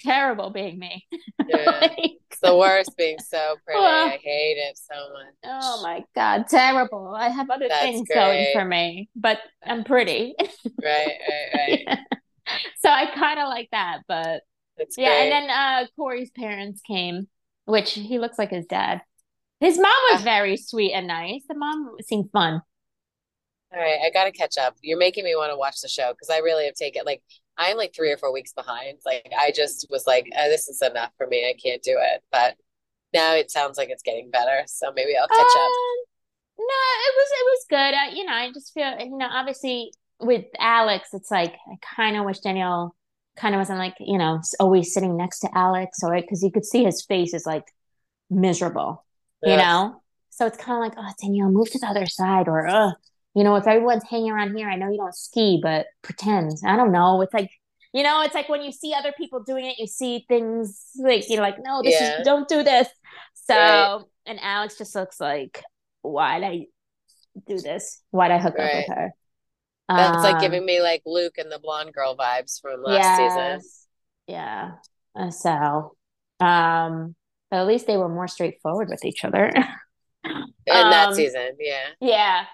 terrible 0.00 0.50
being 0.50 0.78
me. 0.78 1.06
Yeah. 1.48 1.78
like, 1.80 1.92
it's 2.30 2.40
the 2.42 2.54
worst 2.54 2.94
being 2.98 3.18
so 3.20 3.56
pretty. 3.64 3.80
I 3.80 4.18
hate 4.22 4.58
it 4.58 4.76
so 4.76 4.94
much. 5.14 5.34
Oh 5.44 5.82
my 5.82 6.04
god, 6.14 6.44
terrible. 6.50 7.14
I 7.16 7.30
have 7.30 7.48
other 7.48 7.68
That's 7.68 7.80
things 7.82 8.06
great. 8.06 8.16
going 8.16 8.46
for 8.52 8.66
me, 8.66 9.08
but 9.16 9.38
I'm 9.64 9.82
pretty. 9.82 10.34
right, 10.38 10.58
right, 10.84 11.80
right. 11.88 11.98
so 12.80 12.90
I 12.90 13.06
kind 13.14 13.40
of 13.40 13.48
like 13.48 13.68
that, 13.72 14.00
but 14.06 14.42
It's 14.76 14.98
yeah. 14.98 15.06
great. 15.08 15.20
And 15.22 15.32
then 15.32 15.50
uh 15.50 15.86
Corey's 15.96 16.30
parents 16.30 16.82
came, 16.82 17.28
which 17.64 17.92
he 17.92 18.18
looks 18.18 18.38
like 18.38 18.50
his 18.50 18.66
dad. 18.66 19.00
His 19.60 19.78
mom 19.78 19.90
was 20.12 20.20
Ah. 20.20 20.24
very 20.24 20.58
sweet 20.58 20.92
and 20.92 21.06
nice. 21.06 21.44
The 21.48 21.54
mom 21.56 21.96
seemed 22.02 22.30
fun. 22.30 22.60
All 23.72 23.80
right, 23.80 24.00
I 24.04 24.10
gotta 24.10 24.32
catch 24.32 24.58
up. 24.58 24.74
You're 24.82 24.98
making 24.98 25.24
me 25.24 25.34
want 25.34 25.50
to 25.50 25.56
watch 25.56 25.80
the 25.80 25.88
show 25.88 26.12
because 26.12 26.28
I 26.28 26.38
really 26.38 26.66
have 26.66 26.74
taken 26.74 27.02
like 27.06 27.22
I'm 27.58 27.76
like 27.76 27.94
three 27.94 28.12
or 28.12 28.16
four 28.16 28.32
weeks 28.32 28.52
behind. 28.52 28.98
Like 29.04 29.30
I 29.38 29.50
just 29.50 29.86
was 29.90 30.06
like, 30.06 30.26
oh, 30.38 30.48
this 30.48 30.68
is 30.68 30.80
enough 30.80 31.10
for 31.18 31.26
me. 31.26 31.48
I 31.48 31.54
can't 31.60 31.82
do 31.82 31.96
it. 31.98 32.22
But 32.30 32.56
now 33.12 33.34
it 33.34 33.50
sounds 33.50 33.76
like 33.76 33.88
it's 33.90 34.02
getting 34.02 34.30
better, 34.30 34.62
so 34.66 34.92
maybe 34.94 35.16
I'll 35.16 35.28
catch 35.28 35.38
up. 35.38 35.62
Um, 35.62 35.96
no, 36.58 36.64
it 36.64 37.14
was 37.16 37.28
it 37.30 37.46
was 37.46 37.66
good. 37.68 37.76
I, 37.76 38.08
you 38.10 38.24
know, 38.24 38.32
I 38.32 38.52
just 38.52 38.72
feel 38.74 38.98
you 38.98 39.16
know, 39.16 39.28
obviously 39.30 39.92
with 40.20 40.44
Alex, 40.58 41.10
it's 41.12 41.30
like 41.30 41.54
I 41.54 41.76
kind 41.96 42.16
of 42.16 42.24
wish 42.24 42.40
Danielle 42.40 42.94
kind 43.36 43.54
of 43.54 43.60
wasn't 43.60 43.78
like 43.78 43.94
you 44.00 44.18
know 44.18 44.40
always 44.60 44.92
sitting 44.92 45.16
next 45.16 45.40
to 45.40 45.48
Alex, 45.56 45.98
or 46.02 46.14
because 46.20 46.42
you 46.42 46.50
could 46.50 46.64
see 46.64 46.84
his 46.84 47.04
face 47.04 47.34
is 47.34 47.46
like 47.46 47.64
miserable, 48.30 49.04
you 49.42 49.56
know. 49.56 50.02
So 50.30 50.46
it's 50.46 50.58
kind 50.58 50.84
of 50.84 50.96
like, 50.96 50.98
oh, 50.98 51.12
Danielle, 51.20 51.50
move 51.50 51.70
to 51.70 51.78
the 51.78 51.86
other 51.86 52.06
side, 52.06 52.46
or 52.46 52.66
uh, 52.66 52.92
you 53.38 53.44
know, 53.44 53.56
if 53.56 53.66
everyone's 53.66 54.04
hanging 54.10 54.32
around 54.32 54.56
here, 54.56 54.68
I 54.68 54.76
know 54.76 54.90
you 54.90 54.98
don't 54.98 55.14
ski, 55.14 55.60
but 55.62 55.86
pretend. 56.02 56.52
I 56.66 56.76
don't 56.76 56.92
know. 56.92 57.22
It's 57.22 57.34
like. 57.34 57.50
You 57.94 58.02
know, 58.02 58.20
it's 58.22 58.34
like 58.34 58.50
when 58.50 58.62
you 58.62 58.70
see 58.70 58.92
other 58.92 59.12
people 59.16 59.40
doing 59.42 59.64
it, 59.64 59.78
you 59.78 59.86
see 59.86 60.26
things 60.28 60.90
like 60.98 61.24
you're 61.30 61.40
like, 61.40 61.56
no, 61.64 61.82
this 61.82 61.94
Yeah. 61.94 62.18
is 62.18 62.24
don't 62.26 62.46
do 62.46 62.62
this. 62.62 62.86
So, 63.34 63.54
Right. 63.54 64.00
and 64.26 64.38
Alex 64.42 64.76
just 64.76 64.94
looks 64.94 65.18
like, 65.18 65.64
why'd 66.02 66.42
I 66.44 66.66
do 67.46 67.62
this? 67.62 68.02
Why'd 68.10 68.30
I 68.30 68.38
hook 68.38 68.58
up 68.58 68.74
with 68.74 68.86
her? 68.88 69.14
That's 69.96 70.22
like 70.22 70.34
Um, 70.34 70.40
giving 70.42 70.66
me 70.66 70.82
like 70.82 71.02
Luke 71.06 71.38
and 71.38 71.50
the 71.50 71.58
blonde 71.58 71.94
girl 71.94 72.14
vibes 72.14 72.60
from 72.60 72.82
last 72.82 73.16
season. 73.16 73.60
Yeah. 74.26 74.72
Uh, 75.16 75.30
so, 75.30 75.96
um, 76.40 77.16
but 77.50 77.60
at 77.60 77.66
least 77.66 77.86
they 77.86 77.96
were 77.96 78.08
more 78.10 78.28
straightforward 78.28 78.90
with 78.90 79.04
each 79.04 79.24
other. 79.24 79.50
In 80.66 80.90
that 80.90 81.08
Um, 81.08 81.14
season, 81.14 81.56
yeah. 81.58 81.88
Yeah. 82.00 82.44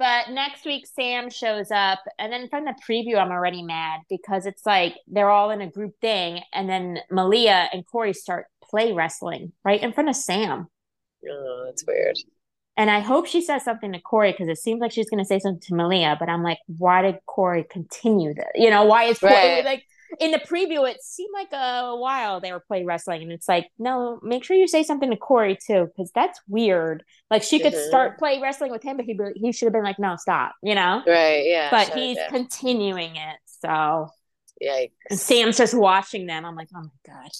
But 0.00 0.30
next 0.30 0.64
week, 0.64 0.86
Sam 0.86 1.28
shows 1.28 1.70
up. 1.70 1.98
And 2.18 2.32
then 2.32 2.48
from 2.48 2.64
the 2.64 2.74
preview, 2.88 3.18
I'm 3.18 3.30
already 3.30 3.62
mad 3.62 4.00
because 4.08 4.46
it's 4.46 4.64
like 4.64 4.94
they're 5.06 5.28
all 5.28 5.50
in 5.50 5.60
a 5.60 5.70
group 5.70 5.92
thing. 6.00 6.40
And 6.54 6.70
then 6.70 7.00
Malia 7.10 7.68
and 7.70 7.86
Corey 7.86 8.14
start 8.14 8.46
play 8.64 8.94
wrestling 8.94 9.52
right 9.62 9.82
in 9.82 9.92
front 9.92 10.08
of 10.08 10.16
Sam. 10.16 10.68
Oh, 11.30 11.64
that's 11.66 11.84
weird. 11.86 12.16
And 12.78 12.90
I 12.90 13.00
hope 13.00 13.26
she 13.26 13.42
says 13.42 13.62
something 13.62 13.92
to 13.92 14.00
Corey 14.00 14.32
because 14.32 14.48
it 14.48 14.56
seems 14.56 14.80
like 14.80 14.90
she's 14.90 15.10
going 15.10 15.22
to 15.22 15.26
say 15.26 15.38
something 15.38 15.60
to 15.66 15.74
Malia. 15.74 16.16
But 16.18 16.30
I'm 16.30 16.42
like, 16.42 16.60
why 16.78 17.02
did 17.02 17.16
Corey 17.26 17.66
continue 17.68 18.32
this? 18.32 18.46
You 18.54 18.70
know, 18.70 18.86
why 18.86 19.04
is 19.04 19.18
Corey 19.18 19.34
Right. 19.34 19.64
like 19.66 19.84
in 20.20 20.30
the 20.30 20.38
preview? 20.38 20.88
It 20.88 21.02
seemed 21.02 21.32
like 21.32 21.48
a 21.52 21.96
while 21.96 22.40
they 22.40 22.52
were 22.52 22.60
play 22.60 22.84
wrestling, 22.84 23.22
and 23.22 23.32
it's 23.32 23.48
like, 23.48 23.68
no, 23.78 24.20
make 24.22 24.44
sure 24.44 24.56
you 24.56 24.68
say 24.68 24.82
something 24.82 25.10
to 25.10 25.16
Corey 25.16 25.56
too 25.56 25.86
because 25.86 26.12
that's 26.14 26.40
weird. 26.46 27.02
Like 27.30 27.42
she 27.42 27.58
could 27.58 27.72
Mhm. 27.72 27.88
start 27.88 28.18
play 28.18 28.40
wrestling 28.40 28.70
with 28.70 28.82
him, 28.82 28.96
but 28.96 29.06
he 29.06 29.14
be, 29.14 29.24
he 29.34 29.52
should 29.52 29.66
have 29.66 29.72
been 29.72 29.82
like, 29.84 29.98
no, 29.98 30.16
stop. 30.16 30.54
You 30.62 30.74
know. 30.74 31.02
Right, 31.06 31.44
yeah. 31.46 31.70
But 31.70 31.88
he's 31.94 32.16
yeah. 32.16 32.28
continuing 32.28 33.16
it. 33.16 33.36
So 33.46 34.08
Yikes. 34.62 34.90
and 35.10 35.18
Sam's 35.18 35.56
just 35.56 35.74
watching 35.74 36.26
them. 36.26 36.44
I'm 36.44 36.54
like, 36.54 36.68
oh 36.76 36.82
my 36.82 36.88
god. 37.14 37.30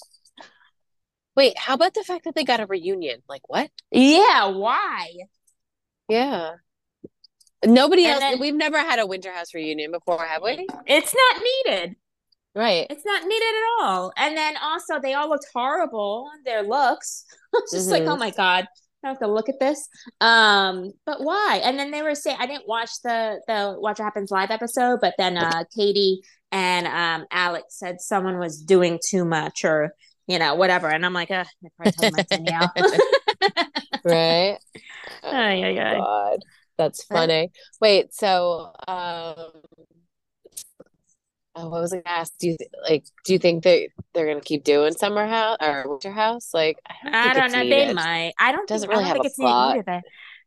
Wait, 1.35 1.57
how 1.57 1.75
about 1.75 1.93
the 1.93 2.03
fact 2.03 2.25
that 2.25 2.35
they 2.35 2.43
got 2.43 2.59
a 2.59 2.65
reunion? 2.65 3.21
Like 3.29 3.47
what? 3.47 3.69
Yeah, 3.91 4.47
why? 4.47 5.07
Yeah. 6.09 6.55
Nobody 7.63 8.03
And 8.05 8.13
else, 8.13 8.19
then- 8.21 8.39
we've 8.39 8.55
never 8.55 8.79
had 8.79 8.99
a 8.99 9.05
Winter 9.05 9.31
House 9.31 9.53
reunion 9.53 9.91
before, 9.91 10.25
have 10.25 10.41
we? 10.41 10.67
It's 10.87 11.13
not 11.15 11.43
needed. 11.67 11.95
Right. 12.55 12.85
It's 12.89 13.05
not 13.05 13.23
needed 13.23 13.43
at 13.43 13.83
all. 13.85 14.11
And 14.17 14.35
then 14.37 14.55
also 14.61 14.99
they 14.99 15.13
all 15.13 15.29
looked 15.29 15.47
horrible, 15.53 16.29
their 16.45 16.63
looks. 16.63 17.23
Just 17.71 17.89
like, 17.89 18.03
Mhm. 18.03 18.13
oh 18.13 18.17
my 18.17 18.31
God, 18.31 18.65
I 19.03 19.07
have 19.07 19.19
to 19.19 19.27
look 19.27 19.47
at 19.49 19.59
this. 19.59 19.87
Um, 20.19 20.91
but 21.05 21.21
why? 21.23 21.61
And 21.63 21.79
then 21.79 21.91
they 21.91 22.01
were 22.01 22.13
saying 22.15 22.37
I 22.39 22.45
didn't 22.47 22.67
watch 22.67 22.89
the 23.03 23.39
the 23.47 23.75
Watch 23.79 23.99
What 23.99 24.05
Happens 24.05 24.31
live 24.31 24.51
episode, 24.51 24.99
but 25.01 25.15
then 25.17 25.37
uh 25.37 25.63
Katie 25.75 26.21
and 26.51 26.87
um 26.87 27.25
Alex 27.31 27.79
said 27.79 28.01
someone 28.01 28.37
was 28.37 28.61
doing 28.61 28.99
too 29.09 29.23
much 29.25 29.63
or 29.63 29.93
you 30.27 30.39
know, 30.39 30.55
whatever. 30.55 30.87
And 30.87 31.05
I'm 31.05 31.13
like, 31.13 31.31
uh, 31.31 31.43
they're 31.61 31.71
probably 31.75 31.91
talking 31.91 32.13
about 32.13 32.27
Danielle. 32.29 32.71
Right. 34.03 34.57
Ay, 35.23 35.63
ay, 35.63 35.79
ay. 35.79 35.97
God, 35.97 36.39
that's 36.77 37.03
funny. 37.03 37.51
Wait, 37.79 38.13
so 38.13 38.71
um 38.87 39.35
oh, 41.55 41.69
what 41.69 41.81
was 41.81 41.93
I 41.93 41.97
gonna 41.97 42.17
ask? 42.17 42.33
Do 42.39 42.47
you 42.49 42.57
like 42.89 43.05
do 43.25 43.33
you 43.33 43.39
think 43.39 43.63
that 43.63 43.89
they're 44.13 44.27
gonna 44.27 44.41
keep 44.41 44.63
doing 44.63 44.93
summer 44.93 45.27
house 45.27 45.57
or 45.61 45.89
winter 45.89 46.11
house? 46.11 46.53
Like 46.53 46.77
I 47.13 47.33
don't 47.33 47.33
I 47.33 47.33
don't 47.33 47.51
know. 47.51 47.65
They 47.67 47.85
might. 47.93 48.33
I 48.39 48.51
don't 48.51 48.67
Doesn't 48.67 48.89
think, 48.89 48.89
really 48.89 49.05
I 49.05 49.07
have 49.07 49.15
don't 49.15 49.19
a 49.19 49.23
think 49.23 49.33
it's 49.33 49.39
needed 49.39 49.85
plot. 49.85 50.03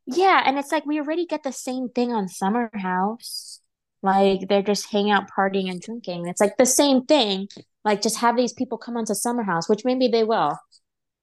Yeah, 0.07 0.43
and 0.45 0.59
it's 0.59 0.73
like 0.73 0.87
we 0.87 0.99
already 1.01 1.27
get 1.27 1.43
the 1.43 1.53
same 1.53 1.89
thing 1.89 2.13
on 2.13 2.29
Summer 2.29 2.71
House. 2.75 3.61
Like 4.03 4.49
they're 4.49 4.63
just 4.63 4.91
hanging 4.93 5.13
out, 5.13 5.31
partying, 5.37 5.71
and 5.71 5.81
drinking. 5.81 6.29
It's 6.29 6.41
like 6.41 6.57
the 6.59 6.67
same 6.67 7.05
thing. 7.07 7.49
Like 7.85 8.03
just 8.03 8.19
have 8.19 8.37
these 8.37 8.53
people 8.53 8.79
come 8.79 8.97
onto 8.97 9.15
Summer 9.15 9.43
House, 9.45 9.69
which 9.69 9.85
maybe 9.85 10.09
they 10.09 10.25
will. 10.25 10.59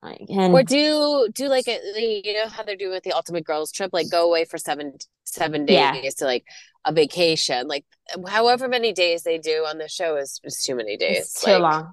Like 0.03 0.25
and 0.29 0.53
Or 0.53 0.63
do 0.63 1.29
do 1.33 1.47
like 1.47 1.67
a 1.67 1.79
you 1.95 2.33
know 2.33 2.47
how 2.47 2.63
they're 2.63 2.75
doing 2.75 2.91
with 2.91 3.03
the 3.03 3.11
Ultimate 3.13 3.43
Girls 3.45 3.71
trip, 3.71 3.91
like 3.93 4.09
go 4.09 4.25
away 4.27 4.45
for 4.45 4.57
seven 4.57 4.97
seven 5.25 5.65
days 5.65 5.75
Yeah. 5.75 6.09
to 6.17 6.25
like 6.25 6.45
a 6.85 6.91
vacation. 6.91 7.67
Like 7.67 7.85
however 8.27 8.67
many 8.67 8.93
days 8.93 9.23
they 9.23 9.37
do 9.37 9.65
on 9.67 9.77
the 9.77 9.87
show 9.87 10.17
is, 10.17 10.39
is 10.43 10.63
too 10.63 10.75
many 10.75 10.97
days. 10.97 11.35
it's 11.35 11.41
too 11.43 11.51
Like, 11.51 11.61
long. 11.61 11.91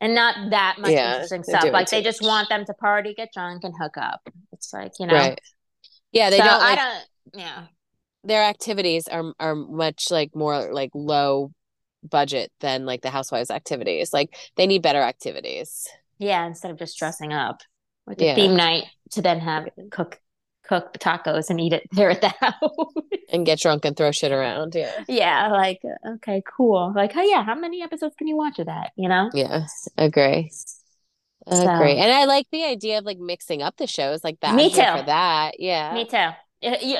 And 0.00 0.14
not 0.16 0.50
that 0.50 0.78
much 0.80 0.90
Yeah, 0.90 1.12
interesting 1.14 1.44
stuff. 1.44 1.64
Like 1.72 1.88
they 1.90 2.02
just 2.02 2.22
much. 2.22 2.28
want 2.28 2.48
them 2.48 2.64
to 2.64 2.74
party, 2.74 3.14
get 3.14 3.28
drunk, 3.32 3.62
and 3.64 3.74
hook 3.80 3.96
up. 3.96 4.20
It's 4.52 4.72
like, 4.72 4.92
you 4.98 5.06
know. 5.06 5.14
Right. 5.14 5.40
Yeah, 6.12 6.30
they 6.30 6.38
So 6.38 6.44
don't 6.44 6.62
I 6.62 6.74
don't 6.76 7.40
yeah. 7.40 7.66
their 8.24 8.42
activities 8.42 9.08
are 9.08 9.32
are 9.38 9.54
much 9.54 10.10
like 10.10 10.34
more 10.34 10.72
like 10.72 10.90
low 10.94 11.52
budget 12.02 12.50
than 12.60 12.84
like 12.86 13.02
the 13.02 13.10
housewives 13.10 13.50
activities. 13.50 14.12
Like 14.12 14.36
they 14.56 14.66
need 14.66 14.82
better 14.82 15.00
activities. 15.02 15.88
Yeah, 16.18 16.46
instead 16.46 16.70
of 16.70 16.78
just 16.78 16.98
dressing 16.98 17.32
up 17.32 17.60
like 18.06 18.20
Yeah. 18.20 18.34
theme 18.34 18.56
night 18.56 18.84
to 19.12 19.22
then 19.22 19.40
have 19.40 19.68
cook 19.90 20.18
cook 20.68 20.92
tacos 20.98 21.50
and 21.50 21.60
eat 21.60 21.72
it 21.72 21.82
there 21.92 22.10
at 22.10 22.20
the 22.20 22.28
house. 22.40 22.92
and 23.32 23.44
get 23.44 23.58
drunk 23.60 23.84
and 23.84 23.96
throw 23.96 24.10
shit 24.12 24.30
around. 24.32 24.74
Yeah. 24.74 25.04
yeah, 25.08 25.48
like 25.50 25.80
okay, 26.16 26.42
cool. 26.56 26.92
Like, 26.94 27.12
oh 27.16 27.22
yeah, 27.22 27.42
how 27.44 27.54
many 27.54 27.82
episodes 27.82 28.14
can 28.16 28.26
you 28.28 28.36
watch 28.36 28.58
of 28.58 28.66
that? 28.66 28.92
You 28.96 29.08
know? 29.08 29.30
Yeah. 29.34 29.66
Agree. 29.98 30.50
So- 31.50 31.68
Agree. 31.74 31.96
And 31.96 32.12
I 32.12 32.24
like 32.26 32.46
the 32.52 32.64
idea 32.64 32.98
of 32.98 33.04
like 33.04 33.18
mixing 33.18 33.62
up 33.62 33.76
the 33.76 33.88
shows 33.88 34.22
like 34.22 34.38
that. 34.40 34.54
Me 34.54 34.68
too. 34.70 34.76
For 34.76 35.02
that. 35.06 35.58
Yeah. 35.58 35.92
Me 35.94 36.04
too. 36.04 36.28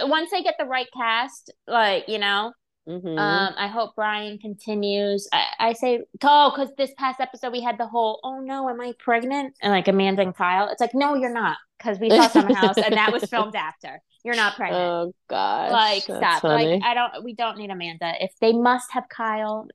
Once 0.09 0.31
they 0.33 0.43
get 0.43 0.57
the 0.59 0.65
right 0.67 0.89
cast, 0.97 1.53
like 1.69 2.09
you 2.09 2.19
know, 2.19 2.53
Mhm. 2.89 3.19
um, 3.19 3.55
I 3.57 3.69
hope 3.69 3.95
Brian 3.95 4.39
continues. 4.39 5.29
I, 5.33 5.45
I 5.59 5.73
say, 5.75 6.03
oh, 6.25 6.51
because 6.55 6.75
this 6.77 6.91
past 6.99 7.21
episode 7.21 7.53
we 7.53 7.61
had 7.61 7.79
the 7.79 7.87
whole, 7.87 8.19
oh 8.25 8.41
no, 8.41 8.69
am 8.69 8.81
I 8.81 8.93
pregnant? 8.99 9.55
And 9.63 9.73
like 9.73 9.87
Amanda 9.89 10.23
and 10.23 10.35
Kyle, 10.35 10.69
it's 10.69 10.81
like, 10.81 10.95
no, 10.95 11.15
you're 11.15 11.33
not, 11.33 11.59
because 11.79 12.01
we 12.01 12.11
saw 12.11 12.27
Summer 12.29 12.55
House 12.55 12.77
and 12.79 12.95
that 12.95 13.13
was 13.13 13.25
filmed 13.25 13.55
after. 13.55 14.01
You're 14.25 14.35
not 14.37 14.55
pregnant. 14.57 14.83
oh 14.83 15.15
god, 15.29 15.73
like 15.73 16.07
that's 16.07 16.19
stop 16.19 16.43
funny. 16.43 16.75
like 16.75 16.83
i 16.85 16.95
don't 16.95 17.25
we 17.25 17.35
don't 17.35 17.59
need 17.59 17.71
amanda 17.71 18.13
if 18.21 18.31
they 18.41 18.53
must 18.53 18.93
have 18.93 19.09
kyle 19.09 19.67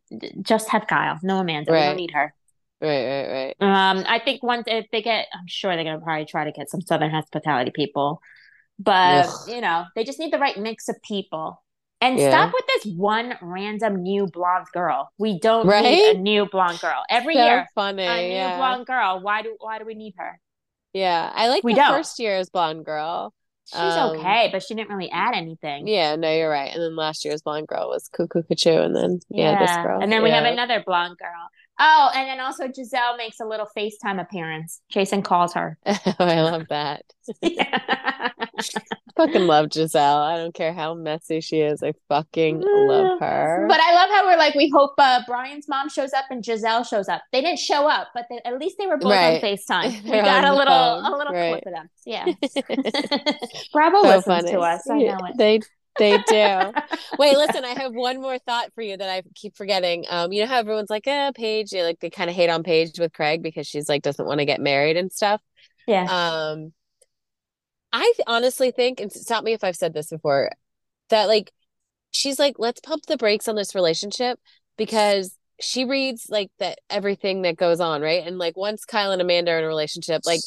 just 0.42 0.70
have 0.70 0.88
kyle 0.88 1.20
no 1.22 1.40
amanda 1.40 1.70
we 1.72 1.78
don't 1.80 1.98
need 1.98 2.12
her 2.12 2.34
Right, 2.80 3.06
right, 3.06 3.56
right. 3.60 3.90
um 3.90 4.06
i 4.08 4.20
think 4.24 4.42
once 4.44 4.64
if 4.68 4.86
they 4.92 5.02
get 5.02 5.26
i'm 5.34 5.48
sure 5.48 5.76
they're 5.76 5.84
gonna 5.84 6.00
probably 6.00 6.24
try 6.26 6.46
to 6.46 6.54
get 6.54 6.70
some 6.70 6.80
southern 6.80 7.12
hospitality 7.12 7.72
people 7.76 8.22
but 8.80 9.26
Ugh. 9.28 9.50
you 9.50 9.60
know 9.60 9.84
they 9.96 10.06
just 10.06 10.18
need 10.20 10.32
the 10.32 10.40
right 10.40 10.58
mix 10.58 10.88
of 10.88 10.96
people 11.04 11.62
and 12.02 12.18
Yeah. 12.20 12.30
stop 12.30 12.54
with 12.54 12.66
this 12.68 12.94
one 12.96 13.36
random 13.42 14.02
new 14.04 14.28
blonde 14.28 14.68
girl 14.74 15.10
we 15.18 15.40
don't 15.40 15.66
Right? 15.68 15.84
need 15.84 16.16
a 16.16 16.20
new 16.20 16.46
blonde 16.46 16.80
girl 16.80 17.04
every 17.10 17.34
So 17.36 17.44
year 17.46 17.68
funny. 17.76 18.06
a 18.06 18.28
new 18.28 18.34
yeah. 18.36 18.58
blonde 18.58 18.86
girl 18.86 19.20
why 19.22 19.42
do 19.42 19.56
why 19.60 19.80
do 19.80 19.86
we 19.86 19.96
need 19.96 20.14
her 20.18 20.40
Yeah. 20.94 21.32
I 21.34 21.50
like 21.50 21.64
We 21.64 21.74
the 21.74 21.82
don't. 21.82 21.94
first 21.94 22.20
year's 22.20 22.50
blonde 22.50 22.86
girl. 22.86 23.34
she's 23.66 23.80
Um, 23.80 24.18
okay 24.20 24.50
but 24.52 24.64
she 24.64 24.76
didn't 24.76 24.90
really 24.96 25.12
add 25.12 25.34
anything 25.36 25.88
Yeah, 25.88 26.16
no, 26.16 26.32
you're 26.34 26.50
right. 26.50 26.72
And 26.74 26.82
then 26.82 26.96
last 26.96 27.26
year's 27.26 27.42
blonde 27.42 27.68
girl 27.68 27.90
was 27.90 28.08
Cuckoo 28.14 28.44
Cuckoo, 28.44 28.82
and 28.82 28.96
then 28.96 29.20
yeah, 29.30 29.60
this 29.60 29.76
girl. 29.78 30.00
And 30.02 30.12
then 30.12 30.24
we 30.24 30.32
have 30.32 30.46
another 30.46 30.84
blonde 30.86 31.18
girl. 31.18 31.50
Oh, 31.80 32.10
and 32.16 32.28
then 32.28 32.40
also 32.40 32.66
Giselle 32.74 33.18
makes 33.18 33.40
a 33.40 33.46
little 33.46 33.68
FaceTime 33.78 34.20
appearance. 34.20 34.82
Jason 34.90 35.22
calls 35.22 35.54
her. 35.54 35.78
oh, 35.86 36.00
I 36.20 36.42
love 36.42 36.64
that. 36.70 37.04
Fucking 39.18 39.48
love 39.48 39.74
Giselle. 39.74 40.18
I 40.18 40.38
don't 40.38 40.54
care 40.54 40.74
how 40.74 40.94
messy 40.94 41.42
she 41.42 41.62
is. 41.62 41.82
I 41.82 41.94
fucking 42.08 42.62
love 42.66 43.20
her. 43.20 43.66
But 43.68 43.80
I 43.80 43.94
love 43.96 44.10
how 44.12 44.26
we're 44.28 44.38
like, 44.38 44.54
we 44.56 44.70
hope 44.70 44.94
uh, 45.00 45.22
Brian's 45.28 45.68
mom 45.68 45.90
shows 45.90 46.14
up 46.14 46.26
and 46.30 46.46
Giselle 46.46 46.84
shows 46.84 47.10
up. 47.10 47.22
They 47.32 47.42
didn't 47.42 47.60
show 47.60 47.88
up, 47.88 48.10
but 48.14 48.26
they, 48.30 48.40
at 48.46 48.60
least 48.60 48.78
they 48.78 48.86
were 48.88 48.98
both 48.98 49.12
Right. 49.12 49.44
on 49.44 49.50
FaceTime. 49.50 50.04
We 50.04 50.10
They're 50.12 50.24
got 50.24 50.46
a 50.46 50.54
little 50.56 50.74
phone. 51.02 51.06
a 51.06 51.18
little 51.18 51.34
Right. 51.34 51.64
clip 51.64 51.66
of 51.66 51.74
them. 51.74 51.90
Yeah. 52.06 52.26
Bravo 53.74 54.02
So 54.02 54.08
listens 54.08 54.26
funny. 54.26 54.52
to 54.52 54.60
us. 54.60 54.90
I 54.90 54.98
know 55.00 55.18
it. 55.26 55.38
They 55.38 55.60
they 55.98 56.18
do. 56.28 56.74
Wait, 57.20 57.38
listen, 57.38 57.66
I 57.66 57.80
have 57.80 57.94
one 57.94 58.22
more 58.22 58.38
thought 58.40 58.74
for 58.74 58.82
you 58.82 58.98
that 58.98 59.10
I 59.10 59.24
keep 59.36 59.56
forgetting. 59.56 60.06
Um, 60.10 60.32
you 60.32 60.42
know 60.42 60.48
how 60.48 60.60
everyone's 60.60 60.90
like, 60.90 61.08
eh, 61.08 61.32
Paige, 61.36 61.72
you 61.72 61.80
know, 61.80 61.86
like 61.86 62.00
they 62.00 62.10
kind 62.10 62.30
of 62.30 62.36
hate 62.36 62.50
on 62.50 62.64
Paige 62.64 63.00
with 63.00 63.14
Craig 63.14 63.42
because 63.44 63.68
she's 63.68 63.90
like 63.90 64.02
doesn't 64.02 64.26
want 64.26 64.40
to 64.40 64.46
get 64.46 64.62
married 64.62 64.98
and 64.98 65.12
stuff. 65.12 65.42
Yeah. 65.88 66.04
Um, 66.04 66.74
I 67.94 68.14
honestly 68.28 68.72
think, 68.72 69.00
and 69.00 69.12
stop 69.12 69.44
me 69.44 69.54
if 69.54 69.64
I've 69.64 69.76
said 69.76 69.94
this 69.94 70.10
before, 70.10 70.52
that 71.10 71.28
like 71.28 71.52
she's 72.12 72.40
like, 72.40 72.56
let's 72.60 72.82
pump 72.82 73.06
the 73.06 73.18
brakes 73.18 73.48
on 73.48 73.56
this 73.56 73.76
relationship 73.76 74.40
because 74.78 75.36
she 75.60 75.86
reads 75.86 76.28
like 76.30 76.52
that 76.60 76.80
everything 76.90 77.42
that 77.44 77.58
goes 77.58 77.80
on, 77.80 78.02
right? 78.02 78.26
And 78.26 78.38
like 78.38 78.56
once 78.56 78.86
Kyle 78.86 79.12
and 79.12 79.22
Amanda 79.22 79.52
are 79.52 79.60
in 79.60 79.64
a 79.64 79.68
relationship, 79.68 80.22
like 80.26 80.42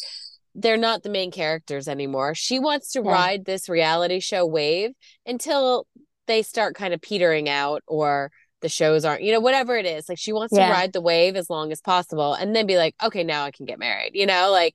they're 0.55 0.77
not 0.77 1.03
the 1.03 1.11
main 1.11 1.31
characters 1.31 1.89
anymore. 1.89 2.35
She 2.35 2.59
wants 2.59 2.93
to 2.93 3.03
yeah. 3.05 3.11
ride 3.11 3.45
this 3.45 3.69
reality 3.69 4.21
show 4.21 4.47
wave 4.47 4.91
until 5.27 5.87
they 6.27 6.43
start 6.43 6.75
kind 6.75 6.95
of 6.95 7.01
petering 7.01 7.49
out 7.49 7.83
or 7.87 8.31
the 8.61 8.69
shows 8.69 9.05
aren't, 9.05 9.23
you 9.23 9.33
know, 9.33 9.41
whatever 9.41 9.77
it 9.77 9.87
is. 9.87 10.09
Like 10.09 10.19
she 10.19 10.33
wants 10.33 10.55
yeah. 10.57 10.67
to 10.67 10.73
ride 10.73 10.93
the 10.93 11.01
wave 11.01 11.37
as 11.37 11.49
long 11.49 11.73
as 11.73 11.81
possible 11.81 12.35
and 12.35 12.55
then 12.55 12.67
be 12.67 12.77
like, 12.77 12.95
okay, 13.03 13.25
now 13.25 13.45
I 13.45 13.51
can 13.51 13.67
get 13.67 13.79
married, 13.79 14.13
you 14.15 14.27
know, 14.27 14.51
like 14.51 14.75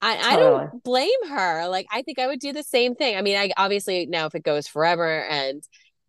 I. 0.00 0.16
I 0.16 0.36
don't 0.36 0.82
blame 0.84 1.28
her. 1.28 1.66
Like 1.68 1.86
I 1.90 2.02
think 2.02 2.18
I 2.18 2.26
would 2.26 2.38
do 2.38 2.52
the 2.52 2.62
same 2.62 2.94
thing. 2.94 3.16
I 3.16 3.22
mean, 3.22 3.36
I 3.36 3.50
obviously 3.56 4.06
now 4.06 4.26
if 4.26 4.34
it 4.34 4.44
goes 4.44 4.68
forever 4.68 5.24
and 5.24 5.62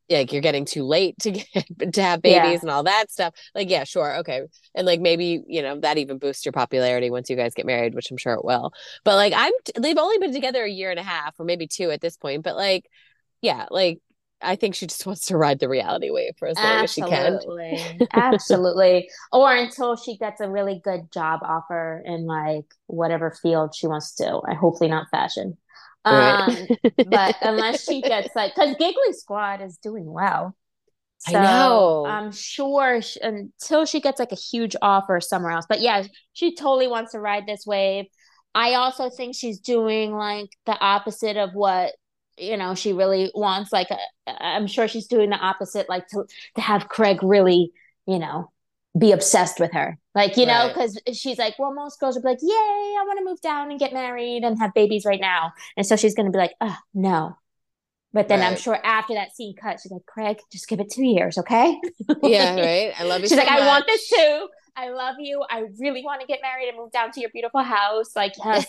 like 0.09 0.33
you're 0.33 0.41
getting 0.41 0.65
too 0.65 0.83
late 0.83 1.17
to 1.19 1.31
get 1.31 1.47
to 1.93 2.01
have 2.01 2.21
babies 2.21 2.41
yeah. 2.41 2.59
and 2.61 2.69
all 2.69 2.83
that 2.83 3.11
stuff 3.11 3.33
like 3.53 3.69
yeah 3.69 3.83
sure 3.83 4.17
okay 4.17 4.41
and 4.75 4.85
like 4.85 4.99
maybe 4.99 5.43
you 5.47 5.61
know 5.61 5.79
that 5.79 5.97
even 5.97 6.17
boosts 6.17 6.45
your 6.45 6.51
popularity 6.51 7.09
once 7.09 7.29
you 7.29 7.35
guys 7.35 7.53
get 7.53 7.65
married 7.65 7.93
which 7.93 8.11
i'm 8.11 8.17
sure 8.17 8.33
it 8.33 8.45
will 8.45 8.71
but 9.03 9.15
like 9.15 9.33
i'm 9.35 9.53
they've 9.79 9.97
only 9.97 10.17
been 10.17 10.33
together 10.33 10.63
a 10.63 10.69
year 10.69 10.91
and 10.91 10.99
a 10.99 11.03
half 11.03 11.35
or 11.39 11.45
maybe 11.45 11.67
two 11.67 11.91
at 11.91 12.01
this 12.01 12.17
point 12.17 12.43
but 12.43 12.55
like 12.55 12.85
yeah 13.41 13.65
like 13.69 13.99
I 14.41 14.55
think 14.55 14.75
she 14.75 14.87
just 14.87 15.05
wants 15.05 15.25
to 15.27 15.37
ride 15.37 15.59
the 15.59 15.69
reality 15.69 16.09
wave 16.09 16.33
for 16.37 16.47
as 16.47 16.57
long 16.57 16.65
Absolutely. 16.65 17.71
as 17.71 17.81
she 17.81 17.97
can. 17.97 18.07
Absolutely. 18.13 19.09
Or 19.31 19.53
until 19.53 19.95
she 19.95 20.17
gets 20.17 20.41
a 20.41 20.49
really 20.49 20.79
good 20.83 21.11
job 21.11 21.41
offer 21.43 22.01
in 22.05 22.25
like 22.25 22.65
whatever 22.87 23.31
field 23.31 23.75
she 23.75 23.87
wants 23.87 24.15
to. 24.15 24.41
I 24.47 24.53
hopefully 24.53 24.89
not 24.89 25.09
fashion. 25.11 25.57
Um, 26.05 26.67
but 27.09 27.35
unless 27.41 27.83
she 27.83 28.01
gets 28.01 28.35
like, 28.35 28.55
because 28.55 28.75
Giggly 28.77 29.13
Squad 29.13 29.61
is 29.61 29.77
doing 29.77 30.11
well. 30.11 30.55
So 31.19 31.37
I 31.37 31.43
know. 31.43 32.05
I'm 32.07 32.31
sure 32.31 33.01
she, 33.01 33.19
until 33.19 33.85
she 33.85 33.99
gets 33.99 34.19
like 34.19 34.31
a 34.31 34.35
huge 34.35 34.75
offer 34.81 35.19
somewhere 35.19 35.51
else. 35.51 35.65
But 35.67 35.81
yeah, 35.81 36.03
she 36.33 36.55
totally 36.55 36.87
wants 36.87 37.11
to 37.11 37.19
ride 37.19 37.45
this 37.45 37.65
wave. 37.65 38.05
I 38.55 38.75
also 38.75 39.09
think 39.09 39.35
she's 39.35 39.59
doing 39.59 40.13
like 40.13 40.49
the 40.65 40.77
opposite 40.79 41.37
of 41.37 41.51
what 41.53 41.93
you 42.37 42.55
know 42.55 42.73
she 42.73 42.93
really 42.93 43.31
wants. 43.35 43.71
Like 43.71 43.91
uh, 43.91 43.97
I'm 44.27 44.67
sure 44.67 44.87
she's 44.87 45.07
doing 45.07 45.29
the 45.29 45.37
opposite, 45.37 45.89
like 45.89 46.07
to 46.07 46.25
to 46.55 46.61
have 46.61 46.87
Craig 46.87 47.21
really, 47.21 47.71
you 48.07 48.17
know, 48.17 48.51
be 48.97 49.11
obsessed 49.11 49.59
with 49.59 49.73
her. 49.73 49.97
Like, 50.19 50.35
you 50.35 50.45
know, 50.45 50.67
because 50.67 50.99
she's 51.13 51.37
like, 51.37 51.57
well, 51.57 51.73
most 51.73 51.97
girls 51.97 52.15
would 52.15 52.23
be 52.23 52.27
like, 52.27 52.39
yay, 52.41 52.49
I 52.49 53.03
want 53.07 53.19
to 53.19 53.23
move 53.23 53.39
down 53.39 53.71
and 53.71 53.79
get 53.79 53.93
married 53.93 54.43
and 54.43 54.59
have 54.59 54.73
babies 54.73 55.05
right 55.05 55.21
now. 55.21 55.53
And 55.77 55.85
so 55.85 55.95
she's 55.95 56.13
going 56.13 56.25
to 56.25 56.31
be 56.31 56.37
like, 56.37 56.55
oh, 56.59 56.75
no. 56.93 57.37
But 58.11 58.27
then 58.27 58.41
right. 58.41 58.51
I'm 58.51 58.57
sure 58.57 58.77
after 58.83 59.13
that 59.13 59.33
scene 59.33 59.55
cut, 59.55 59.79
she's 59.81 59.93
like, 59.93 60.05
Craig, 60.05 60.41
just 60.51 60.67
give 60.67 60.81
it 60.81 60.91
two 60.91 61.05
years, 61.05 61.37
okay? 61.37 61.79
yeah, 62.21 62.53
right. 62.59 62.91
I 62.99 63.05
love 63.05 63.21
you. 63.21 63.29
She's 63.29 63.37
so 63.37 63.45
like, 63.45 63.49
much. 63.49 63.61
I 63.61 63.65
want 63.65 63.87
this 63.87 64.09
too. 64.09 64.47
I 64.75 64.89
love 64.89 65.15
you. 65.19 65.43
I 65.49 65.65
really 65.79 66.03
want 66.03 66.21
to 66.21 66.27
get 66.27 66.39
married 66.41 66.67
and 66.69 66.77
move 66.77 66.91
down 66.91 67.11
to 67.11 67.19
your 67.19 67.29
beautiful 67.31 67.61
house. 67.61 68.15
Like, 68.15 68.33
yes. 68.45 68.65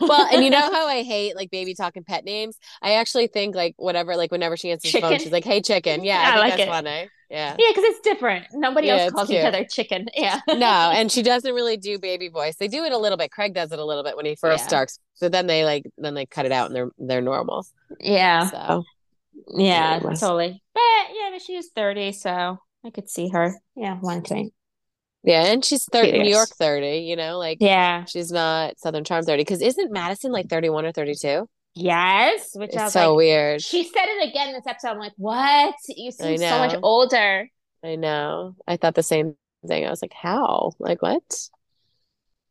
well, 0.00 0.28
and 0.32 0.44
you 0.44 0.50
know 0.50 0.72
how 0.72 0.86
I 0.86 1.02
hate 1.02 1.36
like 1.36 1.50
baby 1.50 1.74
talking 1.74 2.04
pet 2.04 2.24
names? 2.24 2.58
I 2.82 2.94
actually 2.94 3.26
think 3.28 3.54
like 3.54 3.74
whatever, 3.76 4.16
like 4.16 4.30
whenever 4.30 4.56
she 4.56 4.70
answers 4.70 4.92
the 4.92 5.00
phone, 5.00 5.18
she's 5.18 5.32
like, 5.32 5.44
hey, 5.44 5.60
chicken. 5.60 6.04
Yeah, 6.04 6.20
yeah 6.20 6.30
I, 6.30 6.36
I 6.36 6.38
like 6.38 6.50
that's 6.52 6.62
it. 6.62 6.68
funny. 6.68 7.10
Yeah. 7.30 7.56
Yeah, 7.58 7.66
because 7.68 7.84
it's 7.84 8.00
different. 8.00 8.46
Nobody 8.54 8.86
yeah, 8.86 8.96
else 8.96 9.12
calls 9.12 9.30
each 9.30 9.44
other 9.44 9.64
chicken. 9.64 10.06
Yeah. 10.16 10.40
no, 10.48 10.90
and 10.94 11.12
she 11.12 11.22
doesn't 11.22 11.52
really 11.52 11.76
do 11.76 11.98
baby 11.98 12.28
voice. 12.28 12.56
They 12.56 12.68
do 12.68 12.84
it 12.84 12.92
a 12.92 12.98
little 12.98 13.18
bit. 13.18 13.30
Craig 13.30 13.54
does 13.54 13.70
it 13.70 13.78
a 13.78 13.84
little 13.84 14.02
bit 14.02 14.16
when 14.16 14.26
he 14.26 14.34
first 14.34 14.64
yeah. 14.64 14.68
starts. 14.68 14.98
So 15.14 15.28
then 15.28 15.46
they 15.46 15.64
like 15.64 15.84
then 15.98 16.14
they 16.14 16.26
cut 16.26 16.46
it 16.46 16.52
out 16.52 16.66
and 16.66 16.76
they're 16.76 16.90
they're 16.98 17.20
normal. 17.20 17.66
Yeah. 18.00 18.46
So 18.46 18.84
yeah, 19.56 20.00
totally. 20.00 20.62
But 20.74 20.80
yeah, 21.14 21.30
but 21.32 21.42
she 21.42 21.54
is 21.54 21.70
30, 21.74 22.12
so 22.12 22.58
I 22.84 22.90
could 22.90 23.08
see 23.08 23.28
her. 23.28 23.54
Yeah, 23.76 23.96
one 23.96 24.22
thing. 24.22 24.50
Yeah, 25.24 25.46
and 25.46 25.64
she's 25.64 25.84
30, 25.90 26.22
New 26.22 26.30
York 26.30 26.48
30, 26.48 26.98
you 26.98 27.16
know, 27.16 27.38
like 27.38 27.58
yeah, 27.60 28.04
she's 28.04 28.30
not 28.30 28.78
Southern 28.78 29.04
Charm 29.04 29.24
30. 29.24 29.40
Because 29.40 29.60
isn't 29.60 29.92
Madison 29.92 30.32
like 30.32 30.48
31 30.48 30.86
or 30.86 30.92
32? 30.92 31.48
Yes, 31.74 32.50
which 32.54 32.74
is 32.74 32.92
so 32.92 33.10
like, 33.10 33.16
weird. 33.16 33.62
She 33.62 33.84
said 33.84 34.06
it 34.06 34.28
again 34.28 34.52
this 34.52 34.66
episode. 34.66 34.88
I'm 34.88 34.98
like, 34.98 35.12
what? 35.16 35.74
You 35.88 36.10
seem 36.10 36.38
so 36.38 36.58
much 36.58 36.76
older. 36.82 37.48
I 37.84 37.96
know. 37.96 38.56
I 38.66 38.76
thought 38.76 38.94
the 38.94 39.02
same 39.02 39.36
thing. 39.66 39.86
I 39.86 39.90
was 39.90 40.02
like, 40.02 40.12
how? 40.12 40.72
Like, 40.78 41.02
what? 41.02 41.22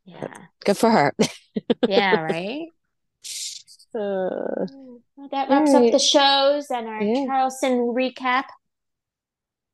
Yeah. 0.06 0.34
Good 0.64 0.78
for 0.78 0.90
her. 0.90 1.14
yeah, 1.88 2.22
right? 2.22 2.68
Uh, 3.94 4.66
well, 5.16 5.30
that 5.32 5.50
wraps 5.50 5.74
right. 5.74 5.86
up 5.86 5.92
the 5.92 6.00
shows 6.00 6.70
and 6.70 6.88
our 6.88 7.02
yeah. 7.02 7.26
Charleston 7.26 7.80
recap. 7.80 8.46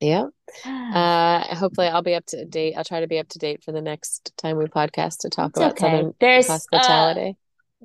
Yeah. 0.04 0.28
Uh, 0.66 1.56
hopefully, 1.56 1.88
I'll 1.88 2.02
be 2.02 2.16
up 2.16 2.26
to 2.28 2.46
date. 2.46 2.76
I'll 2.78 2.84
try 2.84 3.00
to 3.00 3.08
be 3.08 3.20
up 3.20 3.30
to 3.30 3.40
date 3.40 3.64
for 3.64 3.72
the 3.72 3.82
next 3.82 4.34
time 4.38 4.58
we 4.58 4.66
podcast 4.66 5.20
to 5.20 5.30
talk 5.30 5.52
it's 5.52 5.58
about 5.58 5.72
okay. 5.72 5.92
Southern 5.92 6.14
There's, 6.20 6.48
hospitality. 6.48 7.30
Uh, 7.30 7.34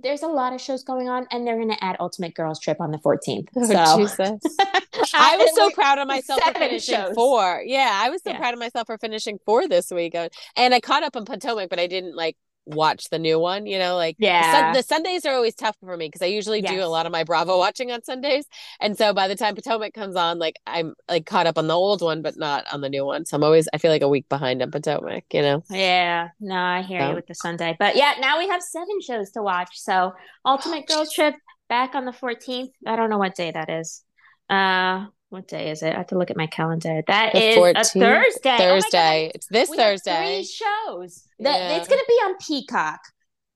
there's 0.02 0.22
a 0.22 0.28
lot 0.28 0.52
of 0.52 0.60
shows 0.60 0.84
going 0.84 1.08
on, 1.08 1.26
and 1.30 1.46
they're 1.46 1.56
going 1.56 1.70
to 1.70 1.84
add 1.84 1.96
Ultimate 2.00 2.34
Girls 2.34 2.60
Trip 2.60 2.80
on 2.80 2.90
the 2.90 2.98
14th. 2.98 3.48
Oh, 3.56 3.64
so. 3.64 3.96
Jesus. 3.96 4.56
I 5.14 5.36
was 5.36 5.54
so 5.54 5.70
proud 5.70 5.98
of 5.98 6.08
myself 6.08 6.42
for 6.42 6.54
finishing 6.54 6.94
shows. 6.94 7.14
four. 7.14 7.62
Yeah, 7.64 7.90
I 8.02 8.10
was 8.10 8.22
so 8.22 8.30
yeah. 8.30 8.38
proud 8.38 8.54
of 8.54 8.60
myself 8.60 8.86
for 8.86 8.98
finishing 8.98 9.38
four 9.44 9.68
this 9.68 9.90
week. 9.90 10.14
And 10.56 10.74
I 10.74 10.80
caught 10.80 11.02
up 11.02 11.16
on 11.16 11.24
Potomac, 11.24 11.70
but 11.70 11.78
I 11.78 11.86
didn't 11.86 12.16
like 12.16 12.36
watch 12.68 13.08
the 13.10 13.18
new 13.18 13.38
one, 13.38 13.66
you 13.66 13.78
know, 13.78 13.96
like 13.96 14.16
yeah. 14.18 14.72
The, 14.72 14.78
the 14.78 14.82
Sundays 14.82 15.24
are 15.24 15.34
always 15.34 15.54
tough 15.54 15.76
for 15.80 15.96
me 15.96 16.06
because 16.06 16.22
I 16.22 16.26
usually 16.26 16.60
yes. 16.60 16.72
do 16.72 16.82
a 16.82 16.86
lot 16.86 17.06
of 17.06 17.12
my 17.12 17.24
Bravo 17.24 17.58
watching 17.58 17.90
on 17.90 18.02
Sundays. 18.02 18.46
And 18.80 18.96
so 18.96 19.12
by 19.12 19.28
the 19.28 19.36
time 19.36 19.54
Potomac 19.54 19.94
comes 19.94 20.16
on, 20.16 20.38
like 20.38 20.56
I'm 20.66 20.94
like 21.08 21.26
caught 21.26 21.46
up 21.46 21.58
on 21.58 21.66
the 21.66 21.74
old 21.74 22.02
one, 22.02 22.22
but 22.22 22.36
not 22.36 22.64
on 22.72 22.80
the 22.80 22.88
new 22.88 23.04
one. 23.04 23.24
So 23.24 23.36
I'm 23.36 23.44
always 23.44 23.68
I 23.72 23.78
feel 23.78 23.90
like 23.90 24.02
a 24.02 24.08
week 24.08 24.28
behind 24.28 24.62
on 24.62 24.70
Potomac, 24.70 25.24
you 25.32 25.42
know. 25.42 25.62
Yeah. 25.70 26.28
No, 26.40 26.56
I 26.56 26.82
hear 26.82 27.00
so. 27.00 27.08
you 27.10 27.14
with 27.14 27.26
the 27.26 27.34
Sunday. 27.34 27.76
But 27.78 27.96
yeah, 27.96 28.14
now 28.20 28.38
we 28.38 28.48
have 28.48 28.62
seven 28.62 29.00
shows 29.00 29.30
to 29.32 29.42
watch. 29.42 29.80
So 29.80 30.12
Ultimate 30.44 30.86
Girls 30.86 31.12
Trip 31.12 31.34
back 31.68 31.94
on 31.94 32.04
the 32.04 32.12
14th. 32.12 32.70
I 32.86 32.96
don't 32.96 33.10
know 33.10 33.18
what 33.18 33.34
day 33.34 33.50
that 33.50 33.70
is. 33.70 34.02
Uh 34.48 35.06
what 35.30 35.46
day 35.46 35.70
is 35.70 35.82
it? 35.82 35.94
I 35.94 35.98
have 35.98 36.06
to 36.08 36.18
look 36.18 36.30
at 36.30 36.36
my 36.36 36.46
calendar. 36.46 37.02
That 37.06 37.32
the 37.32 37.50
is 37.50 37.56
14th? 37.56 37.70
a 37.70 37.84
Thursday. 37.84 38.54
Oh 38.54 38.58
Thursday. 38.58 39.26
Oh 39.26 39.32
it's 39.34 39.46
this 39.46 39.68
we 39.68 39.76
Thursday. 39.76 40.36
three 40.36 40.44
shows. 40.44 41.24
The, 41.38 41.50
yeah. 41.50 41.76
It's 41.76 41.88
going 41.88 42.00
to 42.00 42.06
be 42.08 42.14
on 42.14 42.34
Peacock. 42.38 43.00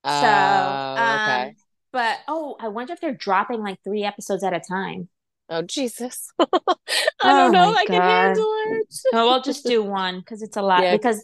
Uh, 0.05 0.21
so, 0.21 1.03
um, 1.03 1.21
okay. 1.21 1.55
But 1.93 2.19
oh, 2.29 2.57
I 2.61 2.69
wonder 2.69 2.93
if 2.93 3.01
they're 3.01 3.15
dropping 3.15 3.63
like 3.63 3.79
three 3.85 4.05
episodes 4.05 4.45
at 4.45 4.53
a 4.53 4.61
time. 4.61 5.09
Oh 5.49 5.63
Jesus! 5.63 6.31
I 6.39 6.47
oh 6.47 6.79
don't 7.23 7.53
know. 7.53 7.75
I 7.75 7.85
can 7.85 8.01
handle 8.01 8.55
it. 8.67 8.95
no, 9.13 9.27
we'll 9.27 9.43
just 9.43 9.67
do 9.67 9.83
one 9.83 10.21
because 10.21 10.43
it's 10.43 10.57
a 10.57 10.63
lot. 10.63 10.83
Yeah. 10.83 10.93
Because 10.97 11.23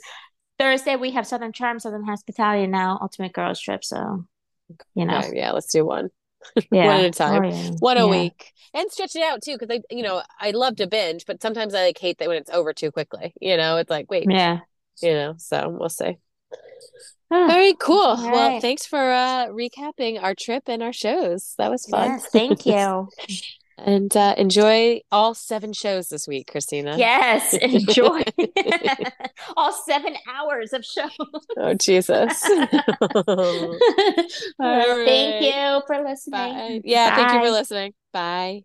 Thursday 0.59 0.97
we 0.97 1.13
have 1.13 1.27
Southern 1.27 1.53
Charm, 1.53 1.79
Southern 1.79 2.05
Hospitality, 2.05 2.65
and 2.65 2.73
now 2.73 2.99
Ultimate 3.01 3.33
Girls 3.33 3.61
Trip. 3.61 3.85
So, 3.85 4.27
you 4.95 5.07
know, 5.07 5.23
yeah, 5.33 5.53
let's 5.53 5.73
do 5.73 5.87
one. 5.87 6.11
Yeah. 6.71 6.87
one 6.87 7.01
at 7.01 7.05
a 7.05 7.11
time, 7.11 7.45
oh, 7.45 7.49
yeah. 7.49 7.71
one 7.81 7.97
a 7.97 8.05
yeah. 8.05 8.11
week, 8.11 8.53
and 8.75 8.91
stretch 8.91 9.17
it 9.17 9.23
out 9.23 9.43
too. 9.43 9.57
Because 9.59 9.71
I, 9.71 9.95
you 9.95 10.03
know, 10.03 10.23
I 10.41 10.51
love 10.51 10.77
to 10.77 10.87
binge, 10.87 11.27
but 11.27 11.43
sometimes 11.43 11.75
I 11.75 11.85
like 11.87 11.99
hate 11.99 12.19
that 12.19 12.29
when 12.29 12.39
it's 12.39 12.51
over 12.51 12.73
too 12.73 12.91
quickly. 12.91 13.35
You 13.41 13.57
know, 13.57 13.77
it's 13.77 13.91
like 13.91 14.11
wait, 14.11 14.27
yeah, 14.29 14.61
you 15.03 15.13
know. 15.13 15.35
So 15.39 15.69
we'll 15.69 15.89
see. 15.89 16.19
Very 17.31 17.75
cool. 17.75 18.17
Right. 18.17 18.33
Well, 18.33 18.61
thanks 18.61 18.87
for 18.87 19.13
uh, 19.13 19.49
recapping 19.49 20.23
our 20.23 20.35
trip 20.35 20.65
and 20.67 20.83
our 20.83 20.95
shows. 20.95 21.55
That 21.59 21.71
was 21.71 21.85
fun. 21.87 22.09
Yes, 22.13 22.27
thank 22.33 22.65
you. 22.65 23.09
and 23.79 24.17
uh, 24.17 24.35
enjoy 24.37 25.01
all 25.11 25.35
seven 25.35 25.73
shows 25.73 26.09
this 26.09 26.27
week, 26.27 26.51
Christina. 26.51 26.97
Yes, 26.99 27.55
enjoy 27.63 28.23
all 29.57 29.73
seven 29.73 30.17
hours 30.29 30.73
of 30.73 30.85
shows. 30.85 31.11
Oh 31.57 31.75
Jesus! 31.75 32.43
right. 34.59 35.05
Thank 35.07 35.45
you 35.45 35.83
for 35.87 36.03
listening. 36.05 36.55
Bye. 36.55 36.81
Yeah, 36.85 37.11
Bye. 37.11 37.17
thank 37.17 37.33
you 37.33 37.49
for 37.49 37.53
listening. 37.53 37.95
Bye. 38.13 38.63